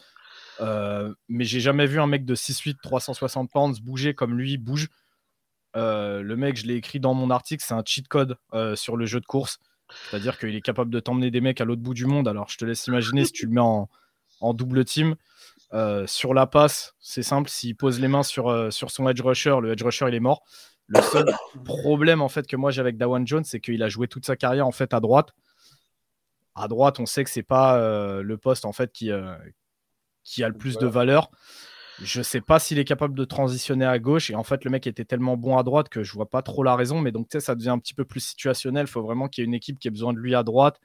Euh, 0.60 1.14
mais 1.28 1.44
j'ai 1.44 1.60
jamais 1.60 1.86
vu 1.86 2.00
un 2.00 2.06
mec 2.06 2.24
de 2.24 2.34
6'8, 2.34 2.76
360 2.82 3.50
pounds 3.50 3.80
bouger 3.80 4.14
comme 4.14 4.38
lui 4.38 4.58
bouge. 4.58 4.88
Euh, 5.76 6.22
le 6.22 6.36
mec, 6.36 6.56
je 6.56 6.66
l'ai 6.66 6.74
écrit 6.74 7.00
dans 7.00 7.14
mon 7.14 7.30
article, 7.30 7.64
c'est 7.66 7.74
un 7.74 7.82
cheat 7.84 8.08
code 8.08 8.36
euh, 8.54 8.76
sur 8.76 8.96
le 8.96 9.06
jeu 9.06 9.20
de 9.20 9.26
course. 9.26 9.58
C'est-à-dire 10.10 10.38
qu'il 10.38 10.54
est 10.54 10.60
capable 10.60 10.90
de 10.90 11.00
t'emmener 11.00 11.30
des 11.30 11.40
mecs 11.40 11.60
à 11.60 11.64
l'autre 11.64 11.82
bout 11.82 11.94
du 11.94 12.06
monde. 12.06 12.28
Alors, 12.28 12.48
je 12.48 12.58
te 12.58 12.64
laisse 12.64 12.86
imaginer 12.86 13.24
si 13.24 13.32
tu 13.32 13.46
le 13.46 13.52
mets 13.52 13.60
en, 13.60 13.88
double 14.54 14.84
team. 14.84 15.16
sur 16.06 16.34
la 16.34 16.46
passe, 16.46 16.94
c'est 17.00 17.22
simple, 17.22 17.50
s'il 17.50 17.76
pose 17.76 18.00
les 18.00 18.08
mains 18.08 18.22
sur, 18.22 18.72
sur 18.72 18.90
son 18.90 19.08
edge 19.08 19.20
rusher, 19.20 19.56
le 19.60 19.72
edge 19.72 19.82
rusher 19.82 20.06
il 20.08 20.14
est 20.14 20.20
mort. 20.20 20.44
Le 20.90 21.00
seul 21.02 21.24
problème 21.64 22.20
en 22.20 22.28
fait 22.28 22.48
que 22.48 22.56
moi 22.56 22.72
j'ai 22.72 22.80
avec 22.80 22.96
Dawan 22.96 23.24
Jones, 23.24 23.44
c'est 23.44 23.60
qu'il 23.60 23.80
a 23.84 23.88
joué 23.88 24.08
toute 24.08 24.26
sa 24.26 24.34
carrière 24.34 24.66
en 24.66 24.72
fait 24.72 24.92
à 24.92 24.98
droite. 24.98 25.28
À 26.56 26.66
droite, 26.66 26.98
on 26.98 27.06
sait 27.06 27.22
que 27.22 27.30
c'est 27.30 27.44
pas 27.44 27.78
euh, 27.78 28.22
le 28.22 28.36
poste 28.36 28.64
en 28.64 28.72
fait 28.72 28.90
qui, 28.90 29.12
euh, 29.12 29.36
qui 30.24 30.42
a 30.42 30.48
le 30.48 30.54
plus 30.54 30.78
de 30.78 30.88
valeur. 30.88 31.30
Je 32.02 32.22
sais 32.22 32.40
pas 32.40 32.58
s'il 32.58 32.78
est 32.78 32.84
capable 32.84 33.14
de 33.14 33.24
transitionner 33.24 33.84
à 33.84 33.98
gauche. 33.98 34.30
Et 34.30 34.34
en 34.34 34.42
fait, 34.42 34.64
le 34.64 34.70
mec 34.70 34.86
était 34.86 35.04
tellement 35.04 35.36
bon 35.36 35.58
à 35.58 35.62
droite 35.62 35.88
que 35.88 36.02
je 36.02 36.12
vois 36.12 36.28
pas 36.28 36.42
trop 36.42 36.62
la 36.62 36.74
raison. 36.74 37.00
Mais 37.00 37.12
donc, 37.12 37.28
tu 37.28 37.38
sais, 37.38 37.44
ça 37.44 37.54
devient 37.54 37.70
un 37.70 37.78
petit 37.78 37.94
peu 37.94 38.04
plus 38.04 38.20
situationnel. 38.20 38.86
Il 38.86 38.90
faut 38.90 39.02
vraiment 39.02 39.28
qu'il 39.28 39.42
y 39.42 39.44
ait 39.44 39.48
une 39.48 39.54
équipe 39.54 39.78
qui 39.78 39.88
ait 39.88 39.90
besoin 39.90 40.12
de 40.12 40.18
lui 40.18 40.34
à 40.34 40.42
droite. 40.42 40.80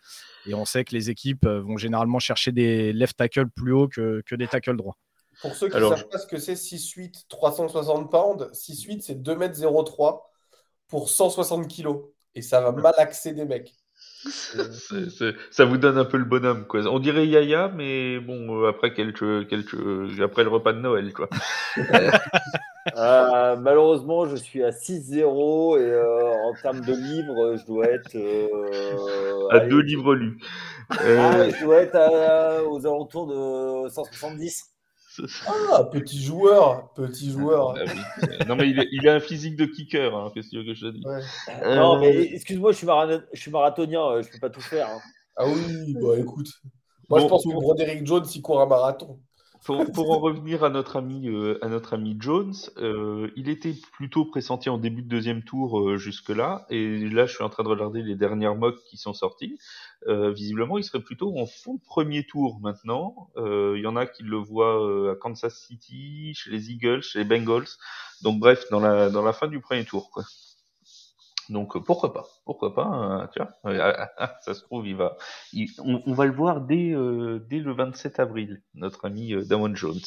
Et 0.46 0.54
on 0.54 0.66
sait 0.66 0.84
que 0.84 0.94
les 0.94 1.10
équipes 1.10 1.46
euh, 1.46 1.62
vont 1.62 1.78
généralement 1.78 2.20
chercher 2.20 2.52
des 2.52 2.92
left 2.92 3.18
tackles 3.18 3.50
plus 3.50 3.74
hauts 3.74 3.88
que, 3.88 4.22
que 4.26 4.36
des 4.36 4.48
tackles 4.48 4.76
droits. 4.76 4.98
Pour 5.42 5.56
ceux 5.56 5.70
qui 5.70 5.78
ne 5.78 5.90
savent 5.90 6.08
pas 6.10 6.18
ce 6.18 6.28
que 6.28 6.38
c'est 6.38 6.54
6-8, 6.54 7.26
360 7.28 8.12
pounds, 8.12 8.50
6-8, 8.54 9.02
c'est 9.02 9.22
2m03 9.22 10.22
pour 10.88 11.10
160 11.10 11.68
kg. 11.74 11.96
Et 12.36 12.42
ça 12.42 12.62
va 12.62 12.72
malaxer 12.72 13.34
des 13.34 13.46
mecs. 13.46 13.74
Ça 14.30 15.66
vous 15.66 15.78
donne 15.78 15.98
un 15.98 16.06
peu 16.06 16.18
le 16.18 16.26
bonhomme, 16.26 16.66
quoi. 16.66 16.82
On 16.88 17.00
dirait 17.00 17.28
Yaya, 17.28 17.72
mais 17.76 18.20
bon, 18.20 18.64
euh, 18.64 18.70
après, 18.70 18.94
quelques, 18.94 19.48
quelques, 19.48 19.76
après 20.22 20.44
le 20.44 20.50
repas 20.50 20.74
de 20.74 20.80
Noël, 20.80 21.14
quoi. 21.14 21.30
Euh, 22.96 23.56
malheureusement, 23.56 24.28
je 24.28 24.36
suis 24.36 24.64
à 24.64 24.70
6-0 24.70 25.80
et 25.80 25.82
euh, 25.82 26.34
en 26.46 26.54
termes 26.62 26.82
de 26.82 26.94
livres, 26.94 27.56
je 27.58 27.66
dois 27.66 27.88
être. 27.88 28.16
à 29.50 29.60
deux 29.62 29.80
livres 29.80 30.14
lus. 30.14 30.38
Ah, 30.92 31.50
je 31.50 31.66
dois 31.66 31.82
être 31.82 32.68
aux 32.70 32.86
alentours 32.86 33.26
de 33.26 33.90
170. 33.90 34.75
Ah, 35.48 35.84
petit 35.92 36.22
joueur, 36.22 36.92
petit 36.94 37.32
joueur. 37.32 37.76
Ah 38.22 38.46
non, 38.46 38.56
mais 38.56 38.70
il, 38.70 39.08
a 39.08 39.16
un 39.16 39.20
physique 39.20 39.56
de 39.56 39.66
kicker, 39.66 40.16
hein, 40.16 40.32
qu'est-ce 40.34 40.50
que 40.50 40.74
je 40.74 40.88
te 40.88 40.92
dis 40.92 41.04
euh, 41.64 41.76
Non, 41.76 42.00
mais 42.00 42.34
excuse-moi, 42.34 42.72
je 42.72 42.78
suis, 42.78 42.88
je 43.34 43.40
suis 43.40 43.52
marathonien, 43.52 44.02
euh, 44.02 44.22
je 44.22 44.30
peux 44.30 44.40
pas 44.40 44.50
tout 44.50 44.62
faire. 44.62 44.90
Hein. 44.90 45.00
Ah 45.38 45.46
oui, 45.48 45.96
bah 46.02 46.18
écoute. 46.18 46.50
Moi, 47.10 47.20
je 47.20 47.26
pense 47.26 47.44
que 47.44 47.50
Broderick 47.50 48.06
Jones, 48.06 48.26
il 48.34 48.42
court 48.42 48.62
un 48.62 48.66
marathon. 48.66 49.20
Pour, 49.66 50.12
en 50.12 50.20
revenir 50.20 50.64
à 50.64 50.70
notre 50.70 50.98
ami, 50.98 51.28
euh, 51.28 51.58
à 51.64 51.70
notre 51.70 51.94
ami 51.94 52.16
Jones, 52.20 52.54
il 53.36 53.50
était 53.50 53.74
plutôt 53.94 54.26
pressenti 54.26 54.70
en 54.70 54.78
début 54.78 55.02
de 55.02 55.08
deuxième 55.08 55.44
tour 55.44 55.98
jusque-là, 55.98 56.68
et 56.70 57.10
là 57.10 57.26
je 57.26 57.34
suis 57.34 57.44
en 57.44 57.50
train 57.50 57.64
de 57.64 57.70
regarder 57.70 58.04
les 58.04 58.16
dernières 58.16 58.56
mocks 58.56 58.84
qui 58.84 58.98
sont 58.98 59.14
sorties. 59.14 59.58
Euh, 60.08 60.32
visiblement, 60.32 60.78
il 60.78 60.84
serait 60.84 61.02
plutôt 61.02 61.38
en 61.38 61.46
fond 61.46 61.80
premier 61.80 62.26
tour 62.26 62.60
maintenant. 62.62 63.30
Euh, 63.38 63.74
il 63.76 63.84
y 63.84 63.88
en 63.88 63.96
a 63.96 64.06
qui 64.06 64.24
le 64.24 64.38
voient 64.38 64.84
euh, 64.86 65.14
à 65.14 65.16
Kansas 65.16 65.56
City, 65.56 66.34
chez 66.36 66.52
les 66.52 66.72
Eagles, 66.72 67.02
chez 67.02 67.20
les 67.20 67.26
Bengals. 67.26 67.68
Donc 68.22 68.40
bref, 68.40 68.66
dans 68.70 68.80
la 68.80 69.10
dans 69.10 69.24
la 69.24 69.34
fin 69.34 69.48
du 69.48 69.60
premier 69.60 69.86
tour, 69.86 70.12
quoi. 70.12 70.24
Donc 71.50 71.78
pourquoi 71.84 72.14
pas, 72.14 72.26
pourquoi 72.46 72.74
pas, 72.74 72.86
hein, 72.86 73.30
tu 73.34 73.40
vois, 73.40 73.52
ah, 73.80 74.10
ah, 74.18 74.36
ça 74.42 74.54
se 74.54 74.62
trouve 74.64 74.88
il 74.88 74.96
va, 74.96 75.18
on, 75.80 76.14
va 76.14 76.26
le 76.26 76.32
voir 76.32 76.62
dès 76.62 76.96
dès 77.50 77.60
le 77.60 77.74
27 77.74 78.20
avril, 78.20 78.62
notre 78.74 79.06
ami 79.06 79.34
Damon 79.46 79.76
Jones. 79.76 80.00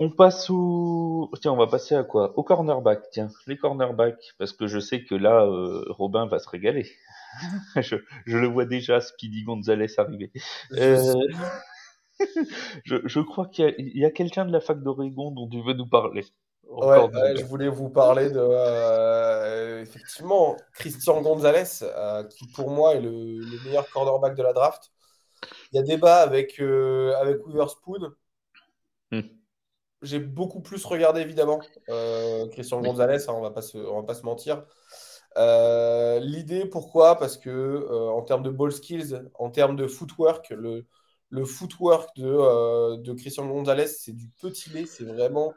On 0.00 0.10
passe 0.10 0.50
au, 0.50 1.30
tiens, 1.40 1.52
on 1.52 1.56
va 1.56 1.66
passer 1.66 1.94
à 1.94 2.02
quoi? 2.02 2.36
Au 2.36 2.42
cornerback, 2.42 3.02
tiens, 3.12 3.28
les 3.46 3.56
cornerbacks, 3.56 4.34
parce 4.38 4.52
que 4.52 4.66
je 4.66 4.80
sais 4.80 5.04
que 5.04 5.14
là, 5.14 5.46
Robin 5.90 6.26
va 6.26 6.38
se 6.38 6.48
régaler. 6.48 6.90
je, 7.76 7.96
le 8.26 8.46
vois 8.46 8.64
déjà, 8.64 9.00
Speedy 9.00 9.44
Gonzalez 9.44 9.98
arriver. 9.98 10.32
Euh, 10.72 11.14
je, 12.84 13.20
crois 13.20 13.48
qu'il 13.48 13.74
y 13.78 14.04
a, 14.04 14.10
quelqu'un 14.10 14.44
de 14.44 14.52
la 14.52 14.60
fac 14.60 14.82
d'Oregon 14.82 15.30
dont 15.30 15.48
tu 15.48 15.62
veux 15.62 15.74
nous 15.74 15.88
parler. 15.88 16.24
Ouais, 16.72 17.36
je 17.36 17.44
voulais 17.44 17.68
vous 17.68 17.90
parler 17.90 18.30
de 18.30 18.40
euh, 18.40 19.82
effectivement 19.82 20.56
Christian 20.72 21.20
Gonzalez, 21.20 21.82
euh, 21.82 22.24
qui 22.24 22.46
pour 22.48 22.70
moi 22.70 22.94
est 22.94 23.00
le, 23.00 23.40
meilleur 23.64 23.88
cornerback 23.90 24.34
de 24.34 24.42
la 24.42 24.54
draft. 24.54 24.90
Il 25.70 25.76
y 25.76 25.78
a 25.78 25.82
débat 25.82 26.22
avec, 26.22 26.60
euh, 26.60 27.14
avec 27.20 27.46
Witherspoon. 27.46 28.12
Hmm. 29.10 29.20
J'ai 30.00 30.18
beaucoup 30.18 30.60
plus 30.60 30.82
regardé 30.86 31.20
évidemment 31.20 31.60
Christian 32.52 32.80
Gonzalez, 32.80 33.28
hein, 33.28 33.34
on 33.34 33.36
on 33.36 33.42
va 33.42 33.50
pas 33.50 34.14
se 34.14 34.22
mentir. 34.24 34.64
L'idée, 35.36 36.64
pourquoi? 36.64 37.18
Parce 37.18 37.36
que 37.36 37.86
en 38.08 38.22
termes 38.22 38.42
de 38.42 38.50
ball 38.50 38.72
skills, 38.72 39.20
en 39.34 39.50
termes 39.50 39.76
de 39.76 39.86
footwork, 39.86 40.50
le, 40.50 40.86
le 41.28 41.44
footwork 41.44 42.16
de, 42.16 42.96
de 42.96 43.12
Christian 43.12 43.46
Gonzalez, 43.46 43.88
c'est 43.88 44.12
du 44.12 44.28
petit 44.40 44.70
lait, 44.70 44.86
c'est 44.86 45.04
vraiment 45.04 45.52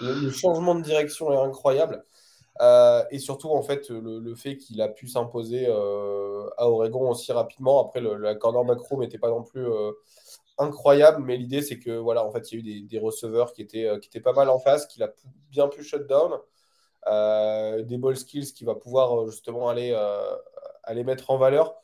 le, 0.00 0.30
changement 0.30 0.74
de 0.74 0.82
direction 0.82 1.32
est 1.32 1.36
incroyable. 1.36 2.04
Euh, 2.60 3.04
et 3.10 3.18
surtout, 3.18 3.50
en 3.50 3.62
fait, 3.62 3.88
le, 3.90 4.34
fait 4.34 4.56
qu'il 4.56 4.80
a 4.82 4.88
pu 4.88 5.06
s'imposer 5.06 5.66
euh, 5.68 6.48
à 6.56 6.68
Oregon 6.68 7.10
aussi 7.10 7.32
rapidement. 7.32 7.84
Après, 7.84 8.00
le, 8.00 8.16
la 8.16 8.34
corner 8.34 8.64
macro 8.64 9.00
n'était 9.00 9.18
pas 9.18 9.30
non 9.30 9.42
plus 9.42 9.66
euh, 9.66 9.92
incroyable, 10.58 11.22
mais 11.24 11.36
l'idée, 11.36 11.62
c'est 11.62 11.78
que 11.78 11.96
voilà, 11.96 12.24
en 12.24 12.32
fait, 12.32 12.50
il 12.52 12.66
y 12.66 12.72
a 12.72 12.76
eu 12.76 12.82
des, 12.82 12.98
receveurs 12.98 13.52
qui 13.52 13.62
étaient, 13.62 13.88
qui 14.00 14.08
étaient 14.08 14.20
pas 14.20 14.32
mal 14.32 14.48
en 14.48 14.58
face, 14.58 14.86
qu'il 14.86 15.02
a 15.02 15.12
bien 15.50 15.68
pu 15.68 15.82
shut 15.84 16.06
down, 16.06 16.38
des 17.86 17.98
ball 17.98 18.16
skills 18.16 18.52
qui 18.52 18.64
va 18.64 18.74
pouvoir 18.74 19.26
justement 19.26 19.68
aller, 19.68 19.96
aller 20.82 21.04
mettre 21.04 21.30
en 21.30 21.38
valeur. 21.38 21.76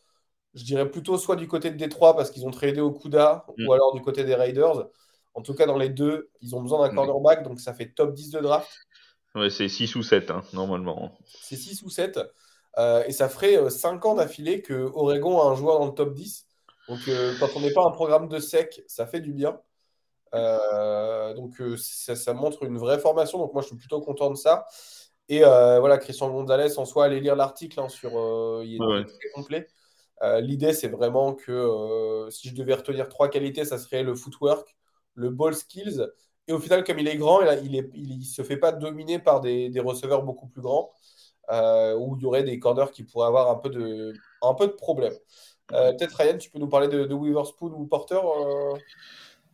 Je 0.55 0.65
dirais 0.65 0.89
plutôt 0.89 1.19
soit 1.19 1.37
du 1.37 1.49
côté 1.49 1.71
de 1.71 1.77
Détroit 1.77 2.15
parce 2.15 2.31
qu'ils 2.31 2.47
ont 2.47 2.51
tradé 2.51 2.81
au 2.81 2.93
CUDA, 2.93 3.45
mm. 3.57 3.67
ou 3.67 3.73
alors 3.73 3.93
du 3.95 4.01
côté 4.01 4.25
des 4.25 4.35
Raiders. 4.35 4.89
En 5.35 5.43
tout 5.43 5.55
cas, 5.55 5.67
dans 5.67 5.79
les 5.79 5.89
deux, 5.89 6.31
ils 6.41 6.55
ont 6.55 6.63
besoin 6.63 6.87
d'un 6.87 6.95
cornerback, 6.95 7.43
donc 7.43 7.61
ça 7.61 7.75
fait 7.75 7.91
top 7.91 8.15
10 8.15 8.31
de 8.31 8.41
draft. 8.41 8.69
Ouais, 9.35 9.51
c'est 9.51 9.69
6 9.69 9.97
ou 9.97 10.03
7, 10.03 10.31
hein, 10.31 10.45
normalement. 10.53 11.19
C'est 11.43 11.57
6 11.57 11.83
ou 11.83 11.91
7. 11.91 12.21
Euh, 12.79 13.05
et 13.07 13.13
ça 13.13 13.29
ferait 13.29 13.71
5 13.71 14.05
euh, 14.05 14.09
ans 14.09 14.15
d'affilée 14.15 14.63
que 14.63 14.91
Oregon 14.95 15.41
a 15.41 15.47
un 15.47 15.55
joueur 15.55 15.79
dans 15.79 15.87
le 15.87 15.95
top 15.95 16.13
10. 16.13 16.47
Donc, 16.89 17.01
euh, 17.09 17.35
quand 17.41 17.49
on 17.57 17.61
n'est 17.61 17.73
pas 17.73 17.85
un 17.85 17.91
programme 17.91 18.29
de 18.29 18.39
sec, 18.39 18.83
ça 18.87 19.07
fait 19.07 19.21
du 19.21 19.33
bien. 19.33 19.61
donc, 20.33 21.61
ça, 21.79 22.35
montre 22.35 22.65
une 22.65 22.79
vraie 22.79 22.99
formation. 22.99 23.39
Donc, 23.39 23.53
moi, 23.53 23.63
je 23.63 23.69
suis 23.69 23.77
plutôt 23.77 24.01
content 24.01 24.31
de 24.31 24.37
ça. 24.37 24.67
Et 25.29 25.41
voilà, 25.41 25.99
Christian 25.99 26.31
Gonzalez, 26.31 26.79
en 26.79 26.85
soi, 26.85 27.07
allez 27.07 27.21
lire 27.21 27.37
l'article 27.37 27.81
hein, 27.81 27.89
sur. 27.89 28.13
il 28.63 28.75
est 28.75 29.05
très 29.05 29.29
complet. 29.35 29.67
L'idée, 30.41 30.73
c'est 30.73 30.89
vraiment 30.89 31.35
que 31.35 32.29
si 32.31 32.49
je 32.49 32.55
devais 32.55 32.75
retenir 32.75 33.09
trois 33.09 33.29
qualités, 33.29 33.65
ça 33.65 33.79
serait 33.79 34.03
le 34.03 34.15
footwork, 34.15 34.77
le 35.15 35.31
ball 35.31 35.55
skills. 35.55 36.07
Et 36.47 36.53
au 36.53 36.59
final, 36.59 36.85
comme 36.85 36.99
il 36.99 37.09
est 37.09 37.17
grand, 37.17 37.41
il 37.63 37.73
ne 37.73 37.83
il, 37.95 38.25
se 38.25 38.43
fait 38.43 38.59
pas 38.59 38.73
dominer 38.73 39.19
par 39.19 39.41
des, 39.41 39.71
receveurs 39.81 40.23
beaucoup 40.23 40.47
plus 40.47 40.61
grands, 40.61 40.93
euh, 41.51 41.97
où 41.97 42.17
il 42.17 42.23
y 42.23 42.27
aurait 42.27 42.45
des 42.45 42.59
corners 42.59 42.91
qui 42.93 43.03
pourraient 43.03 43.29
avoir 43.29 43.51
un 43.51 43.57
peu 43.57 43.71
de, 43.71 44.13
un 44.43 44.55
peu 44.55 44.67
de 44.67 44.73
problème. 44.73 45.15
Euh, 45.73 45.93
peut-être 45.93 46.17
Ryan, 46.17 46.37
tu 46.37 46.51
peux 46.51 46.59
nous 46.59 46.69
parler 46.69 46.89
de, 46.89 47.05
de 47.05 47.15
Weaverspoon 47.15 47.73
ou 47.73 47.87
Porter 47.87 48.21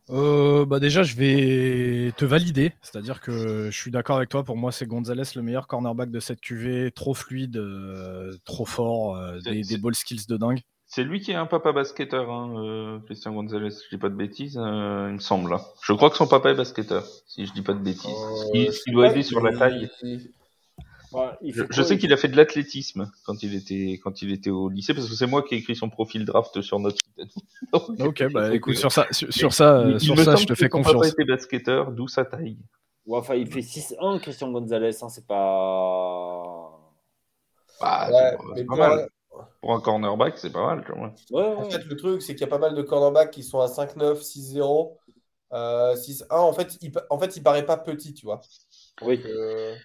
euh? 0.09 0.65
bah 0.65 0.79
déjà, 0.81 1.03
je 1.03 1.15
vais 1.15 2.11
te 2.17 2.25
valider, 2.25 2.73
c'est-à-dire 2.81 3.21
que 3.21 3.71
je 3.71 3.77
suis 3.79 3.91
d'accord 3.91 4.17
avec 4.17 4.27
toi. 4.27 4.43
Pour 4.43 4.57
moi, 4.57 4.73
c'est 4.73 4.85
Gonzalez 4.85 5.23
le 5.35 5.41
meilleur 5.41 5.67
cornerback 5.67 6.11
de 6.11 6.19
cette 6.19 6.41
QV, 6.41 6.91
trop 6.91 7.13
fluide, 7.13 7.61
trop 8.43 8.65
fort, 8.65 9.17
des, 9.43 9.61
des 9.61 9.77
ball 9.77 9.95
skills 9.95 10.25
de 10.27 10.35
dingue. 10.35 10.61
C'est 10.93 11.05
lui 11.05 11.21
qui 11.21 11.31
est 11.31 11.35
un 11.35 11.45
papa 11.45 11.71
basketteur, 11.71 12.29
hein, 12.29 12.53
euh, 12.57 12.99
Christian 13.05 13.31
Gonzalez, 13.31 13.69
je 13.69 13.95
dis 13.95 13.97
pas 13.97 14.09
de 14.09 14.15
bêtises, 14.15 14.57
euh, 14.57 15.07
il 15.07 15.13
me 15.13 15.19
semble. 15.19 15.53
Hein. 15.53 15.61
Je 15.81 15.93
crois 15.93 16.09
que 16.09 16.17
son 16.17 16.27
papa 16.27 16.51
est 16.51 16.53
basketteur, 16.53 17.07
si 17.27 17.45
je 17.45 17.53
dis 17.53 17.61
pas 17.61 17.71
de 17.71 17.79
bêtises. 17.79 18.11
Euh, 18.53 18.69
il, 18.85 18.93
doit 18.93 19.09
aider 19.09 19.23
sur 19.23 19.41
la 19.41 19.57
taille. 19.57 19.89
je, 21.45 21.81
sais 21.81 21.97
qu'il 21.97 22.11
a 22.11 22.17
fait 22.17 22.27
de 22.27 22.35
l'athlétisme 22.35 23.09
quand 23.25 23.41
il 23.41 23.55
était 23.55 24.01
quand 24.03 24.21
il 24.21 24.33
était 24.33 24.49
au 24.49 24.67
lycée 24.67 24.93
parce 24.93 25.07
que 25.07 25.15
c'est 25.15 25.27
moi 25.27 25.43
qui 25.43 25.55
ai 25.55 25.59
écrit 25.59 25.77
son 25.77 25.89
profil 25.89 26.25
draft 26.25 26.59
sur 26.59 26.77
notre 26.77 26.97
site. 26.97 27.37
ok, 27.71 28.29
bah 28.33 28.53
écoute 28.53 28.75
sur 28.75 28.91
ça 28.91 29.07
sur, 29.11 29.53
ça 29.53 29.97
sur 29.97 30.19
ça 30.19 30.35
je 30.35 30.45
te 30.45 30.55
fais 30.55 30.67
confiance. 30.67 30.91
Son 30.91 30.99
papa 30.99 31.07
était 31.07 31.23
basketteur, 31.23 31.93
d'où 31.93 32.09
sa 32.09 32.25
taille. 32.25 32.57
enfin, 33.09 33.35
il 33.35 33.47
fait 33.47 33.61
6-1 33.61 34.19
Christian 34.19 34.51
Gonzalez, 34.51 35.01
hein, 35.01 35.07
c'est 35.07 35.25
pas. 35.25 36.69
Bah, 37.79 38.09
ouais, 38.11 38.65
pas 38.65 38.75
mal. 38.75 39.07
Pour 39.61 39.73
un 39.73 39.79
cornerback, 39.79 40.37
c'est 40.37 40.51
pas 40.51 40.75
mal. 40.75 40.85
En 41.33 41.69
fait, 41.69 41.85
le 41.85 41.95
truc, 41.95 42.21
c'est 42.21 42.33
qu'il 42.33 42.41
y 42.41 42.45
a 42.45 42.47
pas 42.47 42.57
mal 42.57 42.75
de 42.75 42.81
cornerbacks 42.81 43.31
qui 43.31 43.43
sont 43.43 43.59
à 43.59 43.67
5-9, 43.67 44.21
6-0, 44.21 44.97
6-1. 45.51 46.25
En 46.29 46.53
fait, 46.53 46.77
il, 46.81 46.91
en 47.09 47.19
fait, 47.19 47.35
il 47.37 47.43
paraît 47.43 47.65
pas 47.65 47.77
petit, 47.77 48.13
tu 48.13 48.25
vois. 48.25 48.41
Oui. 49.01 49.21
Euh, 49.25 49.75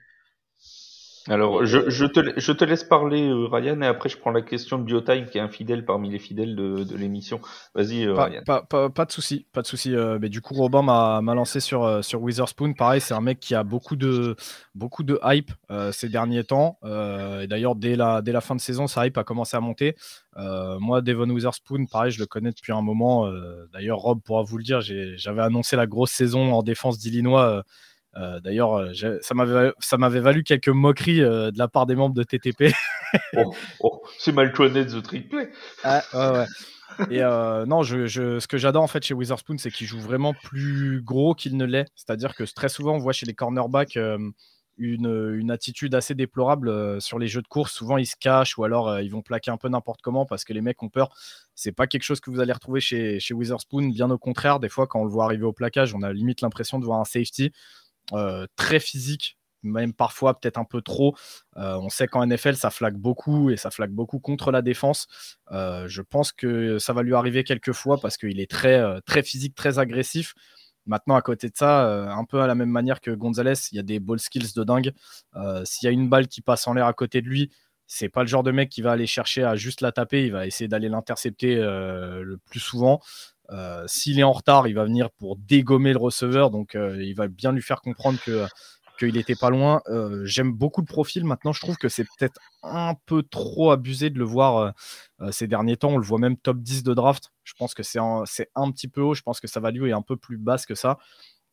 alors, 1.29 1.65
je, 1.65 1.91
je, 1.91 2.05
te, 2.05 2.39
je 2.39 2.53
te 2.53 2.65
laisse 2.65 2.85
parler, 2.85 3.29
euh, 3.29 3.47
Ryan, 3.47 3.81
et 3.83 3.87
après 3.87 4.09
je 4.09 4.17
prends 4.17 4.31
la 4.31 4.43
question 4.43 4.79
de 4.79 4.85
Biotime, 4.85 5.27
qui 5.27 5.39
est 5.39 5.41
un 5.41 5.49
fidèle 5.49 5.85
parmi 5.85 6.09
les 6.09 6.19
fidèles 6.19 6.55
de, 6.55 6.85
de 6.85 6.97
l'émission. 6.97 7.41
Vas-y, 7.75 8.07
euh, 8.07 8.15
pas, 8.15 8.25
Ryan. 8.27 8.43
Pas, 8.47 8.63
pas, 8.63 8.91
pas, 8.91 9.05
de 9.05 9.13
souci, 9.13 9.47
pas 9.53 9.63
de 9.63 9.67
souci. 9.67 9.95
Euh, 9.95 10.19
mais 10.21 10.29
du 10.29 10.41
coup, 10.41 10.55
Robin 10.55 10.83
m'a 10.83 11.35
lancé 11.35 11.61
sur, 11.61 12.05
sur 12.05 12.23
Witherspoon. 12.23 12.75
Pareil, 12.75 13.01
c'est 13.01 13.15
un 13.15 13.21
mec 13.21 13.41
qui 13.41 13.55
a 13.55 13.65
beaucoup 13.65 13.97
de, 13.97 14.37
beaucoup 14.75 15.03
de 15.03 15.19
hype 15.25 15.51
ces 15.93 16.09
derniers 16.09 16.45
temps. 16.45 16.79
et 16.85 17.47
d'ailleurs, 17.47 17.75
dès 17.75 17.97
la, 17.97 18.23
dès 18.23 18.33
la 18.33 18.41
fin 18.41 18.55
de 18.55 18.61
saison, 18.61 18.87
sa 18.87 19.07
hype 19.07 19.19
a 19.19 19.25
commencé 19.25 19.57
à 19.57 19.61
monter. 19.61 19.97
moi, 20.37 21.01
Devon 21.01 21.29
Witherspoon, 21.31 21.87
pareil, 21.87 22.13
je 22.13 22.21
le 22.21 22.27
connais 22.27 22.51
depuis 22.51 22.73
un 22.73 22.83
moment. 22.83 23.31
d'ailleurs, 23.73 23.99
Rob 23.99 24.21
pourra 24.23 24.43
vous 24.43 24.59
le 24.59 24.65
dire, 24.65 24.81
j'avais 24.81 25.43
annoncé 25.43 25.77
la 25.77 25.87
grosse 25.87 26.13
saison 26.13 26.53
en 26.53 26.63
défense 26.63 26.99
d'Illinois 26.99 27.65
euh, 28.17 28.41
d'ailleurs, 28.41 28.79
euh, 28.79 28.93
ça 29.21 29.99
m'avait 29.99 30.21
valu 30.21 30.43
quelques 30.43 30.69
moqueries 30.69 31.23
euh, 31.23 31.51
de 31.51 31.59
la 31.59 31.69
part 31.69 31.87
des 31.87 31.95
membres 31.95 32.15
de 32.15 32.23
TTP. 32.23 32.73
Oh, 33.37 33.55
oh, 33.81 34.03
c'est 34.19 34.33
mal 34.33 34.53
connaître 34.53 34.99
The 34.99 35.03
Trick 35.03 35.29
Play. 35.29 35.49
Ah, 35.85 36.03
Et 37.11 37.21
non, 37.21 37.83
ce 37.83 38.47
que 38.47 38.59
j'adore 38.59 38.83
en 38.83 38.89
fait 38.89 39.05
chez 39.05 39.15
Witherspoon, 39.15 39.59
c'est 39.59 39.71
qu'il 39.71 39.87
joue 39.87 40.01
vraiment 40.01 40.35
plus 40.35 41.03
gros 41.03 41.35
qu'il 41.35 41.57
ne 41.57 41.65
l'est. 41.65 41.87
C'est-à-dire 41.95 42.35
que 42.35 42.43
très 42.53 42.69
souvent, 42.69 42.95
on 42.95 42.99
voit 42.99 43.13
chez 43.13 43.25
les 43.25 43.35
cornerbacks 43.35 43.99
une, 44.77 45.51
attitude 45.51 45.95
assez 45.95 46.15
déplorable 46.15 47.01
sur 47.01 47.19
les 47.19 47.29
jeux 47.29 47.43
de 47.43 47.49
course. 47.49 47.73
Souvent, 47.73 47.97
ils 47.97 48.07
se 48.07 48.17
cachent 48.19 48.59
ou 48.59 48.65
alors 48.65 48.99
ils 49.01 49.11
vont 49.11 49.23
plaquer 49.23 49.51
un 49.51 49.57
peu 49.57 49.69
n'importe 49.69 50.03
comment 50.03 50.27
parce 50.27 50.45
que 50.45 50.53
les 50.53 50.63
mecs 50.63 50.83
ont 50.83 50.89
peur. 50.89 51.11
C'est 51.55 51.73
pas 51.73 51.87
quelque 51.87 52.03
chose 52.03 52.21
que 52.21 52.31
vous 52.31 52.41
allez 52.41 52.53
retrouver 52.53 52.81
chez, 52.81 53.21
chez 53.21 53.35
Witherspoon. 53.35 53.89
Bien 53.91 54.11
au 54.11 54.19
contraire, 54.19 54.59
des 54.59 54.69
fois, 54.69 54.87
quand 54.87 55.01
on 55.01 55.05
le 55.05 55.11
voit 55.11 55.27
arriver 55.27 55.45
au 55.45 55.53
plaquage, 55.53 55.95
on 55.95 56.03
a 56.03 56.13
limite 56.13 56.41
l'impression 56.41 56.79
de 56.81 56.85
voir 56.85 57.01
un 57.01 57.05
safety. 57.05 57.53
Euh, 58.13 58.47
très 58.57 58.79
physique, 58.79 59.37
même 59.63 59.93
parfois 59.93 60.39
peut-être 60.39 60.59
un 60.59 60.65
peu 60.65 60.81
trop. 60.81 61.17
Euh, 61.57 61.77
on 61.77 61.89
sait 61.89 62.07
qu'en 62.07 62.25
NFL, 62.25 62.55
ça 62.55 62.71
flaque 62.71 62.97
beaucoup 62.97 63.51
et 63.51 63.57
ça 63.57 63.71
flaque 63.71 63.91
beaucoup 63.91 64.21
contre 64.21 64.53
la 64.53 64.63
défense. 64.63 65.09
Euh, 65.51 65.89
je 65.89 66.03
pense 66.03 66.33
que 66.33 66.79
ça 66.79 66.93
va 66.93 67.03
lui 67.03 67.15
arriver 67.15 67.43
quelques 67.43 67.73
fois 67.73 67.99
parce 68.01 68.17
qu'il 68.17 68.41
est 68.41 68.51
très, 68.51 68.81
très 69.03 69.23
physique, 69.23 69.55
très 69.55 69.79
agressif. 69.79 70.35
Maintenant, 70.87 71.17
à 71.17 71.23
côté 71.23 71.49
de 71.49 71.57
ça, 71.57 71.85
un 72.13 72.25
peu 72.25 72.41
à 72.41 72.47
la 72.47 72.55
même 72.55 72.71
manière 72.71 73.01
que 73.01 73.11
Gonzalez, 73.11 73.55
il 73.73 73.77
y 73.77 73.81
a 73.81 73.83
des 73.83 73.99
ball 73.99 74.21
skills 74.21 74.53
de 74.55 74.63
dingue. 74.63 74.93
S'il 75.65 75.87
y 75.87 75.89
a 75.89 75.91
une 75.91 76.09
balle 76.09 76.29
qui 76.29 76.43
passe 76.43 76.69
en 76.69 76.75
l'air 76.75 76.87
à 76.87 76.93
côté 76.93 77.23
de 77.23 77.27
lui, 77.27 77.51
c'est 77.89 78.09
pas 78.09 78.23
le 78.23 78.29
genre 78.29 78.45
de 78.45 78.53
mec 78.53 78.69
qui 78.69 78.83
va 78.83 78.93
aller 78.93 79.07
chercher 79.09 79.43
à 79.43 79.57
juste 79.57 79.81
la 79.81 79.91
taper. 79.91 80.27
Il 80.27 80.33
va 80.33 80.47
essayer 80.47 80.69
d'aller 80.69 80.89
l'intercepter 80.89 81.57
le 81.57 82.39
plus 82.49 82.61
souvent. 82.61 83.01
Euh, 83.51 83.85
s'il 83.87 84.19
est 84.19 84.25
en 84.25 84.33
retard, 84.33 84.67
il 84.69 84.75
va 84.75 84.85
venir 84.85 85.11
pour 85.11 85.37
dégommer 85.37 85.93
le 85.93 85.99
receveur, 85.99 86.51
donc 86.51 86.75
euh, 86.75 87.03
il 87.03 87.15
va 87.15 87.29
bien 87.29 87.53
lui 87.53 87.63
faire 87.63 87.81
comprendre 87.81 88.19
que 88.25 88.47
qu'il 88.99 89.13
n'était 89.13 89.35
pas 89.35 89.51
loin. 89.51 89.83
Euh, 89.89 90.25
j'aime 90.25 90.53
beaucoup 90.53 90.81
le 90.81 90.87
profil. 90.87 91.27
Maintenant, 91.27 91.53
je 91.53 91.61
trouve 91.61 91.77
que 91.77 91.91
c'est 91.91 92.05
peut-être 92.05 92.41
un 92.63 92.95
peu 93.05 93.23
trop 93.23 93.71
abusé 93.71 94.09
de 94.09 94.19
le 94.19 94.25
voir 94.25 94.73
ces 95.31 95.47
derniers 95.47 95.77
temps. 95.77 95.91
On 95.91 95.99
le 95.99 96.05
voit 96.05 96.19
même 96.19 96.39
top 96.39 96.61
10 96.61 96.83
de 96.83 96.95
draft. 96.95 97.31
Je 97.45 97.53
pense 97.59 97.75
que 97.75 97.83
c'est 97.83 97.99
un, 97.99 98.25
petit 98.71 98.89
peu 98.89 99.03
haut. 99.03 99.13
Je 99.13 99.21
pense 99.21 99.39
que 99.39 99.49
sa 99.49 99.61
value 99.61 99.87
est 99.87 99.93
un 99.93 100.01
peu 100.01 100.17
plus 100.17 100.39
basse 100.39 100.65
que 100.65 100.75
ça. 100.75 100.97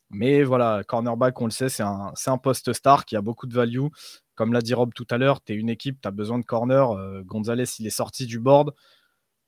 Mais 0.08 0.42
voilà, 0.42 0.84
cornerback, 0.88 1.38
on 1.38 1.44
le 1.44 1.50
sait, 1.50 1.68
c'est 1.68 1.82
un, 1.82 2.14
un 2.26 2.38
poste 2.38 2.72
star 2.72 3.04
qui 3.04 3.14
a 3.14 3.20
beaucoup 3.20 3.46
de 3.46 3.54
value. 3.54 3.88
Comme 4.36 4.54
l'a 4.54 4.62
dit 4.62 4.72
Rob 4.72 4.94
tout 4.94 5.06
à 5.10 5.18
l'heure, 5.18 5.44
tu 5.44 5.52
es 5.52 5.56
une 5.56 5.68
équipe, 5.68 6.00
tu 6.00 6.08
as 6.08 6.12
besoin 6.12 6.38
de 6.38 6.44
corner. 6.44 6.96
Gonzalez, 7.24 7.64
il 7.78 7.86
est 7.86 7.90
sorti 7.90 8.24
du 8.24 8.40
board. 8.40 8.70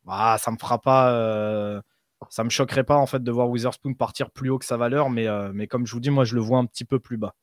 Ah, 0.06 0.36
ça 0.38 0.50
me 0.50 0.58
fera 0.58 0.82
pas 0.82 1.82
ça 2.30 2.44
me 2.44 2.50
choquerait 2.50 2.84
pas 2.84 2.96
en 2.96 3.06
fait 3.06 3.22
de 3.22 3.30
voir 3.30 3.48
Witherspoon 3.48 3.94
partir 3.94 4.30
plus 4.30 4.50
haut 4.50 4.58
que 4.58 4.64
sa 4.64 4.76
valeur, 4.76 5.10
mais, 5.10 5.26
euh, 5.28 5.50
mais 5.54 5.66
comme 5.66 5.86
je 5.86 5.92
vous 5.92 6.00
dis, 6.00 6.10
moi 6.10 6.24
je 6.24 6.34
le 6.34 6.40
vois 6.40 6.58
un 6.58 6.66
petit 6.66 6.84
peu 6.84 6.98
plus 6.98 7.16
bas. 7.16 7.34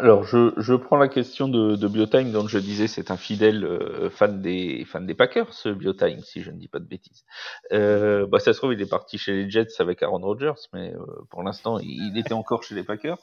Alors, 0.00 0.24
je, 0.24 0.52
je, 0.56 0.74
prends 0.74 0.96
la 0.96 1.08
question 1.08 1.48
de, 1.48 1.76
de 1.76 1.88
Biotime, 1.88 2.32
dont 2.32 2.46
je 2.48 2.58
disais 2.58 2.86
c'est 2.86 3.10
un 3.10 3.16
fidèle 3.16 3.64
euh, 3.64 4.10
fan 4.10 4.40
des 4.40 4.84
fan 4.84 5.06
des 5.06 5.14
Packers, 5.14 5.52
ce 5.52 5.68
Biotime, 5.68 6.20
si 6.20 6.42
je 6.42 6.50
ne 6.50 6.56
dis 6.56 6.68
pas 6.68 6.78
de 6.78 6.86
bêtises. 6.86 7.24
Euh, 7.72 8.26
bah, 8.26 8.38
ça 8.38 8.52
se 8.52 8.58
trouve, 8.58 8.72
il 8.72 8.82
est 8.82 8.90
parti 8.90 9.18
chez 9.18 9.32
les 9.32 9.50
Jets 9.50 9.80
avec 9.80 10.02
Aaron 10.02 10.20
Rodgers, 10.20 10.60
mais 10.72 10.92
euh, 10.92 11.04
pour 11.30 11.42
l'instant, 11.42 11.78
il, 11.78 12.10
il, 12.12 12.18
était 12.18 12.32
encore 12.32 12.62
chez 12.62 12.74
les 12.74 12.82
Packers. 12.82 13.18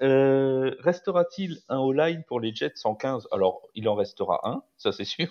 Restera-t-il 0.00 1.58
un 1.68 1.78
O-line 1.78 2.24
pour 2.26 2.40
les 2.40 2.54
Jets 2.54 2.74
en 2.84 2.94
15 2.94 3.28
Alors, 3.30 3.62
il 3.74 3.88
en 3.88 3.94
restera 3.94 4.40
un, 4.44 4.62
ça 4.76 4.92
c'est 4.92 5.04
sûr. 5.04 5.28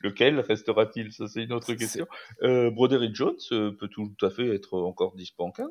Lequel 0.00 0.40
restera-t-il? 0.40 1.12
Ça, 1.12 1.26
c'est 1.26 1.44
une 1.44 1.52
autre 1.52 1.72
question. 1.74 2.06
Broderick 2.40 3.14
Jones 3.14 3.38
peut 3.50 3.88
tout 3.88 4.12
à 4.22 4.30
fait 4.30 4.54
être 4.54 4.78
encore 4.78 5.14
dispo 5.14 5.44
en 5.44 5.50
15 5.50 5.68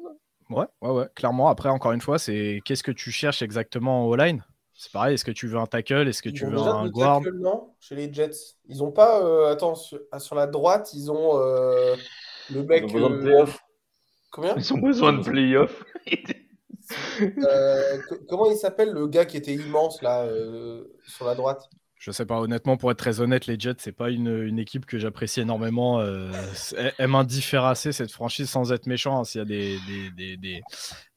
Ouais, 0.49 0.65
ouais, 0.81 0.89
ouais, 0.89 1.07
clairement. 1.15 1.47
Après, 1.47 1.69
encore 1.69 1.93
une 1.93 2.01
fois, 2.01 2.19
c'est 2.19 2.61
qu'est-ce 2.65 2.83
que 2.83 2.91
tu 2.91 3.11
cherches 3.11 3.41
exactement 3.41 4.03
en 4.03 4.07
O-line? 4.07 4.43
C'est 4.75 4.91
pareil, 4.91 5.13
est-ce 5.13 5.25
que 5.25 5.31
tu 5.31 5.47
veux 5.47 5.57
un 5.57 5.67
tackle 5.67 6.07
Est-ce 6.07 6.21
que 6.21 6.29
ils 6.29 6.33
tu 6.33 6.45
veux 6.45 6.57
un 6.57 6.89
guard? 6.89 7.21
tackle, 7.21 7.37
Non, 7.37 7.73
chez 7.79 7.95
les 7.95 8.11
Jets. 8.11 8.57
Ils 8.67 8.77
n'ont 8.77 8.91
pas. 8.91 9.23
Euh, 9.23 9.51
attends, 9.51 9.75
sur, 9.75 9.99
ah, 10.11 10.19
sur, 10.19 10.35
la 10.35 10.47
droite, 10.47 10.91
ils 10.93 11.11
ont 11.11 11.39
euh, 11.39 11.95
le 12.51 12.63
mec. 12.63 12.85
Ils 12.87 12.89
ont 12.89 12.93
besoin 12.93 13.09
de 13.11 13.21
playoff. 13.21 13.59
Combien 14.31 14.55
Ils 14.57 14.73
ont 14.73 14.79
besoin 14.79 15.13
de 15.13 15.23
playoff. 15.23 15.83
euh, 17.21 17.97
comment 18.27 18.49
il 18.49 18.57
s'appelle 18.57 18.91
le 18.91 19.07
gars 19.07 19.25
qui 19.25 19.37
était 19.37 19.53
immense 19.53 20.01
là 20.01 20.23
euh, 20.23 20.85
sur 21.07 21.25
la 21.25 21.35
droite? 21.35 21.69
Je 22.03 22.11
sais 22.11 22.25
pas, 22.25 22.41
honnêtement, 22.41 22.75
pour 22.75 22.91
être 22.91 22.97
très 22.97 23.21
honnête, 23.21 23.47
les 23.47 23.57
Jets, 23.57 23.75
c'est 23.77 23.93
pas 23.93 24.09
une, 24.09 24.27
une, 24.27 24.59
équipe 24.59 24.85
que 24.85 24.97
j'apprécie 24.97 25.39
énormément. 25.39 26.01
Euh, 26.01 26.29
elle 26.97 27.07
m'indiffère 27.07 27.63
assez 27.63 27.93
cette 27.93 28.11
franchise 28.11 28.49
sans 28.49 28.73
être 28.73 28.87
méchant. 28.87 29.21
Hein, 29.21 29.23
S'il 29.23 29.39
y 29.39 29.41
a 29.41 29.45
des, 29.45 29.77
des, 30.17 30.35
des, 30.35 30.61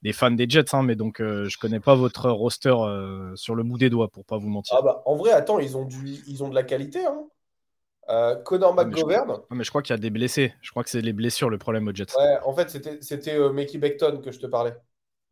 des, 0.03 0.13
fans 0.13 0.31
des 0.31 0.49
Jets, 0.49 0.77
hein, 0.77 0.85
mais 0.85 0.95
donc 0.95 1.21
euh, 1.21 1.49
je 1.49 1.59
connais 1.59 1.81
pas 1.81 1.97
votre 1.97 2.31
roster 2.31 2.69
euh, 2.69 3.35
sur 3.35 3.57
le 3.57 3.65
bout 3.65 3.79
des 3.79 3.91
doigts, 3.91 4.07
pour 4.07 4.25
pas 4.25 4.39
vous 4.39 4.49
mentir. 4.49 4.77
Ah 4.79 4.83
bah, 4.83 5.03
en 5.07 5.17
vrai, 5.17 5.33
attends, 5.33 5.59
ils 5.59 5.77
ont, 5.77 5.87
du, 5.87 6.21
ils 6.29 6.45
ont 6.45 6.49
de 6.49 6.55
la 6.55 6.63
qualité. 6.63 7.05
Hein. 7.05 7.27
Euh, 8.09 8.37
Connor 8.37 8.73
McGovern. 8.73 9.27
Mais 9.27 9.35
je, 9.35 9.55
mais 9.57 9.65
je 9.65 9.71
crois 9.71 9.83
qu'il 9.83 9.93
y 9.93 9.99
a 9.99 10.01
des 10.01 10.11
blessés. 10.11 10.55
Je 10.63 10.71
crois 10.71 10.85
que 10.85 10.91
c'est 10.91 11.01
les 11.01 11.13
blessures 11.13 11.51
le 11.51 11.59
problème 11.59 11.89
aux 11.89 11.93
Jets. 11.93 12.17
Ouais, 12.17 12.39
en 12.45 12.55
fait, 12.55 12.71
c'était 13.03 13.35
euh, 13.35 13.53
Mickey 13.53 13.79
Beckton 13.79 14.21
que 14.23 14.31
je 14.31 14.39
te 14.39 14.47
parlais, 14.47 14.77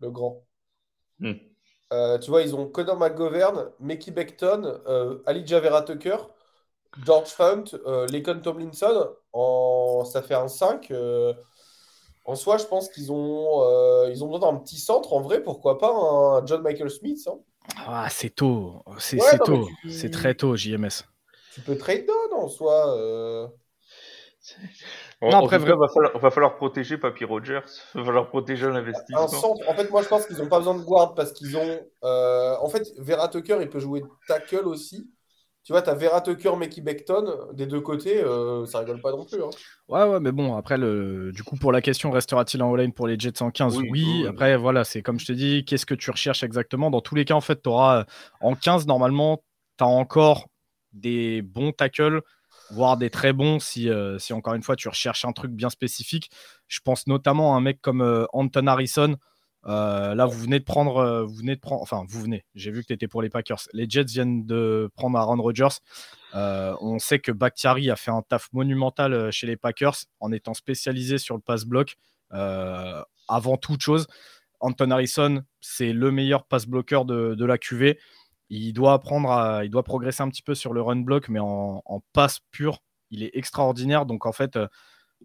le 0.01 0.11
grand. 0.11 0.45
Hmm. 1.21 1.35
Euh, 1.95 2.19
tu 2.19 2.31
vois, 2.31 2.43
ils 2.43 2.55
ont 2.55 2.67
Connor 2.67 2.99
McGovern, 2.99 3.71
Mickey 3.79 4.11
Beckton, 4.11 4.81
euh, 4.87 5.23
Ali 5.27 5.47
Javera 5.47 5.83
Tucker, 5.83 6.17
George 7.05 7.33
Hunt, 7.39 7.65
euh, 7.87 8.07
Tomlinson. 8.43 9.11
En... 9.33 10.05
Ça 10.05 10.23
fait 10.23 10.35
un 10.35 10.49
5. 10.49 10.93
En 12.27 12.35
soi, 12.37 12.57
je 12.57 12.65
pense 12.65 12.89
qu'ils 12.89 13.13
ont, 13.13 14.09
ils 14.09 14.25
ont 14.25 14.29
besoin 14.29 14.51
d'un 14.51 14.59
petit 14.59 14.79
centre. 14.79 15.13
En 15.13 15.21
vrai, 15.21 15.43
pourquoi 15.43 15.79
pas 15.79 15.91
un 15.91 16.45
John 16.47 16.63
Michael 16.63 16.91
Smith 16.91 17.21
hein 17.29 17.39
Ah, 17.87 18.09
c'est 18.11 18.31
tôt. 18.31 18.83
C'est 18.99 19.21
ouais, 19.21 19.39
tôt. 19.39 19.69
Tu... 19.83 19.91
C'est 19.91 20.11
très 20.11 20.35
tôt, 20.35 20.57
JMS. 20.57 21.05
Tu 21.53 21.61
peux 21.61 21.77
trade 21.77 22.07
down 22.07 22.41
en 22.43 22.49
soi. 22.49 23.51
En, 25.21 25.31
non, 25.31 25.45
après, 25.45 25.57
en 25.57 25.61
tout 25.61 25.67
cas, 25.67 25.77
va 25.77 25.89
falloir, 25.89 26.19
va 26.19 26.31
falloir 26.31 26.57
protéger 26.57 26.99
Papy 26.99 27.25
Rogers, 27.25 27.63
va 27.95 28.05
falloir 28.05 28.29
protéger 28.29 28.69
l'investissement. 28.69 29.27
En 29.69 29.75
fait, 29.75 29.91
moi, 29.91 30.03
je 30.03 30.09
pense 30.09 30.27
qu'ils 30.27 30.39
n'ont 30.39 30.49
pas 30.49 30.59
besoin 30.59 30.75
de 30.77 30.83
guard 30.83 31.15
parce 31.15 31.33
qu'ils 31.33 31.57
ont. 31.57 31.81
Euh, 32.05 32.57
en 32.61 32.69
fait, 32.69 32.93
Vera 32.99 33.29
Tucker, 33.29 33.59
il 33.61 33.69
peut 33.69 33.81
jouer 33.81 34.03
tackle 34.29 34.67
aussi. 34.67 35.11
Tu 35.65 35.73
vois, 35.73 35.81
tu 35.81 35.89
as 35.89 35.95
Vera 35.95 36.21
Tucker, 36.21 36.57
Mickey 36.59 36.83
Beckton, 36.83 37.25
des 37.55 37.65
deux 37.65 37.81
côtés, 37.81 38.23
euh, 38.23 38.67
ça 38.67 38.81
rigole 38.81 39.01
pas 39.01 39.13
non 39.13 39.25
plus. 39.25 39.43
Hein. 39.43 39.49
Ouais, 39.89 40.05
ouais, 40.05 40.21
mais 40.21 40.31
bon, 40.31 40.55
après, 40.57 40.77
le... 40.77 41.33
du 41.33 41.43
coup, 41.43 41.57
pour 41.57 41.73
la 41.73 41.81
question, 41.81 42.11
restera-t-il 42.11 42.63
en 42.63 42.75
all 42.75 42.93
pour 42.93 43.07
les 43.07 43.19
Jets 43.19 43.41
en 43.41 43.51
15 43.51 43.79
Oui. 43.79 43.89
oui. 43.91 44.05
oui. 44.05 44.27
Après, 44.27 44.59
voilà, 44.59 44.85
c'est 44.85 45.01
comme 45.01 45.19
je 45.19 45.25
te 45.25 45.33
dis, 45.33 45.65
qu'est-ce 45.65 45.87
que 45.87 45.95
tu 45.95 46.11
recherches 46.11 46.43
exactement? 46.43 46.91
Dans 46.91 47.01
tous 47.01 47.15
les 47.15 47.25
cas, 47.25 47.33
en 47.33 47.41
fait, 47.41 47.63
tu 47.63 47.71
auras 47.71 48.05
en 48.43 48.55
15, 48.55 48.87
normalement, 48.87 49.43
tu 49.79 49.85
as 49.85 49.87
encore 49.87 50.49
des 50.93 51.41
bons 51.41 51.73
tackles 51.73 52.21
voire 52.71 52.97
des 52.97 53.11
très 53.11 53.33
bons 53.33 53.59
si, 53.59 53.89
euh, 53.89 54.19
si, 54.19 54.33
encore 54.33 54.55
une 54.55 54.63
fois, 54.63 54.77
tu 54.77 54.89
recherches 54.89 55.25
un 55.25 55.33
truc 55.33 55.53
bien 55.53 55.71
spécifique. 55.71 56.31
Je 56.67 56.81
pense 56.81 57.07
notamment 57.07 57.55
à 57.55 57.59
un 57.59 57.61
mec 57.61 57.81
comme 57.81 58.01
euh, 58.01 58.27
Anton 58.33 58.67
Harrison. 58.67 59.17
Euh, 59.67 60.15
là, 60.15 60.27
vous 60.27 60.39
venez 60.39 60.59
de 60.59 60.65
prendre, 60.65 61.23
vous 61.23 61.37
venez 61.37 61.57
de 61.57 61.61
enfin, 61.65 62.05
vous 62.07 62.21
venez. 62.21 62.45
J'ai 62.55 62.71
vu 62.71 62.83
que 62.83 62.89
tu 62.89 62.93
étais 62.93 63.09
pour 63.09 63.23
les 63.23 63.31
Packers. 63.31 63.61
Les 63.73 63.89
Jets 63.89 64.05
viennent 64.05 64.45
de 64.45 64.91
prendre 64.95 65.19
Aaron 65.19 65.41
Rodgers. 65.41 65.79
On 66.35 66.99
sait 66.99 67.19
que 67.19 67.33
Bakhtiari 67.33 67.91
a 67.91 67.97
fait 67.97 68.11
un 68.11 68.21
taf 68.23 68.53
monumental 68.53 69.33
chez 69.33 69.47
les 69.47 69.57
Packers 69.57 69.97
en 70.21 70.33
étant 70.33 70.53
spécialisé 70.53 71.17
sur 71.17 71.35
le 71.35 71.41
pass 71.41 71.65
block. 71.65 71.97
avant 72.31 73.57
toute 73.57 73.81
chose, 73.81 74.07
Anton 74.61 74.91
Harrison, 74.91 75.43
c'est 75.63 75.95
le 75.95 76.11
meilleur 76.11 76.45
pass 76.45 76.67
bloqueur 76.67 77.07
de, 77.07 77.35
de 77.35 77.45
la 77.47 77.57
QV 77.57 77.99
il 78.51 78.73
doit 78.73 78.93
apprendre 78.93 79.31
à, 79.31 79.65
il 79.65 79.71
doit 79.71 79.83
progresser 79.83 80.23
un 80.23 80.29
petit 80.29 80.43
peu 80.43 80.55
sur 80.55 80.73
le 80.73 80.83
run 80.83 80.97
block, 80.97 81.29
mais 81.29 81.41
en, 81.41 81.83
passe 82.13 82.41
pur, 82.51 82.83
il 83.11 83.23
est 83.23 83.31
extraordinaire. 83.35 84.07
Donc 84.07 84.27
en 84.27 84.33
fait, 84.33 84.57
euh, 84.57 84.69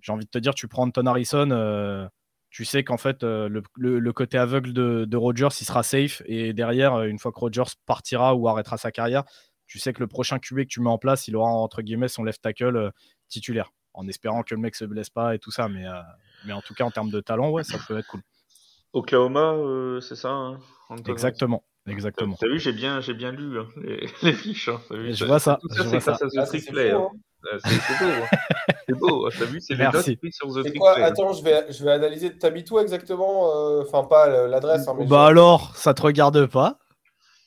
j'ai 0.02 0.12
envie 0.12 0.26
de 0.26 0.30
te 0.30 0.38
dire, 0.38 0.54
tu 0.54 0.68
prends 0.68 0.84
Anton 0.84 1.06
Harrison, 1.06 1.50
euh, 1.52 2.08
tu 2.50 2.66
sais 2.66 2.84
qu'en 2.84 2.98
fait 2.98 3.24
euh, 3.24 3.50
le, 3.76 4.14
côté 4.14 4.38
aveugle 4.38 4.74
de, 4.74 5.06
de, 5.06 5.18
Rogers, 5.18 5.50
il 5.60 5.66
sera 5.66 5.84
safe, 5.84 6.22
et 6.26 6.54
derrière, 6.54 7.04
une 7.04 7.20
fois 7.20 7.32
que 7.32 7.40
Rogers 7.40 7.76
partira 7.86 8.36
ou 8.36 8.48
arrêtera 8.48 8.78
sa 8.78 8.92
carrière, 8.92 9.24
tu 9.68 9.80
sais 9.80 9.94
que 9.94 10.00
le 10.00 10.08
prochain 10.08 10.40
QB 10.40 10.62
que 10.62 10.64
tu 10.64 10.82
mets 10.82 10.90
en 10.90 10.98
place, 10.98 11.28
il 11.28 11.36
aura 11.36 11.52
entre 11.52 11.82
guillemets 11.82 12.08
son 12.08 12.24
left 12.24 12.42
tackle 12.42 12.92
titulaire, 13.28 13.72
en 13.94 14.08
espérant 14.08 14.42
que 14.44 14.56
le 14.56 14.62
mec 14.62 14.76
se 14.76 14.86
blesse 14.86 15.12
pas 15.12 15.36
et 15.36 15.40
tout 15.40 15.52
ça, 15.52 15.68
mais, 15.68 15.86
mais 16.46 16.54
en 16.54 16.62
tout 16.62 16.74
cas 16.74 16.86
en 16.86 16.92
termes 16.92 17.12
de 17.12 17.20
talent, 17.20 17.52
ouais, 17.52 17.64
ça 17.64 17.78
peut 17.88 18.00
être 18.00 18.08
cool. 18.08 18.22
Oklahoma, 18.94 19.56
c'est 20.02 20.16
ça 20.16 20.30
hein, 20.30 20.60
Exactement. 21.08 21.64
Exactement. 21.88 22.36
T'as 22.40 22.48
vu, 22.48 22.60
j'ai 22.60 22.72
bien, 22.72 23.02
j'ai 23.02 23.14
bien 23.14 23.32
lu 23.32 23.60
hein, 23.60 23.68
les, 23.84 24.08
les, 24.22 24.34
fiches. 24.34 24.70
Hein, 24.70 24.80
vu, 24.92 25.14
je 25.14 25.26
vois 25.26 25.40
ça. 25.40 25.58
Tout 25.62 25.70
ça, 25.70 25.84
c'est 25.86 25.98
grâce 25.98 26.22
à 26.22 26.28
The 26.28 26.48
Trick 26.48 26.70
Play. 26.72 26.92
Hein. 26.92 27.10
C'est 27.66 28.00
beau. 28.00 28.12
Hein. 28.12 28.38
C'est 28.88 28.96
beau. 28.96 29.30
T'as 29.30 29.46
vu, 29.46 29.62
c'est 29.62 29.76
les 29.76 29.84
notes 29.84 30.18
prises 30.18 30.36
sur 30.36 30.48
The 30.48 30.64
Trick 30.64 30.80
quoi 30.80 30.96
Attends, 30.96 31.32
je 31.34 31.44
vais, 31.44 31.72
je 31.72 31.84
vais 31.84 31.92
analyser. 31.92 32.36
T'habites 32.36 32.72
où 32.72 32.80
exactement 32.80 33.80
Enfin, 33.82 34.04
pas 34.04 34.48
l'adresse. 34.48 34.88
Hein, 34.88 34.96
bah 34.98 35.06
je... 35.06 35.14
alors, 35.14 35.76
ça 35.76 35.94
te 35.94 36.02
regarde 36.02 36.48
pas 36.48 36.80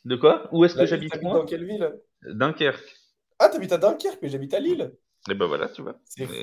De 0.05 0.15
quoi? 0.15 0.49
Où 0.53 0.65
est-ce 0.65 0.77
que 0.77 0.87
j'habite 0.87 1.21
moi? 1.21 1.35
Dans 1.35 1.45
quelle 1.45 1.65
ville? 1.65 1.93
Dunkerque. 2.23 2.95
Ah, 3.41 3.49
t'habites 3.49 3.73
à 3.73 3.79
Dunkerque, 3.79 4.19
mais 4.23 4.29
j'habite 4.29 4.55
à 4.55 4.61
Lille. 4.61 4.93
Et 5.29 5.35
ben 5.35 5.47
voilà, 5.47 5.69
tu 5.69 5.83
vois. 5.83 5.97
C'est 6.05 6.27
fou. 6.27 6.35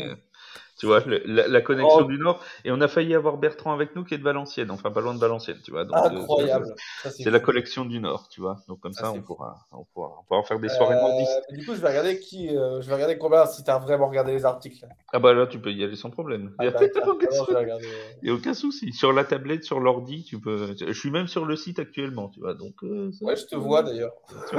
Tu 0.80 0.86
vois, 0.86 1.01
le, 1.01 1.21
la, 1.25 1.47
la, 1.47 1.61
connexion 1.61 1.99
oh. 1.99 2.03
du 2.05 2.17
Nord. 2.17 2.41
Et 2.63 2.71
on 2.71 2.80
a 2.80 2.88
failli 2.88 3.13
avoir 3.13 3.38
Bertrand 3.38 3.73
avec 3.73 3.97
nous 3.97 4.05
qui 4.05 4.13
est 4.13 4.17
de 4.17 4.23
Valenciennes, 4.23 4.71
enfin 4.71 4.91
pas 4.91 5.01
loin 5.01 5.13
de 5.13 5.19
Valenciennes, 5.19 5.59
tu 5.63 5.71
vois. 5.71 5.82
Incroyable. 5.82 6.73
Euh, 7.05 7.09
c'est 7.09 7.30
la 7.30 7.41
collection 7.41 7.84
du 7.84 7.99
Nord, 7.99 8.30
tu 8.30 8.39
vois. 8.39 8.59
Donc 8.69 8.80
comme 8.80 8.93
ça, 8.93 9.03
ça 9.03 9.11
on, 9.11 9.21
pourra, 9.21 9.67
on, 9.73 9.84
pourra, 9.93 10.15
on 10.21 10.23
pourra 10.23 10.43
faire 10.43 10.57
des 10.57 10.69
soirées 10.69 10.95
euh, 10.95 11.01
nordistes. 11.01 11.41
Du 11.51 11.65
coup, 11.65 11.75
je 11.75 11.82
vais 11.82 11.89
regarder 11.89 12.17
qui, 12.21 12.55
euh, 12.55 12.82
je 12.82 12.88
vais 12.88 12.93
regarder 12.93 13.17
combien 13.17 13.45
si 13.45 13.61
tu 13.61 13.69
as 13.69 13.77
vraiment 13.77 14.07
regardé 14.07 14.32
les 14.32 14.45
articles. 14.45 14.88
Ah 15.11 15.19
bah 15.19 15.34
là, 15.34 15.47
tu 15.47 15.59
peux 15.59 15.71
y 15.71 15.84
aller 15.84 15.97
sans 15.97 16.11
problème. 16.11 16.55
Il 16.61 16.69
n'y 16.69 18.30
a, 18.30 18.34
aucun 18.34 18.53
souci. 18.53 18.93
Sur 18.93 19.11
la 19.11 19.25
tablette, 19.25 19.65
sur 19.65 19.82
l'ordi, 19.82 20.23
tu 20.23 20.39
peux. 20.39 20.75
Je 20.80 20.93
suis 20.93 21.11
même 21.11 21.27
sur 21.27 21.45
le 21.45 21.57
site 21.57 21.80
actuellement, 21.80 22.30
tu 22.30 22.39
vois. 22.39 22.53
Donc. 22.53 22.75
Euh, 22.84 23.11
ouais, 23.21 23.36
je 23.36 23.45
te 23.45 23.55
vois 23.55 23.84
d'ailleurs. 23.84 24.13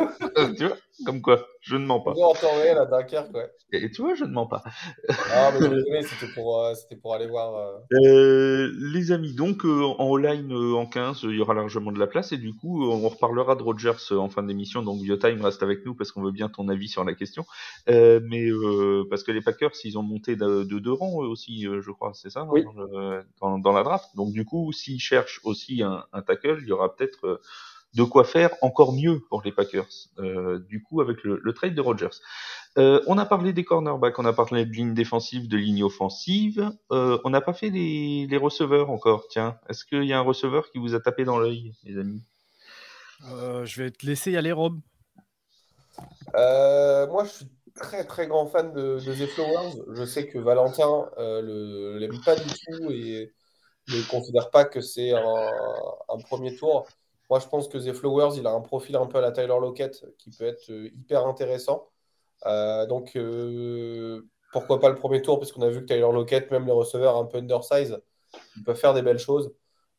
tu 0.57 0.67
vois, 0.67 0.77
comme 1.07 1.23
quoi, 1.23 1.47
je 1.61 1.77
ne 1.77 1.85
mens 1.85 2.01
pas. 2.01 2.13
en 2.13 2.33
temps 2.33 2.55
réel 2.57 2.79
à 2.79 2.87
Dunkerque, 2.87 3.35
ouais. 3.35 3.51
Et 3.73 3.91
tu 3.91 4.03
vois, 4.03 4.15
je 4.15 4.25
ne 4.25 4.33
mens 4.33 4.47
pas. 4.47 4.63
ah 5.33 5.53
mais 5.61 6.03
c'était 6.03 6.33
pour. 6.33 6.65
Euh, 6.65 6.75
pour 7.03 7.15
aller 7.15 7.27
voir. 7.27 7.55
Euh... 7.55 7.79
Euh, 7.93 8.73
les 8.79 9.13
amis, 9.13 9.35
donc 9.35 9.65
euh, 9.65 9.85
en 9.99 10.17
all-line 10.17 10.53
euh, 10.53 10.75
en 10.75 10.87
15, 10.87 11.21
il 11.25 11.37
y 11.37 11.41
aura 11.41 11.55
largement 11.55 11.93
de 11.93 11.99
la 11.99 12.07
place 12.07 12.33
et 12.33 12.39
du 12.39 12.55
coup, 12.55 12.85
on 12.85 13.09
reparlera 13.09 13.57
de 13.57 13.63
Rogers 13.63 14.13
en 14.13 14.29
fin 14.29 14.43
d'émission. 14.43 14.83
Donc 14.83 15.01
Biotime 15.03 15.43
reste 15.43 15.63
avec 15.63 15.85
nous 15.85 15.95
parce 15.95 16.13
qu'on 16.13 16.23
veut 16.23 16.33
bien 16.33 16.49
ton 16.49 16.69
avis 16.69 16.89
sur 16.89 17.05
la 17.05 17.15
question. 17.15 17.45
mais 17.87 18.49
parce 19.09 19.23
que 19.23 19.33
les 19.33 19.41
Packers, 19.41 19.73
ils 19.85 19.99
ont 19.99 20.03
monté 20.03 20.37
de, 20.37 20.65
de 20.65 20.79
deux 20.79 20.93
rangs 20.93 21.17
aussi, 21.17 21.63
je 21.65 21.91
crois, 21.91 22.13
c'est 22.15 22.31
ça, 22.31 22.47
oui. 22.51 22.65
dans, 23.41 23.59
dans, 23.59 23.73
la 23.73 23.83
draft. 23.83 24.07
Donc 24.17 24.33
du 24.33 24.45
coup, 24.45 24.73
s'ils 24.73 25.01
cherchent 25.01 25.41
aussi 25.45 25.83
un, 25.83 26.05
un 26.13 26.23
tackle, 26.23 26.59
il 26.63 26.69
y 26.69 26.73
aura 26.73 26.95
peut-être 26.95 27.41
de 27.95 28.05
quoi 28.05 28.25
faire 28.25 28.51
encore 28.63 28.93
mieux 28.93 29.21
pour 29.29 29.43
les 29.43 29.53
Packers. 29.53 30.09
Euh, 30.19 30.59
du 30.69 30.83
coup, 30.83 31.01
avec 31.01 31.23
le, 31.25 31.41
le 31.43 31.53
trade 31.53 31.75
de 31.75 31.81
Rogers. 31.81 32.21
Euh, 32.79 33.03
on 33.07 33.19
a 33.19 33.27
parlé 33.27 33.53
des 33.53 33.65
cornerbacks, 33.65 34.19
on 34.19 34.25
a 34.25 34.33
parlé 34.33 34.65
de 34.65 34.73
ligne 34.73 34.95
défensive, 34.95 35.49
de 35.49 35.57
ligne 35.57 35.83
offensive. 35.83 36.71
Euh, 36.93 37.19
on 37.25 37.31
n'a 37.31 37.41
pas 37.41 37.53
fait 37.53 37.71
les, 37.71 38.27
les, 38.29 38.37
receveurs 38.37 38.91
encore. 38.91 39.27
Tiens, 39.29 39.59
est-ce 39.69 39.85
qu'il 39.85 40.05
y 40.05 40.13
a 40.13 40.19
un 40.19 40.23
receveur 40.23 40.71
qui 40.71 40.79
vous 40.79 40.95
a 40.95 41.01
tapé 41.01 41.25
dans 41.25 41.39
l'œil, 41.39 41.75
les 41.83 41.99
amis? 41.99 42.23
Euh, 43.29 43.65
Je 43.65 43.83
vais 43.83 43.91
te 43.91 44.07
laisser 44.07 44.31
y 44.31 44.37
aller, 44.37 44.53
Rob. 44.53 44.79
Euh, 46.37 47.09
moi, 47.09 47.25
je 47.25 47.31
suis 47.31 47.49
très 47.75 48.05
très 48.05 48.29
grand 48.29 48.47
fan 48.47 48.73
de, 48.73 49.01
de 49.01 49.15
The 49.15 49.29
Flowers. 49.29 49.73
Je 49.93 50.05
sais 50.05 50.29
que 50.29 50.39
Valentin 50.39 51.11
le 51.19 51.99
l'aime 51.99 52.21
pas 52.25 52.37
du 52.37 52.49
tout 52.49 52.91
et 52.93 53.33
ne 53.89 54.09
considère 54.09 54.51
pas 54.51 54.65
que 54.65 54.81
c'est 54.81 55.13
un, 55.13 55.51
un, 56.09 56.19
premier 56.19 56.55
tour. 56.55 56.87
Moi, 57.31 57.39
je 57.39 57.47
pense 57.47 57.69
que 57.69 57.79
The 57.79 57.93
Flowers, 57.93 58.37
il 58.37 58.47
a 58.49 58.51
un 58.51 58.61
profil 58.61 58.97
un 58.97 59.07
peu 59.07 59.19
à 59.19 59.21
la 59.21 59.31
Tyler 59.31 59.47
Lockett 59.47 60.05
qui 60.19 60.31
peut 60.31 60.45
être 60.45 60.69
hyper 60.69 61.27
intéressant. 61.29 61.89
Euh, 62.47 62.87
donc, 62.87 63.13
euh, 63.15 64.27
pourquoi 64.53 64.81
pas 64.81 64.89
le 64.89 64.97
premier 64.97 65.23
tour, 65.23 65.39
puisqu'on 65.39 65.63
a 65.63 65.69
vu 65.69 65.81
que 65.81 65.87
Tyler 65.87 66.01
Lockett, 66.01 66.51
même 66.51 66.67
les 66.67 66.73
receveurs 66.73 67.17
un 67.17 67.27
peu 67.27 67.39
undersize, 67.39 68.01
ils 68.57 68.65
peuvent 68.65 68.77
faire 68.77 68.95
des 68.95 69.03
belles 69.03 69.21
choses. 69.21 69.53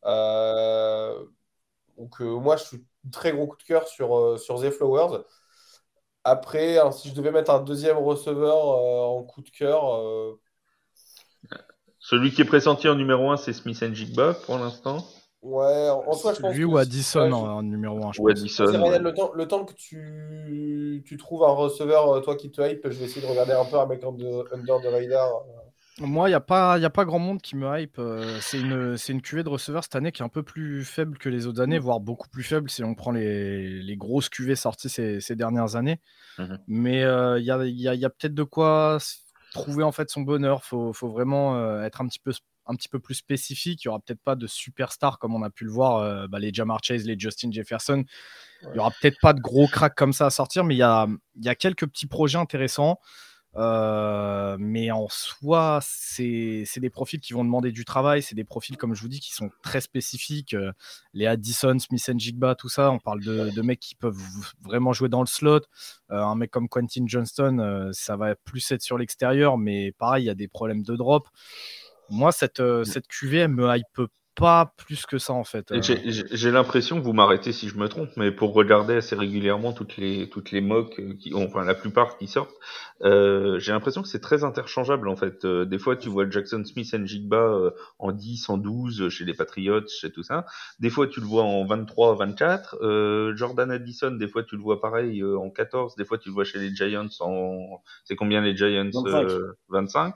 Euh, 0.06 1.24
Donc 1.98 2.20
moi, 2.20 2.58
je 2.58 2.64
suis 2.66 2.86
très 3.14 3.32
gros 3.32 3.48
coup 3.48 3.58
de 3.58 3.64
cœur 3.64 3.88
sur, 3.88 4.38
sur 4.38 4.62
The 4.62 4.70
Flowers. 4.70 5.24
Après, 6.26 6.78
si 6.92 7.10
je 7.10 7.16
devais 7.16 7.32
mettre 7.32 7.52
un 7.52 7.62
deuxième 7.62 7.98
receveur 7.98 8.58
en 8.58 9.24
coup 9.24 9.42
de 9.42 9.50
cœur. 9.50 10.38
Celui 12.00 12.32
qui 12.32 12.42
est 12.42 12.46
pressenti 12.46 12.90
en 12.90 12.96
numéro 12.96 13.32
1, 13.32 13.38
c'est 13.38 13.54
Smith 13.54 13.82
Jigba 13.94 14.34
pour 14.34 14.58
l'instant. 14.58 15.06
Ouais, 15.42 15.90
en 15.90 16.14
soi, 16.14 16.34
je 16.36 16.42
pense. 16.42 16.56
Lui 16.56 16.64
ou 16.64 16.78
Addison 16.78 17.32
en, 17.32 17.64
numéro 17.64 18.06
1, 18.06 18.12
je 18.12 18.22
ou 18.22 18.30
Addison. 18.30 18.66
le, 18.66 19.14
temps, 19.14 19.32
le 19.34 19.48
temps 19.48 19.66
que 19.66 19.74
tu, 19.74 21.04
tu 21.06 21.18
trouves 21.18 21.44
un 21.44 21.52
receveur, 21.52 22.22
toi 22.22 22.36
qui 22.36 22.52
te 22.52 22.62
hype, 22.62 22.88
je 22.90 22.98
vais 23.00 23.06
essayer 23.06 23.26
de 23.26 23.32
regarder 23.32 23.54
un 23.54 23.66
peu 23.66 23.80
un 23.80 23.88
mec 23.88 24.02
de, 24.02 24.54
under 24.54 24.80
de 24.80 24.88
radar. 24.88 25.44
Moi, 26.00 26.30
il 26.30 26.32
n'y 26.32 26.36
a, 26.36 26.42
pas, 26.42 26.74
a 26.74 26.90
pas 26.90 27.06
grand 27.06 27.20
monde 27.20 27.42
qui 27.42 27.56
me 27.56 27.80
hype. 27.80 28.00
Euh, 28.00 28.40
c'est 28.40 28.60
une, 28.60 28.96
une 29.10 29.22
cuvée 29.22 29.44
de 29.44 29.50
receveurs 29.50 29.84
cette 29.84 29.96
année 29.96 30.12
qui 30.12 30.22
est 30.22 30.26
un 30.26 30.30
peu 30.30 30.42
plus 30.42 30.86
faible 30.86 31.18
que 31.18 31.28
les 31.28 31.48
autres 31.48 31.62
années, 31.62 31.80
voire 31.80 32.00
beaucoup 32.00 32.30
plus 32.30 32.44
faible 32.44 32.70
si 32.70 32.84
on 32.84 32.96
prend 32.96 33.12
les, 33.12 33.82
les 33.82 33.98
grosses 33.98 34.30
cuvées 34.30 34.56
sorties 34.56 34.90
ces, 34.90 35.20
ces 35.20 35.36
dernières 35.36 35.76
années. 35.76 36.00
Mhm. 36.40 36.60
Mais 36.68 37.04
euh, 37.04 37.40
il 37.40 37.46
y 37.46 37.52
a, 37.52 37.64
y 37.66 37.88
a, 37.88 37.96
y 37.96 38.06
a 38.06 38.10
peut-être 38.10 38.34
de 38.34 38.44
quoi 38.44 38.98
trouver 39.52 39.84
en 39.84 39.92
fait 39.92 40.10
son 40.10 40.22
bonheur. 40.22 40.62
Il 40.64 40.68
faut, 40.68 40.94
faut, 40.94 41.10
vraiment 41.10 41.58
euh, 41.58 41.84
être 41.84 42.02
un 42.02 42.08
petit 42.08 42.20
peu 42.20 42.32
un 42.66 42.76
petit 42.76 42.90
peu 42.90 43.00
plus 43.00 43.16
spécifique. 43.16 43.84
Il 43.84 43.88
n'y 43.88 43.90
aura 43.90 44.00
peut-être 44.00 44.22
pas 44.22 44.36
de 44.36 44.48
superstars 44.48 45.20
comme 45.20 45.36
on 45.36 45.44
a 45.44 45.50
pu 45.50 45.66
le 45.66 45.72
voir, 45.72 46.28
bah, 46.30 46.40
les 46.40 46.54
Jamar 46.54 46.80
Chase, 46.84 47.06
les 47.06 47.18
Justin 47.18 47.52
Jefferson. 47.52 48.04
Il 48.64 48.72
n'y 48.74 48.80
aura 48.80 48.92
peut-être 48.92 49.18
pas 49.22 49.34
de 49.34 49.42
gros 49.42 49.68
cracks 49.68 49.96
comme 49.96 50.14
ça 50.14 50.28
à 50.28 50.30
sortir, 50.30 50.64
mais 50.64 50.76
il 50.76 50.80
y 50.80 50.84
a, 50.84 51.08
y 51.40 51.50
a 51.50 51.56
quelques 51.56 51.88
petits 51.88 52.08
projets 52.08 52.38
intéressants. 52.38 53.00
Euh, 53.58 54.56
mais 54.60 54.92
en 54.92 55.08
soi, 55.10 55.80
c'est 55.82 56.66
des 56.78 56.90
profils 56.90 57.20
qui 57.20 57.34
vont 57.34 57.44
demander 57.44 57.72
du 57.72 57.86
travail. 57.86 58.22
C'est 58.22 58.36
des 58.36 58.44
profils, 58.44 58.78
comme 58.78 58.94
je 58.96 59.02
vous 59.02 59.10
dis, 59.10 59.20
qui 59.20 59.34
sont 59.34 59.50
très 59.62 59.82
spécifiques. 59.82 60.54
Euh, 60.54 60.72
les 61.14 61.28
Addison, 61.28 61.78
Smith 61.80 62.10
Jigba, 62.18 62.56
tout 62.56 62.70
ça, 62.70 62.92
on 62.92 63.00
parle 63.00 63.22
de, 63.22 63.50
de, 63.50 63.62
mecs 63.62 63.80
qui 63.80 63.96
peuvent 63.96 64.18
vraiment 64.62 64.94
jouer 64.94 65.10
dans 65.10 65.22
le 65.22 65.28
slot. 65.28 65.62
Euh, 66.12 66.22
un 66.24 66.36
mec 66.36 66.52
comme 66.52 66.70
Quentin 66.70 67.06
Johnston, 67.06 67.90
ça 67.94 68.16
va 68.16 68.36
plus 68.36 68.72
être 68.72 68.82
sur 68.82 68.98
l'extérieur, 68.98 69.58
mais 69.58 69.92
pareil, 69.94 70.24
il 70.24 70.28
y 70.28 70.32
a 70.32 70.36
des 70.36 70.48
problèmes 70.48 70.84
de 70.84 70.96
drop. 70.96 71.28
Moi, 72.12 72.32
cette, 72.32 72.62
cette 72.84 73.08
QV, 73.08 73.38
elle 73.38 73.48
me 73.50 73.76
hype 73.76 74.08
pas 74.36 74.74
plus 74.78 75.06
que 75.06 75.18
ça 75.18 75.34
en 75.34 75.44
fait. 75.44 75.72
Euh. 75.72 75.82
J'ai 75.82 76.52
l'impression, 76.52 77.00
vous 77.00 77.14
m'arrêtez 77.14 77.52
si 77.52 77.68
je 77.68 77.78
me 77.78 77.88
trompe, 77.88 78.10
mais 78.16 78.32
pour 78.32 78.54
regarder 78.54 78.96
assez 78.96 79.16
régulièrement 79.16 79.74
toutes 79.74 79.98
les 79.98 80.30
toutes 80.30 80.52
les 80.52 80.62
mocks, 80.62 81.00
euh, 81.00 81.14
qui, 81.20 81.34
enfin 81.34 81.66
la 81.66 81.76
plupart 81.76 82.18
qui 82.18 82.28
sortent, 82.28 82.56
euh, 83.04 83.60
j'ai 83.60 83.74
l'impression 83.74 84.02
que 84.02 84.08
c'est 84.08 84.22
très 84.22 84.44
interchangeable 84.44 85.10
en 85.10 85.18
fait. 85.18 85.44
Euh, 85.44 85.66
des 85.66 85.78
fois 85.80 85.98
tu 85.98 86.10
vois 86.10 86.30
Jackson 86.30 86.64
Smith 86.64 86.94
et 86.94 87.06
Jigba 87.06 87.72
en 88.00 88.12
10, 88.12 88.50
en 88.50 88.58
12 88.58 89.10
chez 89.10 89.26
les 89.26 89.34
Patriots, 89.34 89.88
chez 89.88 90.12
tout 90.12 90.24
ça. 90.24 90.46
Des 90.80 90.90
fois 90.90 91.08
tu 91.08 91.20
le 91.20 91.26
vois 91.26 91.44
en 91.44 91.66
23, 91.66 92.16
24. 92.16 93.34
Jordan 93.36 93.70
Addison, 93.70 94.12
des 94.12 94.28
fois 94.28 94.44
tu 94.44 94.56
le 94.56 94.62
vois 94.62 94.80
pareil 94.80 95.24
en 95.24 95.50
14. 95.50 95.96
Des 95.98 96.06
fois 96.06 96.18
tu 96.18 96.30
le 96.30 96.34
vois 96.34 96.46
chez 96.46 96.60
les 96.60 96.74
Giants 96.74 97.08
en, 97.20 97.82
c'est 98.06 98.16
combien 98.16 98.42
les 98.42 98.56
Giants 98.56 98.90
25. 98.94 99.28
25. 99.70 100.16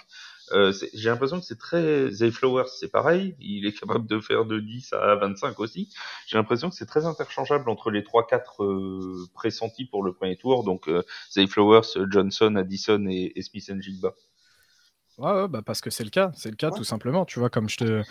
Euh, 0.51 0.71
j'ai 0.93 1.09
l'impression 1.09 1.39
que 1.39 1.45
c'est 1.45 1.57
très. 1.57 2.09
Zay 2.11 2.31
Flowers, 2.31 2.67
c'est 2.67 2.91
pareil. 2.91 3.35
Il 3.39 3.65
est 3.65 3.77
capable 3.77 4.07
de 4.07 4.19
faire 4.19 4.45
de 4.45 4.59
10 4.59 4.93
à 4.93 5.15
25 5.15 5.59
aussi. 5.59 5.89
J'ai 6.27 6.37
l'impression 6.37 6.69
que 6.69 6.75
c'est 6.75 6.85
très 6.85 7.05
interchangeable 7.05 7.69
entre 7.69 7.89
les 7.91 8.01
3-4 8.01 8.63
euh, 8.63 9.25
pressentis 9.33 9.85
pour 9.85 10.03
le 10.03 10.13
premier 10.13 10.37
tour. 10.37 10.63
Donc, 10.63 10.87
euh, 10.87 11.03
Zay 11.31 11.47
Flowers, 11.47 11.87
Johnson, 12.09 12.55
Addison 12.55 13.05
et, 13.07 13.33
Smith 13.41 13.71
Jigba. 13.81 14.13
Ouais, 15.17 15.31
ouais 15.31 15.47
bah 15.47 15.61
parce 15.65 15.79
que 15.79 15.89
c'est 15.89 16.03
le 16.03 16.09
cas, 16.09 16.31
c'est 16.35 16.49
le 16.49 16.57
cas 16.57 16.71
tout 16.71 16.83
simplement. 16.83 17.23
Tu 17.23 17.39
vois, 17.39 17.49
comme 17.49 17.69
je 17.69 17.77
te, 17.77 18.03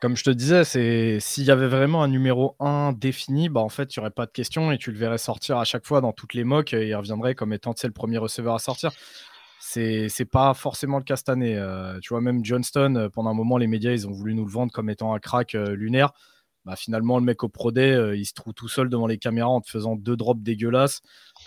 comme 0.00 0.16
je 0.16 0.24
te 0.24 0.30
disais, 0.30 0.64
c'est 0.64 1.20
s'il 1.20 1.44
y 1.44 1.50
avait 1.52 1.68
vraiment 1.68 2.02
un 2.02 2.08
numéro 2.08 2.56
1 2.58 2.92
défini, 2.92 3.48
bah 3.48 3.60
en 3.60 3.68
fait, 3.68 3.94
il 3.94 4.00
n'y 4.00 4.02
aurait 4.02 4.10
pas 4.10 4.26
de 4.26 4.32
question 4.32 4.72
et 4.72 4.78
tu 4.78 4.90
le 4.90 4.98
verrais 4.98 5.18
sortir 5.18 5.58
à 5.58 5.64
chaque 5.64 5.86
fois 5.86 6.00
dans 6.00 6.12
toutes 6.12 6.34
les 6.34 6.42
mocks 6.42 6.74
et 6.74 6.88
il 6.88 6.94
reviendrait 6.96 7.36
comme 7.36 7.52
étant 7.52 7.72
le 7.82 7.92
premier 7.92 8.18
receveur 8.18 8.54
à 8.54 8.58
sortir 8.58 8.90
c'est 9.60 10.08
c'est 10.08 10.24
pas 10.24 10.54
forcément 10.54 10.98
le 10.98 11.04
cas 11.04 11.16
cette 11.16 11.28
année. 11.28 11.56
Euh, 11.56 11.98
tu 12.00 12.08
vois, 12.14 12.20
même 12.20 12.44
Johnston, 12.44 12.96
euh, 12.96 13.08
pendant 13.10 13.30
un 13.30 13.34
moment, 13.34 13.58
les 13.58 13.66
médias, 13.66 13.92
ils 13.92 14.08
ont 14.08 14.12
voulu 14.12 14.34
nous 14.34 14.46
le 14.46 14.50
vendre 14.50 14.72
comme 14.72 14.88
étant 14.88 15.14
un 15.14 15.18
crack 15.18 15.54
euh, 15.54 15.74
lunaire. 15.74 16.12
Bah, 16.64 16.76
finalement, 16.76 17.18
le 17.18 17.24
mec 17.24 17.42
au 17.42 17.48
Pro 17.48 17.72
Day, 17.72 18.18
il 18.18 18.26
se 18.26 18.34
trouve 18.34 18.52
tout 18.52 18.68
seul 18.68 18.90
devant 18.90 19.06
les 19.06 19.16
caméras 19.16 19.48
en 19.48 19.62
te 19.62 19.70
faisant 19.70 19.96
deux 19.96 20.14
drops 20.14 20.42
dégueulasses. 20.42 21.00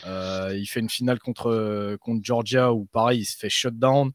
il 0.06 0.66
fait 0.66 0.80
une 0.80 0.90
finale 0.90 1.20
contre, 1.20 1.96
contre 2.02 2.22
Georgia 2.24 2.74
où, 2.74 2.86
pareil, 2.86 3.20
il 3.20 3.26
se 3.26 3.38
fait 3.38 3.50
shutdown. 3.50 4.12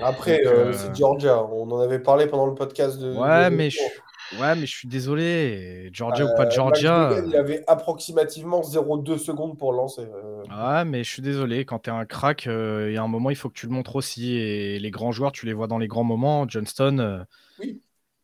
Après, 0.00 0.40
c'est 0.72 0.94
Georgia. 0.94 1.42
On 1.42 1.68
en 1.72 1.80
avait 1.80 1.98
parlé 1.98 2.28
pendant 2.28 2.46
le 2.46 2.54
podcast 2.54 3.00
de. 3.00 3.12
Ouais, 3.12 3.50
mais 3.50 3.70
je, 3.70 3.80
Ouais, 4.32 4.56
mais 4.56 4.66
je 4.66 4.76
suis 4.76 4.88
désolé. 4.88 5.88
Georgia 5.92 6.24
ou 6.24 6.34
pas 6.36 6.46
euh, 6.46 6.50
Georgia. 6.50 7.22
il 7.24 7.36
avait 7.36 7.62
approximativement 7.66 8.60
0,2 8.60 9.18
secondes 9.18 9.56
pour 9.56 9.72
lancer. 9.72 10.02
Euh. 10.02 10.42
Ouais, 10.50 10.84
mais 10.84 11.04
je 11.04 11.10
suis 11.10 11.22
désolé. 11.22 11.64
Quand 11.64 11.80
tu 11.80 11.90
es 11.90 11.92
un 11.92 12.04
crack, 12.04 12.46
euh, 12.46 12.88
il 12.90 12.94
y 12.94 12.96
a 12.96 13.02
un 13.02 13.08
moment, 13.08 13.30
il 13.30 13.36
faut 13.36 13.48
que 13.48 13.54
tu 13.54 13.66
le 13.66 13.72
montres 13.72 13.96
aussi. 13.96 14.36
Et 14.36 14.78
les 14.78 14.90
grands 14.90 15.12
joueurs, 15.12 15.32
tu 15.32 15.46
les 15.46 15.52
vois 15.52 15.68
dans 15.68 15.78
les 15.78 15.86
grands 15.86 16.04
moments. 16.04 16.46
Johnston, 16.48 17.24
oui. 17.60 17.80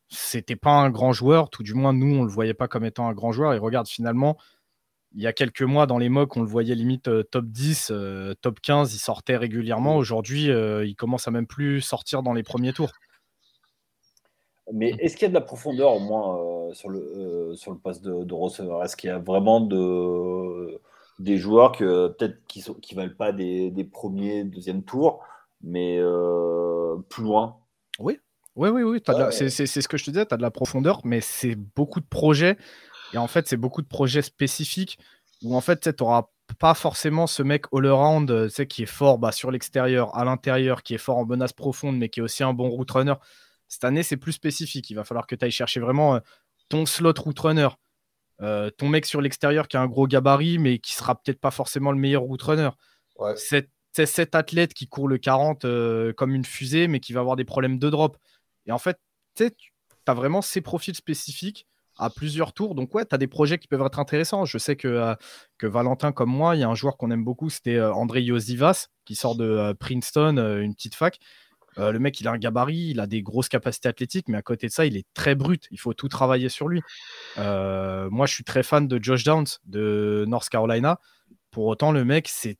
c'était 0.09 0.57
pas 0.57 0.73
un 0.73 0.91
grand 0.91 1.13
joueur. 1.13 1.51
Tout 1.51 1.63
du 1.63 1.75
moins, 1.75 1.93
nous, 1.93 2.17
on 2.17 2.25
le 2.25 2.31
voyait 2.31 2.55
pas 2.55 2.67
comme 2.67 2.85
étant 2.85 3.09
un 3.09 3.13
grand 3.13 3.31
joueur. 3.33 3.55
Et 3.55 3.59
regarde, 3.59 3.87
finalement, 3.87 4.37
il 5.15 5.23
y 5.23 5.27
a 5.29 5.33
quelques 5.33 5.63
mois, 5.63 5.87
dans 5.87 5.99
les 5.99 6.09
mocks, 6.09 6.37
on 6.37 6.41
le 6.41 6.49
voyait 6.49 6.75
limite 6.75 7.09
top 7.31 7.45
10, 7.47 7.93
top 8.41 8.61
15. 8.61 8.93
Il 8.93 8.99
sortait 8.99 9.37
régulièrement. 9.37 9.97
Aujourd'hui, 9.97 10.47
il 10.47 10.97
commence 10.97 11.29
à 11.29 11.31
même 11.31 11.47
plus 11.47 11.81
sortir 11.81 12.25
dans 12.25 12.33
les 12.33 12.43
premiers 12.43 12.73
tours. 12.73 12.91
Mais 14.73 14.91
est-ce 15.01 15.17
qu'il 15.17 15.23
y 15.23 15.27
a 15.27 15.29
de 15.29 15.35
la 15.35 15.41
profondeur 15.41 15.95
au 15.95 15.99
moins 15.99 16.39
euh, 16.39 16.75
sur, 16.75 16.89
le, 16.89 17.01
euh, 17.01 17.55
sur 17.55 17.73
le 17.73 17.79
poste 17.79 18.05
de, 18.05 18.35
receveur? 18.35 18.85
Est-ce 18.85 18.97
qu'il 18.97 19.09
y 19.09 19.13
a 19.13 19.19
vraiment 19.19 19.61
de, 19.61 20.81
des 21.19 21.37
joueurs 21.37 21.73
que 21.73 22.09
peut-être 22.09 22.37
qui 22.47 22.65
ne 22.69 22.75
qui 22.75 22.95
valent 22.95 23.15
pas 23.17 23.33
des, 23.33 23.71
des, 23.71 23.85
premiers, 23.85 24.45
deuxième 24.45 24.85
tours, 24.85 25.21
mais 25.63 25.99
euh, 25.99 26.97
plus 27.09 27.25
loin? 27.25 27.59
Oui, 27.99 28.21
oui, 28.55 28.69
oui, 28.69 28.83
oui. 28.83 29.03
C'est 29.31 29.51
ce 29.51 29.89
que 29.89 29.97
je 29.97 30.05
te 30.05 30.11
disais, 30.11 30.27
tu 30.27 30.35
as 30.35 30.37
de 30.37 30.43
la 30.43 30.51
profondeur, 30.51 31.01
mais 31.05 31.21
c'est 31.21 31.57
beaucoup 31.57 32.01
de 32.01 32.07
projets. 32.07 32.57
Et 33.15 33.19
en 33.19 33.27
fait, 33.27 33.49
c'est 33.49 33.57
beaucoup 33.57 33.83
de 33.83 33.89
projets 33.89 34.23
spécifiques 34.23 34.99
où 35.43 35.57
en 35.57 35.61
fait, 35.61 35.81
tu 35.81 36.03
n'auras 36.03 36.29
pas 36.59 36.75
forcément 36.75 37.27
ce 37.27 37.43
mec 37.43 37.65
all-around 37.73 38.49
qui 38.69 38.85
est 38.85 38.87
fort 38.87 39.19
bah, 39.19 39.33
sur 39.33 39.51
l'extérieur, 39.51 40.17
à 40.17 40.25
l'intérieur, 40.25 40.83
qui 40.83 40.95
est 40.95 40.99
fort 40.99 41.19
en 41.19 41.27
menace 41.27 41.53
profonde, 41.53 41.99
mais 41.99 42.09
qui 42.09 42.21
est 42.21 42.23
aussi 42.23 42.45
un 42.45 42.53
bon 42.53 42.69
route 42.69 42.91
runner. 42.91 43.15
Cette 43.73 43.85
année, 43.85 44.03
c'est 44.03 44.19
plus 44.19 44.33
spécifique. 44.33 44.91
Il 44.91 44.95
va 44.97 45.03
falloir 45.03 45.27
que 45.27 45.35
tu 45.35 45.47
ailles 45.47 45.51
chercher 45.51 45.81
vraiment 45.81 46.17
euh, 46.17 46.21
ton 46.69 46.85
slot 46.85 47.15
route 47.17 47.39
runner, 47.39 47.69
euh, 48.43 48.69
ton 48.69 48.87
mec 48.87 49.07
sur 49.07 49.23
l'extérieur 49.23 49.67
qui 49.67 49.79
a 49.79 49.81
un 49.81 49.87
gros 49.87 50.07
gabarit, 50.07 50.59
mais 50.59 50.79
qui 50.79 50.93
sera 50.93 51.15
peut-être 51.15 51.41
pas 51.41 51.51
forcément 51.51 51.91
le 51.91 51.97
meilleur 51.97 52.21
route 52.21 52.43
runner. 52.43 52.69
C'est 53.35 53.71
cet 54.07 54.35
athlète 54.35 54.75
qui 54.75 54.89
court 54.89 55.09
le 55.09 55.17
40 55.17 55.65
euh, 55.65 56.13
comme 56.13 56.35
une 56.35 56.45
fusée, 56.45 56.87
mais 56.87 57.01
qui 57.01 57.15
va 57.15 57.21
avoir 57.21 57.35
des 57.35 57.47
problèmes 57.47 57.79
de 57.79 57.89
drop. 57.89 58.19
Et 58.67 58.73
en 58.73 58.79
fait, 58.79 58.99
tu 59.37 59.49
as 60.07 60.15
vraiment 60.15 60.43
ces 60.43 60.61
profils 60.61 60.95
spécifiques 60.95 61.67
à 61.97 62.11
plusieurs 62.11 62.53
tours. 62.53 62.75
Donc, 62.75 62.95
ouais, 62.95 63.07
tu 63.07 63.15
as 63.15 63.19
des 63.19 63.27
projets 63.27 63.57
qui 63.57 63.69
peuvent 63.69 63.87
être 63.87 63.99
intéressants. 63.99 64.45
Je 64.45 64.59
sais 64.59 64.77
que, 64.77 65.17
que 65.57 65.67
Valentin, 65.67 66.13
comme 66.13 66.31
moi, 66.31 66.57
il 66.57 66.61
y 66.61 66.63
a 66.63 66.69
un 66.69 66.75
joueur 66.75 66.99
qu'on 66.99 67.11
aime 67.11 67.25
beaucoup, 67.25 67.49
c'était 67.49 67.81
André 67.81 68.21
Yosivas, 68.21 68.89
qui 69.07 69.15
sort 69.15 69.35
de 69.35 69.75
Princeton, 69.81 70.37
une 70.61 70.75
petite 70.75 70.95
fac. 70.95 71.19
Euh, 71.79 71.93
le 71.93 71.99
mec, 71.99 72.21
il 72.21 72.29
a 72.29 72.33
un 72.33 72.39
gabarit, 72.39 72.91
il 72.91 73.01
a 73.01 73.07
des 73.07 73.23
grosses 73.23 73.49
capacités 73.49 73.89
athlétiques, 73.89 74.29
mais 74.29 74.39
à 74.39 74.43
côté 74.43 74.67
de 74.67 74.73
ça, 74.73 74.85
il 74.85 74.97
est 74.97 75.07
très 75.15 75.35
brut. 75.35 75.67
Il 75.71 75.81
faut 75.81 75.95
tout 75.95 76.09
travailler 76.09 76.49
sur 76.49 76.69
lui. 76.69 76.83
Euh, 77.39 78.09
moi, 78.11 78.27
je 78.27 78.35
suis 78.35 78.45
très 78.45 78.63
fan 78.63 78.87
de 78.87 79.03
Josh 79.03 79.25
Downs 79.25 79.47
de 79.65 80.25
North 80.29 80.49
Carolina. 80.49 81.01
Pour 81.51 81.67
autant, 81.67 81.93
le 81.93 82.05
mec, 82.05 82.29
c'est, 82.29 82.59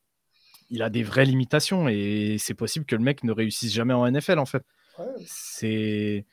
il 0.69 0.81
a 0.81 0.89
des 0.89 1.03
vraies 1.03 1.25
limitations 1.25 1.87
et 1.87 2.37
c'est 2.39 2.53
possible 2.53 2.85
que 2.85 2.95
le 2.95 3.03
mec 3.03 3.23
ne 3.23 3.31
réussisse 3.31 3.73
jamais 3.73 3.93
en 3.93 4.09
NFL, 4.09 4.39
en 4.39 4.45
fait. 4.45 4.63
C'est. 5.25 6.25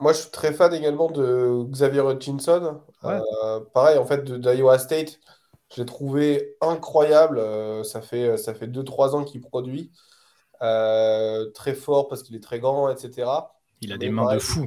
Moi, 0.00 0.14
je 0.14 0.18
suis 0.18 0.30
très 0.30 0.54
fan 0.54 0.72
également 0.72 1.10
de 1.10 1.64
Xavier 1.70 2.00
Hutchinson. 2.00 2.80
Euh, 3.04 3.60
pareil, 3.74 3.98
en 3.98 4.06
fait, 4.06 4.24
d'Iowa 4.24 4.78
State. 4.78 5.18
Je 5.72 5.82
l'ai 5.82 5.86
trouvé 5.86 6.56
incroyable. 6.60 7.40
ça 7.84 8.00
fait 8.00 8.36
2-3 8.36 8.38
ça 8.38 8.54
fait 8.54 9.14
ans 9.14 9.24
qu'il 9.24 9.40
produit. 9.40 9.92
Euh, 10.62 11.50
très 11.52 11.74
fort 11.74 12.08
parce 12.08 12.22
qu'il 12.22 12.36
est 12.36 12.42
très 12.42 12.60
grand, 12.60 12.90
etc. 12.90 13.30
Il 13.80 13.92
a 13.92 13.98
des 13.98 14.10
mains 14.10 14.34
de 14.34 14.38
fou. 14.38 14.66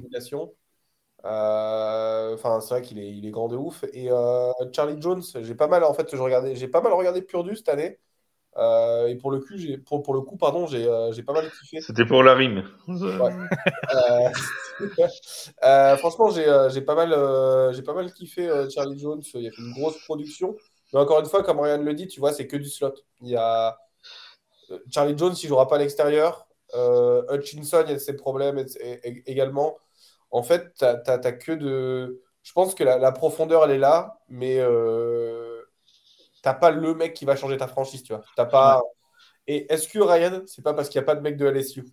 Euh, 1.25 2.33
enfin, 2.33 2.59
c'est 2.59 2.73
vrai 2.73 2.81
qu'il 2.81 2.99
est, 2.99 3.11
il 3.11 3.25
est 3.25 3.31
grand 3.31 3.47
de 3.47 3.55
ouf. 3.55 3.85
Et 3.93 4.11
euh, 4.11 4.51
Charlie 4.75 4.99
Jones, 4.99 5.21
j'ai 5.41 5.55
pas 5.55 5.67
mal 5.67 5.83
en 5.83 5.93
fait, 5.93 6.13
je 6.13 6.21
regardais, 6.21 6.55
j'ai 6.55 6.67
pas 6.67 6.81
mal 6.81 6.93
regardé 6.93 7.21
Purdu 7.21 7.55
cette 7.55 7.69
année. 7.69 7.99
et 8.57 9.15
pour 9.21 9.31
le 9.31 9.39
coup, 9.39 9.55
j'ai, 9.55 9.77
pour, 9.77 10.01
pour, 10.01 10.15
le 10.15 10.21
coup, 10.21 10.35
pardon, 10.35 10.65
j'ai, 10.65 10.89
j'ai 11.11 11.21
pas 11.21 11.33
mal 11.33 11.49
kiffé. 11.51 11.79
C'était 11.81 12.05
pour 12.05 12.23
la 12.23 12.33
rime. 12.33 12.63
franchement, 15.99 16.31
j'ai, 16.31 16.67
j'ai 16.73 16.81
pas 16.81 16.95
mal, 16.95 17.73
j'ai 17.73 17.83
pas 17.83 17.93
mal 17.93 18.11
kiffé 18.11 18.49
Charlie 18.73 18.97
Jones. 18.97 19.21
Il 19.35 19.41
y 19.41 19.47
a 19.47 19.51
une 19.59 19.73
grosse 19.73 20.03
production. 20.05 20.55
Mais 20.91 20.99
encore 20.99 21.19
une 21.19 21.27
fois, 21.27 21.43
comme 21.43 21.59
Ryan 21.59 21.81
le 21.81 21.93
dit, 21.93 22.07
tu 22.07 22.19
vois, 22.19 22.33
c'est 22.33 22.47
que 22.47 22.57
du 22.57 22.69
slot. 22.69 22.95
Il 23.21 23.29
y 23.29 23.35
a, 23.35 23.77
Charlie 24.91 25.17
Jones, 25.17 25.35
il 25.41 25.47
jouera 25.47 25.67
pas 25.67 25.75
à 25.75 25.79
l'extérieur. 25.79 26.47
Euh, 26.75 27.23
Hutchinson, 27.29 27.83
il 27.85 27.91
y 27.91 27.95
a 27.95 27.99
ses 27.99 28.15
problèmes 28.15 28.63
également. 29.25 29.77
En 30.31 30.43
fait, 30.43 30.73
tu 30.73 30.85
n'as 30.85 31.31
que 31.31 31.51
de. 31.51 32.21
je 32.41 32.51
pense 32.53 32.75
que 32.75 32.83
la, 32.83 33.11
profondeur, 33.11 33.63
elle 33.65 33.71
est 33.71 33.77
là, 33.77 34.19
mais 34.29 34.57
euh, 34.59 35.61
t'as 36.41 36.53
pas 36.53 36.71
le 36.71 36.93
mec 36.95 37.13
qui 37.13 37.25
va 37.25 37.35
changer 37.35 37.57
ta 37.57 37.67
franchise, 37.67 38.03
tu 38.03 38.13
vois. 38.13 38.23
T'as 38.35 38.45
pas. 38.45 38.81
Et 39.45 39.71
est-ce 39.71 39.87
que 39.87 39.99
Ryan, 39.99 40.41
c'est 40.47 40.63
pas 40.63 40.73
parce 40.73 40.89
qu'il 40.89 40.99
n'y 40.99 41.03
a 41.03 41.05
pas 41.05 41.15
de 41.15 41.21
mec 41.21 41.37
de 41.37 41.45
LSU 41.45 41.85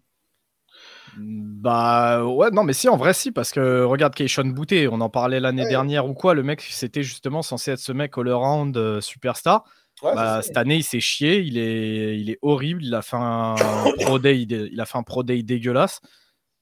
bah 1.16 2.24
ouais, 2.24 2.50
non, 2.50 2.62
mais 2.62 2.72
si, 2.72 2.88
en 2.88 2.96
vrai, 2.96 3.12
si, 3.12 3.32
parce 3.32 3.50
que 3.50 3.82
regarde 3.82 4.14
Keishon 4.14 4.46
Bouté, 4.46 4.88
on 4.88 5.00
en 5.00 5.08
parlait 5.08 5.40
l'année 5.40 5.68
dernière 5.68 6.06
ou 6.06 6.14
quoi, 6.14 6.34
le 6.34 6.42
mec, 6.42 6.60
c'était 6.62 7.02
justement 7.02 7.42
censé 7.42 7.72
être 7.72 7.80
ce 7.80 7.92
mec 7.92 8.16
all-around 8.16 8.76
euh, 8.76 9.00
superstar. 9.00 9.64
Bah, 10.02 10.40
cette 10.42 10.56
année, 10.56 10.76
il 10.76 10.84
s'est 10.84 11.00
chié, 11.00 11.40
il 11.40 11.58
est, 11.58 12.18
il 12.18 12.30
est 12.30 12.38
horrible, 12.42 12.84
il 12.84 12.94
a 12.94 13.02
fait 13.02 13.18
un 13.18 13.54
pro 14.00 14.18
day, 14.18 14.40
il 14.40 14.80
a 14.80 14.86
fait 14.86 14.98
un 14.98 15.02
pro 15.02 15.22
day 15.22 15.42
dégueulasse. 15.42 16.00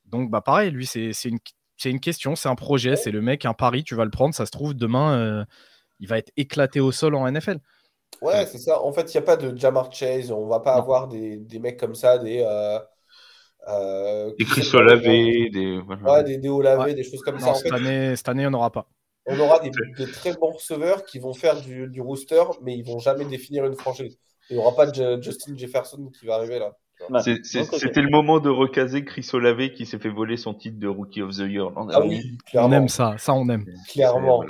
Donc, 0.06 0.30
bah 0.30 0.40
pareil, 0.40 0.70
lui, 0.70 0.86
c'est 0.86 1.12
une, 1.24 1.38
une 1.84 2.00
question, 2.00 2.34
c'est 2.34 2.48
un 2.48 2.54
projet, 2.54 2.96
c'est 2.96 3.10
le 3.10 3.20
mec, 3.20 3.44
un 3.44 3.54
pari, 3.54 3.84
tu 3.84 3.94
vas 3.94 4.04
le 4.04 4.10
prendre, 4.10 4.34
ça 4.34 4.46
se 4.46 4.50
trouve, 4.50 4.74
demain, 4.74 5.18
euh, 5.18 5.44
il 6.00 6.08
va 6.08 6.18
être 6.18 6.32
éclaté 6.36 6.80
au 6.80 6.92
sol 6.92 7.14
en 7.14 7.30
NFL. 7.30 7.58
Ouais, 8.22 8.46
c'est 8.46 8.58
ça. 8.58 8.82
En 8.82 8.92
fait, 8.92 9.12
il 9.12 9.16
n'y 9.16 9.22
a 9.22 9.26
pas 9.26 9.36
de 9.36 9.56
Jamar 9.56 9.92
Chase. 9.92 10.32
On 10.32 10.46
va 10.46 10.60
pas 10.60 10.74
avoir 10.74 11.08
des, 11.08 11.36
des, 11.36 11.58
mecs 11.58 11.78
comme 11.78 11.94
ça, 11.94 12.18
des. 12.18 12.42
Euh, 12.44 12.78
euh, 13.68 14.32
des 14.38 14.44
Chris 14.44 14.68
Olavé, 14.74 15.50
des. 15.50 15.78
Ouais, 15.78 16.24
des, 16.24 16.38
des 16.38 16.48
Olavé, 16.48 16.94
des 16.94 17.04
choses 17.04 17.20
comme 17.20 17.38
ça. 17.38 17.54
cette, 17.54 17.72
année, 17.72 18.16
cette 18.16 18.28
année, 18.28 18.46
on 18.46 18.50
n'aura 18.50 18.72
pas. 18.72 18.88
On 19.28 19.38
aura 19.40 19.60
des, 19.60 19.70
très 20.10 20.32
bons 20.34 20.52
receveurs 20.52 21.04
qui 21.04 21.18
vont 21.18 21.34
faire 21.34 21.60
du, 21.60 21.86
du, 21.88 22.00
rooster, 22.00 22.42
mais 22.62 22.76
ils 22.76 22.84
vont 22.84 22.98
jamais 22.98 23.26
définir 23.26 23.66
une 23.66 23.76
franchise. 23.76 24.18
Il 24.48 24.56
n'y 24.56 24.62
aura 24.62 24.74
pas 24.74 24.86
de 24.86 25.20
Justin 25.20 25.56
Jefferson 25.56 26.10
qui 26.18 26.24
va 26.24 26.36
arriver 26.36 26.58
là. 26.58 26.72
C'était 27.44 28.00
le 28.00 28.10
moment 28.10 28.40
de 28.40 28.48
recaser 28.48 29.04
Chris 29.04 29.28
Olave 29.32 29.70
qui 29.70 29.86
s'est 29.86 29.98
fait 29.98 30.08
voler 30.08 30.36
son 30.36 30.54
titre 30.54 30.78
de 30.78 30.88
Rookie 30.88 31.22
of 31.22 31.36
the 31.36 31.46
Year. 31.48 31.70
Ah 31.76 32.00
on 32.54 32.72
aime 32.72 32.88
ça, 32.88 33.14
ça 33.18 33.34
on 33.34 33.48
aime. 33.48 33.64
Clairement. 33.88 34.44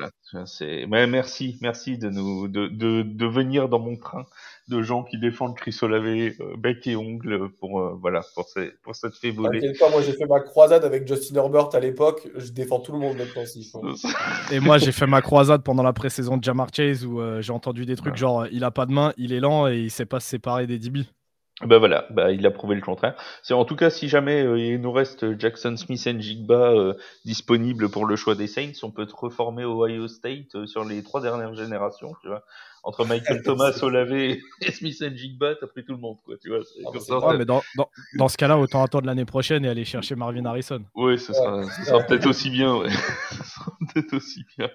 merci, 0.88 1.58
merci 1.60 1.98
de 1.98 2.08
nous 2.08 2.48
de, 2.48 2.68
de, 2.68 3.02
de, 3.02 3.26
venir 3.26 3.68
dans 3.68 3.80
mon 3.80 3.96
train 3.96 4.24
de 4.68 4.82
gens 4.82 5.02
qui 5.02 5.18
défendent 5.18 5.56
Chris 5.56 5.76
Olave 5.82 6.06
euh, 6.06 6.56
bec 6.58 6.86
et 6.86 6.96
ongle 6.96 7.50
pour 7.60 7.80
euh, 7.80 7.98
voilà 8.00 8.20
pour, 8.34 8.46
pour 8.82 8.94
cette 8.94 9.14
fait 9.14 9.30
voler. 9.30 9.72
moi 9.90 10.02
j'ai 10.02 10.12
fait 10.12 10.26
ma 10.26 10.40
croisade 10.40 10.84
avec 10.84 11.06
Justin 11.06 11.36
Herbert 11.36 11.74
à 11.74 11.80
l'époque, 11.80 12.28
je 12.36 12.50
défends 12.50 12.80
tout 12.80 12.92
le 12.92 12.98
monde 12.98 13.16
maintenant. 13.16 13.42
et 14.52 14.60
moi 14.60 14.78
j'ai 14.78 14.92
fait 14.92 15.06
ma 15.06 15.22
croisade 15.22 15.62
pendant 15.62 15.82
la 15.82 15.92
pré-saison 15.92 16.36
de 16.36 16.44
Jamar 16.44 16.68
Chase 16.72 17.04
où 17.04 17.20
euh, 17.20 17.40
j'ai 17.40 17.52
entendu 17.52 17.86
des 17.86 17.96
trucs 17.96 18.16
genre 18.16 18.46
il 18.52 18.64
a 18.64 18.70
pas 18.70 18.86
de 18.86 18.92
main, 18.92 19.12
il 19.16 19.32
est 19.32 19.40
lent 19.40 19.68
et 19.68 19.78
il 19.78 19.90
sait 19.90 20.06
pas 20.06 20.20
se 20.20 20.28
séparer 20.28 20.66
des 20.66 20.78
DB. 20.78 21.04
Ben 21.64 21.78
voilà, 21.78 22.06
bah 22.10 22.30
il 22.30 22.46
a 22.46 22.52
prouvé 22.52 22.76
le 22.76 22.80
contraire. 22.80 23.16
C'est 23.42 23.54
en 23.54 23.64
tout 23.64 23.74
cas 23.74 23.90
si 23.90 24.08
jamais 24.08 24.44
euh, 24.44 24.60
il 24.60 24.80
nous 24.80 24.92
reste 24.92 25.36
Jackson 25.40 25.76
Smith 25.76 26.06
et 26.06 26.20
Jigba 26.20 26.70
euh, 26.70 26.94
disponible 27.24 27.88
pour 27.88 28.06
le 28.06 28.14
choix 28.14 28.36
des 28.36 28.46
Saints, 28.46 28.78
on 28.84 28.92
peut 28.92 29.06
te 29.06 29.16
reformer 29.16 29.64
Ohio 29.64 30.06
State 30.06 30.54
euh, 30.54 30.66
sur 30.66 30.84
les 30.84 31.02
trois 31.02 31.20
dernières 31.20 31.54
générations, 31.54 32.14
tu 32.22 32.28
vois. 32.28 32.44
Entre 32.84 33.04
Michael 33.04 33.42
Thomas, 33.44 33.78
Olave 33.82 34.12
et 34.12 34.40
Smith 34.72 35.02
and 35.02 35.16
Jigba, 35.16 35.54
t'as 35.54 35.66
pris 35.66 35.84
tout 35.84 35.92
le 35.92 35.98
monde, 35.98 36.18
quoi, 36.24 36.36
tu 36.36 36.48
vois. 36.48 36.60
Ah, 37.22 37.34
mais 37.36 37.44
dans, 37.44 37.62
dans, 37.76 37.88
dans, 38.16 38.28
ce 38.28 38.36
cas-là, 38.36 38.58
autant 38.58 38.82
attendre 38.82 39.06
l'année 39.06 39.24
prochaine 39.24 39.64
et 39.64 39.68
aller 39.68 39.84
chercher 39.84 40.14
Marvin 40.14 40.44
Harrison. 40.44 40.82
Oui, 40.94 41.18
ce 41.18 41.32
sera, 41.32 41.62
sera 41.84 42.00
peut-être 42.00 42.26
aussi 42.26 42.50
bien, 42.50 42.76
ouais. 42.76 42.90
ce 43.30 43.44
sera 43.44 43.72
peut-être 43.92 44.14
aussi 44.14 44.44
bien. 44.56 44.70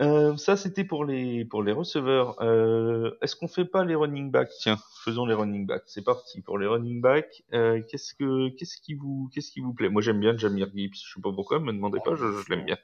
Euh, 0.00 0.36
ça, 0.36 0.56
c'était 0.56 0.84
pour 0.84 1.04
les, 1.04 1.44
pour 1.44 1.62
les 1.62 1.72
receveurs. 1.72 2.36
Euh, 2.42 3.12
Est-ce 3.22 3.36
qu'on 3.36 3.48
fait 3.48 3.64
pas 3.64 3.84
les 3.84 3.94
running 3.94 4.30
backs 4.30 4.50
Tiens, 4.60 4.78
faisons 5.04 5.24
les 5.24 5.34
running 5.34 5.66
backs. 5.66 5.84
C'est 5.86 6.04
parti 6.04 6.40
pour 6.40 6.58
les 6.58 6.66
running 6.66 7.00
backs. 7.00 7.44
Euh, 7.52 7.80
qu'est-ce 7.88 8.14
que, 8.14 8.48
qu'est-ce 8.56 8.78
qui 8.80 8.94
vous, 8.94 9.30
qu'est-ce 9.32 9.52
qui 9.52 9.60
vous 9.60 9.72
plaît? 9.72 9.88
Moi, 9.88 10.02
j'aime 10.02 10.18
bien 10.18 10.36
Jamir 10.36 10.68
Gibbs. 10.74 10.94
Je 10.94 11.14
sais 11.14 11.20
pas 11.22 11.32
pourquoi, 11.32 11.60
me 11.60 11.72
demandez 11.72 12.00
pas. 12.04 12.14
Je, 12.16 12.24
je 12.24 12.50
l'aime 12.50 12.64
bien. 12.64 12.76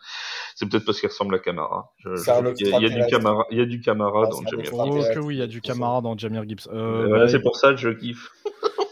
C'est 0.55 0.69
peut-être 0.69 0.85
parce 0.85 1.01
qu'il 1.01 1.09
ressemble 1.09 1.35
à 1.35 1.39
Camara. 1.39 1.93
Il 2.05 2.11
y, 2.11 2.31
a 2.31 2.89
du 2.89 3.11
Camara, 3.11 3.47
il 3.51 3.59
y 3.59 3.61
a 3.61 3.67
du 3.67 3.81
Camara 3.81 4.27
dans 4.27 4.40
Jamir 4.49 4.65
Gibbs. 4.65 4.75
Oh, 4.75 5.15
que 5.15 5.19
oui, 5.21 5.37
il 5.37 5.39
y 5.39 5.43
a 5.43 5.47
du 5.47 5.61
Camara 5.61 6.01
dans 6.01 6.17
Jamir 6.17 6.49
Gibbs. 6.49 6.69
Euh, 6.73 7.09
bah, 7.11 7.29
c'est 7.29 7.41
pour 7.41 7.57
ça 7.57 7.71
que 7.71 7.77
je 7.77 7.91
kiffe. 7.91 8.31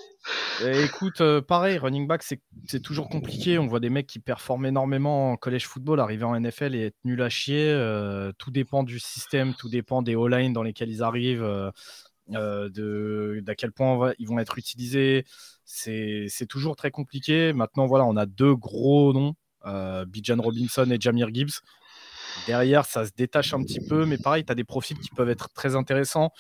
Eh, 0.61 0.85
écoute, 0.85 1.21
euh, 1.21 1.41
pareil, 1.41 1.79
running 1.79 2.07
back, 2.09 2.23
c'est 2.23 2.83
toujours 2.83 3.09
compliqué. 3.09 3.59
On 3.59 3.67
voit 3.67 3.81
des 3.81 3.91
mecs 3.91 4.07
qui 4.07 4.19
performent 4.19 4.67
énormément 4.67 5.33
en 5.33 5.37
collège 5.37 5.67
football, 5.67 6.01
arriver 6.01 6.25
en 6.25 6.39
NFL 6.39 6.75
et 6.75 6.87
être 6.87 6.97
nul 7.05 7.23
à 7.23 7.29
chier. 7.29 7.71
Euh, 7.71 8.33
tout 8.39 8.51
dépend 8.51 8.83
du 8.83 8.99
système, 8.99 9.55
tout 9.55 9.69
dépend 9.69 10.03
des 10.03 10.17
all 10.17 10.53
dans 10.53 10.63
lesquels 10.63 10.91
ils 10.91 11.03
arrivent, 11.03 11.45
euh, 11.45 11.71
de 12.69 13.41
d'à 13.45 13.55
quel 13.55 13.73
point 13.73 14.13
ils 14.19 14.27
vont 14.27 14.39
être 14.39 14.59
utilisés. 14.59 15.25
C'est 15.65 16.29
toujours 16.49 16.75
très 16.75 16.91
compliqué. 16.91 17.53
Maintenant, 17.53 17.87
voilà, 17.87 18.05
on 18.05 18.17
a 18.17 18.27
deux 18.27 18.57
gros 18.57 19.13
noms, 19.13 19.35
Bijan 20.07 20.43
Robinson 20.43 20.91
et 20.91 21.01
Jamir 21.01 21.33
Gibbs. 21.33 21.63
Derrière, 22.47 22.85
ça 22.87 23.05
se 23.05 23.11
détache 23.17 23.55
un 23.55 23.63
petit 23.63 23.81
peu, 23.81 24.05
mais 24.07 24.19
pareil, 24.19 24.45
tu 24.45 24.53
as 24.53 24.55
des 24.55 24.65
profils 24.65 24.99
qui 24.99 25.11
peuvent 25.11 25.31
être 25.31 25.51
très 25.53 25.77
intéressants. 25.77 26.33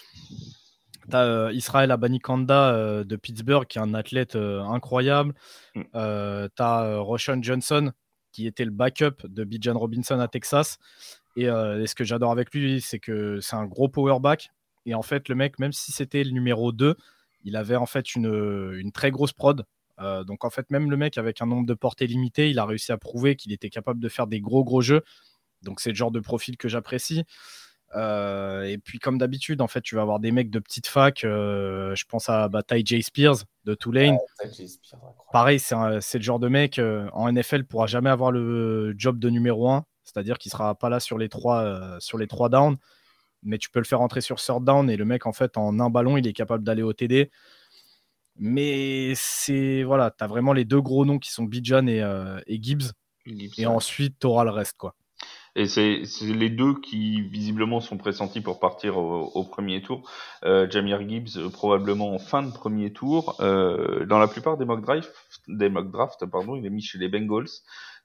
Tu 1.10 1.16
as 1.16 1.24
euh, 1.24 1.52
Israël 1.52 1.90
Abanikanda 1.90 2.74
euh, 2.74 3.04
de 3.04 3.16
Pittsburgh, 3.16 3.66
qui 3.66 3.78
est 3.78 3.80
un 3.80 3.94
athlète 3.94 4.36
euh, 4.36 4.62
incroyable. 4.62 5.34
Mm. 5.74 5.82
tu 5.92 6.62
as 6.62 6.98
Roshan 6.98 7.42
Johnson, 7.42 7.92
qui 8.32 8.46
était 8.46 8.64
le 8.64 8.70
backup 8.70 9.26
de 9.26 9.44
Bijan 9.44 9.78
Robinson 9.78 10.18
à 10.20 10.28
Texas. 10.28 10.78
Et, 11.36 11.44
ce 11.44 11.94
que 11.94 12.04
j'adore 12.04 12.32
avec 12.32 12.52
lui, 12.52 12.80
c'est 12.80 12.98
que 12.98 13.38
c'est 13.40 13.56
un 13.56 13.66
gros 13.66 13.88
power 13.88 14.18
back. 14.20 14.50
Et 14.86 14.94
en 14.94 15.02
fait, 15.02 15.28
le 15.28 15.34
mec, 15.34 15.58
même 15.58 15.72
si 15.72 15.92
c'était 15.92 16.24
le 16.24 16.30
numéro 16.30 16.72
2, 16.72 16.96
il 17.44 17.56
avait 17.56 17.76
en 17.76 17.86
fait 17.86 18.16
une, 18.16 18.72
une 18.76 18.90
très 18.90 19.12
grosse 19.12 19.32
prod. 19.32 19.64
donc 20.26 20.44
en 20.44 20.50
fait, 20.50 20.68
même 20.70 20.90
le 20.90 20.96
mec 20.96 21.16
avec 21.16 21.40
un 21.40 21.46
nombre 21.46 21.66
de 21.66 21.74
portées 21.74 22.08
limité, 22.08 22.50
il 22.50 22.58
a 22.58 22.64
réussi 22.64 22.90
à 22.90 22.98
prouver 22.98 23.36
qu'il 23.36 23.52
était 23.52 23.70
capable 23.70 24.00
de 24.00 24.08
faire 24.08 24.26
des 24.26 24.40
gros 24.40 24.64
gros 24.64 24.80
jeux. 24.80 25.02
Donc 25.62 25.80
c'est 25.80 25.90
le 25.90 25.96
genre 25.96 26.10
de 26.10 26.20
profil 26.20 26.56
que 26.56 26.68
j'apprécie. 26.68 27.24
Euh, 27.94 28.64
et 28.64 28.78
puis, 28.78 28.98
comme 28.98 29.18
d'habitude, 29.18 29.60
en 29.60 29.68
fait, 29.68 29.80
tu 29.80 29.94
vas 29.94 30.02
avoir 30.02 30.20
des 30.20 30.30
mecs 30.30 30.50
de 30.50 30.58
petite 30.58 30.86
fac. 30.86 31.24
Euh, 31.24 31.94
je 31.94 32.04
pense 32.04 32.28
à 32.28 32.48
bah, 32.48 32.62
Ty 32.62 32.84
J. 32.84 33.02
Spears 33.02 33.44
de 33.64 33.74
Tulane. 33.74 34.18
Pareil, 35.32 35.58
c'est 35.58 36.18
le 36.18 36.22
genre 36.22 36.38
de 36.38 36.48
mec 36.48 36.78
euh, 36.78 37.08
en 37.12 37.32
NFL 37.32 37.64
pourra 37.64 37.86
jamais 37.86 38.10
avoir 38.10 38.30
le 38.30 38.94
job 38.96 39.18
de 39.18 39.30
numéro 39.30 39.70
1, 39.70 39.84
c'est-à-dire 40.04 40.38
qu'il 40.38 40.52
sera 40.52 40.74
pas 40.74 40.88
là 40.88 41.00
sur 41.00 41.18
les 41.18 41.28
trois 41.28 41.98
sur 42.00 42.18
les 42.18 42.26
trois 42.26 42.48
downs, 42.48 42.76
mais 43.42 43.58
tu 43.58 43.70
peux 43.70 43.78
le 43.78 43.84
faire 43.84 44.00
entrer 44.00 44.20
sur 44.20 44.36
third 44.36 44.64
down 44.64 44.88
et 44.88 44.96
le 44.96 45.04
mec 45.04 45.26
en 45.26 45.32
fait 45.32 45.56
en 45.56 45.78
un 45.80 45.90
ballon, 45.90 46.16
il 46.16 46.26
est 46.26 46.32
capable 46.32 46.64
d'aller 46.64 46.82
au 46.82 46.92
TD. 46.92 47.30
Mais 48.36 49.12
c'est 49.16 49.82
voilà, 49.82 50.10
tu 50.10 50.22
as 50.24 50.26
vraiment 50.26 50.52
les 50.52 50.64
deux 50.64 50.80
gros 50.80 51.04
noms 51.04 51.18
qui 51.18 51.30
sont 51.30 51.44
Bijan 51.44 51.86
et, 51.88 52.02
et 52.46 52.62
Gibbs. 52.62 52.92
et 53.26 53.66
ensuite, 53.66 54.18
tu 54.20 54.26
auras 54.26 54.44
le 54.44 54.50
reste 54.50 54.76
quoi. 54.78 54.94
Et 55.58 55.66
c'est 55.66 56.04
les 56.22 56.50
deux 56.50 56.74
qui 56.80 57.20
visiblement 57.20 57.80
sont 57.80 57.96
pressentis 57.96 58.40
pour 58.40 58.60
partir 58.60 58.96
au, 58.96 59.42
premier 59.42 59.82
tour. 59.82 60.08
Euh, 60.44 60.70
Jamir 60.70 61.00
Gibbs 61.08 61.36
euh, 61.36 61.48
probablement 61.48 62.14
en 62.14 62.20
fin 62.20 62.44
de 62.44 62.52
premier 62.52 62.92
tour. 62.92 63.34
Euh, 63.40 64.06
dans 64.06 64.20
la 64.20 64.28
plupart 64.28 64.56
des 64.56 64.64
mock 64.64 64.82
drafts, 64.82 65.10
des 65.48 65.68
mock 65.68 65.90
drafts, 65.90 66.24
pardon, 66.26 66.54
il 66.54 66.64
est 66.64 66.70
mis 66.70 66.80
chez 66.80 66.96
les 66.98 67.08
Bengals 67.08 67.48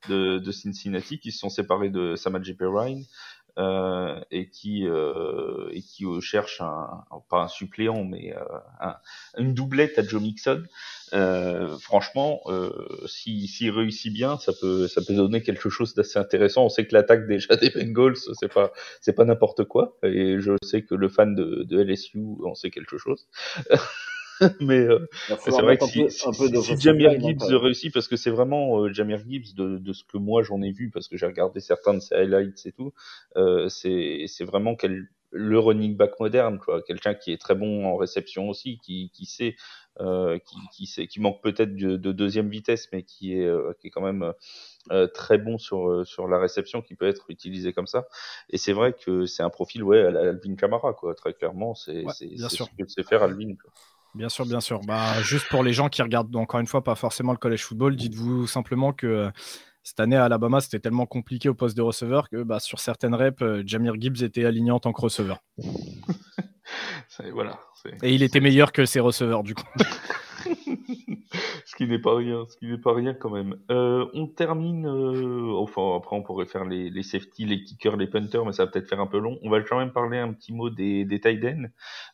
de, 0.10 0.40
de 0.40 0.52
Cincinnati 0.52 1.20
qui 1.20 1.32
se 1.32 1.38
sont 1.38 1.50
séparés 1.50 1.90
de 1.90 2.16
Samaje 2.16 2.58
Perine 2.58 3.06
euh, 3.60 4.20
et 4.32 4.50
qui 4.50 4.88
euh, 4.88 5.70
et 5.72 5.82
qui 5.82 6.06
euh, 6.06 6.20
cherche 6.22 6.60
un 6.62 7.04
pas 7.30 7.44
un 7.44 7.48
suppléant 7.48 8.04
mais 8.04 8.36
euh, 8.36 8.90
une 9.38 9.54
doublette 9.54 10.00
à 10.00 10.04
Joe 10.04 10.22
Mixon. 10.22 10.64
franchement, 11.80 12.42
s'il 13.06 13.48
si, 13.48 13.70
réussit 13.70 14.12
bien, 14.12 14.38
ça 14.40 14.54
peut 14.60 14.88
ça 14.88 15.02
peut 15.06 15.14
donner 15.14 15.44
quelque 15.44 15.70
chose 15.70 15.94
d'assez 15.94 16.18
intéressant. 16.18 16.66
On 16.66 16.70
sait 16.70 16.88
que 16.88 16.94
l'attaque 16.94 17.28
déjà 17.28 17.56
des 17.56 17.70
Bengals, 17.70 18.18
c'est 18.40 18.52
pas 18.52 18.72
c'est 19.02 19.14
pas 19.14 19.26
n'importe 19.26 19.66
quoi, 19.66 19.98
et 20.04 20.40
je 20.40 20.54
sais 20.64 20.84
que 20.84 20.96
le 20.96 21.10
fan 21.10 21.36
de, 21.36 21.64
de 21.64 21.84
LSU 21.84 22.24
en 22.46 22.56
sait 22.56 22.72
quelque 22.72 22.98
chose. 22.98 23.28
mais 24.62 24.80
euh, 24.80 25.08
c'est 25.40 25.52
vrai 25.52 25.78
que 25.78 25.86
si, 25.86 26.10
si, 26.10 26.80
Jamir 26.80 27.20
Gibbs 27.20 27.44
réussit, 27.44 27.94
parce 27.94 28.08
que 28.08 28.16
c'est 28.16 28.30
vraiment 28.30 28.80
euh, 28.80 28.94
Jamir 28.94 29.20
Gibbs 29.28 29.56
de, 29.56 29.78
de, 29.78 29.94
ce 29.94 30.04
que 30.04 30.18
moi 30.18 30.44
j'en 30.44 30.62
ai 30.62 30.72
vu, 30.72 30.90
parce 30.90 31.08
que 31.08 31.18
j'ai 31.18 31.26
regardé 31.26 31.60
certains 31.60 31.94
de 31.94 32.00
ses 32.00 32.16
highlights 32.16 32.66
et 32.66 32.72
tout, 32.72 32.94
euh, 33.38 33.70
c'est 33.70 34.46
vraiment 34.46 34.76
quel, 34.76 35.08
le 35.34 35.60
running 35.60 35.98
back 35.98 36.20
moderne, 36.20 36.60
quoi, 36.60 36.82
quelqu'un 36.84 37.16
qui 37.16 37.32
est 37.32 37.42
très 37.42 37.56
bon 37.56 37.86
en 37.86 37.98
réception 37.98 38.50
aussi, 38.50 38.78
qui, 38.78 39.10
qui 39.14 39.26
sait, 39.26 39.56
euh, 40.00 40.38
qui, 40.38 40.56
qui, 40.72 40.86
sait, 40.86 41.08
qui 41.08 41.20
manque 41.20 41.42
peut-être 41.42 41.76
de, 41.76 41.98
de, 41.98 42.12
deuxième 42.12 42.50
vitesse, 42.50 42.88
mais 42.94 43.04
qui 43.04 43.34
est, 43.34 43.46
euh, 43.46 43.74
qui 43.80 43.88
est 43.88 43.90
quand 43.90 44.02
même 44.02 44.34
euh, 44.92 45.08
très 45.08 45.40
bon 45.40 45.58
sur 45.58 46.06
sur 46.06 46.28
la 46.28 46.38
réception, 46.40 46.82
qui 46.82 46.96
peut 46.96 47.08
être 47.08 47.26
utilisé 47.30 47.74
comme 47.74 47.88
ça. 47.88 48.06
Et 48.50 48.58
c'est 48.58 48.74
vrai 48.74 48.94
que 48.94 49.26
c'est 49.26 49.44
un 49.44 49.50
profil, 49.50 49.84
ouais, 49.84 50.02
à 50.02 50.30
Alvin 50.30 50.56
Kamara, 50.56 50.94
quoi, 50.94 51.16
très 51.16 51.34
clairement, 51.34 51.74
c'est 51.74 52.06
ouais, 52.06 52.14
ce 52.14 52.64
que 52.78 52.88
sait 52.88 53.04
faire 53.04 53.24
Alvin. 53.24 53.56
Quoi. 53.56 53.72
Bien 54.16 54.30
sûr, 54.30 54.46
bien 54.46 54.62
sûr. 54.62 54.80
Bah, 54.82 55.22
juste 55.24 55.48
pour 55.50 55.64
les 55.64 55.74
gens 55.74 55.90
qui 55.90 56.02
regardent, 56.02 56.36
encore 56.36 56.60
une 56.60 56.68
fois, 56.68 56.84
pas 56.84 56.96
forcément 56.96 57.32
le 57.32 57.38
college 57.38 57.64
football, 57.64 57.96
dites-vous 57.96 58.46
simplement 58.46 58.94
que 58.94 59.08
euh, 59.08 59.32
cette 59.82 60.00
année 60.00 60.16
à 60.16 60.26
Alabama, 60.26 60.62
c'était 60.62 60.80
tellement 60.80 61.06
compliqué 61.08 61.50
au 61.50 61.56
poste 61.56 61.76
de 61.76 61.82
receveur 61.82 62.30
que 62.30 62.44
bah, 62.44 62.60
sur 62.60 62.80
certaines 62.80 63.16
reps, 63.16 63.42
euh, 63.42 63.64
Jamir 63.66 63.96
Gibbs 64.00 64.24
était 64.24 64.46
aligné 64.46 64.72
en 64.72 64.80
tant 64.80 64.94
que 64.94 65.02
receveur. 65.02 65.40
voilà, 67.34 67.60
Et 68.02 68.14
il 68.14 68.24
était 68.24 68.40
meilleur 68.40 68.72
que 68.72 68.86
ses 68.86 69.00
receveurs, 69.00 69.44
du 69.44 69.56
coup. 69.56 69.68
ce 71.66 71.76
qui 71.76 71.88
n'est 71.88 72.00
pas 72.00 72.16
rien, 72.16 72.46
ce 72.50 72.58
qui 72.58 72.68
n'est 72.68 72.78
pas 72.78 72.94
rien 72.94 73.14
quand 73.14 73.30
même. 73.30 73.56
Euh, 73.72 74.06
on 74.14 74.28
termine, 74.28 74.86
euh, 74.86 75.54
enfin 75.56 75.96
après 75.98 76.16
on 76.16 76.22
pourrait 76.22 76.46
faire 76.46 76.66
les, 76.66 76.90
les 76.90 77.04
safety, 77.04 77.46
les 77.46 77.64
kickers, 77.64 77.98
les 77.98 78.08
punters, 78.08 78.46
mais 78.46 78.54
ça 78.54 78.66
va 78.66 78.72
peut-être 78.72 78.88
faire 78.88 79.00
un 79.00 79.08
peu 79.08 79.20
long. 79.20 79.40
On 79.44 79.50
va 79.50 79.62
quand 79.62 79.78
même 79.78 79.92
parler 79.92 80.18
un 80.18 80.34
petit 80.34 80.54
mot 80.54 80.70
des, 80.70 81.06
des 81.06 81.20
tight 81.20 81.44
ends. 81.46 81.66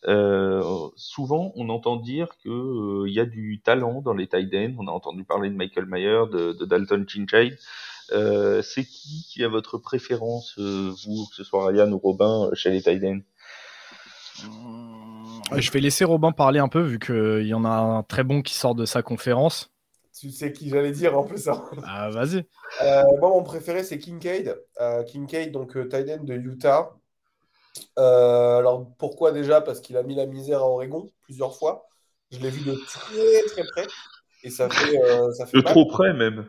Euh, 0.08 0.64
souvent 0.96 1.52
on 1.56 1.70
entend 1.70 1.98
dire 1.98 2.30
que 2.44 2.50
euh, 2.50 3.08
il 3.08 3.14
y 3.14 3.20
a 3.20 3.26
du 3.26 3.62
talent 3.62 4.02
dans 4.02 4.14
les 4.14 4.28
tight 4.28 4.54
ends. 4.54 4.76
On 4.78 4.88
a 4.88 4.92
entendu 4.92 5.24
parler 5.24 5.50
de 5.50 5.56
Michael 5.56 5.86
Mayer, 5.86 6.24
de, 6.32 6.54
de 6.54 6.66
Dalton 6.66 7.06
Kincaid. 7.06 7.58
Euh, 8.12 8.62
c'est 8.62 8.86
qui 8.86 9.26
qui 9.30 9.44
a 9.44 9.48
votre 9.48 9.78
préférence, 9.78 10.56
euh, 10.58 10.92
vous, 11.06 11.28
que 11.28 11.36
ce 11.36 11.44
soit 11.44 11.68
Ryan 11.68 11.92
ou 11.92 11.98
Robin, 12.00 12.50
chez 12.54 12.72
les 12.72 12.82
tight 12.82 13.04
ends? 13.04 13.20
Je 15.58 15.72
vais 15.72 15.80
laisser 15.80 16.06
Robin 16.06 16.32
parler 16.32 16.60
un 16.60 16.68
peu, 16.68 16.82
vu 16.82 17.00
qu'il 17.00 17.48
y 17.48 17.54
en 17.54 17.66
a 17.66 17.70
un 17.70 18.04
très 18.04 18.24
bon 18.24 18.42
qui 18.42 18.54
sort 18.54 18.76
de 18.76 18.86
sa 18.86 19.02
conférence. 19.02 19.72
Tu 20.18 20.32
sais 20.32 20.52
qui 20.52 20.70
j'allais 20.70 20.92
dire 20.92 21.18
en 21.18 21.24
plus. 21.24 21.48
Hein. 21.48 21.64
Ah, 21.86 22.10
vas-y. 22.10 22.46
Euh, 22.82 23.04
moi, 23.20 23.30
mon 23.30 23.44
préféré, 23.44 23.84
c'est 23.84 24.00
Kincaid. 24.00 24.62
Euh, 24.82 25.04
Kincaid, 25.04 25.52
donc 25.52 25.78
euh, 25.78 25.90
end 25.94 26.24
de 26.24 26.34
Utah. 26.34 26.92
alors, 27.96 28.88
pourquoi 28.98 29.32
déjà? 29.32 29.62
Parce 29.62 29.80
qu'il 29.80 29.96
a 29.96 30.04
mis 30.04 30.16
la 30.16 30.26
misère 30.26 30.60
à 30.60 30.68
Oregon 30.68 31.10
plusieurs 31.22 31.56
fois. 31.56 31.88
Je 32.32 32.40
l'ai 32.40 32.50
vu 32.50 32.66
de 32.66 32.76
très 32.76 33.44
très 33.54 33.64
près. 33.64 33.88
Et 34.44 34.50
ça 34.50 34.70
fait. 34.70 34.98
ça 35.34 35.46
fait 35.46 35.58
de 35.58 35.62
trop 35.62 35.86
près, 35.86 36.14
même. 36.14 36.46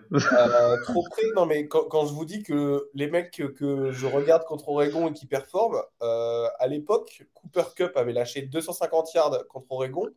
trop 0.85 1.05
près, 1.11 1.27
non, 1.35 1.47
mais 1.47 1.67
quand, 1.67 1.85
quand, 1.85 2.07
je 2.07 2.13
vous 2.13 2.25
dis 2.25 2.43
que 2.43 2.89
les 2.95 3.11
mecs 3.11 3.33
que, 3.33 3.45
que 3.45 3.91
je 3.91 4.07
regarde 4.07 4.45
contre 4.45 4.69
Oregon 4.69 5.09
et 5.09 5.13
qui 5.13 5.27
performent, 5.27 5.83
à 6.01 6.67
l'époque, 6.69 7.25
Cooper 7.35 7.65
Cup 7.75 7.97
avait 7.97 8.13
lâché 8.13 8.43
250 8.43 9.15
yards 9.15 9.47
contre 9.49 9.67
Oregon 9.71 10.09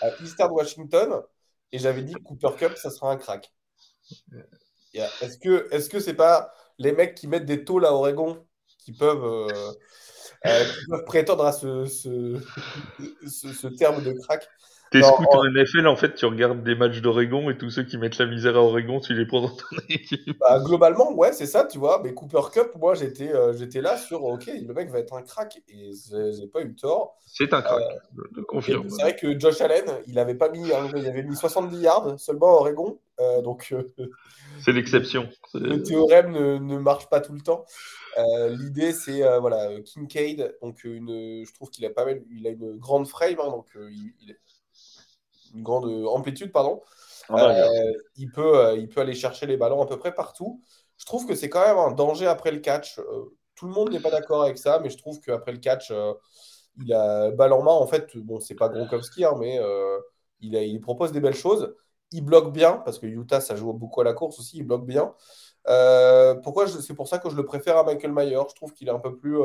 à 0.00 0.08
Eastern 0.22 0.50
Washington. 0.50 1.22
Et 1.72 1.78
j'avais 1.78 2.02
dit 2.02 2.12
que 2.12 2.22
Cooper 2.22 2.50
Cup, 2.58 2.76
ça 2.76 2.90
sera 2.90 3.10
un 3.12 3.16
crack. 3.16 3.52
Est-ce 4.94 5.38
que 5.38 5.68
est-ce 5.72 5.88
que 5.88 6.00
c'est 6.00 6.14
pas 6.14 6.52
les 6.78 6.92
mecs 6.92 7.14
qui 7.14 7.28
mettent 7.28 7.46
des 7.46 7.64
taux 7.64 7.84
à 7.84 7.92
Oregon 7.92 8.44
qui 8.78 8.92
peuvent, 8.92 9.24
euh, 9.24 9.72
euh, 10.46 10.64
qui 10.64 10.86
peuvent 10.90 11.04
prétendre 11.04 11.44
à 11.46 11.52
ce, 11.52 11.86
ce, 11.86 12.40
ce 13.26 13.66
terme 13.68 14.02
de 14.02 14.12
crack? 14.12 14.48
T'es 14.92 15.02
scout 15.02 15.26
en... 15.30 15.44
NFL, 15.44 15.86
en 15.86 15.96
fait, 15.96 16.14
tu 16.14 16.26
regardes 16.26 16.62
des 16.62 16.74
matchs 16.74 17.00
d'Oregon 17.00 17.48
et 17.48 17.56
tous 17.56 17.70
ceux 17.70 17.82
qui 17.82 17.96
mettent 17.96 18.18
la 18.18 18.26
misère 18.26 18.56
à 18.56 18.60
Oregon, 18.60 19.00
tu 19.00 19.14
les 19.14 19.24
prends 19.24 19.40
dans 19.40 19.48
ton 19.48 19.76
équipe. 19.88 20.38
Bah, 20.38 20.60
globalement, 20.62 21.12
ouais, 21.14 21.32
c'est 21.32 21.46
ça, 21.46 21.64
tu 21.64 21.78
vois. 21.78 22.02
Mais 22.04 22.12
Cooper 22.12 22.42
Cup, 22.52 22.72
moi, 22.78 22.94
j'étais 22.94 23.32
euh, 23.32 23.54
j'étais 23.54 23.80
là 23.80 23.96
sur 23.96 24.22
OK, 24.24 24.46
le 24.46 24.74
mec 24.74 24.90
va 24.90 24.98
être 24.98 25.14
un 25.14 25.22
crack 25.22 25.62
et 25.68 25.92
j'ai 26.10 26.46
pas 26.46 26.60
eu 26.60 26.74
tort. 26.74 27.16
C'est 27.26 27.54
un 27.54 27.62
crack, 27.62 27.82
euh, 27.82 28.22
je 28.36 28.40
confirme. 28.42 28.90
C'est 28.90 29.02
vrai 29.02 29.16
que 29.16 29.38
Josh 29.38 29.62
Allen, 29.62 29.86
il 30.06 30.18
avait 30.18 30.34
pas 30.34 30.50
mis, 30.50 30.70
hein, 30.72 30.90
il 30.94 31.06
avait 31.06 31.22
mis 31.22 31.36
70 31.36 31.80
yards 31.80 32.20
seulement 32.20 32.48
à 32.48 32.60
Oregon. 32.60 32.98
Euh, 33.20 33.40
donc. 33.40 33.74
c'est 34.60 34.72
l'exception. 34.72 35.28
Le 35.54 35.82
théorème 35.82 36.32
ne, 36.32 36.58
ne, 36.58 36.78
marche 36.78 37.08
pas 37.08 37.20
tout 37.20 37.32
le 37.32 37.40
temps. 37.40 37.64
L'idée, 38.50 38.92
c'est 38.92 39.22
voilà, 39.38 39.80
Kincaid. 39.80 40.54
Donc, 40.60 40.84
une, 40.84 41.44
je 41.46 41.54
trouve 41.54 41.70
qu'il 41.70 41.86
a 41.86 41.90
pas 41.90 42.04
mal, 42.04 42.20
il 42.30 42.46
a 42.46 42.50
une 42.50 42.76
grande 42.76 43.08
frame, 43.08 43.40
hein, 43.40 43.48
donc 43.48 43.66
il, 43.74 44.12
il 44.20 44.36
une 45.54 45.62
grande 45.62 45.86
amplitude, 46.06 46.52
pardon. 46.52 46.82
Ah, 47.28 47.50
euh, 47.50 47.92
il, 48.16 48.30
peut, 48.30 48.58
euh, 48.58 48.76
il 48.76 48.88
peut 48.88 49.00
aller 49.00 49.14
chercher 49.14 49.46
les 49.46 49.56
ballons 49.56 49.82
à 49.82 49.86
peu 49.86 49.98
près 49.98 50.14
partout. 50.14 50.60
Je 50.98 51.06
trouve 51.06 51.26
que 51.26 51.34
c'est 51.34 51.48
quand 51.48 51.66
même 51.66 51.78
un 51.78 51.92
danger 51.92 52.26
après 52.26 52.50
le 52.50 52.58
catch. 52.58 52.98
Euh, 52.98 53.36
tout 53.54 53.66
le 53.66 53.72
monde 53.72 53.90
n'est 53.90 54.00
pas 54.00 54.10
d'accord 54.10 54.42
avec 54.42 54.58
ça, 54.58 54.80
mais 54.82 54.90
je 54.90 54.98
trouve 54.98 55.20
qu'après 55.20 55.52
le 55.52 55.58
catch, 55.58 55.92
il 56.78 56.92
a 56.92 57.30
balle 57.30 57.52
en 57.52 57.62
main. 57.62 57.72
En 57.72 57.86
fait, 57.86 58.16
bon, 58.16 58.40
c'est 58.40 58.54
pas 58.54 58.68
Gronkowski, 58.68 59.24
hein, 59.24 59.34
mais 59.38 59.60
il, 60.40 60.54
il, 60.54 60.80
propose 60.80 61.12
des 61.12 61.20
belles 61.20 61.34
choses. 61.34 61.74
Il 62.12 62.24
bloque 62.24 62.52
bien, 62.52 62.82
parce 62.84 62.98
que 62.98 63.06
Utah, 63.06 63.40
ça 63.40 63.54
joue 63.56 63.72
beaucoup 63.72 64.00
à 64.00 64.04
la 64.04 64.14
course 64.14 64.38
aussi, 64.38 64.58
il 64.58 64.64
bloque 64.64 64.86
bien. 64.86 65.14
pourquoi 66.42 66.66
C'est 66.66 66.94
pour 66.94 67.08
ça 67.08 67.18
que 67.18 67.30
je 67.30 67.36
le 67.36 67.44
préfère 67.44 67.76
à 67.76 67.84
Michael 67.84 68.12
Mayer. 68.12 68.40
Je 68.48 68.54
trouve 68.54 68.72
qu'il 68.72 68.88
est 68.88 68.92
un 68.92 68.98
peu, 68.98 69.16
plus, 69.16 69.38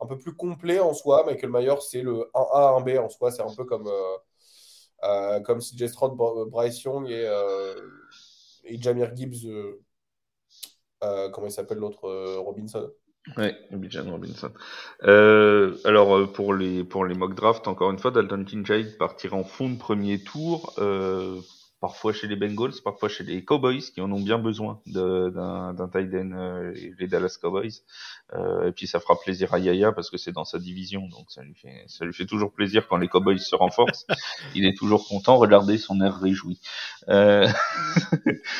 un 0.00 0.06
peu 0.06 0.18
plus 0.18 0.34
complet 0.34 0.80
en 0.80 0.94
soi. 0.94 1.24
Michael 1.24 1.50
Mayer, 1.50 1.76
c'est 1.80 2.02
le 2.02 2.30
1A, 2.34 2.82
1B 2.82 2.98
en 2.98 3.08
soi. 3.08 3.30
C'est 3.30 3.42
un 3.42 3.54
peu 3.54 3.64
comme, 3.64 3.86
euh, 3.86 4.16
comme 5.44 5.60
CJ 5.60 5.86
Stroud, 5.88 6.16
Bryce 6.50 6.82
Young 6.82 7.08
et, 7.08 7.26
euh, 7.26 7.74
Jamir 8.80 9.14
Gibbs, 9.14 9.46
euh, 11.02 11.30
comment 11.30 11.46
il 11.46 11.52
s'appelle 11.52 11.78
l'autre, 11.78 12.08
Robinson? 12.38 12.90
Ouais, 13.38 13.56
Bijan 13.70 14.10
Robinson. 14.10 14.50
Euh, 15.04 15.76
alors 15.84 16.30
pour 16.32 16.52
les 16.52 16.84
pour 16.84 17.06
les 17.06 17.14
mock 17.14 17.34
drafts, 17.34 17.66
encore 17.68 17.90
une 17.90 17.98
fois, 17.98 18.10
Dalton 18.10 18.44
Kincaid 18.44 18.98
partira 18.98 19.36
en 19.36 19.44
fond 19.44 19.70
de 19.70 19.78
premier 19.78 20.22
tour. 20.22 20.74
Euh, 20.78 21.40
parfois 21.84 22.14
chez 22.14 22.28
les 22.28 22.36
Bengals, 22.36 22.80
parfois 22.82 23.10
chez 23.10 23.24
les 23.24 23.44
Cowboys 23.44 23.82
qui 23.92 24.00
en 24.00 24.10
ont 24.10 24.20
bien 24.20 24.38
besoin 24.38 24.80
d'un 24.86 25.90
tight 25.92 26.14
end, 26.14 26.30
euh, 26.32 26.72
les 26.98 27.06
Dallas 27.06 27.36
Cowboys. 27.38 27.82
Euh, 28.32 28.68
et 28.68 28.72
puis 28.72 28.86
ça 28.86 29.00
fera 29.00 29.20
plaisir 29.20 29.52
à 29.52 29.58
Yaya 29.58 29.92
parce 29.92 30.08
que 30.08 30.16
c'est 30.16 30.32
dans 30.32 30.46
sa 30.46 30.58
division, 30.58 31.02
donc 31.08 31.30
ça 31.30 31.42
lui 31.42 31.54
fait 31.54 31.84
ça 31.86 32.06
lui 32.06 32.14
fait 32.14 32.24
toujours 32.24 32.54
plaisir 32.54 32.88
quand 32.88 32.96
les 32.96 33.08
Cowboys 33.08 33.38
se 33.38 33.54
renforcent. 33.54 34.06
Il 34.54 34.64
est 34.64 34.74
toujours 34.74 35.06
content. 35.06 35.36
Regardez 35.36 35.76
son 35.76 36.00
air 36.00 36.18
réjoui. 36.18 36.58
Euh... 37.10 37.46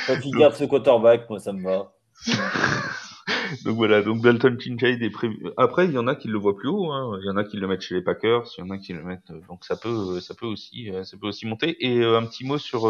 Quand 0.07 0.19
il 0.23 0.37
garde 0.37 0.55
ce 0.55 0.65
quarterback, 0.65 1.31
moi 1.31 1.41
ça 1.41 1.55
me 1.55 1.63
va. 1.63 1.95
donc 3.65 3.77
voilà, 3.77 4.03
donc 4.03 4.21
Dalton 4.23 4.57
Kincaid 4.57 5.03
est 5.03 5.11
prévu. 5.11 5.39
Après, 5.57 5.87
il 5.87 5.93
y 5.93 5.99
en 5.99 6.07
a 6.07 6.15
qui 6.15 6.29
le 6.29 6.39
voient 6.39 6.57
plus 6.57 6.69
haut. 6.69 6.93
Hein. 6.93 7.19
Il 7.23 7.27
y 7.27 7.31
en 7.31 7.37
a 7.37 7.45
qui 7.45 7.57
le 7.57 7.67
mettent 7.67 7.83
chez 7.83 7.95
les 7.95 8.03
Packers, 8.03 8.45
il 8.59 8.61
y 8.61 8.65
en 8.65 8.71
a 8.71 8.79
qui 8.79 8.93
le 8.93 9.03
mettent. 9.03 9.31
Euh, 9.31 9.41
donc 9.49 9.65
ça 9.65 9.77
peut, 9.77 10.21
ça 10.21 10.35
peut 10.35 10.47
aussi, 10.47 10.91
euh, 10.91 11.05
ça 11.05 11.17
peut 11.17 11.29
aussi 11.29 11.47
monter. 11.47 11.77
Et 11.85 12.01
euh, 12.01 12.19
un 12.19 12.27
petit 12.27 12.45
mot 12.45 12.59
sur 12.59 12.89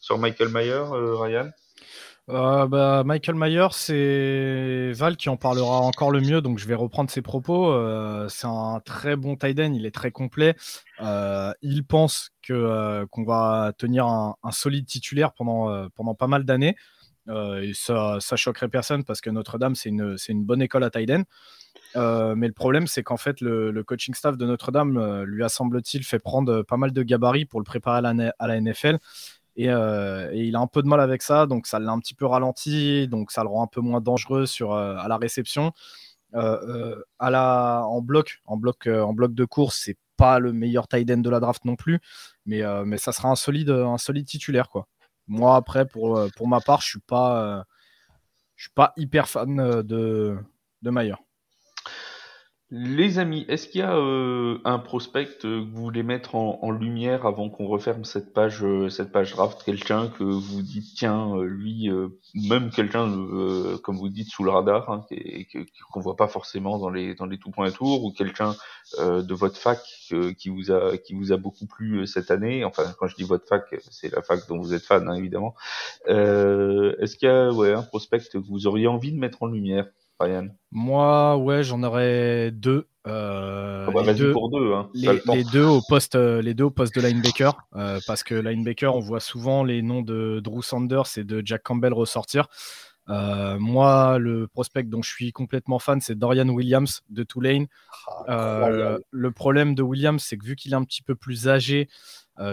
sur 0.00 0.18
Michael 0.18 0.48
Mayer, 0.48 0.82
Ryan? 0.90 1.50
Euh, 2.28 2.66
bah, 2.66 3.04
Michael 3.04 3.36
Mayer, 3.36 3.68
c'est 3.70 4.90
Val 4.92 5.16
qui 5.16 5.28
en 5.28 5.36
parlera 5.36 5.78
encore 5.78 6.10
le 6.10 6.20
mieux, 6.20 6.40
donc 6.40 6.58
je 6.58 6.66
vais 6.66 6.74
reprendre 6.74 7.08
ses 7.08 7.22
propos. 7.22 7.70
Euh, 7.70 8.26
c'est 8.28 8.48
un 8.48 8.80
très 8.84 9.14
bon 9.14 9.36
tight 9.36 9.58
end, 9.60 9.72
il 9.74 9.86
est 9.86 9.94
très 9.94 10.10
complet. 10.10 10.56
Euh, 11.00 11.52
il 11.62 11.84
pense 11.84 12.30
que 12.42 13.04
qu'on 13.10 13.24
va 13.24 13.72
tenir 13.78 14.06
un, 14.06 14.34
un, 14.42 14.50
solide 14.50 14.86
titulaire 14.86 15.32
pendant 15.34 15.88
pendant 15.90 16.14
pas 16.14 16.26
mal 16.26 16.44
d'années. 16.44 16.74
Euh, 17.28 17.62
et 17.62 17.72
ça, 17.74 18.18
choquerait 18.36 18.68
personne 18.68 19.04
parce 19.04 19.20
que 19.20 19.30
Notre-Dame, 19.30 19.74
c'est 19.74 19.90
une, 19.90 20.44
bonne 20.44 20.62
école 20.62 20.84
à 20.84 20.90
Taïden. 20.90 21.24
Euh, 21.96 22.34
mais 22.34 22.46
le 22.46 22.52
problème, 22.52 22.86
c'est 22.86 23.02
qu'en 23.02 23.16
fait, 23.16 23.40
le, 23.40 23.82
coaching 23.82 24.14
staff 24.14 24.36
de 24.36 24.46
Notre-Dame 24.46 24.96
euh, 24.96 25.24
lui 25.24 25.44
a, 25.44 25.48
semble-t-il, 25.48 26.04
fait 26.04 26.18
prendre 26.18 26.62
pas 26.62 26.76
mal 26.76 26.92
de 26.92 27.02
gabarits 27.02 27.46
pour 27.46 27.60
le 27.60 27.64
préparer 27.64 27.98
à 27.98 28.46
la, 28.46 28.60
NFL. 28.60 28.98
Et, 29.56 29.64
il 29.66 30.56
a 30.56 30.60
un 30.60 30.66
peu 30.66 30.82
de 30.82 30.88
mal 30.88 31.00
avec 31.00 31.22
ça, 31.22 31.46
donc 31.46 31.66
ça 31.66 31.78
l'a 31.78 31.92
un 31.92 31.98
petit 31.98 32.14
peu 32.14 32.26
ralenti, 32.26 33.08
donc 33.08 33.30
ça 33.30 33.42
le 33.42 33.48
rend 33.48 33.64
un 33.64 33.68
peu 33.68 33.80
moins 33.80 34.00
dangereux 34.00 34.44
à 34.62 35.06
la 35.08 35.16
réception. 35.16 35.72
en 36.34 38.00
bloc, 38.02 38.40
en 38.44 38.56
bloc, 38.56 38.86
en 38.86 39.12
bloc 39.14 39.34
de 39.34 39.44
course, 39.44 39.80
c'est 39.82 39.96
pas 40.18 40.38
le 40.38 40.52
meilleur 40.52 40.88
tight 40.88 41.06
de 41.06 41.30
la 41.30 41.40
draft 41.40 41.64
non 41.64 41.76
plus, 41.76 42.00
mais, 42.44 42.62
mais 42.84 42.98
ça 42.98 43.12
sera 43.12 43.30
un 43.30 43.36
solide, 43.36 43.70
un 43.70 43.98
solide 43.98 44.26
titulaire, 44.26 44.68
quoi. 44.68 44.86
Moi, 45.28 45.56
après, 45.56 45.86
pour, 45.86 46.16
euh, 46.16 46.28
pour 46.36 46.48
ma 46.48 46.60
part, 46.60 46.80
je 46.80 46.88
suis, 46.88 47.00
pas, 47.00 47.58
euh, 47.58 47.62
je 48.54 48.64
suis 48.64 48.72
pas 48.74 48.92
hyper 48.96 49.28
fan 49.28 49.58
euh, 49.58 49.82
de, 49.82 50.36
de 50.82 50.90
Mayer. 50.90 51.16
Les 52.72 53.20
amis, 53.20 53.44
est-ce 53.48 53.68
qu'il 53.68 53.78
y 53.78 53.84
a 53.84 53.96
euh, 53.96 54.58
un 54.64 54.80
prospect 54.80 55.38
que 55.40 55.60
vous 55.60 55.82
voulez 55.82 56.02
mettre 56.02 56.34
en, 56.34 56.72
lumière 56.72 57.24
avant 57.24 57.48
qu'on 57.48 57.68
referme 57.68 58.04
cette 58.04 58.32
page, 58.32 58.64
euh, 58.64 58.88
cette 58.88 59.12
page 59.12 59.34
draft? 59.36 59.62
Quelqu'un 59.62 60.08
que 60.08 60.24
vous 60.24 60.62
dites, 60.62 60.96
tiens, 60.96 61.36
euh, 61.36 61.44
lui, 61.44 61.88
même 62.34 62.70
quelqu'un, 62.70 63.06
comme 63.84 63.96
vous 63.96 64.08
dites, 64.08 64.30
sous 64.30 64.42
le 64.42 64.50
radar, 64.50 64.90
hein, 64.90 65.06
qu'on 65.92 66.00
voit 66.00 66.16
pas 66.16 66.26
forcément 66.26 66.80
dans 66.80 66.90
les 66.90 67.14
dans 67.14 67.26
les 67.26 67.38
tout 67.38 67.52
points 67.52 67.70
tours, 67.70 68.02
ou 68.04 68.10
quelqu'un 68.10 68.56
de 68.98 69.34
votre 69.34 69.58
fac 69.58 69.80
qui 70.36 70.48
vous 70.48 70.72
a 70.72 70.98
qui 70.98 71.14
vous 71.14 71.30
a 71.30 71.36
beaucoup 71.36 71.66
plu 71.66 72.04
cette 72.08 72.32
année? 72.32 72.64
Enfin, 72.64 72.92
quand 72.98 73.06
je 73.06 73.14
dis 73.14 73.22
votre 73.22 73.46
fac, 73.46 73.62
c'est 73.92 74.12
la 74.12 74.22
fac 74.22 74.40
dont 74.48 74.58
vous 74.58 74.74
êtes 74.74 74.82
fan, 74.82 75.08
hein, 75.08 75.14
évidemment. 75.14 75.54
est-ce 76.08 77.16
qu'il 77.16 77.28
y 77.28 77.30
a 77.30 77.78
un 77.78 77.82
prospect 77.82 78.28
que 78.32 78.38
vous 78.38 78.66
auriez 78.66 78.88
envie 78.88 79.12
de 79.12 79.18
mettre 79.18 79.44
en 79.44 79.46
lumière? 79.46 79.86
Ryan 80.18 80.48
Moi, 80.70 81.36
ouais, 81.36 81.62
j'en 81.62 81.82
aurais 81.82 82.50
deux. 82.50 82.88
Euh, 83.06 83.84
ah 83.86 83.90
bah, 83.92 84.02
les, 84.02 84.14
deux, 84.14 84.32
pour 84.32 84.50
deux, 84.50 84.72
hein, 84.72 84.90
les, 84.94 85.44
deux 85.44 85.64
au 85.64 85.80
poste, 85.88 86.16
euh, 86.16 86.42
les 86.42 86.54
deux 86.54 86.64
au 86.64 86.70
poste 86.70 86.96
de 86.96 87.00
linebacker, 87.00 87.56
euh, 87.76 88.00
parce 88.06 88.24
que 88.24 88.34
linebacker, 88.34 88.94
on 88.94 89.00
voit 89.00 89.20
souvent 89.20 89.62
les 89.62 89.80
noms 89.80 90.02
de 90.02 90.40
Drew 90.42 90.60
Sanders 90.60 91.16
et 91.16 91.22
de 91.22 91.40
Jack 91.44 91.62
Campbell 91.62 91.92
ressortir. 91.92 92.48
Euh, 93.08 93.60
moi, 93.60 94.18
le 94.18 94.48
prospect 94.48 94.82
dont 94.82 95.02
je 95.02 95.10
suis 95.10 95.30
complètement 95.30 95.78
fan, 95.78 96.00
c'est 96.00 96.18
Dorian 96.18 96.48
Williams 96.48 97.02
de 97.08 97.22
Tulane. 97.22 97.66
Ah, 98.26 98.96
le 99.10 99.30
problème 99.30 99.76
de 99.76 99.82
Williams, 99.82 100.24
c'est 100.26 100.36
que 100.36 100.44
vu 100.44 100.56
qu'il 100.56 100.72
est 100.72 100.76
un 100.76 100.82
petit 100.82 101.02
peu 101.02 101.14
plus 101.14 101.48
âgé, 101.48 101.88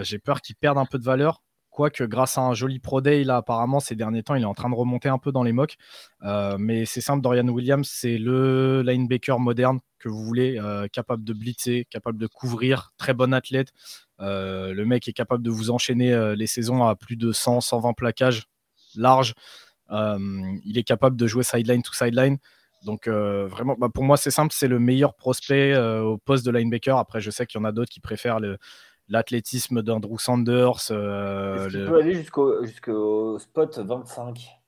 j'ai 0.02 0.20
peur 0.20 0.40
qu'il 0.40 0.54
perde 0.54 0.78
un 0.78 0.86
peu 0.86 0.98
de 0.98 1.04
valeur. 1.04 1.42
Quoique, 1.74 2.04
grâce 2.04 2.38
à 2.38 2.42
un 2.42 2.54
joli 2.54 2.78
Pro 2.78 3.00
Day, 3.00 3.24
là, 3.24 3.38
apparemment, 3.38 3.80
ces 3.80 3.96
derniers 3.96 4.22
temps, 4.22 4.36
il 4.36 4.42
est 4.42 4.46
en 4.46 4.54
train 4.54 4.70
de 4.70 4.76
remonter 4.76 5.08
un 5.08 5.18
peu 5.18 5.32
dans 5.32 5.42
les 5.42 5.50
mocks. 5.50 5.74
Euh, 6.22 6.56
mais 6.56 6.84
c'est 6.84 7.00
simple, 7.00 7.20
Dorian 7.20 7.48
Williams, 7.48 7.90
c'est 7.92 8.16
le 8.16 8.82
linebacker 8.82 9.40
moderne 9.40 9.80
que 9.98 10.08
vous 10.08 10.24
voulez, 10.24 10.56
euh, 10.56 10.86
capable 10.86 11.24
de 11.24 11.32
blitzer, 11.32 11.84
capable 11.90 12.16
de 12.16 12.28
couvrir, 12.28 12.92
très 12.96 13.12
bon 13.12 13.34
athlète. 13.34 13.72
le 14.20 14.84
mec 14.84 15.08
est 15.08 15.12
capable 15.12 15.42
de 15.42 15.50
vous 15.50 15.72
enchaîner 15.72 16.34
les 16.36 16.46
saisons 16.46 16.84
à 16.84 16.94
plus 16.94 17.16
de 17.16 17.32
100, 17.32 17.60
120 17.60 17.92
plaquages 17.94 18.44
larges. 18.94 19.34
il 19.90 20.78
est 20.78 20.84
capable 20.84 21.16
de 21.16 21.26
jouer 21.26 21.42
sideline 21.42 21.82
to 21.82 21.92
sideline. 21.92 22.38
Donc 22.84 23.08
vraiment, 23.08 23.74
bah, 23.76 23.88
pour 23.92 24.04
moi 24.04 24.16
c'est 24.16 24.30
simple, 24.30 24.54
c'est 24.56 24.68
le 24.68 24.78
meilleur 24.78 25.14
prospect 25.16 25.76
au 25.76 26.18
poste 26.18 26.46
de 26.46 26.52
linebacker. 26.52 26.96
Après, 26.96 27.20
je 27.20 27.32
sais 27.32 27.46
qu'il 27.46 27.60
y 27.60 27.62
en 27.62 27.64
a 27.64 27.72
d'autres 27.72 27.90
qui 27.90 27.98
préfèrent 27.98 28.38
l'athlétisme 29.08 29.82
d'Andrew 29.82 30.18
Sanders. 30.18 30.76
Est-ce 30.76 31.68
qu'il 31.68 31.86
peut 31.86 32.00
aller 32.00 32.14
jusqu'au 32.14 33.38
spot 33.38 33.78
25 33.78 34.60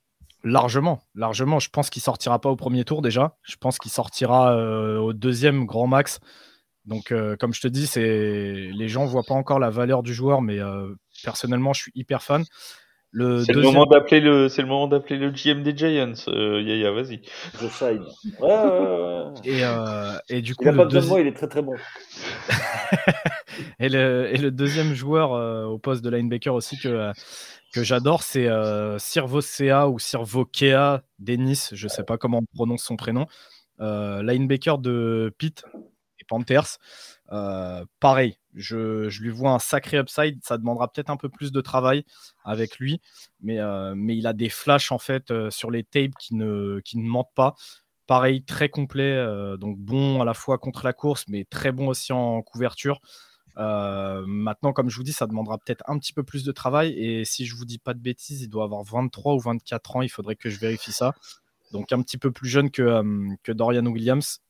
Largement, 0.44 1.00
largement. 1.14 1.58
Je 1.58 1.70
pense 1.70 1.90
qu'il 1.90 2.02
sortira 2.02 2.38
pas 2.40 2.50
au 2.50 2.56
premier 2.56 2.84
tour 2.84 3.02
déjà. 3.02 3.36
Je 3.42 3.56
pense 3.56 3.78
qu'il 3.78 3.90
sortira 3.90 4.56
au 5.00 5.12
deuxième 5.12 5.64
grand 5.64 5.86
max. 5.86 6.20
Donc, 6.84 7.12
comme 7.40 7.52
je 7.52 7.60
te 7.60 7.68
dis, 7.68 7.86
c'est 7.86 8.70
les 8.72 8.88
gens 8.88 9.06
voient 9.06 9.24
pas 9.26 9.34
encore 9.34 9.58
la 9.58 9.70
valeur 9.70 10.04
du 10.04 10.14
joueur, 10.14 10.42
mais 10.42 10.58
personnellement, 11.24 11.72
je 11.72 11.82
suis 11.82 11.92
hyper 11.96 12.22
fan. 12.22 12.44
C'est 13.44 13.52
le 13.52 13.62
moment 13.62 13.86
d'appeler 13.86 14.20
le, 14.20 14.48
c'est 14.48 14.62
le 14.62 14.68
moment 14.68 14.88
d'appeler 14.88 15.18
le 15.18 15.30
GM 15.30 15.62
des 15.62 15.76
Giants. 15.76 16.12
Euh, 16.28 16.60
Yaya, 16.60 16.90
vas-y. 16.90 17.22
Je 17.60 17.68
shine. 17.68 18.04
Ouais, 18.40 18.48
ouais, 18.48 18.54
ouais. 18.54 19.32
Et, 19.44 19.64
euh, 19.64 20.18
et 20.28 20.42
du 20.42 20.54
coup, 20.54 20.64
il 20.64 20.68
a 20.68 20.72
pas 20.72 20.84
besoin 20.84 21.00
de 21.00 21.06
moi, 21.06 21.20
il 21.20 21.26
est 21.26 21.32
très 21.32 21.48
très 21.48 21.62
bon. 21.62 21.74
et, 23.78 23.88
le, 23.88 24.28
et 24.32 24.36
le 24.36 24.50
deuxième 24.50 24.94
joueur 24.94 25.32
euh, 25.32 25.64
au 25.64 25.78
poste 25.78 26.04
de 26.04 26.10
linebacker 26.10 26.52
aussi 26.52 26.78
que 26.78 27.12
que 27.76 27.82
j'adore, 27.82 28.22
c'est 28.22 28.48
euh, 28.48 28.98
Sirvocea 28.98 29.88
ou 29.88 29.98
Sirvokea 29.98 31.02
Denis, 31.18 31.68
je 31.72 31.88
sais 31.88 32.04
pas 32.04 32.16
comment 32.16 32.38
on 32.38 32.56
prononce 32.56 32.82
son 32.82 32.96
prénom, 32.96 33.26
euh, 33.80 34.22
linebacker 34.22 34.78
de 34.78 35.34
Pitt 35.36 35.64
et 36.18 36.24
Panthers. 36.26 36.78
Euh, 37.32 37.84
pareil, 38.00 38.38
je, 38.56 39.20
lui 39.20 39.30
vois 39.30 39.52
un 39.52 39.58
sacré 39.58 39.98
upside. 39.98 40.40
Ça 40.42 40.58
demandera 40.58 40.88
peut-être 40.88 41.10
un 41.10 41.16
peu 41.16 41.28
plus 41.28 41.52
de 41.52 41.60
travail 41.60 42.04
avec 42.44 42.78
lui, 42.78 43.00
mais, 43.40 43.60
euh, 43.60 43.94
il 44.08 44.26
a 44.26 44.32
des 44.32 44.48
flashs 44.48 44.92
en 44.92 44.98
fait 44.98 45.30
euh, 45.30 45.50
sur 45.50 45.70
les 45.70 45.84
tapes 45.84 46.14
qui 46.18 46.34
ne, 46.34 46.80
mentent 46.94 47.34
pas. 47.34 47.54
Pareil, 48.06 48.44
très 48.44 48.68
complet, 48.68 49.16
donc 49.58 49.78
bon 49.78 50.20
à 50.22 50.24
la 50.24 50.32
fois 50.32 50.58
contre 50.58 50.84
la 50.84 50.92
course, 50.92 51.24
mais 51.26 51.44
très 51.44 51.72
bon 51.72 51.88
aussi 51.88 52.12
en 52.12 52.40
couverture. 52.40 53.00
maintenant, 53.56 54.72
comme 54.72 54.88
je 54.88 54.96
vous 54.96 55.02
dis, 55.02 55.12
ça 55.12 55.26
demandera 55.26 55.58
peut-être 55.58 55.82
un 55.88 55.98
petit 55.98 56.12
peu 56.12 56.22
plus 56.22 56.44
de 56.44 56.52
travail. 56.52 56.92
Et 56.92 57.24
si 57.24 57.46
je 57.46 57.56
vous 57.56 57.64
dis 57.64 57.78
pas 57.78 57.94
de 57.94 57.98
bêtises, 57.98 58.42
il 58.42 58.48
doit 58.48 58.62
avoir 58.62 58.84
23 58.84 59.34
ou 59.34 59.40
24 59.40 59.96
ans. 59.96 60.02
Il 60.02 60.08
faudrait 60.08 60.36
que 60.36 60.50
je 60.50 60.60
vérifie 60.60 60.92
ça. 60.92 61.14
Donc 61.72 61.92
un 61.92 62.00
petit 62.00 62.16
peu 62.16 62.30
plus 62.30 62.48
jeune 62.48 62.70
que, 62.70 63.52
Dorian 63.52 63.86
Williams. 63.86 64.40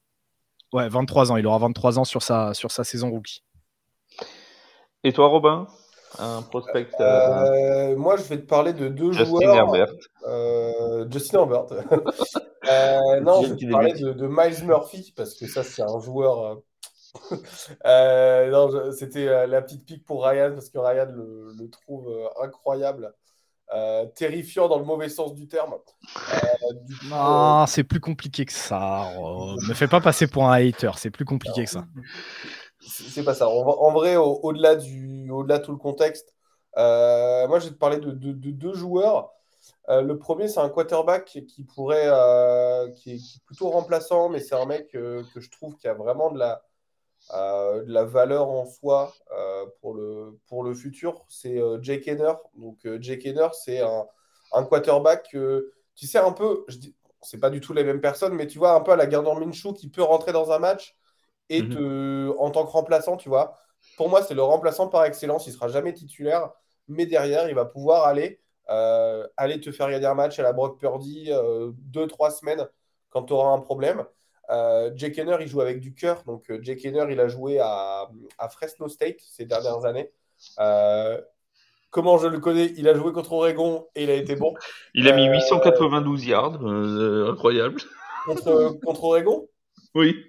Ouais, 0.75 0.91
23 0.91 1.33
ans. 1.33 1.39
Il 1.39 1.47
aura 1.47 1.59
23 1.59 1.99
ans 1.99 2.05
sur 2.05 2.23
sa 2.23 2.53
saison 2.53 3.11
rookie. 3.11 3.46
Et 5.07 5.13
toi, 5.13 5.29
Robin? 5.29 5.69
Un 6.19 6.43
prospect 6.43 6.89
euh, 6.99 7.05
euh, 7.05 7.97
Moi, 7.97 8.17
je 8.17 8.25
vais 8.25 8.39
te 8.39 8.47
parler 8.47 8.73
de 8.73 8.89
deux 8.89 9.13
Justin 9.13 9.25
joueurs. 9.27 9.55
Herbert. 9.55 9.93
Euh, 10.27 11.07
Justin 11.09 11.39
Herbert. 11.39 11.67
non, 13.23 13.45
je 13.45 13.53
vais 13.53 13.57
te 13.57 13.71
parler 13.71 13.93
de, 13.93 14.27
Miles 14.27 14.65
Murphy, 14.65 15.15
parce 15.17 15.35
que 15.35 15.47
ça, 15.47 15.63
c'est 15.63 15.83
un 15.83 16.01
joueur. 16.01 16.61
non, 17.85 18.91
c'était 18.91 19.47
la 19.47 19.63
petite 19.63 19.87
pique 19.87 20.05
pour 20.05 20.27
Ryan, 20.27 20.55
parce 20.55 20.71
que 20.71 20.79
Ryan 20.79 21.07
le, 21.15 21.71
trouve 21.71 22.13
incroyable. 22.43 23.15
terrifiant 24.17 24.67
dans 24.67 24.81
le 24.81 24.85
mauvais 24.85 25.09
sens 25.09 25.35
du 25.35 25.47
terme. 25.47 25.77
non, 27.09 27.65
c'est 27.69 27.85
plus 27.85 28.01
compliqué 28.01 28.45
que 28.45 28.53
ça. 28.53 29.09
Ne 29.17 29.69
me 29.69 29.75
fais 29.75 29.87
pas 29.87 30.01
passer 30.01 30.27
pour 30.27 30.51
un 30.51 30.55
hater, 30.55 30.91
c'est 30.97 31.11
plus 31.11 31.25
compliqué 31.25 31.63
que 31.63 31.71
ça 31.71 31.85
c'est 32.89 33.25
pas 33.25 33.35
ça. 33.35 33.49
En, 33.49 33.93
vrai, 33.93 34.17
au-delà 34.17 34.77
au-delà 35.31 35.59
tout 35.59 35.73
le 35.73 35.79
contexte, 35.79 36.35
euh, 36.79 37.47
moi, 37.49 37.59
je 37.59 37.67
vais 37.67 37.73
te 37.73 37.79
parler 37.79 37.99
de, 37.99 38.11
deux 38.13 38.75
joueurs. 38.75 39.33
Euh, 39.89 40.03
le 40.03 40.19
premier, 40.19 40.49
c'est 40.49 40.61
un 40.61 40.69
quarterback 40.69 41.25
qui 41.25 41.65
pourrait, 41.65 42.07
euh, 42.07 42.91
qui, 42.91 43.15
est, 43.15 43.45
plutôt 43.47 43.71
remplaçant, 43.71 44.29
mais 44.29 44.41
c'est 44.41 44.55
un 44.55 44.67
mec 44.67 44.91
que 44.91 45.23
je 45.37 45.51
trouve 45.51 45.77
qui 45.77 45.89
a 45.89 45.95
vraiment 45.95 46.31
de 46.31 46.39
la, 46.39 48.05
valeur 48.05 48.49
en 48.49 48.67
soi 48.67 49.13
pour, 49.81 49.95
le, 49.95 50.75
futur. 50.75 51.25
C'est 51.29 51.61
Jake 51.83 52.09
Henner. 52.09 52.35
Donc, 52.57 52.79
Jake 53.01 53.27
Henner, 53.27 53.49
c'est 53.53 53.81
un, 53.81 54.65
quarterback 54.65 55.35
tu 55.97 56.07
sais, 56.07 56.19
un 56.19 56.33
peu, 56.33 56.65
je 56.69 56.77
dis, 56.77 56.95
c'est 57.23 57.41
pas 57.41 57.51
du 57.51 57.61
tout 57.61 57.73
les 57.73 57.83
mêmes 57.83 58.03
personnes, 58.03 58.35
mais 58.35 58.47
tu 58.47 58.59
vois, 58.59 58.73
un 58.75 58.81
peu 58.81 58.93
à 58.93 58.97
la 58.97 59.07
Gardner 59.07 59.35
Minshew 59.35 59.73
qui 59.73 59.89
peut 59.89 60.03
rentrer 60.03 60.33
dans 60.33 60.53
un 60.53 60.59
match 60.59 60.95
et 61.49 61.63
mhm. 61.63 62.35
en 62.39 62.51
tant 62.51 62.65
que 62.67 62.71
remplaçant, 62.71 63.17
tu 63.17 63.29
vois, 63.29 63.57
pour 63.97 64.09
moi, 64.09 64.23
c'est 64.23 64.35
le 64.35 64.43
remplaçant 64.43 64.89
par 64.89 65.05
excellence. 65.05 65.47
Il 65.47 65.53
sera 65.53 65.69
jamais 65.69 65.93
titulaire, 65.93 66.51
mais 66.89 67.07
derrière, 67.07 67.49
il 67.49 67.55
va 67.55 67.65
pouvoir 67.65 68.05
aller, 68.05 68.41
euh, 68.69 69.27
aller 69.37 69.61
te 69.61 69.71
faire 69.71 69.91
gagner 69.91 70.07
un 70.07 70.15
match 70.15 70.39
à 70.39 70.43
la 70.43 70.53
Brock 70.53 70.79
Purdy 70.79 71.27
euh, 71.31 71.71
deux, 71.77 72.07
trois 72.07 72.31
semaines 72.31 72.67
quand 73.11 73.25
tu 73.25 73.33
auras 73.33 73.51
un 73.51 73.61
problème. 73.61 74.05
Euh, 74.51 74.91
Jake 74.95 75.19
Henner, 75.19 75.37
il 75.41 75.49
joue 75.49 75.61
avec 75.61 75.81
du 75.81 75.95
cœur. 75.95 76.23
Donc, 76.25 76.51
euh, 76.51 76.59
Jake 76.63 76.85
Henner, 76.85 77.07
il 77.11 77.21
a 77.21 77.29
joué 77.29 77.59
à, 77.59 78.09
à, 78.39 78.49
Fresno 78.49 78.89
State 78.89 79.17
ces 79.21 79.45
dernières 79.45 79.85
années. 79.85 80.11
comment 81.91 82.19
je 82.19 82.27
le 82.27 82.39
connais? 82.39 82.73
Il 82.77 82.89
a 82.89 82.95
joué 82.95 83.13
contre 83.13 83.33
Oregon 83.33 83.87
et 83.95 84.05
il 84.05 84.11
a 84.11 84.15
été 84.15 84.37
bon. 84.37 84.55
Il 84.95 85.09
a 85.09 85.17
mis 85.17 85.27
892 85.27 86.27
yards, 86.27 86.61
incroyable. 86.63 87.81
Contre, 88.27 88.77
contre 88.85 89.05
Oregon? 89.05 89.49
Oui. 89.97 90.27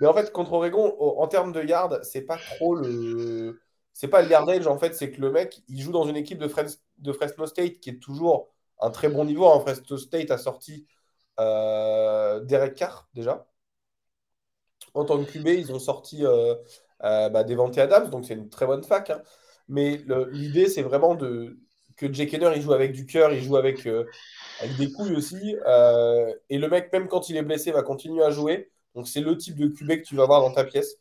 Mais 0.00 0.06
en 0.06 0.14
fait, 0.14 0.32
contre 0.32 0.52
Oregon, 0.52 0.96
en 0.98 1.26
termes 1.28 1.52
de 1.52 1.62
yards, 1.62 1.98
c'est 2.04 2.22
pas 2.22 2.38
trop 2.38 2.74
le. 2.74 3.60
C'est 3.92 4.08
pas 4.08 4.22
le 4.22 4.30
yardage, 4.30 4.66
en 4.66 4.78
fait, 4.78 4.94
c'est 4.94 5.10
que 5.10 5.20
le 5.20 5.30
mec, 5.30 5.62
il 5.68 5.80
joue 5.82 5.92
dans 5.92 6.08
une 6.08 6.16
équipe 6.16 6.38
de, 6.38 6.48
Fresno 6.48 7.46
State 7.46 7.80
qui 7.80 7.90
est 7.90 8.00
toujours 8.00 8.48
un 8.80 8.90
très 8.90 9.08
bon 9.08 9.24
niveau. 9.24 9.44
En 9.44 9.60
Fresno 9.60 9.98
State 9.98 10.30
a 10.30 10.38
sorti 10.38 10.86
euh, 11.38 12.40
Derek 12.40 12.74
Carr, 12.74 13.08
déjà. 13.14 13.46
En 14.94 15.04
tant 15.04 15.22
que 15.22 15.30
QB, 15.30 15.48
ils 15.48 15.72
ont 15.72 15.78
sorti 15.78 16.24
euh, 16.24 16.54
euh, 17.04 17.28
bah, 17.28 17.44
Devante 17.44 17.78
Adams, 17.78 18.10
donc 18.10 18.24
c'est 18.24 18.34
une 18.34 18.48
très 18.48 18.66
bonne 18.66 18.82
fac. 18.82 19.10
Hein. 19.10 19.22
Mais 19.68 20.02
l'idée, 20.32 20.68
c'est 20.68 20.82
vraiment 20.82 21.14
de, 21.14 21.58
que 21.96 22.12
Jake 22.12 22.34
Henner, 22.34 22.52
il 22.56 22.62
joue 22.62 22.72
avec 22.72 22.92
du 22.92 23.06
cœur, 23.06 23.32
il 23.32 23.42
joue 23.42 23.56
avec, 23.56 23.86
euh, 23.86 24.04
avec 24.60 24.76
des 24.76 24.90
couilles 24.92 25.14
aussi. 25.14 25.56
et 26.48 26.58
le 26.58 26.68
mec, 26.68 26.92
même 26.92 27.08
quand 27.08 27.28
il 27.28 27.36
est 27.36 27.42
blessé, 27.42 27.70
va 27.70 27.82
continuer 27.82 28.24
à 28.24 28.30
jouer. 28.30 28.70
Donc, 28.94 29.08
c'est 29.08 29.20
le 29.20 29.36
type 29.36 29.56
de 29.56 29.68
QB 29.68 30.02
que 30.02 30.02
tu 30.02 30.16
vas 30.16 30.26
voir 30.26 30.40
dans 30.40 30.52
ta 30.52 30.64
pièce. 30.64 30.96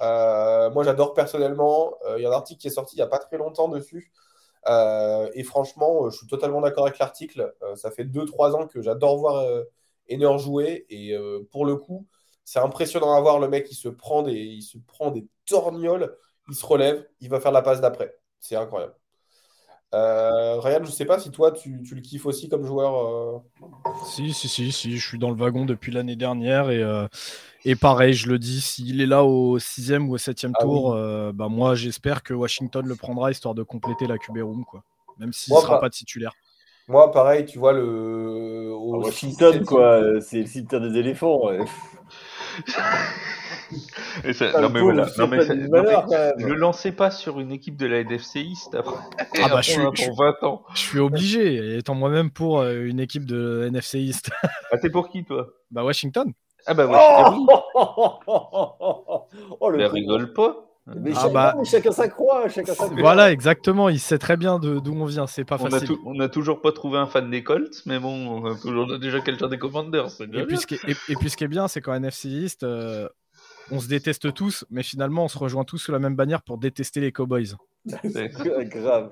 Euh, 0.00 0.70
moi, 0.70 0.84
j'adore 0.84 1.14
personnellement. 1.14 1.94
Euh, 2.06 2.18
il 2.18 2.22
y 2.22 2.26
a 2.26 2.30
un 2.30 2.32
article 2.32 2.60
qui 2.60 2.68
est 2.68 2.70
sorti 2.70 2.96
il 2.96 2.98
n'y 2.98 3.02
a 3.02 3.06
pas 3.06 3.18
très 3.18 3.36
longtemps 3.38 3.68
dessus. 3.68 4.12
Euh, 4.66 5.30
et 5.34 5.44
franchement, 5.44 6.08
je 6.10 6.16
suis 6.16 6.26
totalement 6.26 6.60
d'accord 6.60 6.86
avec 6.86 6.98
l'article. 6.98 7.54
ça 7.76 7.90
fait 7.90 8.04
2-3 8.04 8.54
ans 8.54 8.66
que 8.66 8.82
j'adore 8.82 9.18
voir 9.18 9.46
Enor 10.10 10.38
jouer. 10.38 10.86
Et 10.90 11.16
pour 11.50 11.66
le 11.66 11.76
coup, 11.76 12.06
c'est 12.44 12.58
impressionnant 12.58 13.14
à 13.14 13.20
voir 13.20 13.38
le 13.38 13.48
mec, 13.48 13.68
il 13.70 13.74
se 13.74 13.88
prend 13.88 14.22
des, 14.22 14.34
il 14.34 14.62
se 14.62 14.78
prend 14.78 15.10
des 15.10 15.26
torgnoles, 15.46 16.16
il 16.48 16.54
se 16.54 16.64
relève, 16.66 17.06
il 17.20 17.30
va 17.30 17.40
faire 17.40 17.52
la 17.52 17.62
passe 17.62 17.80
d'après. 17.80 18.14
C'est 18.40 18.56
incroyable. 18.56 18.94
Euh, 19.94 20.58
Ryan, 20.58 20.80
je 20.82 20.90
sais 20.90 21.04
pas 21.04 21.20
si 21.20 21.30
toi 21.30 21.52
tu, 21.52 21.80
le 21.90 22.00
kiffes 22.00 22.26
aussi 22.26 22.48
comme 22.48 22.66
joueur. 22.66 22.96
Euh. 22.96 23.38
Si, 24.06 24.32
si, 24.32 24.48
si, 24.48 24.72
si, 24.72 24.96
je 24.96 25.06
suis 25.06 25.18
dans 25.18 25.30
le 25.30 25.36
wagon 25.36 25.64
depuis 25.64 25.92
l'année 25.92 26.16
dernière 26.16 26.70
et, 26.70 26.82
euh, 26.82 27.06
et 27.64 27.76
pareil, 27.76 28.12
je 28.12 28.28
le 28.28 28.40
dis, 28.40 28.60
s'il 28.60 29.00
est 29.00 29.06
là 29.06 29.24
au 29.24 29.60
sixième 29.60 30.08
ou 30.08 30.14
au 30.14 30.18
septième 30.18 30.52
ah 30.58 30.62
tour, 30.62 30.96
bah 31.32 31.48
moi 31.48 31.74
j'espère 31.74 32.22
que 32.22 32.34
Washington 32.34 32.84
le 32.84 32.96
prendra 32.96 33.30
histoire 33.30 33.54
de 33.54 33.62
compléter 33.62 34.06
la 34.06 34.18
QB 34.18 34.38
room, 34.42 34.64
quoi. 34.64 34.82
Même 35.18 35.32
s'il 35.32 35.54
ne 35.54 35.60
sera 35.60 35.80
pas 35.80 35.90
titulaire. 35.90 36.32
Moi, 36.88 37.10
pareil, 37.12 37.46
tu 37.46 37.58
vois, 37.58 37.72
le. 37.72 38.70
Au 38.74 38.96
ah, 38.96 39.06
Washington, 39.06 39.64
quoi, 39.64 40.20
c'est 40.20 40.40
le 40.40 40.46
cimetière 40.46 40.80
des 40.80 40.98
éléphants. 40.98 41.46
Ouais. 41.46 41.64
non, 44.60 44.70
mais 44.70 44.80
voilà. 44.80 45.06
Non, 45.18 45.26
mais 45.26 45.38
ne 45.38 46.46
le 46.46 46.54
lancez 46.54 46.92
pas 46.92 47.10
sur 47.10 47.40
une 47.40 47.52
équipe 47.52 47.76
de 47.76 47.86
la 47.86 48.00
NFC 48.00 48.40
East 48.40 48.74
après. 48.74 48.96
Ah 49.42 49.48
bah, 49.48 49.60
je 49.60 49.70
suis, 49.70 50.06
pour 50.06 50.16
20 50.16 50.42
ans. 50.42 50.62
Je 50.74 50.80
suis 50.80 50.98
obligé, 50.98 51.76
étant 51.76 51.94
moi-même 51.94 52.30
pour 52.30 52.60
euh, 52.60 52.84
une 52.84 53.00
équipe 53.00 53.24
de 53.24 53.64
NFC 53.66 54.00
East. 54.00 54.30
ah, 54.72 54.78
t'es 54.78 54.90
pour 54.90 55.08
qui, 55.08 55.24
toi? 55.24 55.48
Bah, 55.70 55.84
Washington. 55.84 56.32
Ah, 56.66 56.74
bah, 56.74 56.86
Washington. 56.86 57.46
Oh, 57.74 59.26
oh 59.60 59.70
le 59.70 59.86
rigole 59.86 60.32
pas. 60.32 60.64
Mais, 60.86 61.12
ah 61.14 61.20
chacun, 61.20 61.32
bah... 61.32 61.56
chacun 61.64 61.92
sa 61.92 62.08
croix, 62.08 62.46
chacun 62.50 62.74
sa 62.74 62.86
Voilà, 62.88 63.32
exactement. 63.32 63.88
Il 63.88 63.98
sait 63.98 64.18
très 64.18 64.36
bien 64.36 64.58
d'où 64.58 64.92
on 64.92 65.06
vient. 65.06 65.26
C'est 65.26 65.44
pas 65.44 65.56
facile. 65.56 65.96
on 66.04 66.20
a 66.20 66.28
toujours 66.28 66.60
pas 66.60 66.72
trouvé 66.72 66.98
un 66.98 67.06
fan 67.06 67.30
des 67.30 67.42
Colts, 67.42 67.82
mais 67.86 67.98
bon, 67.98 68.42
on 68.42 68.52
a, 68.52 68.54
toujours, 68.54 68.98
déjà 68.98 69.20
quelqu'un 69.20 69.48
des 69.48 69.58
Commanders. 69.58 70.08
Et 70.20 70.44
puis, 70.44 70.58
ce 70.58 70.66
qui 70.66 70.74
est, 70.74 70.90
et, 71.08 71.16
puis, 71.16 71.30
ce 71.30 71.36
qui 71.38 71.44
est 71.44 71.48
bien, 71.48 71.68
c'est 71.68 71.80
qu'en 71.80 71.94
NFC 71.94 72.28
East, 72.28 72.64
euh, 72.64 73.08
on 73.70 73.80
se 73.80 73.88
déteste 73.88 74.32
tous, 74.34 74.64
mais 74.70 74.82
finalement, 74.82 75.24
on 75.24 75.28
se 75.28 75.38
rejoint 75.38 75.64
tous 75.64 75.78
sous 75.78 75.92
la 75.92 75.98
même 75.98 76.16
bannière 76.16 76.42
pour 76.42 76.58
détester 76.58 77.00
les 77.00 77.12
Cowboys. 77.12 77.56
Grave. 77.86 79.10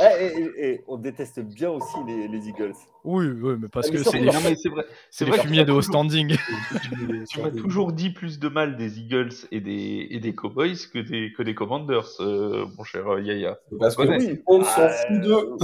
Ah, 0.00 0.20
et, 0.20 0.82
on 0.88 0.96
déteste 0.96 1.38
bien 1.40 1.70
aussi 1.70 1.96
les, 2.06 2.26
les 2.26 2.48
Eagles. 2.48 2.74
Oui, 3.04 3.26
oui, 3.26 3.54
mais 3.60 3.68
parce 3.68 3.86
Ah, 3.88 3.92
que 3.92 3.98
mais 3.98 4.04
c'est 4.04 4.20
non, 4.20 4.32
mais 4.42 4.56
c'est 4.56 4.68
vrai. 4.68 4.84
c'est 4.88 4.94
C'est 5.10 5.24
les 5.24 5.30
vrai 5.30 5.38
que 5.40 5.46
fumiers 5.46 5.64
de 5.64 5.70
haut 5.70 5.82
standing. 5.82 6.36
Tu 7.30 7.40
m'as 7.40 7.50
toujours 7.50 7.92
dit 7.92 8.10
plus 8.10 8.40
de 8.40 8.48
mal 8.48 8.76
des 8.76 8.98
Eagles 8.98 9.34
et 9.52 9.60
des, 9.60 10.08
et 10.10 10.18
des 10.18 10.34
Cowboys 10.34 10.76
que 10.92 10.98
des, 10.98 11.32
que 11.32 11.44
des 11.44 11.54
Commanders, 11.54 12.08
euh, 12.20 12.66
mon 12.76 12.82
cher 12.82 13.18
Yaya. 13.20 13.58
Parce 13.78 13.94
que 13.94 14.02
monde 14.50 14.64
s'en 14.64 14.88
fout 14.88 15.20
d'eux. 15.20 15.56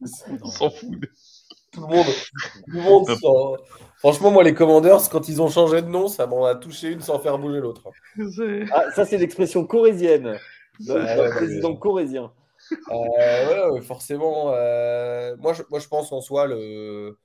On 0.42 0.50
s'en 0.50 0.70
fout. 0.70 1.00
Tout 1.74 1.80
le 1.80 1.86
monde. 1.88 2.06
Tout 2.06 2.76
le 2.76 2.82
monde 2.82 3.06
s'en- 3.08 3.56
Franchement, 3.98 4.30
moi, 4.30 4.42
les 4.42 4.54
Commanders, 4.54 5.08
quand 5.10 5.28
ils 5.28 5.40
ont 5.40 5.48
changé 5.48 5.82
de 5.82 5.88
nom, 5.88 6.08
ça 6.08 6.26
m'en 6.26 6.44
a 6.44 6.54
touché 6.54 6.90
une 6.92 7.00
sans 7.00 7.18
faire 7.18 7.38
bouger 7.38 7.60
l'autre. 7.60 7.82
Ah, 8.70 8.90
ça, 8.94 9.04
c'est 9.04 9.18
l'expression 9.18 9.66
corésienne. 9.66 10.26
Ouais, 10.26 10.38
D'un 10.80 11.04
ouais, 11.20 11.32
président 11.32 11.74
corésien. 11.76 12.32
Euh, 12.90 13.70
ouais, 13.70 13.70
ouais, 13.78 13.82
forcément. 13.82 14.52
euh, 14.52 15.36
moi, 15.38 15.52
je, 15.52 15.62
moi, 15.70 15.78
je 15.78 15.88
pense 15.88 16.12
en 16.12 16.20
soi, 16.20 16.46
le... 16.46 17.16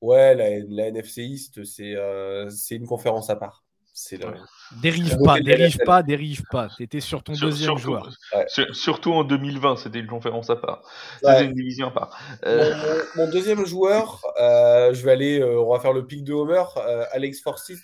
ouais, 0.00 0.34
la, 0.34 0.60
la 0.68 0.88
NFC 0.88 1.22
East, 1.22 1.64
c'est 1.64 1.94
euh, 1.96 2.48
c'est 2.50 2.76
une 2.76 2.86
conférence 2.86 3.30
à 3.30 3.36
part. 3.36 3.61
C'est 3.94 4.16
le... 4.16 4.32
Dérive 4.80 5.18
pas, 5.22 5.38
dérive 5.40 5.76
pas, 5.84 6.02
dérive 6.02 6.42
pas. 6.50 6.68
T'étais 6.78 7.00
sur 7.00 7.22
ton 7.22 7.34
Sur- 7.34 7.48
deuxième 7.48 7.66
surtout, 7.76 7.82
joueur. 7.82 8.10
Ouais. 8.34 8.44
sur- 8.48 8.74
surtout 8.74 9.12
en 9.12 9.22
2020, 9.22 9.76
c'était 9.76 9.98
une 9.98 10.06
conférence 10.06 10.48
à 10.48 10.56
part. 10.56 10.82
Ouais. 11.22 11.32
C'était 11.34 11.44
une 11.44 11.52
division 11.54 11.88
à 11.88 11.90
part. 11.90 12.18
Mon, 12.42 12.48
Euh, 12.48 12.74
mon- 13.16 13.24
mon 13.26 13.30
deuxième 13.30 13.66
joueur, 13.66 14.22
euh, 14.40 14.94
je 14.94 15.04
vais 15.04 15.12
aller, 15.12 15.40
euh, 15.40 15.60
on 15.60 15.72
va 15.72 15.78
faire 15.80 15.92
le 15.92 16.06
pic 16.06 16.24
de 16.24 16.32
Homer, 16.32 16.62
euh, 16.78 17.04
Alex 17.12 17.42
Forsyth. 17.42 17.80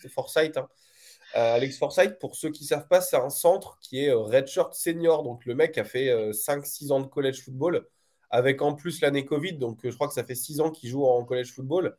Hein. 0.57 0.67
Euh, 1.37 1.57
Alex 1.57 1.77
Forsythe, 1.79 2.19
pour 2.19 2.37
ceux 2.37 2.51
qui 2.51 2.65
ne 2.65 2.69
savent 2.69 2.89
pas, 2.89 3.03
c'est 3.03 3.17
un 3.19 3.29
centre 3.29 3.77
qui 3.83 4.03
est 4.05 4.09
euh, 4.11 4.17
redshirt 4.19 4.73
senior. 4.73 5.23
Donc 5.25 5.45
le 5.45 5.55
mec 5.55 5.77
a 5.77 5.85
fait 5.85 6.09
euh, 6.09 6.33
5-6 6.33 6.91
ans 6.91 7.01
de 7.01 7.07
college 7.07 7.43
football, 7.45 7.87
avec 8.31 8.63
en 8.63 8.73
plus 8.73 9.03
l'année 9.03 9.27
Covid. 9.27 9.59
Donc 9.59 9.85
euh, 9.85 9.91
je 9.91 9.95
crois 9.95 10.09
que 10.09 10.15
ça 10.15 10.25
fait 10.25 10.35
6 10.35 10.61
ans 10.61 10.71
qu'il 10.71 10.89
joue 10.89 11.05
en 11.05 11.23
college 11.25 11.53
football. 11.53 11.99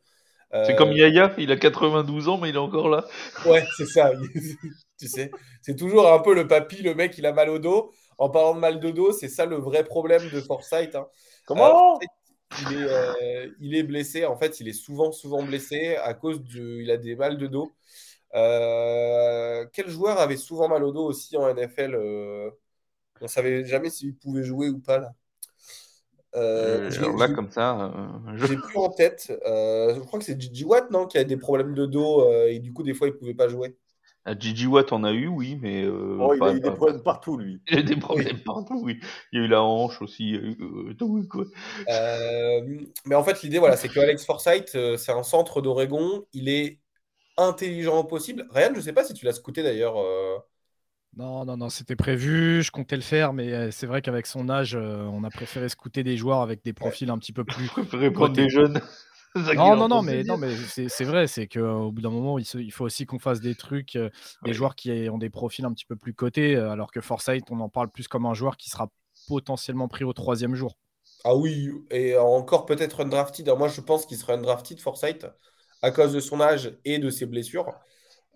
C'est 0.64 0.72
Euh, 0.72 0.76
comme 0.76 0.92
Yaya, 0.92 1.32
il 1.38 1.52
a 1.52 1.56
92 1.56 2.28
ans, 2.28 2.38
mais 2.38 2.48
il 2.48 2.56
est 2.56 2.58
encore 2.58 2.88
là. 2.88 3.04
Ouais, 3.44 3.64
c'est 3.76 3.86
ça. 3.86 4.12
tu 4.98 5.08
sais, 5.08 5.30
c'est 5.62 5.76
toujours 5.76 6.12
un 6.12 6.18
peu 6.20 6.34
le 6.34 6.46
papy, 6.46 6.82
le 6.82 6.94
mec, 6.94 7.16
il 7.18 7.26
a 7.26 7.32
mal 7.32 7.48
au 7.48 7.58
dos. 7.58 7.92
En 8.18 8.28
parlant 8.28 8.54
de 8.54 8.60
mal 8.60 8.80
de 8.80 8.90
dos, 8.90 9.12
c'est 9.12 9.28
ça 9.28 9.46
le 9.46 9.56
vrai 9.56 9.84
problème 9.84 10.28
de 10.28 10.40
Forsythe. 10.40 10.94
hein. 10.94 11.06
Comment 11.46 11.98
il 12.60 12.72
est, 12.72 12.88
euh, 12.88 13.50
il 13.60 13.74
est 13.76 13.82
blessé. 13.82 14.26
En 14.26 14.36
fait, 14.36 14.60
il 14.60 14.68
est 14.68 14.72
souvent, 14.72 15.12
souvent 15.12 15.42
blessé 15.42 15.96
à 15.96 16.14
cause 16.14 16.42
de. 16.42 16.80
Il 16.82 16.90
a 16.90 16.96
des 16.96 17.16
mal 17.16 17.38
de 17.38 17.46
dos. 17.46 17.72
Euh, 18.34 19.66
quel 19.72 19.88
joueur 19.90 20.18
avait 20.20 20.36
souvent 20.36 20.68
mal 20.68 20.84
au 20.84 20.92
dos 20.92 21.06
aussi 21.06 21.36
en 21.36 21.48
NFL 21.48 21.94
euh, 21.96 22.50
On 23.20 23.28
savait 23.28 23.64
jamais 23.66 23.90
s'il 23.90 24.16
pouvait 24.16 24.44
jouer 24.44 24.70
ou 24.70 24.80
pas 24.80 24.98
là. 24.98 25.12
Euh, 26.36 26.90
je 26.90 26.98
alors 26.98 27.12
l'ai- 27.12 27.18
là, 27.18 27.28
comme 27.28 27.50
ça, 27.50 27.92
euh, 27.94 28.36
je- 28.36 28.46
j'ai 28.46 28.56
plus 28.56 28.78
en 28.78 28.90
tête. 28.90 29.32
Euh, 29.46 29.94
je 29.94 30.00
crois 30.00 30.18
que 30.18 30.24
c'est 30.24 30.40
Gigi 30.40 30.64
Watt, 30.64 30.90
non, 30.90 31.06
qui 31.06 31.18
a 31.18 31.24
des 31.24 31.36
problèmes 31.36 31.74
de 31.74 31.86
dos 31.86 32.22
euh, 32.22 32.48
et 32.48 32.58
du 32.58 32.72
coup, 32.72 32.82
des 32.82 32.94
fois, 32.94 33.08
il 33.08 33.14
pouvait 33.16 33.34
pas 33.34 33.48
jouer. 33.48 33.76
à 34.24 34.38
Gigi 34.38 34.66
Watt 34.66 34.92
en 34.92 35.02
a 35.04 35.12
eu, 35.12 35.26
oui, 35.28 35.58
mais. 35.60 35.82
euh, 35.84 36.16
Oh, 36.20 36.34
il 36.34 36.38
pas- 36.38 36.50
a 36.50 36.52
eu 36.54 36.60
des 36.60 36.70
pas- 36.70 36.76
problèmes 36.76 37.02
partout, 37.02 37.36
lui. 37.36 37.60
Il 37.70 37.78
a 37.78 37.82
des 37.82 37.96
problèmes 37.96 38.38
partout, 38.40 38.80
oui. 38.82 39.00
Il 39.32 39.40
y 39.40 39.42
a 39.42 39.46
eu 39.46 39.48
la 39.48 39.62
hanche 39.62 40.00
aussi, 40.02 40.30
eu 40.32 40.56
euh, 40.60 40.94
tout, 40.94 41.26
quoi. 41.28 41.44
Euh, 41.88 42.60
mais 43.06 43.14
en 43.14 43.24
fait, 43.24 43.42
l'idée, 43.42 43.58
voilà, 43.58 43.76
c'est 43.76 43.88
que 43.88 43.98
Alex 44.00 44.24
Forsythe, 44.24 44.74
euh, 44.74 44.96
c'est 44.96 45.12
un 45.12 45.22
centre 45.22 45.60
d'Oregon. 45.62 46.26
Il 46.32 46.48
est 46.48 46.78
intelligent 47.38 47.98
au 48.00 48.04
possible. 48.04 48.46
Ryan, 48.50 48.72
je 48.74 48.80
sais 48.80 48.92
pas 48.94 49.04
si 49.04 49.14
tu 49.14 49.24
l'as 49.26 49.32
scouté 49.34 49.62
d'ailleurs. 49.62 49.96
Non, 51.16 51.44
non, 51.44 51.56
non, 51.56 51.70
c'était 51.70 51.96
prévu. 51.96 52.62
Je 52.62 52.70
comptais 52.70 52.96
le 52.96 53.02
faire, 53.02 53.32
mais 53.32 53.70
c'est 53.72 53.86
vrai 53.86 54.00
qu'avec 54.00 54.26
son 54.26 54.48
âge, 54.48 54.76
euh, 54.76 55.02
on 55.06 55.24
a 55.24 55.30
préféré 55.30 55.68
scouter 55.68 56.04
des 56.04 56.16
joueurs 56.16 56.40
avec 56.40 56.62
des 56.64 56.72
profils 56.72 57.10
un 57.10 57.18
petit 57.18 57.32
peu 57.32 57.44
plus. 57.44 57.66
Je 57.68 57.72
préférais 57.72 58.10
prendre 58.12 58.34
des 58.34 58.48
jeunes. 58.48 58.80
Non, 59.52 59.74
non, 59.76 59.88
non, 59.88 60.02
mais, 60.02 60.22
non, 60.22 60.36
mais 60.36 60.54
c'est 60.66 61.04
vrai, 61.04 61.26
c'est 61.26 61.48
qu'au 61.48 61.90
bout 61.90 62.00
d'un 62.02 62.10
moment, 62.10 62.38
il, 62.38 62.44
se- 62.44 62.58
il 62.58 62.70
faut 62.72 62.84
aussi 62.84 63.04
qu'on 63.04 63.18
fasse 63.18 63.40
des 63.40 63.56
trucs, 63.56 63.96
euh, 63.96 64.08
des 64.42 64.52
Ouais. 64.52 64.54
joueurs 64.54 64.76
qui 64.76 65.08
ont 65.10 65.18
des 65.18 65.28
profils 65.30 65.64
un 65.64 65.72
petit 65.72 65.84
peu 65.86 65.96
plus 65.96 66.14
cotés, 66.14 66.54
alors 66.56 66.92
que 66.92 67.00
Forsyth, 67.00 67.50
on 67.50 67.58
en 67.60 67.68
parle 67.68 67.90
plus 67.90 68.06
comme 68.06 68.26
un 68.26 68.34
joueur 68.34 68.56
qui 68.56 68.70
sera 68.70 68.88
potentiellement 69.26 69.88
pris 69.88 70.04
au 70.04 70.12
troisième 70.12 70.54
jour. 70.54 70.76
Ah 71.24 71.34
oui, 71.36 71.70
et 71.90 72.16
encore 72.16 72.64
peut-être 72.66 73.00
undrafted. 73.00 73.46
Alors 73.46 73.58
moi, 73.58 73.68
je 73.68 73.80
pense 73.82 74.06
qu'il 74.06 74.16
sera 74.16 74.34
undrafted, 74.34 74.80
Forsythe, 74.80 75.26
à 75.82 75.90
cause 75.90 76.12
de 76.14 76.20
son 76.20 76.40
âge 76.40 76.78
et 76.84 76.98
de 76.98 77.10
ses 77.10 77.26
blessures. 77.26 77.74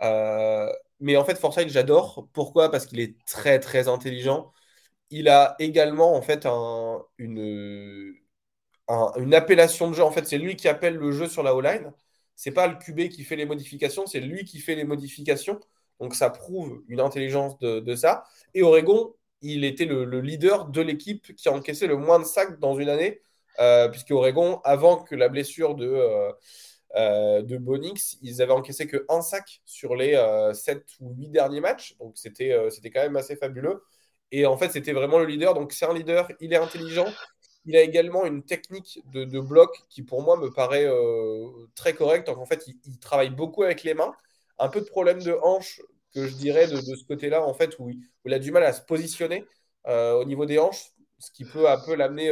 Euh, 0.03 0.71
mais 1.05 1.17
en 1.19 1.25
fait, 1.25 1.39
Forsythe, 1.39 1.69
j'adore. 1.71 2.29
Pourquoi? 2.33 2.71
Parce 2.71 2.87
qu'il 2.87 3.01
est 3.01 3.17
très, 3.27 3.61
très 3.61 3.89
intelligent. 3.89 4.53
Il 5.11 5.29
a 5.29 5.57
également, 5.61 6.15
en 6.17 6.23
fait, 6.23 6.47
un- 6.47 7.03
une, 7.19 8.15
un- 8.89 9.13
une 9.19 9.35
appellation 9.35 9.91
de 9.91 9.95
jeu. 9.97 10.03
En 10.05 10.11
fait, 10.13 10.27
c'est 10.27 10.39
lui 10.39 10.57
qui 10.57 10.69
appelle 10.69 10.97
le 10.97 11.13
jeu 11.13 11.29
sur 11.29 11.43
la 11.43 11.55
O-line. 11.55 11.93
C'est 12.37 12.53
pas 12.53 12.67
le 12.69 12.77
QB 12.77 13.09
qui 13.11 13.25
fait 13.25 13.37
les 13.37 13.47
modifications, 13.47 14.07
c'est 14.07 14.21
lui 14.21 14.45
qui 14.45 14.59
fait 14.61 14.75
les 14.75 14.85
modifications. 14.85 15.61
Donc 16.01 16.15
ça 16.15 16.31
prouve 16.31 16.83
une 16.89 17.01
intelligence 17.01 17.59
de, 17.61 17.95
ça. 17.97 18.25
Et 18.55 18.63
Oregon, 18.63 19.15
il 19.43 19.65
était 19.65 19.85
le, 19.87 20.05
le 20.05 20.21
leader 20.21 20.67
de 20.67 20.81
l'équipe 20.83 21.35
qui 21.37 21.49
a 21.49 21.53
encaissé 21.53 21.87
le 21.87 21.97
moins 21.97 22.19
de 22.21 22.25
sacs 22.25 22.59
dans 22.61 22.77
une 22.79 22.89
année, 22.89 23.21
euh, 23.61 23.89
puisque 23.89 24.11
Oregon, 24.11 24.61
avant 24.65 25.03
que 25.03 25.15
la 25.15 25.29
blessure 25.29 25.75
de, 25.77 25.87
euh, 25.87 26.33
euh, 26.97 27.43
de 27.43 27.57
Bonix, 27.57 28.19
ils 28.23 28.41
avaient 28.41 28.53
encaissé 28.53 28.87
que 28.87 29.05
un 29.09 29.21
sac 29.21 29.63
sur 29.65 29.97
les 29.97 30.15
euh, 30.15 30.53
7 30.55 30.85
ou 31.01 31.15
8 31.17 31.29
derniers 31.29 31.61
matchs. 31.61 31.97
Donc 31.99 32.17
c'était 32.17 32.53
euh, 32.53 32.71
c'était 32.71 32.91
quand 32.91 33.03
même 33.03 33.17
assez 33.17 33.37
fabuleux. 33.37 33.83
Et 34.31 34.47
en 34.47 34.57
fait, 34.57 34.71
c'était 34.71 34.93
vraiment 34.93 35.19
le 35.19 35.27
leader. 35.27 35.55
Donc 35.55 35.73
c'est 35.73 35.87
un 35.87 35.95
leader, 35.95 36.29
il 36.41 36.53
est 36.53 36.57
intelligent. 36.57 37.07
Il 37.67 37.77
a 37.77 37.83
également 37.83 38.27
une 38.27 38.45
technique 38.45 39.01
de, 39.13 39.41
bloc 39.41 39.71
qui, 39.89 40.03
pour 40.03 40.23
moi, 40.23 40.37
me 40.37 40.51
paraît 40.53 40.87
euh, 40.87 41.49
très 41.75 41.95
correcte. 41.95 42.29
En 42.29 42.45
fait, 42.45 42.65
il, 42.67 42.77
il 42.85 42.99
travaille 42.99 43.31
beaucoup 43.31 43.63
avec 43.63 43.83
les 43.85 43.95
mains. 43.95 44.13
Un 44.59 44.69
peu 44.69 44.81
de 44.81 44.87
problème 44.87 45.23
de 45.23 45.33
hanche, 45.43 45.81
que 46.15 46.27
je 46.27 46.35
dirais, 46.35 46.67
de, 46.69 46.77
ce 46.77 47.05
côté-là, 47.05 47.43
en 47.43 47.55
fait, 47.55 47.79
où 47.79 47.89
il, 47.89 47.97
où 47.97 48.29
il 48.29 48.35
a 48.35 48.39
du 48.39 48.53
mal 48.53 48.65
à 48.65 48.73
se 48.73 48.83
positionner 48.83 49.47
au 49.87 50.25
niveau 50.25 50.47
des 50.47 50.59
hanches, 50.59 50.93
ce 51.19 51.31
qui 51.31 51.45
peut 51.45 51.69
un 51.69 51.79
peu 51.79 51.95
l'amener 51.95 52.31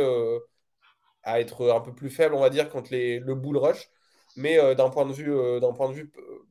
à 1.23 1.41
être 1.41 1.71
un 1.71 1.81
peu 1.81 1.95
plus 1.95 2.11
faible, 2.11 2.35
on 2.35 2.41
va 2.41 2.51
dire, 2.51 2.69
contre 2.69 2.93
les, 2.93 3.19
le 3.19 3.35
bull 3.35 3.57
rush. 3.57 3.89
Mais 4.37 4.59
euh, 4.59 4.75
d'un 4.75 4.91
point 4.91 5.07
de 5.07 5.13
vue, 5.13 5.33
euh, 5.33 5.61
d'un 5.61 5.73
point 5.73 5.89
de 5.89 5.95
vue 5.95 6.13
euh, 6.19 6.47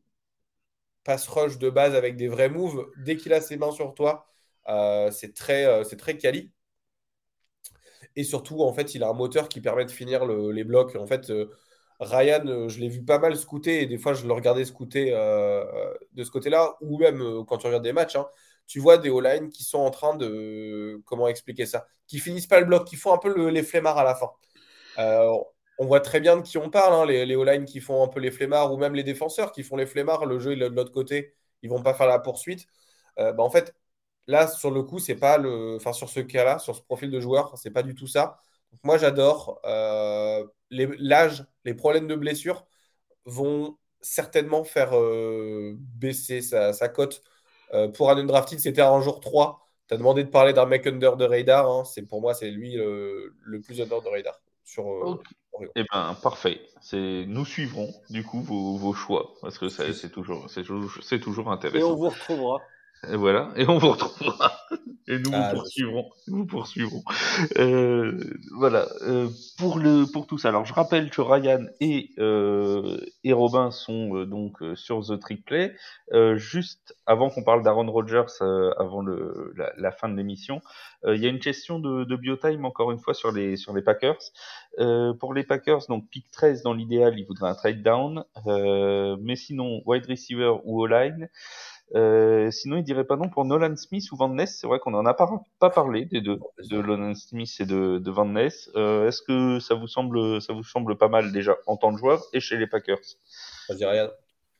pass 1.04 1.28
rush 1.28 1.58
de 1.60 1.70
base 1.70 1.94
avec 1.96 2.16
des 2.18 2.28
vrais 2.28 2.50
moves, 2.50 2.88
dès 2.98 3.16
qu'il 3.18 3.34
a 3.34 3.42
ses 3.42 3.58
mains 3.58 3.72
sur 3.72 3.94
toi, 3.94 4.26
c'est 5.12 5.34
très, 5.36 5.84
c'est 5.84 5.98
très 5.98 6.18
quali. 6.18 6.52
Et 8.16 8.24
surtout, 8.24 8.62
en 8.62 8.74
fait, 8.74 8.96
il 8.96 9.04
a 9.04 9.10
un 9.10 9.14
moteur 9.14 9.50
qui 9.50 9.62
permet 9.62 9.86
de 9.86 9.92
finir 9.92 10.26
le- 10.26 10.52
les 10.52 10.64
blocs. 10.64 10.96
En 10.96 11.08
fait, 11.08 11.32
Ryan, 12.00 12.68
je 12.68 12.80
l'ai 12.80 12.90
vu 12.90 13.04
pas 13.04 13.20
mal 13.20 13.36
scouter 13.38 13.82
et 13.84 13.86
des 13.88 13.98
fois, 13.98 14.14
je 14.14 14.26
le 14.28 14.34
regardais 14.34 14.66
scouter 14.66 15.12
de 16.14 16.24
ce 16.24 16.32
côté-là, 16.32 16.76
ou 16.82 16.98
même 17.00 17.46
quand 17.48 17.58
tu 17.58 17.68
regardes 17.68 17.84
des 17.84 17.94
matchs, 17.94 18.16
hein, 18.16 18.28
tu 18.68 18.80
vois 18.80 18.98
des 18.98 19.10
O-line 19.10 19.50
qui 19.50 19.64
sont 19.64 19.80
en 19.80 19.92
train 19.92 20.16
de. 20.16 21.02
Comment 21.06 21.28
expliquer 21.28 21.66
ça 21.66 21.88
Qui 22.08 22.20
finissent 22.20 22.48
pas 22.48 22.60
le 22.60 22.66
bloc, 22.66 22.86
qui 22.88 22.96
font 22.96 23.14
un 23.14 23.18
peu 23.18 23.34
le- 23.34 23.50
les 23.50 23.64
flemmards 23.64 23.98
à 23.98 24.04
la 24.04 24.16
fin. 24.16 24.30
On 25.82 25.86
voit 25.86 26.00
très 26.02 26.20
bien 26.20 26.38
de 26.38 26.42
qui 26.44 26.58
on 26.58 26.70
parle, 26.70 26.94
hein, 26.94 27.06
les, 27.06 27.26
les 27.26 27.36
O-line 27.36 27.66
qui 27.66 27.80
font 27.82 28.04
un 28.04 28.08
peu 28.08 28.20
les 28.20 28.32
flemmards, 28.32 28.72
ou 28.74 28.78
même 28.78 28.94
les 28.96 29.04
défenseurs 29.04 29.52
qui 29.52 29.64
font 29.64 29.76
les 29.78 29.86
flemmards. 29.88 30.26
Le 30.26 30.40
jeu, 30.40 30.54
est 30.54 30.58
de 30.58 30.66
l'autre 30.68 30.92
côté, 30.94 31.34
ils 31.64 31.70
vont 31.70 31.82
pas 31.84 31.94
faire 31.94 32.08
la 32.08 32.20
poursuite. 32.20 32.68
Euh, 33.20 33.34
bah, 33.34 33.44
en 33.44 33.50
fait, 33.50 33.76
Là, 34.28 34.48
sur 34.48 34.72
le 34.72 34.84
coup, 34.84 35.00
c'est 35.00 35.16
pas 35.18 35.38
le. 35.38 35.76
Enfin, 35.78 35.94
sur 35.94 36.10
ce 36.10 36.22
cas-là, 36.22 36.60
sur 36.60 36.76
ce 36.76 36.82
profil 36.82 37.12
de 37.12 37.20
joueur, 37.20 37.58
c'est 37.58 37.72
pas 37.72 37.84
du 37.84 37.96
tout 37.96 38.08
ça. 38.08 38.40
Moi, 38.84 38.98
j'adore. 38.98 39.60
Euh, 39.66 40.46
L'âge, 40.72 41.46
les 41.66 41.74
problèmes 41.76 42.08
de 42.08 42.16
blessure 42.16 42.66
vont 43.26 43.78
certainement 44.02 44.64
faire 44.64 44.98
euh, 44.98 45.76
baisser 45.80 46.42
sa, 46.42 46.74
cote. 46.90 47.24
Pour 47.96 48.12
un 48.12 48.18
undrafted, 48.18 48.60
c'était 48.60 48.82
un 48.82 49.02
jour 49.02 49.20
3. 49.22 49.68
Tu 49.88 49.94
as 49.96 49.98
demandé 49.98 50.24
de 50.24 50.30
parler 50.30 50.54
d'un 50.54 50.66
mec 50.66 50.88
under 50.88 51.18
de 51.18 51.26
radar. 51.26 51.70
hein. 51.70 51.86
C'est, 51.86 52.04
pour 52.04 52.22
moi, 52.22 52.34
c'est 52.34 52.52
lui 52.52 52.74
le, 52.76 53.36
le 53.42 53.62
plus 53.62 53.82
under 53.82 54.02
de 54.02 54.10
radar. 54.10 54.42
Sur, 54.72 54.86
euh. 54.86 55.22
Eh 55.76 55.84
ben, 55.92 56.16
parfait. 56.24 56.62
C'est, 56.82 57.26
nous 57.28 57.46
suivrons, 57.46 57.94
du 58.10 58.24
coup, 58.24 58.42
vos, 58.42 58.78
vos 58.78 58.94
choix. 58.94 59.34
Parce 59.42 59.58
que 59.60 59.70
ça, 59.70 59.94
c'est 59.94 60.10
toujours, 60.12 60.50
c'est 60.50 60.64
toujours, 60.64 60.92
c'est 61.04 61.20
toujours 61.20 61.48
Et 61.48 61.50
on 61.50 61.52
intéressant. 61.54 61.96
vous 61.96 62.10
retrouvera. 62.10 62.60
Et 63.10 63.16
voilà. 63.18 63.52
Et 63.56 63.68
on 63.68 63.78
vous 63.78 63.92
retrouvera. 63.92 64.61
Et 65.08 65.18
nous 65.18 65.32
Ah, 65.34 65.50
vous 65.52 65.58
poursuivrons. 65.58 66.10
Nous 66.28 66.46
poursuivrons. 66.46 67.04
Euh, 67.58 68.18
voilà. 68.56 68.88
Euh, 69.02 69.28
pour 69.58 69.80
le, 69.80 70.06
pour 70.06 70.28
tout 70.28 70.38
ça. 70.38 70.50
Alors, 70.50 70.66
je 70.66 70.74
rappelle 70.74 71.10
que 71.10 71.22
Ryan 71.22 71.66
et, 71.80 72.12
euh, 72.20 72.98
et 73.24 73.34
Robin 73.34 73.72
sont 73.72 74.16
euh, 74.16 74.26
donc 74.26 74.62
euh, 74.62 74.76
sur 74.76 75.02
The 75.06 75.20
Trick 75.20 75.44
Play. 75.46 75.76
Euh, 76.14 76.38
juste 76.38 76.96
avant 77.06 77.30
qu'on 77.30 77.44
parle 77.44 77.64
d'Aaron 77.64 77.92
Rodgers, 77.92 78.26
euh, 78.42 78.72
avant 78.78 79.02
le, 79.02 79.54
la, 79.58 79.74
la 79.78 79.92
fin 79.92 80.08
de 80.08 80.16
l'émission, 80.16 80.62
euh, 81.06 81.16
il 81.16 81.22
y 81.22 81.26
a 81.26 81.30
une 81.30 81.40
question 81.40 81.80
de, 81.80 82.04
de 82.04 82.16
biotime 82.16 82.64
encore 82.66 82.92
une 82.92 83.00
fois 83.00 83.14
sur 83.14 83.32
les, 83.32 83.58
sur 83.58 83.74
les 83.74 83.82
Packers. 83.82 84.20
Euh, 84.80 85.14
pour 85.14 85.34
les 85.34 85.44
Packers, 85.44 85.82
donc 85.90 86.08
pick 86.10 86.30
13 86.32 86.62
dans 86.62 86.74
l'idéal, 86.74 87.18
il 87.18 87.26
voudrait 87.26 87.50
un 87.50 87.56
trade 87.56 87.82
down. 87.82 88.24
Euh, 88.48 89.18
mais 89.20 89.36
sinon, 89.36 89.82
wide 89.86 90.06
receiver 90.08 90.54
ou 90.64 90.80
O-line. 91.94 92.52
sinon, 92.52 92.78
il 92.78 92.84
dirait 92.84 93.06
pas 93.06 93.18
non 93.18 93.30
pour 93.30 93.46
Nolan 93.46 93.76
Smith 93.76 94.12
ou 94.12 94.16
Van 94.16 94.30
Ness. 94.30 94.58
C'est 94.60 94.68
vrai 94.68 94.80
qu'on 94.80 94.94
en 94.94 95.06
a 95.06 95.14
pas, 95.14 95.30
pas 95.60 95.70
parlé 95.70 96.06
des 96.06 96.22
deux, 96.22 96.40
de 96.70 96.82
Nolan 96.82 97.16
Smith 97.16 97.56
et 97.60 97.66
de, 97.66 97.98
de 97.98 98.12
Van 98.12 98.26
Ness. 98.26 98.70
Est-ce 98.76 99.22
que 99.22 99.60
ça 99.60 99.76
vous 99.76 99.88
semble, 99.88 100.42
ça 100.42 100.54
vous 100.54 100.64
semble 100.64 100.98
pas 100.98 101.08
mal 101.10 101.32
déjà 101.32 101.56
en 101.68 101.78
tant 101.78 101.94
que 101.94 102.00
joueur 102.00 102.22
et 102.34 102.40
chez 102.40 102.58
les 102.58 102.68
Packers? 102.68 103.00
Vas-y, 103.70 103.86
rien. 103.86 104.10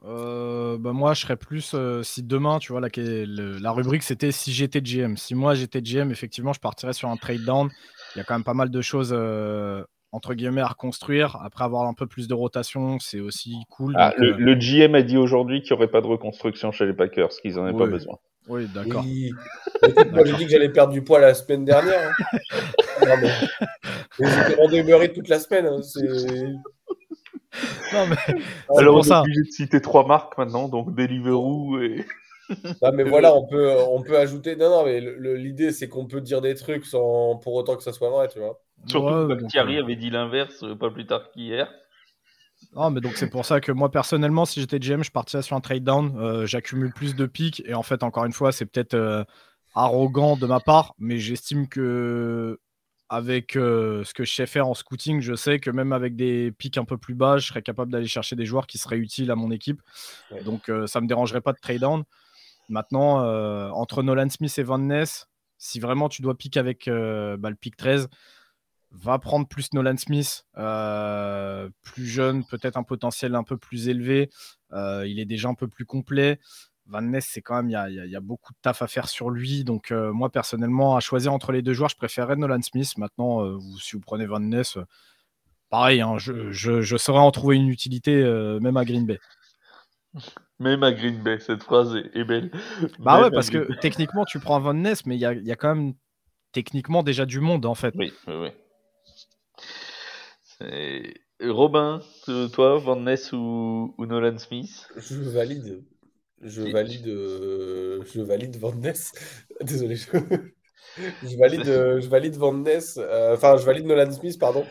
Euh, 0.04 0.78
bah 0.80 0.94
moi, 0.94 1.14
je 1.14 1.22
serais 1.22 1.38
plus 1.38 1.74
euh, 1.74 2.02
si 2.02 2.24
demain, 2.24 2.60
tu 2.60 2.72
vois, 2.72 2.82
la, 2.82 2.90
la 2.96 3.72
rubrique 3.72 4.04
c'était 4.04 4.32
si 4.32 4.52
j'étais 4.52 4.82
GM. 4.82 5.16
Si 5.16 5.36
moi 5.36 5.54
j'étais 5.54 5.82
GM, 5.82 6.12
effectivement, 6.12 6.54
je 6.54 6.60
partirais 6.60 6.94
sur 6.94 7.10
un 7.10 7.18
trade 7.18 7.44
down. 7.44 7.70
Il 8.16 8.20
y 8.20 8.22
a 8.22 8.24
quand 8.24 8.34
même 8.34 8.44
pas 8.44 8.54
mal 8.54 8.70
de 8.70 8.82
choses 8.82 9.14
euh, 9.16 9.84
entre 10.12 10.34
guillemets 10.34 10.62
à 10.62 10.68
reconstruire. 10.68 11.38
Après 11.44 11.64
avoir 11.64 11.88
un 11.88 11.94
peu 11.94 12.08
plus 12.08 12.28
de 12.28 12.34
rotation, 12.34 13.00
c'est 13.00 13.20
aussi 13.20 13.58
cool. 13.70 13.94
Ah, 13.98 14.14
le, 14.18 14.56
GM 14.56 14.96
a 14.96 15.02
dit 15.02 15.18
aujourd'hui 15.18 15.62
qu'il 15.62 15.74
n'y 15.74 15.78
aurait 15.78 15.92
pas 15.92 16.02
de 16.02 16.08
reconstruction 16.08 16.72
chez 16.72 16.86
les 16.86 16.94
Packers, 16.94 17.30
qu'ils 17.42 17.56
n'en 17.56 17.66
avaient 17.66 17.78
pas 17.78 17.88
besoin. 17.88 18.18
Oui, 18.48 18.68
d'accord. 18.74 19.04
moi, 19.04 20.26
j'ai 20.26 20.34
dit 20.38 20.46
que 20.46 20.52
j'allais 20.52 20.70
perdre 20.70 20.94
du 20.94 21.04
poids 21.04 21.20
la 21.20 21.34
semaine 21.34 21.64
dernière. 21.64 22.10
Hein. 22.10 22.14
J'étais 24.20 24.56
rendez 24.56 25.14
toute 25.14 25.30
la 25.30 25.40
semaine. 25.40 25.68
Hein. 25.68 25.80
non, 27.94 28.08
mais... 28.08 28.16
Alors, 28.78 28.98
on 28.98 29.04
est 29.04 29.12
obligé 29.12 29.42
de 29.42 29.52
citer 29.52 29.82
trois 29.82 30.06
marques 30.06 30.38
maintenant, 30.38 30.68
donc 30.68 30.96
Deliveroo 30.96 31.80
et. 31.82 32.06
non, 32.82 32.92
mais 32.94 33.04
voilà, 33.04 33.34
on 33.36 33.48
peut, 33.48 33.74
on 33.90 34.02
peut 34.02 34.18
ajouter. 34.18 34.56
Non, 34.56 34.70
non, 34.70 34.86
mais 34.86 35.00
l'idée, 35.38 35.72
c'est 35.72 35.88
qu'on 35.88 36.08
peut 36.08 36.20
dire 36.20 36.42
des 36.42 36.56
trucs 36.56 36.86
sans 36.86 37.38
pour 37.38 37.54
autant 37.54 37.78
que 37.78 37.84
ça 37.84 37.94
soit 37.94 38.10
vrai, 38.10 38.28
tu 38.28 38.40
vois. 38.40 38.60
Surtout 38.88 39.36
que 39.36 39.48
Thierry 39.48 39.78
euh, 39.78 39.84
avait 39.84 39.96
dit 39.96 40.10
l'inverse 40.10 40.64
euh, 40.64 40.76
pas 40.76 40.90
plus 40.90 41.06
tard 41.06 41.30
qu'hier. 41.32 41.72
Non, 42.76 42.92
mais 42.92 43.02
donc 43.02 43.14
c'est 43.16 43.30
pour 43.30 43.46
ça 43.46 43.60
que 43.60 43.72
moi 43.72 43.92
personnellement, 43.92 44.46
si 44.46 44.60
j'étais 44.60 44.80
GM, 44.80 45.04
je 45.04 45.12
partirais 45.12 45.44
sur 45.44 45.56
un 45.56 45.62
trade 45.62 45.84
down. 45.84 46.16
Euh, 46.18 46.46
j'accumule 46.46 46.94
plus 46.94 47.16
de 47.16 47.26
pics 47.26 47.62
et 47.66 47.74
en 47.74 47.84
fait, 47.84 48.04
encore 48.04 48.26
une 48.26 48.34
fois, 48.34 48.52
c'est 48.52 48.66
peut-être 48.66 49.26
arrogant 49.74 50.36
de 50.36 50.46
ma 50.46 50.60
part, 50.60 50.94
mais 51.00 51.18
j'estime 51.18 51.68
que 51.68 52.60
avec 53.10 53.58
euh, 53.58 54.06
ce 54.06 54.14
que 54.14 54.24
je 54.24 54.34
sais 54.34 54.46
faire 54.46 54.68
en 54.68 54.74
scouting, 54.74 55.20
je 55.20 55.36
sais 55.36 55.60
que 55.60 55.70
même 55.70 55.92
avec 55.92 56.16
des 56.16 56.52
pics 56.52 56.78
un 56.78 56.86
peu 56.86 56.98
plus 56.98 57.14
bas, 57.14 57.38
je 57.40 57.48
serais 57.48 57.62
capable 57.62 57.92
d'aller 57.92 58.08
chercher 58.08 58.38
des 58.38 58.46
joueurs 58.46 58.68
qui 58.68 58.78
seraient 58.78 58.98
utiles 58.98 59.32
à 59.32 59.36
mon 59.36 59.52
équipe. 59.52 59.82
Donc 60.46 60.72
ça 60.86 61.00
ne 61.00 61.04
me 61.04 61.08
dérangerait 61.08 61.42
pas 61.42 61.52
de 61.52 61.60
trade 61.62 61.82
down. 61.82 62.04
Maintenant, 62.70 63.18
entre 63.74 64.02
Nolan 64.02 64.30
Smith 64.30 64.58
et 64.58 64.64
Van 64.64 64.78
Ness, 64.78 65.28
si 65.58 65.80
vraiment 65.80 66.08
tu 66.10 66.22
dois 66.22 66.38
piquer 66.38 66.60
avec 66.60 66.86
bah, 66.86 67.50
le 67.50 67.56
pick 67.56 67.76
13, 67.76 68.08
va 68.92 69.20
prendre 69.20 69.48
plus 69.48 69.74
Nolan 69.74 69.98
Smith, 69.98 70.46
plus 70.56 72.06
jeune, 72.06 72.44
peut-être 72.46 72.78
un 72.78 72.84
potentiel 72.84 73.36
un 73.36 73.44
peu 73.44 73.58
plus 73.58 73.88
élevé. 73.88 74.30
il 74.72 75.20
est 75.20 75.26
déjà 75.26 75.50
un 75.50 75.56
peu 75.56 75.68
plus 75.68 75.86
complet. 75.86 76.40
Van 76.92 77.02
Ness, 77.02 77.28
c'est 77.32 77.42
quand 77.42 77.56
même, 77.56 77.70
il 77.70 78.10
y 78.10 78.16
a, 78.16 78.20
beaucoup 78.20 78.52
de 78.52 78.58
taf 78.62 78.82
à 78.82 78.88
faire 78.88 79.08
sur 79.08 79.30
lui. 79.30 79.64
Donc, 79.64 79.92
euh, 79.92 80.12
moi, 80.12 80.30
personnellement, 80.30 80.96
à 80.98 81.00
choisir 81.00 81.34
entre 81.34 81.52
les 81.52 81.62
deux 81.62 81.74
joueurs, 81.74 81.90
je 81.90 81.96
préférerais 81.96 82.36
Nolan 82.36 82.62
Smith. 82.62 82.98
Maintenant, 82.98 83.46
euh, 83.46 83.58
si 83.80 83.96
vous 83.96 84.02
prenez 84.02 84.26
Van 84.26 84.40
Ness, 84.40 84.78
euh, 84.78 84.84
pareil, 85.70 86.02
hein, 86.02 86.18
je, 86.18 86.98
saurais 86.98 87.20
en 87.20 87.32
trouver 87.32 87.56
une 87.56 87.70
utilité, 87.70 88.24
même 88.62 88.78
à 88.78 88.86
Green 88.86 89.06
Bay. 89.06 89.20
Même 90.60 90.84
à 90.84 90.92
Green 90.92 91.24
Bay, 91.24 91.40
cette 91.40 91.64
phrase 91.64 91.96
est, 92.14 92.24
belle. 92.26 92.52
Bah 93.00 93.22
ouais, 93.22 93.32
parce 93.32 93.50
que 93.50 93.74
techniquement, 93.80 94.26
tu 94.26 94.40
prends 94.40 94.60
Van 94.60 94.74
Ness, 94.74 95.06
mais 95.06 95.16
il 95.16 95.22
y 95.22 95.26
a, 95.26 95.56
quand 95.56 95.76
même 95.76 95.94
techniquement 96.52 97.04
déjà 97.04 97.26
du 97.26 97.40
monde, 97.40 97.66
en 97.66 97.76
fait. 97.76 97.94
Oui, 97.98 98.12
oui, 98.28 98.34
oui. 98.42 98.50
Robin, 101.42 102.02
toi, 102.54 102.78
Van 102.78 102.96
Ness 102.98 103.32
ou 103.34 103.94
Nolan 103.98 104.38
Smith? 104.38 104.88
Je 104.98 105.16
valide. 105.16 105.84
Je 106.42 106.64
valide, 106.64 107.08
euh, 107.08 108.04
je 108.14 108.22
valide 108.22 108.58
Van 108.58 108.74
Ness. 108.74 109.12
Désolé, 109.62 109.96
je, 109.96 111.38
valide, 111.38 111.66
je 111.66 112.08
valide 112.08 112.36
Van 112.36 112.54
Ness. 112.54 112.98
Euh, 112.98 113.36
enfin, 113.36 113.58
je 113.58 113.66
valide 113.66 113.86
Nolan 113.86 114.12
Smith, 114.12 114.40
pardon. 114.40 114.66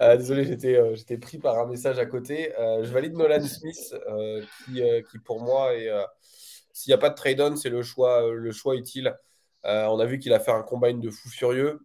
Euh, 0.00 0.16
désolé, 0.16 0.44
j'étais, 0.44 0.78
j'étais 0.94 1.18
pris 1.18 1.38
par 1.38 1.58
un 1.58 1.66
message 1.66 1.98
à 1.98 2.06
côté. 2.06 2.52
je 2.58 2.90
valide 2.92 3.14
Nolan 3.14 3.42
Smith, 3.42 3.94
qui, 4.64 4.82
qui 5.10 5.18
pour 5.18 5.42
moi 5.42 5.74
est. 5.74 5.90
S'il 6.72 6.90
n'y 6.90 6.94
a 6.94 6.98
pas 6.98 7.10
de 7.10 7.14
trade-on, 7.14 7.56
c'est 7.56 7.70
le 7.70 7.82
choix, 7.82 8.30
le 8.32 8.52
choix 8.52 8.76
utile. 8.76 9.16
on 9.64 9.98
a 9.98 10.06
vu 10.06 10.18
qu'il 10.18 10.32
a 10.32 10.38
fait 10.38 10.52
un 10.52 10.62
combine 10.62 11.00
de 11.00 11.10
fou 11.10 11.28
furieux, 11.28 11.80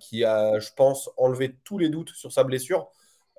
qui 0.00 0.24
a, 0.24 0.58
je 0.58 0.70
pense, 0.76 1.10
enlevé 1.16 1.56
tous 1.64 1.78
les 1.78 1.88
doutes 1.88 2.10
sur 2.10 2.32
sa 2.32 2.44
blessure. 2.44 2.90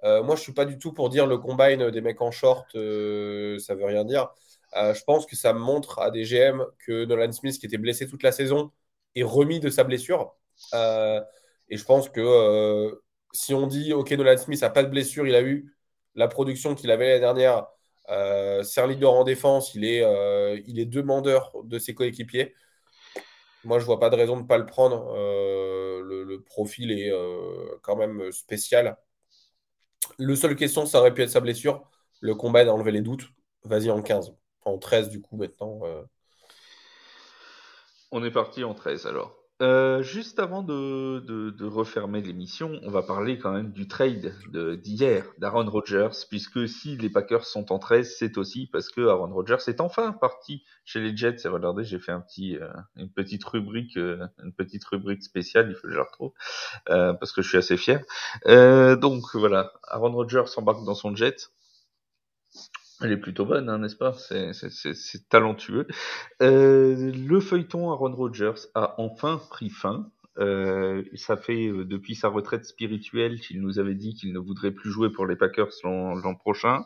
moi, 0.04 0.24
je 0.28 0.32
ne 0.32 0.36
suis 0.38 0.54
pas 0.54 0.66
du 0.66 0.78
tout 0.78 0.94
pour 0.94 1.10
dire 1.10 1.26
le 1.28 1.38
combine 1.38 1.90
des 1.90 2.02
mecs 2.02 2.22
en 2.22 2.32
short, 2.32 2.72
ça 2.74 3.76
veut 3.76 3.86
rien 3.86 4.06
dire. 4.06 4.30
Euh, 4.76 4.94
je 4.94 5.04
pense 5.04 5.26
que 5.26 5.36
ça 5.36 5.54
montre 5.54 6.00
à 6.00 6.12
des 6.12 6.24
GM 6.24 6.64
que 6.80 7.06
Nolan 7.06 7.32
Smith, 7.32 7.58
qui 7.60 7.66
était 7.66 7.78
blessé 7.78 8.08
toute 8.08 8.24
la 8.24 8.32
saison, 8.32 8.72
est 9.16 9.24
remis 9.24 9.60
de 9.60 9.70
sa 9.70 9.84
blessure. 9.84 10.36
Euh, 10.74 11.22
et 11.70 11.78
je 11.78 11.86
pense 11.86 12.10
que 12.10 12.22
euh, 12.22 12.96
si 13.34 13.54
on 13.54 13.68
dit, 13.68 13.94
OK, 13.94 14.12
Nolan 14.12 14.38
Smith 14.38 14.62
n'a 14.62 14.70
pas 14.70 14.84
de 14.84 14.90
blessure, 14.90 15.28
il 15.28 15.36
a 15.36 15.42
eu 15.42 15.74
la 16.16 16.28
production 16.28 16.76
qu'il 16.76 16.92
avait 16.92 17.08
l'année 17.08 17.20
dernière, 17.22 17.68
c'est 18.64 18.82
un 18.82 18.88
leader 18.88 19.14
en 19.14 19.24
défense, 19.24 19.74
il 19.76 19.84
est, 19.84 20.04
il 20.68 20.80
est 20.80 20.86
demandeur 20.86 21.52
de 21.64 21.80
ses 21.80 21.94
coéquipiers. 21.96 22.54
Moi, 23.66 23.80
je 23.80 23.86
vois 23.86 24.00
pas 24.00 24.10
de 24.10 24.16
raison 24.16 24.38
de 24.38 24.44
ne 24.44 24.48
pas 24.48 24.58
le 24.58 24.66
prendre. 24.66 25.14
Le, 25.16 26.42
profil 26.46 26.92
est 26.92 27.12
quand 27.82 27.96
même 27.96 28.32
spécial. 28.32 28.98
Le 30.18 30.36
seul 30.36 30.56
question, 30.56 30.86
ça 30.86 31.00
aurait 31.00 31.14
pu 31.14 31.22
être 31.24 31.30
sa 31.30 31.40
blessure. 31.40 31.90
Le 32.22 32.36
combat 32.36 32.64
d'enlever 32.66 32.92
les 32.92 33.02
doutes. 33.02 33.28
Vas-y 33.64 33.90
en 33.90 34.02
15 34.02 34.34
en 34.66 34.78
13 34.78 35.10
du 35.10 35.22
coup 35.22 35.38
maintenant. 35.38 35.80
Euh. 35.84 36.04
On 38.12 38.24
est 38.24 38.32
parti 38.32 38.64
en 38.64 38.74
13 38.74 39.06
alors. 39.06 39.38
Euh, 39.62 40.02
juste 40.02 40.40
avant 40.40 40.64
de, 40.64 41.56
refermer 41.66 42.22
l'émission, 42.22 42.78
on 42.84 42.92
va 42.92 43.04
parler 43.04 43.40
quand 43.40 43.54
même 43.54 43.72
du 43.72 43.88
trade 43.88 44.34
d'hier 44.82 45.26
d'Aaron 45.38 45.70
Rodgers, 45.70 46.10
puisque 46.30 46.68
si 46.68 46.98
les 46.98 47.10
Packers 47.10 47.46
sont 47.46 47.72
en 47.72 47.80
13, 47.80 48.16
c'est 48.18 48.38
aussi 48.38 48.68
parce 48.68 48.90
que 48.90 49.08
Aaron 49.08 49.34
Rodgers 49.34 49.64
est 49.68 49.80
enfin 49.80 50.12
parti 50.12 50.64
chez 50.84 51.00
les 51.00 51.16
Jets. 51.16 51.38
Et 51.46 51.48
regardez, 51.48 51.86
j'ai 51.86 52.00
fait 52.00 52.12
euh, 52.12 52.74
une 52.98 53.10
petite 53.10 53.46
rubrique, 53.46 53.96
une 53.96 54.54
petite 54.58 54.84
rubrique 54.84 55.24
spéciale, 55.24 55.70
il 55.70 55.76
faut 55.76 55.88
que 55.88 55.94
je 55.94 55.98
la 55.98 56.04
retrouve, 56.04 56.34
parce 56.86 57.32
que 57.32 57.42
je 57.42 57.48
suis 57.48 57.58
assez 57.58 57.78
fier. 57.78 58.02
donc 58.46 59.24
voilà, 59.36 59.72
Aaron 59.88 60.12
Rodgers 60.12 60.44
embarque 60.58 60.84
dans 60.84 60.96
son 60.96 61.16
jet. 61.16 61.50
Elle 63.02 63.12
est 63.12 63.18
plutôt 63.18 63.46
bonne, 63.46 63.70
hein, 63.70 63.80
n'est-ce 63.80 63.96
pas? 63.96 64.14
C'est 64.14 65.30
talentueux. 65.30 65.88
Euh, 66.42 67.12
le 67.12 67.40
feuilleton 67.40 67.92
Aaron 67.92 68.16
Rodgers 68.16 68.68
a 68.74 68.96
enfin 69.00 69.42
pris 69.50 69.70
fin. 69.70 70.10
Euh, 70.38 71.04
ça 71.14 71.38
fait 71.38 71.68
euh, 71.68 71.86
depuis 71.86 72.14
sa 72.14 72.28
retraite 72.28 72.66
spirituelle 72.66 73.40
qu'il 73.40 73.62
nous 73.62 73.80
avait 73.80 73.96
dit 73.96 74.14
qu'il 74.16 74.34
ne 74.34 74.40
voudrait 74.40 74.72
plus 74.72 74.92
jouer 74.92 75.10
pour 75.10 75.26
les 75.26 75.38
Packers 75.38 75.72
l'an 75.84 76.36
prochain. 76.36 76.86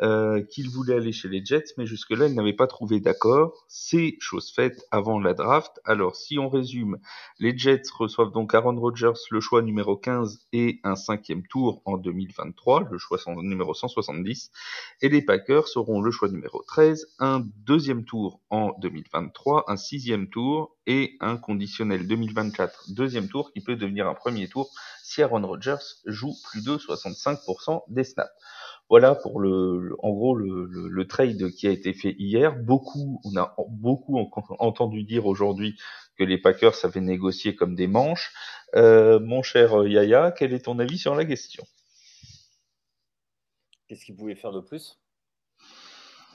Euh, 0.00 0.42
qu'il 0.42 0.70
voulait 0.70 0.94
aller 0.94 1.12
chez 1.12 1.28
les 1.28 1.44
Jets, 1.44 1.74
mais 1.76 1.84
jusque-là, 1.84 2.26
il 2.26 2.34
n'avait 2.34 2.54
pas 2.54 2.66
trouvé 2.66 2.98
d'accord. 2.98 3.66
C'est 3.68 4.16
chose 4.20 4.50
faite 4.50 4.86
avant 4.90 5.20
la 5.20 5.34
draft. 5.34 5.80
Alors, 5.84 6.16
si 6.16 6.38
on 6.38 6.48
résume, 6.48 6.98
les 7.38 7.56
Jets 7.56 7.82
reçoivent 7.98 8.32
donc 8.32 8.54
Aaron 8.54 8.80
Rodgers, 8.80 9.12
le 9.30 9.40
choix 9.40 9.60
numéro 9.60 9.94
15 9.98 10.46
et 10.54 10.80
un 10.82 10.96
cinquième 10.96 11.46
tour 11.46 11.82
en 11.84 11.98
2023, 11.98 12.88
le 12.90 12.96
choix 12.96 13.18
numéro 13.36 13.74
170, 13.74 14.50
et 15.02 15.10
les 15.10 15.20
Packers 15.20 15.76
auront 15.76 16.00
le 16.00 16.10
choix 16.10 16.30
numéro 16.30 16.62
13, 16.66 17.08
un 17.18 17.44
deuxième 17.58 18.06
tour 18.06 18.40
en 18.48 18.74
2023, 18.80 19.64
un 19.68 19.76
sixième 19.76 20.30
tour 20.30 20.74
et 20.86 21.16
un 21.20 21.36
conditionnel 21.36 22.08
2024 22.08 22.92
deuxième 22.92 23.28
tour 23.28 23.52
qui 23.52 23.60
peut 23.60 23.76
devenir 23.76 24.08
un 24.08 24.14
premier 24.14 24.48
tour 24.48 24.70
si 25.02 25.22
Aaron 25.22 25.46
Rodgers 25.46 25.76
joue 26.06 26.32
plus 26.50 26.64
de 26.64 26.76
65% 26.76 27.82
des 27.88 28.04
snaps. 28.04 28.30
Voilà 28.92 29.14
pour 29.14 29.40
le, 29.40 29.96
en 30.00 30.10
gros 30.10 30.34
le, 30.36 31.06
trade 31.06 31.50
qui 31.52 31.66
a 31.66 31.70
été 31.70 31.94
fait 31.94 32.14
hier. 32.18 32.54
Beaucoup, 32.54 33.22
on 33.24 33.34
a 33.40 33.56
beaucoup 33.70 34.18
entendu 34.58 35.02
dire 35.02 35.24
aujourd'hui 35.24 35.78
que 36.18 36.24
les 36.24 36.36
Packers 36.36 36.74
avaient 36.84 37.00
négocié 37.00 37.56
comme 37.56 37.74
des 37.74 37.86
manches. 37.86 38.34
Euh, 38.76 39.18
mon 39.18 39.42
cher 39.42 39.86
Yaya, 39.86 40.30
quel 40.30 40.52
est 40.52 40.66
ton 40.66 40.78
avis 40.78 40.98
sur 40.98 41.14
la 41.14 41.24
question? 41.24 41.64
Qu'est-ce 43.88 44.04
qu'ils 44.04 44.14
pouvaient 44.14 44.34
faire 44.34 44.52
de 44.52 44.60
plus? 44.60 45.00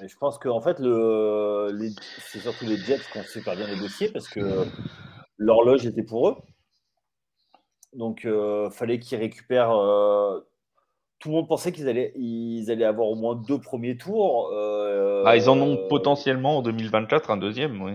Je 0.02 0.16
pense 0.18 0.40
qu'en 0.40 0.58
en 0.58 0.62
fait, 0.62 0.78
c'est 0.78 2.40
surtout 2.40 2.66
les 2.66 2.78
Jets 2.78 3.02
qui 3.12 3.20
ont 3.20 3.24
super 3.24 3.56
bien 3.56 3.68
négocié 3.68 4.10
parce 4.10 4.28
que 4.28 4.66
l'horloge 5.38 5.86
était 5.86 6.02
pour 6.02 6.30
eux. 6.30 6.38
Donc, 7.94 8.26
euh, 8.26 8.72
fallait 8.72 8.98
qu'ils 8.98 9.20
récupèrent 9.20 9.78
euh, 9.78 10.40
tout 11.20 11.30
le 11.30 11.36
monde 11.36 11.48
pensait 11.48 11.72
qu'ils 11.72 11.90
allaient, 11.90 12.12
ils 12.16 12.70
allaient 12.70 12.86
avoir 12.86 13.08
au 13.08 13.16
moins 13.16 13.36
deux 13.36 13.60
premiers 13.60 13.98
tours. 13.98 14.52
Euh, 14.54 15.24
ah, 15.26 15.36
ils 15.36 15.50
en 15.50 15.60
ont 15.60 15.88
potentiellement 15.88 16.58
en 16.58 16.62
2024 16.62 17.32
un 17.32 17.38
deuxième, 17.38 17.82
oui. 17.82 17.94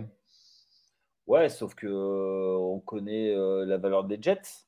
Ouais, 1.26 1.48
sauf 1.48 1.74
que 1.74 1.86
euh, 1.86 2.56
on 2.58 2.80
connaît 2.80 3.32
euh, 3.34 3.64
la 3.64 3.78
valeur 3.78 4.04
des 4.04 4.18
Jets. 4.20 4.66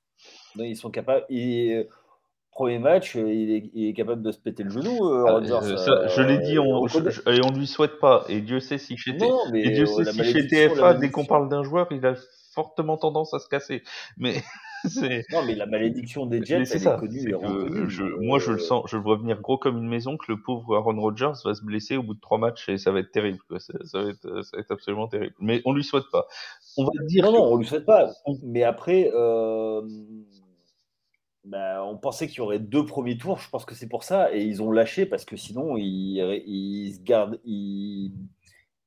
ils 0.55 0.77
sont 0.77 0.91
capables. 0.91 1.27
premier 2.53 2.79
match, 2.79 3.17
il 3.17 3.71
est, 3.75 3.93
capable 3.93 4.23
de 4.23 4.31
se 4.31 4.39
péter 4.39 4.63
le 4.63 4.71
genou, 4.71 5.05
ah, 5.27 5.41
je 5.43 6.23
l'ai 6.23 6.39
dit, 6.39 6.59
on, 6.61 6.87
et 6.87 7.41
on 7.45 7.51
lui 7.51 7.67
souhaite 7.67 7.99
pas. 7.99 8.25
Et 8.29 8.41
Dieu 8.41 8.61
sait 8.61 8.79
si 8.79 8.97
chez, 8.97 9.17
et 9.55 9.71
Dieu 9.71 9.87
sait 9.87 10.05
si 10.05 10.25
chez 10.25 10.47
TFA, 10.47 10.95
dès 10.95 11.11
qu'on 11.11 11.25
parle 11.25 11.49
d'un 11.49 11.65
joueur, 11.65 11.89
il 11.91 12.07
a 12.07 12.15
fortement 12.55 12.97
tendance 12.97 13.35
à 13.35 13.41
se 13.41 13.49
casser. 13.49 13.83
Mais 14.17 14.45
non, 15.33 15.45
mais 15.47 15.55
la 15.55 15.67
malédiction 15.67 16.27
des 16.27 16.45
Jets, 16.45 16.65
elle 16.71 16.83
est, 16.83 16.99
connue. 16.99 17.35
moi, 18.21 18.39
je 18.39 18.53
le 18.53 18.59
sens, 18.59 18.85
je 18.89 18.97
le 18.97 19.03
vois 19.03 19.17
venir 19.17 19.41
gros 19.41 19.59
comme 19.59 19.79
une 19.79 19.89
maison 19.89 20.17
que 20.17 20.31
le 20.31 20.41
pauvre 20.41 20.77
Aaron 20.77 21.01
Rodgers 21.01 21.33
va 21.45 21.55
se 21.55 21.63
blesser 21.65 21.97
au 21.97 22.03
bout 22.03 22.15
de 22.15 22.21
trois 22.21 22.39
matchs 22.39 22.69
et 22.69 22.79
ça 22.79 22.93
va 22.93 23.01
être 23.01 23.11
terrible. 23.11 23.39
Ça, 23.59 23.73
va 24.03 24.11
être, 24.11 24.45
ça, 24.45 24.57
va 24.57 24.61
être, 24.61 24.71
absolument 24.71 25.09
terrible. 25.09 25.35
Mais 25.41 25.63
on 25.65 25.73
lui 25.73 25.85
souhaite 25.85 26.11
pas. 26.13 26.27
On 26.77 26.85
va 26.85 26.91
dire. 27.05 27.25
Non, 27.25 27.33
non, 27.33 27.53
on 27.53 27.57
lui 27.57 27.67
souhaite 27.67 27.87
pas. 27.87 28.11
Mais 28.43 28.63
après. 28.63 29.11
Euh... 29.15 29.83
Bah, 31.45 31.85
on 31.85 31.99
pensait 31.99 32.27
qu'il 32.27 32.39
y 32.39 32.41
aurait 32.41 32.59
deux 32.59 32.87
premiers 32.87 33.19
tours, 33.19 33.39
je 33.39 33.51
pense 33.51 33.67
que 33.67 33.75
c'est 33.75 33.87
pour 33.87 34.03
ça, 34.03 34.35
et 34.35 34.43
ils 34.43 34.63
ont 34.63 34.73
lâché 34.73 35.05
parce 35.05 35.27
que 35.27 35.37
sinon 35.37 35.77
ils, 35.77 36.17
ils, 36.47 37.05
gardent, 37.05 37.39
ils, 37.45 38.13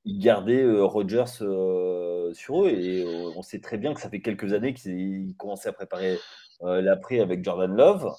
ils 0.08 0.20
gardaient 0.20 0.64
euh, 0.64 0.86
Rodgers 0.86 1.26
euh, 1.42 2.34
sur 2.34 2.64
eux. 2.64 2.70
Et 2.70 3.04
euh, 3.04 3.32
on 3.36 3.42
sait 3.44 3.60
très 3.60 3.78
bien 3.78 3.94
que 3.94 4.02
ça 4.02 4.10
fait 4.10 4.22
quelques 4.22 4.54
années 4.54 4.74
qu'ils 4.74 5.36
commençaient 5.38 5.70
à 5.70 5.74
préparer 5.74 6.18
l'après 6.62 7.20
avec 7.20 7.44
Jordan 7.44 7.76
Love. 7.76 8.12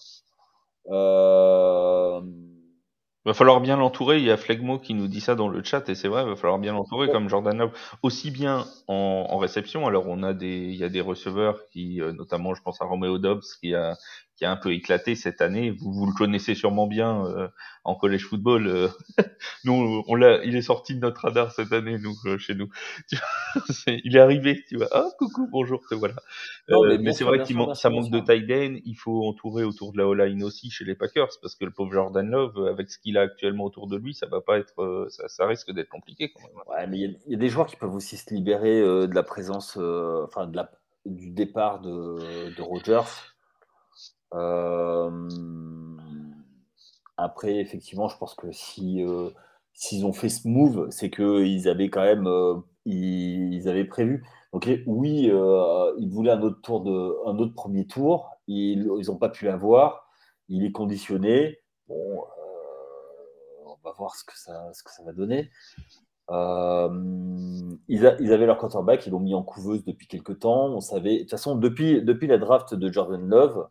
Il 0.87 0.93
va 3.31 3.35
falloir 3.35 3.61
bien 3.61 3.77
l'entourer. 3.77 4.19
Il 4.19 4.25
y 4.25 4.31
a 4.31 4.37
Flegmo 4.37 4.79
qui 4.79 4.95
nous 4.95 5.09
dit 5.09 5.21
ça 5.21 5.35
dans 5.35 5.49
le 5.49 5.65
chat 5.65 5.89
et 5.89 5.97
c'est 5.97 6.07
vrai, 6.07 6.23
il 6.23 6.29
va 6.29 6.37
falloir 6.37 6.61
bien 6.61 6.73
l'entourer 6.73 7.11
comme 7.11 7.29
Jordan 7.29 7.59
Love, 7.59 7.73
aussi 8.03 8.31
bien 8.31 8.65
en, 8.87 9.37
réception. 9.39 9.87
Alors 9.87 10.05
on 10.07 10.23
a 10.23 10.35
des, 10.35 10.47
il 10.47 10.77
y 10.77 10.85
a 10.85 10.89
des 10.89 11.01
receveurs 11.01 11.67
qui, 11.73 12.01
notamment 12.15 12.55
je 12.55 12.63
pense 12.63 12.81
à 12.81 12.85
Romeo 12.85 13.19
Dobbs 13.19 13.43
qui 13.61 13.75
a 13.75 13.97
qui 14.39 14.45
a 14.45 14.53
un 14.53 14.57
peu 14.57 14.73
éclaté 14.73 15.17
cette 15.17 15.41
année. 15.41 15.73
Vous, 15.73 15.93
vous 15.93 16.07
le 16.07 16.13
connaissez 16.13 16.55
sûrement 16.55 16.87
bien 16.87 17.27
euh, 17.27 17.49
en 17.83 17.97
collège 17.97 18.25
football. 18.25 18.69
Euh, 18.69 18.89
nous, 19.65 20.05
on 20.07 20.15
l'a, 20.15 20.45
il 20.45 20.55
est 20.55 20.63
sorti 20.63 20.95
de 20.95 21.01
notre 21.01 21.23
radar 21.23 21.51
cette 21.51 21.73
année, 21.73 21.99
nous, 21.99 22.15
euh, 22.25 22.39
chez 22.39 22.55
nous. 22.55 22.69
il 23.89 24.17
est 24.17 24.21
arrivé, 24.21 24.63
tu 24.69 24.77
vois. 24.77 24.87
Ah, 24.93 25.09
coucou, 25.19 25.49
bonjour, 25.51 25.81
te 25.89 25.97
voilà. 25.97 26.15
mais, 27.01 27.13
c'est 27.13 27.25
vrai 27.25 27.43
qu'il 27.43 27.59
ça 27.75 27.91
manque 27.91 28.11
de 28.11 28.21
tight 28.21 28.49
end. 28.51 28.79
Il 28.85 28.95
faut 28.95 29.27
entourer 29.27 29.65
autour 29.65 29.93
de 29.93 29.99
la 29.99 30.07
O-line 30.07 30.45
aussi 30.45 30.71
chez 30.71 30.85
les 30.85 30.95
Packers, 30.95 31.31
parce 31.43 31.57
que 31.57 31.65
le 31.65 31.73
pauvre 31.73 31.93
Jordan 31.93 32.31
Love, 32.31 32.69
avec 32.69 32.91
ce 32.91 32.99
qu'il 33.01 33.19
a 33.19 33.23
actuellement 33.23 33.65
autour 33.65 33.89
de 33.89 33.97
lui, 33.97 34.15
ça 34.15 34.27
va 34.27 34.41
pas 34.41 34.59
être, 34.59 35.09
ça, 35.11 35.27
ça 35.27 35.47
risque 35.49 35.73
d'être 35.73 35.89
compliqué 35.89 36.33
quand 36.33 36.43
même. 36.43 36.63
Ouais, 36.69 36.87
mais 36.87 36.99
il 36.99 37.33
y, 37.33 37.35
a 37.35 37.39
des 37.39 37.49
joueurs 37.49 37.67
qui 37.67 37.75
peuvent 37.75 37.95
aussi 37.95 38.17
se 38.17 38.33
libérer 38.33 38.83
de 38.83 39.15
la 39.15 39.25
présence, 39.25 39.77
enfin, 39.77 40.47
de 40.47 40.55
la, 40.55 40.71
du 41.07 41.31
départ 41.31 41.81
de, 41.81 42.55
de 42.57 42.63
Rodgers. 42.63 43.03
Euh, 44.35 45.29
après, 47.17 47.57
effectivement, 47.57 48.09
je 48.09 48.17
pense 48.19 48.35
que 48.35 48.51
si 48.53 49.03
euh, 49.03 49.31
s'ils 49.73 50.07
ont 50.07 50.13
fait 50.13 50.29
ce 50.29 50.47
move, 50.47 50.89
c'est 50.91 51.11
qu'ils 51.11 51.69
avaient 51.69 51.91
quand 51.91 52.03
même 52.03 52.27
euh, 52.27 52.57
ils, 52.85 53.69
avaient 53.69 53.85
prévu. 53.85 54.25
Donc 54.53 54.69
oui, 54.87 55.31
ils 55.99 56.11
voulaient 56.11 56.33
un 56.33 56.43
autre 56.43 56.61
tour 56.63 56.83
de 56.83 57.29
un 57.29 57.39
autre 57.39 57.55
premier 57.55 57.87
tour. 57.87 58.31
Ils 58.47 58.87
n'ont 58.87 59.17
pas 59.17 59.29
pu 59.29 59.45
l'avoir. 59.47 60.09
Il 60.49 60.65
est 60.65 60.73
conditionné. 60.73 61.59
Bon, 61.89 62.25
on 63.67 63.77
va 63.85 63.93
voir 63.93 64.15
ce 64.17 64.25
que 64.25 64.39
ça 64.39 64.73
ce 64.73 64.83
que 64.83 64.91
ça 64.91 65.03
va 65.05 65.13
donner. 65.13 65.51
ils, 67.89 68.07
avaient 68.07 68.47
leur 68.47 68.59
quarterback, 68.59 69.07
ils 69.07 69.11
l'ont 69.11 69.21
mis 69.21 69.35
en 69.35 69.43
couveuse 69.43 69.85
depuis 69.85 70.07
quelques 70.07 70.39
temps. 70.41 70.67
On 70.69 70.81
savait, 70.81 71.17
de 71.17 71.21
toute 71.23 71.31
façon, 71.31 71.57
depuis, 71.57 72.03
depuis 72.03 72.27
la 72.27 72.39
draft 72.39 72.75
de 72.75 72.93
Jordan 72.93 73.27
Love, 73.29 73.69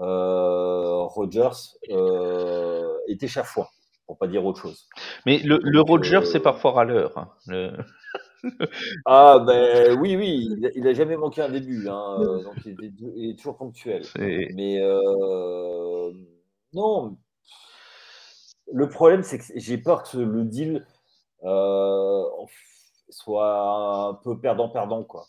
euh, 0.00 1.02
Rogers 1.02 1.76
euh, 1.90 2.96
était 3.08 3.28
chafouin, 3.28 3.66
pour 4.06 4.18
pas 4.18 4.26
dire 4.26 4.44
autre 4.44 4.60
chose. 4.60 4.88
Mais 5.26 5.38
le, 5.38 5.58
le 5.62 5.80
Rogers, 5.80 6.16
euh, 6.16 6.24
c'est 6.24 6.40
parfois 6.40 6.72
râleur. 6.72 7.16
Hein, 7.16 7.76
ah 9.06 9.42
ben 9.46 9.98
oui, 10.00 10.16
oui, 10.16 10.48
il 10.74 10.84
n'a 10.84 10.92
jamais 10.94 11.16
manqué 11.16 11.42
un 11.42 11.48
début, 11.48 11.88
hein, 11.88 12.18
donc 12.20 12.56
il 12.66 13.30
est, 13.30 13.36
toujours 13.36 13.56
ponctuel. 13.56 14.02
Mais 14.18 14.80
non, 16.72 17.16
le 18.72 18.88
problème 18.88 19.22
c'est 19.22 19.38
que 19.38 19.44
j'ai 19.54 19.78
peur 19.78 20.02
que 20.02 20.18
le 20.18 20.44
deal 20.44 20.84
soit 23.10 24.08
un 24.08 24.14
peu 24.14 24.38
perdant-perdant, 24.40 25.04
quoi. 25.04 25.26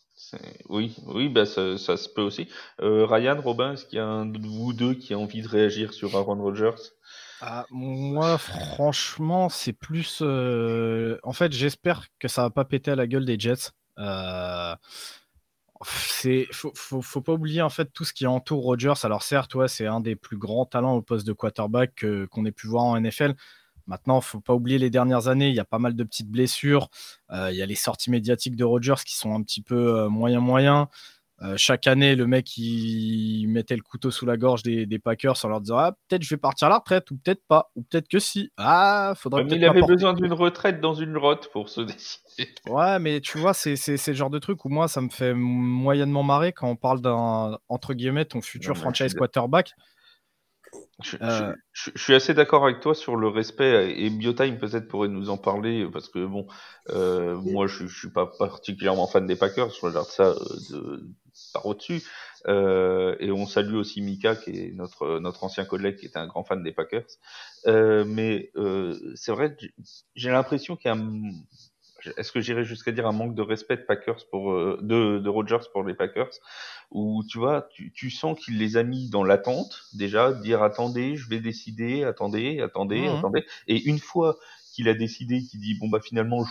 Oui, 0.69 0.95
oui, 1.07 1.29
bah 1.29 1.45
ça, 1.45 1.77
se 1.77 2.09
peut 2.09 2.21
aussi. 2.21 2.47
Euh, 2.81 3.05
Ryan, 3.05 3.39
Robin, 3.41 3.73
est-ce 3.73 3.85
qu'il 3.85 3.97
y 3.97 4.01
a 4.01 4.05
un 4.05 4.25
de 4.25 4.47
vous 4.47 4.73
deux 4.73 4.93
qui 4.93 5.13
a 5.13 5.19
envie 5.19 5.41
de 5.41 5.47
réagir 5.47 5.93
sur 5.93 6.15
Aaron 6.15 6.41
Rodgers? 6.41 6.75
Ah, 7.41 7.65
Moi, 7.69 8.37
franchement, 8.37 9.49
c'est 9.49 9.73
plus. 9.73 10.19
Euh, 10.21 11.19
en 11.23 11.33
fait, 11.33 11.51
j'espère 11.51 12.07
que 12.19 12.27
ça 12.27 12.43
va 12.43 12.49
pas 12.49 12.65
péter 12.65 12.91
à 12.91 12.95
la 12.95 13.07
gueule 13.07 13.25
des 13.25 13.39
Jets. 13.39 13.71
Euh... 13.99 14.75
C'est 15.83 16.47
faut, 16.51 16.71
faut, 16.73 17.21
pas 17.21 17.33
oublier 17.33 17.61
en 17.61 17.69
fait 17.69 17.91
tout 17.93 18.05
ce 18.05 18.13
qui 18.13 18.25
entoure 18.25 18.63
Rodgers. 18.63 18.93
Alors 19.03 19.23
certes, 19.23 19.55
c'est 19.67 19.85
un 19.85 19.99
des 19.99 20.15
plus 20.15 20.37
grands 20.37 20.65
talents 20.65 20.95
au 20.95 21.01
poste 21.01 21.27
de 21.27 21.33
quarterback 21.33 22.05
qu'on 22.31 22.45
ait 22.45 22.51
pu 22.51 22.67
voir 22.67 22.85
en 22.85 22.99
NFL. 22.99 23.35
Maintenant, 23.87 24.15
il 24.15 24.17
ne 24.17 24.23
faut 24.23 24.39
pas 24.39 24.53
oublier 24.53 24.77
les 24.77 24.89
dernières 24.89 25.27
années, 25.27 25.49
il 25.49 25.55
y 25.55 25.59
a 25.59 25.65
pas 25.65 25.79
mal 25.79 25.95
de 25.95 26.03
petites 26.03 26.29
blessures. 26.29 26.89
Euh, 27.31 27.51
il 27.51 27.57
y 27.57 27.61
a 27.61 27.65
les 27.65 27.75
sorties 27.75 28.09
médiatiques 28.09 28.55
de 28.55 28.63
Rodgers 28.63 29.03
qui 29.05 29.15
sont 29.15 29.33
un 29.33 29.43
petit 29.43 29.61
peu 29.61 29.99
euh, 29.99 30.09
moyen-moyen. 30.09 30.89
Euh, 31.41 31.55
chaque 31.57 31.85
année, 31.85 32.15
le 32.15 32.27
mec, 32.27 32.57
il 32.57 33.47
mettait 33.47 33.75
le 33.75 33.81
couteau 33.81 34.09
sous 34.09 34.25
la 34.25 34.37
gorge 34.37 34.63
des, 34.63 34.99
Packers 34.99 35.43
en 35.43 35.49
leur 35.49 35.59
disant 35.59 35.77
ah, 35.77 35.91
peut-être 36.07 36.23
je 36.23 36.29
vais 36.29 36.39
partir 36.39 36.67
à 36.67 36.69
la 36.69 36.77
retraite, 36.77 37.11
ou 37.11 37.17
peut-être 37.17 37.41
pas, 37.47 37.71
ou 37.75 37.83
peut-être 37.83 38.07
que 38.07 38.19
si. 38.19 38.51
Ah, 38.57 39.13
faudrait 39.17 39.43
Mais 39.43 39.57
il 39.57 39.65
avait 39.65 39.81
besoin 39.81 40.13
d'une 40.13 40.31
retraite 40.31 40.79
dans 40.79 40.93
une 40.93 41.13
grotte 41.13 41.51
pour 41.51 41.67
se 41.67 41.81
décider. 42.37 42.55
Ouais, 42.67 42.99
mais 42.99 43.19
tu 43.19 43.37
vois, 43.37 43.53
c'est 43.53 43.75
le 44.07 44.13
genre 44.13 44.29
de 44.29 44.39
truc 44.39 44.63
où 44.63 44.69
moi, 44.69 44.87
ça 44.87 45.01
me 45.01 45.09
fait 45.09 45.33
moyennement 45.33 46.23
marrer 46.23 46.53
quand 46.53 46.69
on 46.69 46.77
parle 46.77 47.01
d'un, 47.01 47.57
entre 47.67 47.93
guillemets, 47.93 48.25
ton 48.25 48.41
futur 48.41 48.77
franchise 48.77 49.13
quarterback. 49.13 49.73
Euh, 51.21 51.53
je, 51.73 51.91
suis 51.95 52.13
assez 52.13 52.33
d'accord 52.33 52.63
avec 52.63 52.79
toi 52.79 52.95
sur 52.95 53.17
le 53.17 53.27
respect 53.27 53.93
et 53.97 54.09
Biotime 54.09 54.57
peut-être 54.57 54.87
pourrait 54.87 55.09
nous 55.09 55.29
en 55.29 55.37
parler 55.37 55.85
parce 55.91 56.07
que 56.07 56.25
bon, 56.25 56.47
euh, 56.89 57.35
moi 57.35 57.67
je, 57.67 57.85
je 57.85 57.99
suis 57.99 58.09
pas 58.09 58.27
particulièrement 58.39 59.05
fan 59.05 59.27
des 59.27 59.35
Packers, 59.35 59.71
je 59.71 59.85
regarde 59.85 60.07
ça 60.07 60.29
euh, 60.29 60.35
de, 60.71 61.09
par 61.53 61.65
au-dessus. 61.65 62.01
et 62.47 63.31
on 63.31 63.45
salue 63.45 63.75
aussi 63.75 64.01
Mika 64.01 64.35
qui 64.35 64.51
est 64.51 64.71
notre 64.73 65.19
notre 65.19 65.43
ancien 65.43 65.65
collègue 65.65 65.97
qui 65.97 66.05
était 66.05 66.19
un 66.19 66.27
grand 66.27 66.45
fan 66.45 66.63
des 66.63 66.71
Packers. 66.71 67.07
mais 67.65 68.51
c'est 69.15 69.31
vrai, 69.33 69.55
j'ai 70.15 70.31
l'impression 70.31 70.77
qu'il 70.77 70.89
y 70.89 70.93
a 70.93 70.97
un 70.97 71.31
est-ce 72.17 72.31
que 72.31 72.41
j'irais 72.41 72.63
jusqu'à 72.63 72.91
dire 72.91 73.07
un 73.07 73.11
manque 73.11 73.35
de 73.35 73.41
respect 73.41 73.77
de 73.77 73.81
Packers 73.81 74.25
pour 74.29 74.51
euh, 74.51 74.79
de, 74.81 75.19
de 75.19 75.29
Rogers 75.29 75.69
pour 75.71 75.83
les 75.83 75.93
Packers? 75.93 76.31
Où 76.91 77.23
tu 77.27 77.37
vois 77.37 77.67
tu, 77.71 77.91
tu 77.93 78.09
sens 78.09 78.39
qu'il 78.39 78.57
les 78.57 78.77
a 78.77 78.83
mis 78.83 79.09
dans 79.09 79.23
l'attente 79.23 79.85
déjà 79.93 80.31
dire 80.33 80.61
attendez 80.63 81.15
je 81.15 81.29
vais 81.29 81.39
décider 81.39 82.03
attendez 82.03 82.61
attendez 82.61 83.01
mmh. 83.01 83.15
attendez 83.15 83.45
et 83.67 83.81
une 83.83 83.99
fois 83.99 84.37
qu'il 84.75 84.89
a 84.89 84.93
décidé, 84.93 85.41
qu'il 85.41 85.61
dit 85.61 85.75
bon 85.79 85.87
bah 85.87 85.99
finalement 86.01 86.43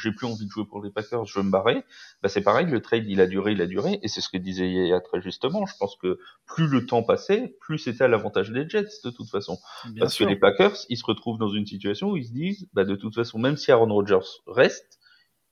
j'ai 0.00 0.12
plus 0.12 0.26
envie 0.26 0.46
de 0.46 0.50
jouer 0.50 0.64
pour 0.64 0.82
les 0.82 0.90
Packers, 0.90 1.24
je 1.24 1.38
veux 1.38 1.44
me 1.44 1.50
barrer, 1.50 1.84
bah 2.22 2.28
c'est 2.28 2.40
pareil, 2.40 2.66
le 2.66 2.80
trade 2.80 3.04
il 3.08 3.20
a 3.20 3.26
duré, 3.26 3.52
il 3.52 3.60
a 3.60 3.66
duré, 3.66 3.98
et 4.02 4.08
c'est 4.08 4.20
ce 4.20 4.28
que 4.28 4.36
disait 4.36 4.70
Yaya 4.70 5.00
très 5.00 5.20
justement. 5.20 5.66
Je 5.66 5.74
pense 5.78 5.96
que 5.96 6.18
plus 6.46 6.68
le 6.68 6.86
temps 6.86 7.02
passait, 7.02 7.56
plus 7.60 7.78
c'était 7.78 8.04
à 8.04 8.08
l'avantage 8.08 8.50
des 8.52 8.68
Jets 8.68 9.02
de 9.04 9.10
toute 9.10 9.28
façon, 9.28 9.58
parce 9.98 10.16
que 10.16 10.24
les 10.24 10.36
Packers 10.36 10.76
ils 10.88 10.96
se 10.96 11.04
retrouvent 11.04 11.38
dans 11.38 11.50
une 11.50 11.66
situation 11.66 12.10
où 12.10 12.16
ils 12.16 12.26
se 12.26 12.32
disent 12.32 12.68
bah 12.72 12.84
de 12.84 12.94
toute 12.94 13.14
façon 13.14 13.38
même 13.38 13.56
si 13.56 13.72
Aaron 13.72 13.92
Rodgers 13.92 14.28
reste, 14.46 15.00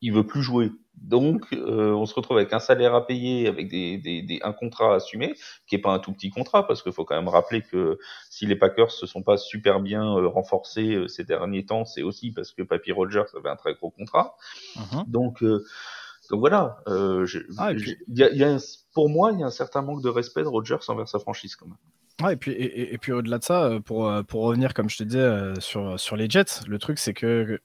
il 0.04 0.12
veut 0.12 0.26
plus 0.26 0.42
jouer. 0.42 0.70
Donc, 0.96 1.46
euh, 1.52 1.92
on 1.92 2.04
se 2.04 2.14
retrouve 2.14 2.36
avec 2.36 2.52
un 2.52 2.58
salaire 2.58 2.94
à 2.94 3.06
payer, 3.06 3.48
avec 3.48 3.68
des, 3.68 3.96
des, 3.98 4.40
un 4.42 4.52
contrat 4.52 4.92
à 4.92 4.96
assumer, 4.96 5.34
qui 5.66 5.74
est 5.74 5.78
pas 5.78 5.92
un 5.92 5.98
tout 5.98 6.12
petit 6.12 6.30
contrat, 6.30 6.66
parce 6.66 6.82
qu'il 6.82 6.92
faut 6.92 7.04
quand 7.04 7.16
même 7.16 7.28
rappeler 7.28 7.62
que 7.62 7.98
si 8.28 8.44
les 8.44 8.54
Packers 8.54 8.90
se 8.90 9.06
sont 9.06 9.22
pas 9.22 9.38
super 9.38 9.80
bien 9.80 10.04
euh, 10.04 10.28
renforcés 10.28 10.94
euh, 10.94 11.08
ces 11.08 11.24
derniers 11.24 11.64
temps, 11.64 11.86
c'est 11.86 12.02
aussi 12.02 12.32
parce 12.32 12.52
que 12.52 12.62
Papy 12.62 12.92
Rogers 12.92 13.24
avait 13.34 13.48
un 13.48 13.56
très 13.56 13.74
gros 13.74 13.90
contrat. 13.90 14.36
Uh-huh. 14.76 15.04
Donc, 15.08 15.42
donc 15.42 16.40
voilà. 16.40 16.76
Ah, 16.86 17.72
y 18.08 18.44
a, 18.44 18.58
pour 18.92 19.08
moi, 19.08 19.32
il 19.32 19.40
y 19.40 19.42
a 19.42 19.46
un 19.46 19.50
certain 19.50 19.80
manque 19.80 20.02
de 20.02 20.10
respect 20.10 20.42
de 20.42 20.48
Rogers 20.48 20.84
envers 20.88 21.08
sa 21.08 21.18
franchise 21.18 21.56
quand 21.56 21.66
même. 21.66 21.78
Ah, 22.22 22.32
et 22.32 22.36
puis, 22.36 22.52
et, 22.52 22.92
et 22.94 22.98
puis 22.98 23.12
au-delà 23.12 23.38
de 23.38 23.44
ça, 23.44 23.78
pour, 23.84 24.10
pour 24.28 24.42
revenir, 24.42 24.74
comme 24.74 24.90
je 24.90 24.98
te 24.98 25.04
disais, 25.04 25.54
sur, 25.60 25.98
sur 25.98 26.16
les 26.16 26.28
Jets, 26.28 26.66
le 26.66 26.78
truc 26.78 26.98
c'est 26.98 27.14
que 27.14 27.58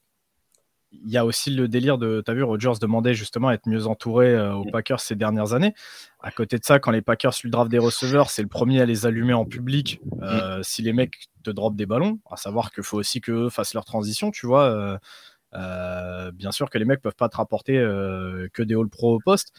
il 0.91 1.09
y 1.09 1.17
a 1.17 1.25
aussi 1.25 1.51
le 1.51 1.67
délire 1.67 1.97
de, 1.97 2.21
tu 2.25 2.31
as 2.31 2.33
vu, 2.33 2.43
Rogers 2.43 2.73
demandait 2.81 3.13
justement 3.13 3.49
à 3.49 3.53
être 3.53 3.67
mieux 3.67 3.85
entouré 3.85 4.33
euh, 4.33 4.55
aux 4.55 4.65
Packers 4.65 4.99
ces 4.99 5.15
dernières 5.15 5.53
années. 5.53 5.73
À 6.19 6.31
côté 6.31 6.57
de 6.57 6.65
ça, 6.65 6.79
quand 6.79 6.91
les 6.91 7.01
Packers 7.01 7.33
lui 7.43 7.51
draftent 7.51 7.71
des 7.71 7.79
receveurs, 7.79 8.29
c'est 8.29 8.41
le 8.41 8.47
premier 8.47 8.81
à 8.81 8.85
les 8.85 9.05
allumer 9.05 9.33
en 9.33 9.45
public 9.45 10.01
euh, 10.21 10.61
si 10.63 10.81
les 10.81 10.93
mecs 10.93 11.29
te 11.43 11.51
dropent 11.51 11.77
des 11.77 11.85
ballons. 11.85 12.19
À 12.29 12.37
savoir 12.37 12.71
qu'il 12.71 12.83
faut 12.83 12.97
aussi 12.97 13.21
qu'eux 13.21 13.49
fassent 13.49 13.73
leur 13.73 13.85
transition, 13.85 14.31
tu 14.31 14.47
vois. 14.47 14.99
Euh, 15.55 16.31
bien 16.31 16.51
sûr 16.51 16.69
que 16.69 16.77
les 16.77 16.85
mecs 16.85 17.01
peuvent 17.01 17.15
pas 17.15 17.29
te 17.29 17.37
rapporter 17.37 17.73
que 17.73 18.63
des 18.63 18.75
All-Pro 18.75 19.15
au 19.15 19.19
poste. 19.19 19.51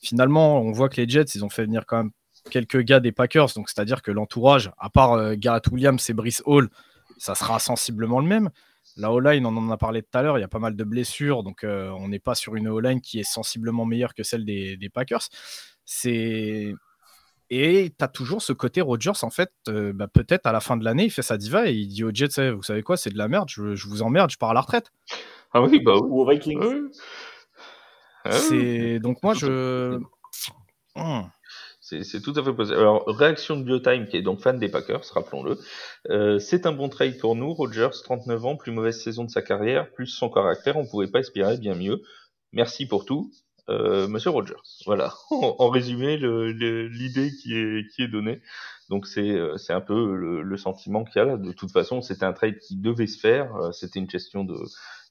Finalement, 0.00 0.60
on 0.60 0.72
voit 0.72 0.88
que 0.88 1.00
les 1.00 1.08
Jets, 1.08 1.34
ils 1.34 1.44
ont 1.44 1.48
fait 1.48 1.64
venir 1.64 1.86
quand 1.86 1.98
même 1.98 2.10
quelques 2.50 2.80
gars 2.80 3.00
des 3.00 3.12
Packers, 3.12 3.48
donc 3.56 3.68
c'est-à-dire 3.68 4.00
que 4.00 4.10
l'entourage, 4.10 4.70
à 4.78 4.90
part 4.90 5.36
Garrett 5.36 5.66
Williams 5.68 6.08
et 6.08 6.14
Brice 6.14 6.42
Hall, 6.46 6.70
ça 7.18 7.34
sera 7.34 7.58
sensiblement 7.58 8.20
le 8.20 8.26
même. 8.26 8.50
La 8.98 9.12
O-line, 9.12 9.46
on 9.46 9.56
en 9.56 9.70
a 9.70 9.76
parlé 9.76 10.02
tout 10.02 10.18
à 10.18 10.22
l'heure, 10.22 10.38
il 10.38 10.40
y 10.42 10.44
a 10.44 10.48
pas 10.48 10.58
mal 10.58 10.76
de 10.76 10.84
blessures, 10.84 11.42
donc 11.42 11.64
on 11.64 12.08
n'est 12.08 12.18
pas 12.18 12.34
sur 12.34 12.56
une 12.56 12.68
O-line 12.68 13.00
qui 13.00 13.20
est 13.20 13.30
sensiblement 13.30 13.86
meilleure 13.86 14.12
que 14.12 14.22
celle 14.22 14.44
des, 14.44 14.76
des 14.76 14.88
Packers. 14.90 15.28
C'est 15.84 16.74
et 17.50 17.94
tu 17.98 18.04
as 18.04 18.08
toujours 18.08 18.42
ce 18.42 18.52
côté 18.52 18.82
Rogers, 18.82 19.22
en 19.22 19.30
fait, 19.30 19.52
euh, 19.68 19.92
bah, 19.94 20.06
peut-être 20.06 20.46
à 20.46 20.52
la 20.52 20.60
fin 20.60 20.76
de 20.76 20.84
l'année, 20.84 21.04
il 21.04 21.10
fait 21.10 21.22
sa 21.22 21.38
diva 21.38 21.68
et 21.68 21.72
il 21.72 21.88
dit 21.88 22.04
aux 22.04 22.12
Jets, 22.12 22.50
vous 22.50 22.62
savez 22.62 22.82
quoi, 22.82 22.98
c'est 22.98 23.10
de 23.10 23.16
la 23.16 23.28
merde, 23.28 23.48
je, 23.48 23.88
vous 23.88 24.02
emmerde, 24.02 24.30
je 24.30 24.36
pars 24.36 24.50
à 24.50 24.54
la 24.54 24.60
retraite. 24.60 24.92
Ah 25.54 25.62
oui, 25.62 25.80
bah 25.80 25.96
Ou 25.96 26.20
aux 26.20 26.28
Vikings. 26.28 26.90
Ah 28.24 28.32
c'est 28.32 28.98
Donc 28.98 29.22
moi, 29.22 29.32
je... 29.32 29.98
Hmm. 30.94 31.22
C'est 32.02 32.20
tout 32.20 32.34
à 32.36 32.42
fait 32.42 32.52
possible. 32.52 32.78
Alors, 32.78 33.04
réaction 33.06 33.56
de 33.56 33.64
Biotime, 33.64 34.06
qui 34.06 34.16
est 34.16 34.22
donc 34.22 34.40
fan 34.40 34.58
des 34.58 34.68
Packers, 34.68 35.04
rappelons-le. 35.14 35.58
Euh, 36.10 36.38
c'est 36.38 36.66
un 36.66 36.72
bon 36.72 36.88
trade 36.88 37.18
pour 37.18 37.34
nous. 37.34 37.52
Rogers, 37.54 38.02
39 38.04 38.44
ans, 38.44 38.56
plus 38.56 38.72
mauvaise 38.72 39.00
saison 39.00 39.24
de 39.24 39.30
sa 39.30 39.42
carrière, 39.42 39.90
plus 39.92 40.06
son 40.06 40.28
caractère, 40.28 40.76
on 40.76 40.86
pouvait 40.86 41.08
pas 41.08 41.20
espérer 41.20 41.56
bien 41.56 41.74
mieux. 41.74 42.02
Merci 42.52 42.86
pour 42.86 43.04
tout. 43.04 43.30
Euh, 43.70 44.08
Monsieur 44.08 44.30
Rogers. 44.30 44.54
Voilà, 44.86 45.14
en 45.30 45.68
résumé, 45.68 46.16
l'idée 46.16 47.30
qui 47.40 47.54
est, 47.54 47.86
qui 47.94 48.02
est 48.02 48.08
donnée. 48.08 48.40
Donc 48.88 49.06
c'est 49.06 49.30
euh, 49.30 49.56
c'est 49.58 49.74
un 49.74 49.80
peu 49.80 50.16
le, 50.16 50.56
sentiment 50.56 51.04
qu'il 51.04 51.20
y 51.20 51.22
a 51.22 51.24
là. 51.26 51.36
De 51.36 51.52
toute 51.52 51.70
façon, 51.70 52.00
c'était 52.00 52.24
un 52.24 52.32
trade 52.32 52.58
qui 52.58 52.76
devait 52.76 53.06
se 53.06 53.18
faire. 53.18 53.54
Euh, 53.56 53.72
c'était 53.72 53.98
une 53.98 54.06
question 54.06 54.44
de 54.44 54.56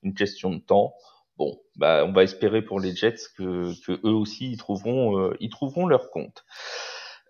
une 0.04 0.16
question 0.16 0.50
de 0.50 0.60
temps. 0.60 0.94
Bon, 1.38 1.60
bah 1.76 2.04
on 2.08 2.14
va 2.14 2.24
espérer 2.24 2.62
pour 2.62 2.80
les 2.80 2.96
Jets 2.96 3.30
que, 3.38 3.72
que 3.86 3.92
eux 4.06 4.14
aussi 4.14 4.52
ils 4.52 4.58
trouveront 4.58 5.32
ils 5.40 5.50
trouveront 5.50 5.86
leur 5.86 6.10
compte. 6.10 6.44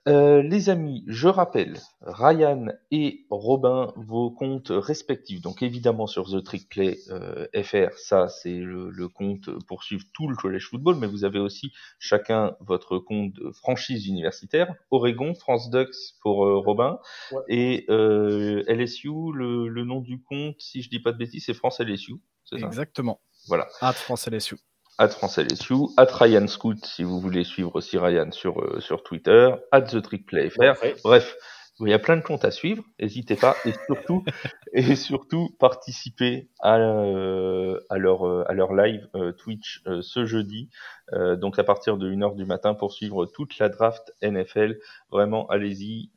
Euh, 0.07 0.41
les 0.41 0.69
amis, 0.69 1.03
je 1.07 1.27
rappelle, 1.27 1.77
Ryan 1.99 2.67
et 2.91 3.25
Robin, 3.29 3.91
vos 3.97 4.31
comptes 4.31 4.71
respectifs. 4.71 5.41
Donc 5.41 5.61
évidemment 5.61 6.07
sur 6.07 6.31
The 6.31 6.41
Trick 6.41 6.69
Play 6.69 6.97
euh, 7.09 7.45
FR, 7.61 7.91
ça 7.97 8.29
c'est 8.29 8.55
le, 8.55 9.09
compte 9.09 9.49
pour 9.65 9.84
suivre 9.84 10.05
tout 10.13 10.29
le 10.29 10.35
college 10.38 10.69
football, 10.69 10.95
mais 10.95 11.07
vous 11.07 11.25
avez 11.25 11.39
aussi 11.39 11.73
chacun 11.99 12.55
votre 12.61 12.99
compte 12.99 13.34
de 13.34 13.51
franchise 13.51 14.07
universitaire. 14.07 14.73
Oregon, 14.91 15.34
France 15.34 15.69
Ducks 15.69 16.15
pour 16.21 16.45
euh, 16.45 16.57
Robin 16.57 16.99
et 17.49 17.85
LSU, 17.89 19.09
le, 19.34 19.84
nom 19.84 19.99
du 19.99 20.21
compte, 20.23 20.55
si 20.59 20.81
je 20.81 20.89
dis 20.89 20.99
pas 20.99 21.11
de 21.11 21.17
bêtises, 21.17 21.43
c'est 21.45 21.53
France 21.53 21.81
LSU. 21.81 22.13
Exactement. 22.53 23.19
Voilà. 23.48 23.68
À 23.82 23.94
France 23.94 24.28
LSU 24.28 24.56
at 24.99 25.10
France 25.10 25.38
LSU, 25.38 25.76
at 25.98 26.06
Ryan 26.06 26.48
Scoot 26.48 26.84
si 26.84 27.03
vous 27.03 27.19
voulez 27.19 27.44
suivre 27.44 27.76
aussi 27.76 27.98
Ryan 27.98 28.32
sur, 28.32 28.60
euh, 28.60 28.80
sur 28.80 29.03
Twitter, 29.03 29.52
at 29.72 29.82
The 29.82 30.02
Trick 30.02 30.26
Play 30.26 30.52
Bref, 31.03 31.36
il 31.82 31.90
y 31.90 31.94
a 31.94 31.99
plein 31.99 32.18
de 32.18 32.22
comptes 32.22 32.45
à 32.45 32.52
suivre, 32.52 32.84
n'hésitez 32.99 33.36
pas 33.36 33.56
et 33.66 33.74
surtout 33.86 34.24
et 34.74 34.95
surtout 34.95 35.49
participer 35.60 36.49
à, 36.60 36.78
euh, 36.78 37.80
à 37.90 37.98
leur 37.98 38.28
euh, 38.28 38.44
à 38.48 38.54
leur 38.54 38.74
live 38.74 39.08
euh, 39.16 39.32
Twitch 39.32 39.84
ce 40.02 40.26
jeudi 40.26 40.70
donc 41.14 41.58
à 41.58 41.64
partir 41.64 41.95
de 41.95 42.12
1h 42.12 42.36
du 42.36 42.44
matin 42.44 42.74
pour 42.74 42.91
suivre 42.91 43.26
toute 43.26 43.58
la 43.60 43.70
draft 43.70 44.14
NFL. 44.22 44.78
Vraiment 45.10 45.48
allez-y, 45.48 46.12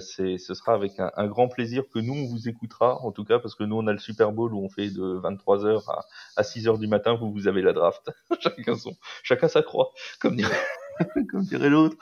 c'est 0.00 0.38
ce 0.38 0.54
sera 0.54 0.74
avec 0.74 0.98
un, 0.98 1.12
un, 1.14 1.28
grand 1.28 1.46
plaisir 1.46 1.84
que 1.88 2.00
nous 2.00 2.14
on 2.14 2.26
vous 2.26 2.48
écoutera 2.48 3.00
en 3.02 3.12
tout 3.12 3.24
cas 3.24 3.38
parce 3.38 3.54
que 3.54 3.62
nous 3.62 3.76
on 3.76 3.86
a 3.86 3.92
le 3.92 3.98
Super 3.98 4.32
Bowl 4.32 4.52
où 4.52 4.58
on 4.58 4.68
fait 4.68 4.90
de 4.90 5.20
23h 5.22 5.88
à, 5.88 6.04
à 6.36 6.42
6h 6.42 6.80
du 6.80 6.88
matin, 6.88 7.14
vous 7.14 7.30
vous 7.30 7.46
avez 7.46 7.62
la 7.62 7.72
draft. 7.72 8.10
chacun 8.40 8.74
son 8.74 8.96
chacun 9.22 9.46
sa 9.46 9.62
croix 9.62 9.92
comme 10.18 10.34
dirait 10.34 10.58
comme 11.30 11.42
dirait 11.42 11.70
l'autre. 11.70 11.96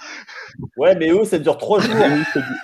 Ouais, 0.77 0.94
mais 0.97 1.10
eux, 1.10 1.24
ça 1.24 1.39
dure 1.39 1.59
trois 1.59 1.81
jours. 1.81 1.97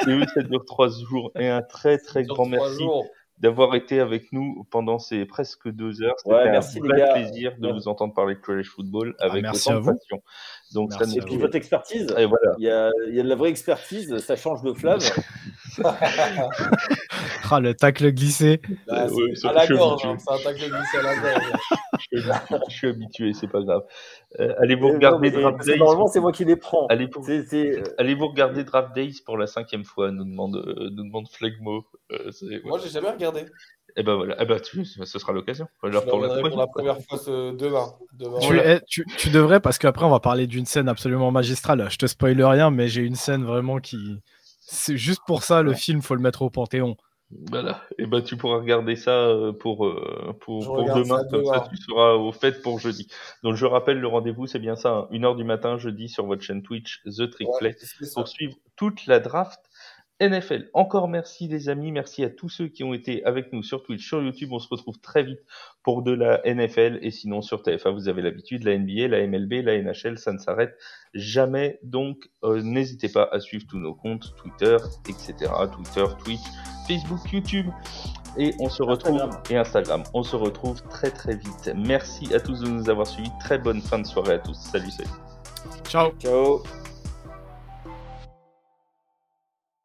et 0.06 0.10
eux, 0.10 0.24
ça 0.34 0.42
dure 0.42 0.64
trois 0.64 0.88
jours. 0.88 1.32
Et 1.38 1.48
un 1.48 1.62
très, 1.62 1.98
très 1.98 2.24
grand 2.24 2.46
merci 2.46 2.84
d'avoir 3.40 3.74
été 3.74 4.00
avec 4.00 4.32
nous 4.32 4.66
pendant 4.70 4.98
ces 4.98 5.24
presque 5.24 5.68
deux 5.68 6.02
heures. 6.02 6.16
C'était 6.18 6.34
un 6.34 6.60
vrai 6.60 7.12
plaisir 7.12 7.54
de 7.58 7.68
vous 7.70 7.88
entendre 7.88 8.12
parler 8.14 8.34
de 8.34 8.40
college 8.40 8.68
football 8.68 9.14
ah, 9.18 9.26
avec 9.26 9.42
merci 9.42 9.72
autant 9.72 9.80
de 9.80 9.98
passion. 9.98 10.22
Donc, 10.74 10.92
ça 10.92 11.04
et 11.14 11.20
puis 11.20 11.36
votre 11.36 11.54
expertise, 11.56 12.12
et 12.18 12.26
voilà. 12.26 12.54
il, 12.58 12.64
y 12.64 12.70
a, 12.70 12.90
il 13.08 13.14
y 13.14 13.20
a 13.20 13.22
de 13.22 13.28
la 13.28 13.36
vraie 13.36 13.50
expertise, 13.50 14.18
ça 14.18 14.36
change 14.36 14.62
de 14.62 14.72
flamme. 14.72 15.00
ah, 17.50 17.60
le 17.60 17.74
tacle 17.74 18.10
glissé. 18.12 18.60
Bah, 18.86 19.06
à 19.44 19.52
la 19.52 19.66
gorge, 19.66 20.04
hein, 20.04 20.16
c'est 20.18 20.32
un 20.32 20.38
tacle 20.38 20.68
glissé 20.70 20.98
à 20.98 21.02
la 21.02 21.16
gorge. 21.16 21.52
je, 22.12 22.74
suis 22.74 22.88
habitué, 22.88 23.32
c'est 23.32 23.48
pas 23.48 23.62
grave. 23.62 23.82
Euh, 24.38 24.54
allez 24.58 24.74
vous 24.74 24.88
regarder 24.88 25.30
Draft 25.30 25.64
Days. 25.64 25.78
Normalement, 25.78 26.06
c'est 26.06 26.20
moi 26.20 26.32
qui 26.32 26.44
les 26.44 26.56
prends. 26.56 26.86
Allez, 26.88 27.08
pour... 27.08 27.26
Euh, 27.28 27.82
allez 27.96 28.14
vous 28.14 28.28
regarder 28.28 28.62
Draft 28.62 28.94
Days 28.94 29.22
pour 29.24 29.38
la 29.38 29.46
cinquième 29.46 29.84
fois, 29.84 30.10
nous 30.10 30.24
demande, 30.24 30.56
euh, 30.56 30.90
nous 30.90 31.04
demande 31.04 31.28
Flegmo. 31.28 31.86
Euh, 32.12 32.30
moi, 32.64 32.78
j'ai 32.82 32.90
jamais 32.90 33.10
regardé. 33.10 33.40
Et 33.96 34.02
eh 34.02 34.02
ben 34.04 34.14
voilà, 34.14 34.36
eh 34.38 34.44
ben, 34.44 34.60
tu, 34.60 34.84
ce 34.84 35.18
sera 35.18 35.32
l'occasion. 35.32 35.66
pour, 35.80 35.88
la, 35.88 36.02
pour 36.02 36.20
la 36.20 36.66
première 36.66 36.98
fois 37.02 37.18
ce, 37.18 37.52
demain. 37.56 37.86
demain. 38.12 38.38
Tu, 38.38 38.46
voilà. 38.54 38.80
tu, 38.80 39.04
tu, 39.16 39.30
devrais, 39.30 39.60
parce 39.60 39.78
qu'après, 39.78 40.04
on 40.04 40.10
va 40.10 40.20
parler 40.20 40.46
d'une 40.46 40.66
scène 40.66 40.88
absolument 40.88 41.32
magistrale. 41.32 41.88
Je 41.90 41.96
te 41.96 42.06
spoil 42.06 42.40
rien, 42.42 42.70
mais 42.70 42.86
j'ai 42.86 43.02
une 43.02 43.16
scène 43.16 43.44
vraiment 43.44 43.78
qui. 43.78 44.20
C'est 44.60 44.98
juste 44.98 45.22
pour 45.26 45.42
ça, 45.42 45.62
le 45.62 45.72
film, 45.72 46.02
faut 46.02 46.14
le 46.14 46.20
mettre 46.20 46.42
au 46.42 46.50
Panthéon. 46.50 46.96
Voilà, 47.30 47.82
et 47.98 48.06
ben 48.06 48.22
tu 48.22 48.38
pourras 48.38 48.56
regarder 48.56 48.96
ça 48.96 49.10
euh, 49.10 49.52
pour, 49.52 49.86
euh, 49.86 50.34
pour, 50.40 50.64
pour 50.64 50.94
demain, 50.94 51.22
comme 51.30 51.44
ça 51.44 51.68
tu 51.68 51.76
seras 51.76 52.14
au 52.14 52.32
fait 52.32 52.62
pour 52.62 52.78
jeudi. 52.78 53.06
Donc 53.42 53.54
je 53.54 53.66
rappelle, 53.66 53.98
le 53.98 54.06
rendez-vous 54.06 54.46
c'est 54.46 54.58
bien 54.58 54.76
ça, 54.76 55.08
1h 55.12 55.26
hein. 55.26 55.34
du 55.34 55.44
matin 55.44 55.76
jeudi 55.76 56.08
sur 56.08 56.24
votre 56.24 56.42
chaîne 56.42 56.62
Twitch 56.62 57.02
The 57.04 57.30
Trick 57.30 57.48
Play 57.58 57.76
pour 58.14 58.28
suivre 58.28 58.54
toute 58.76 59.06
la 59.06 59.20
draft 59.20 59.60
NFL. 60.20 60.70
Encore 60.74 61.08
merci 61.08 61.46
les 61.46 61.68
amis, 61.68 61.92
merci 61.92 62.24
à 62.24 62.30
tous 62.30 62.48
ceux 62.48 62.68
qui 62.68 62.82
ont 62.82 62.92
été 62.92 63.24
avec 63.24 63.52
nous 63.52 63.62
sur 63.62 63.82
Twitch, 63.82 64.06
sur 64.06 64.22
YouTube. 64.22 64.50
On 64.52 64.58
se 64.58 64.68
retrouve 64.68 64.98
très 65.00 65.22
vite 65.22 65.40
pour 65.82 66.02
de 66.02 66.12
la 66.12 66.40
NFL 66.44 66.98
et 67.02 67.10
sinon 67.10 67.40
sur 67.40 67.62
TF1 67.62 67.92
vous 67.92 68.08
avez 68.08 68.22
l'habitude, 68.22 68.64
la 68.64 68.76
NBA, 68.76 69.08
la 69.08 69.26
MLB, 69.26 69.64
la 69.64 69.80
NHL, 69.80 70.18
ça 70.18 70.32
ne 70.32 70.38
s'arrête 70.38 70.76
jamais. 71.14 71.78
Donc 71.82 72.28
euh, 72.44 72.60
n'hésitez 72.62 73.08
pas 73.08 73.28
à 73.30 73.38
suivre 73.38 73.64
tous 73.68 73.78
nos 73.78 73.94
comptes 73.94 74.34
Twitter, 74.36 74.76
etc. 75.08 75.52
Twitter, 75.72 76.04
Twitch, 76.24 76.40
Facebook, 76.88 77.32
YouTube 77.32 77.66
et 78.36 78.54
on 78.58 78.68
se 78.68 78.82
retrouve 78.82 79.30
et 79.50 79.56
Instagram. 79.56 80.02
On 80.14 80.22
se 80.22 80.36
retrouve 80.36 80.82
très 80.88 81.10
très 81.10 81.36
vite. 81.36 81.72
Merci 81.76 82.34
à 82.34 82.40
tous 82.40 82.60
de 82.60 82.68
nous 82.68 82.90
avoir 82.90 83.06
suivis. 83.06 83.30
Très 83.40 83.58
bonne 83.58 83.80
fin 83.80 83.98
de 83.98 84.06
soirée 84.06 84.34
à 84.34 84.38
tous. 84.38 84.54
Salut 84.54 84.90
salut. 84.90 85.10
Ciao. 85.84 86.10
Ciao. 86.18 86.62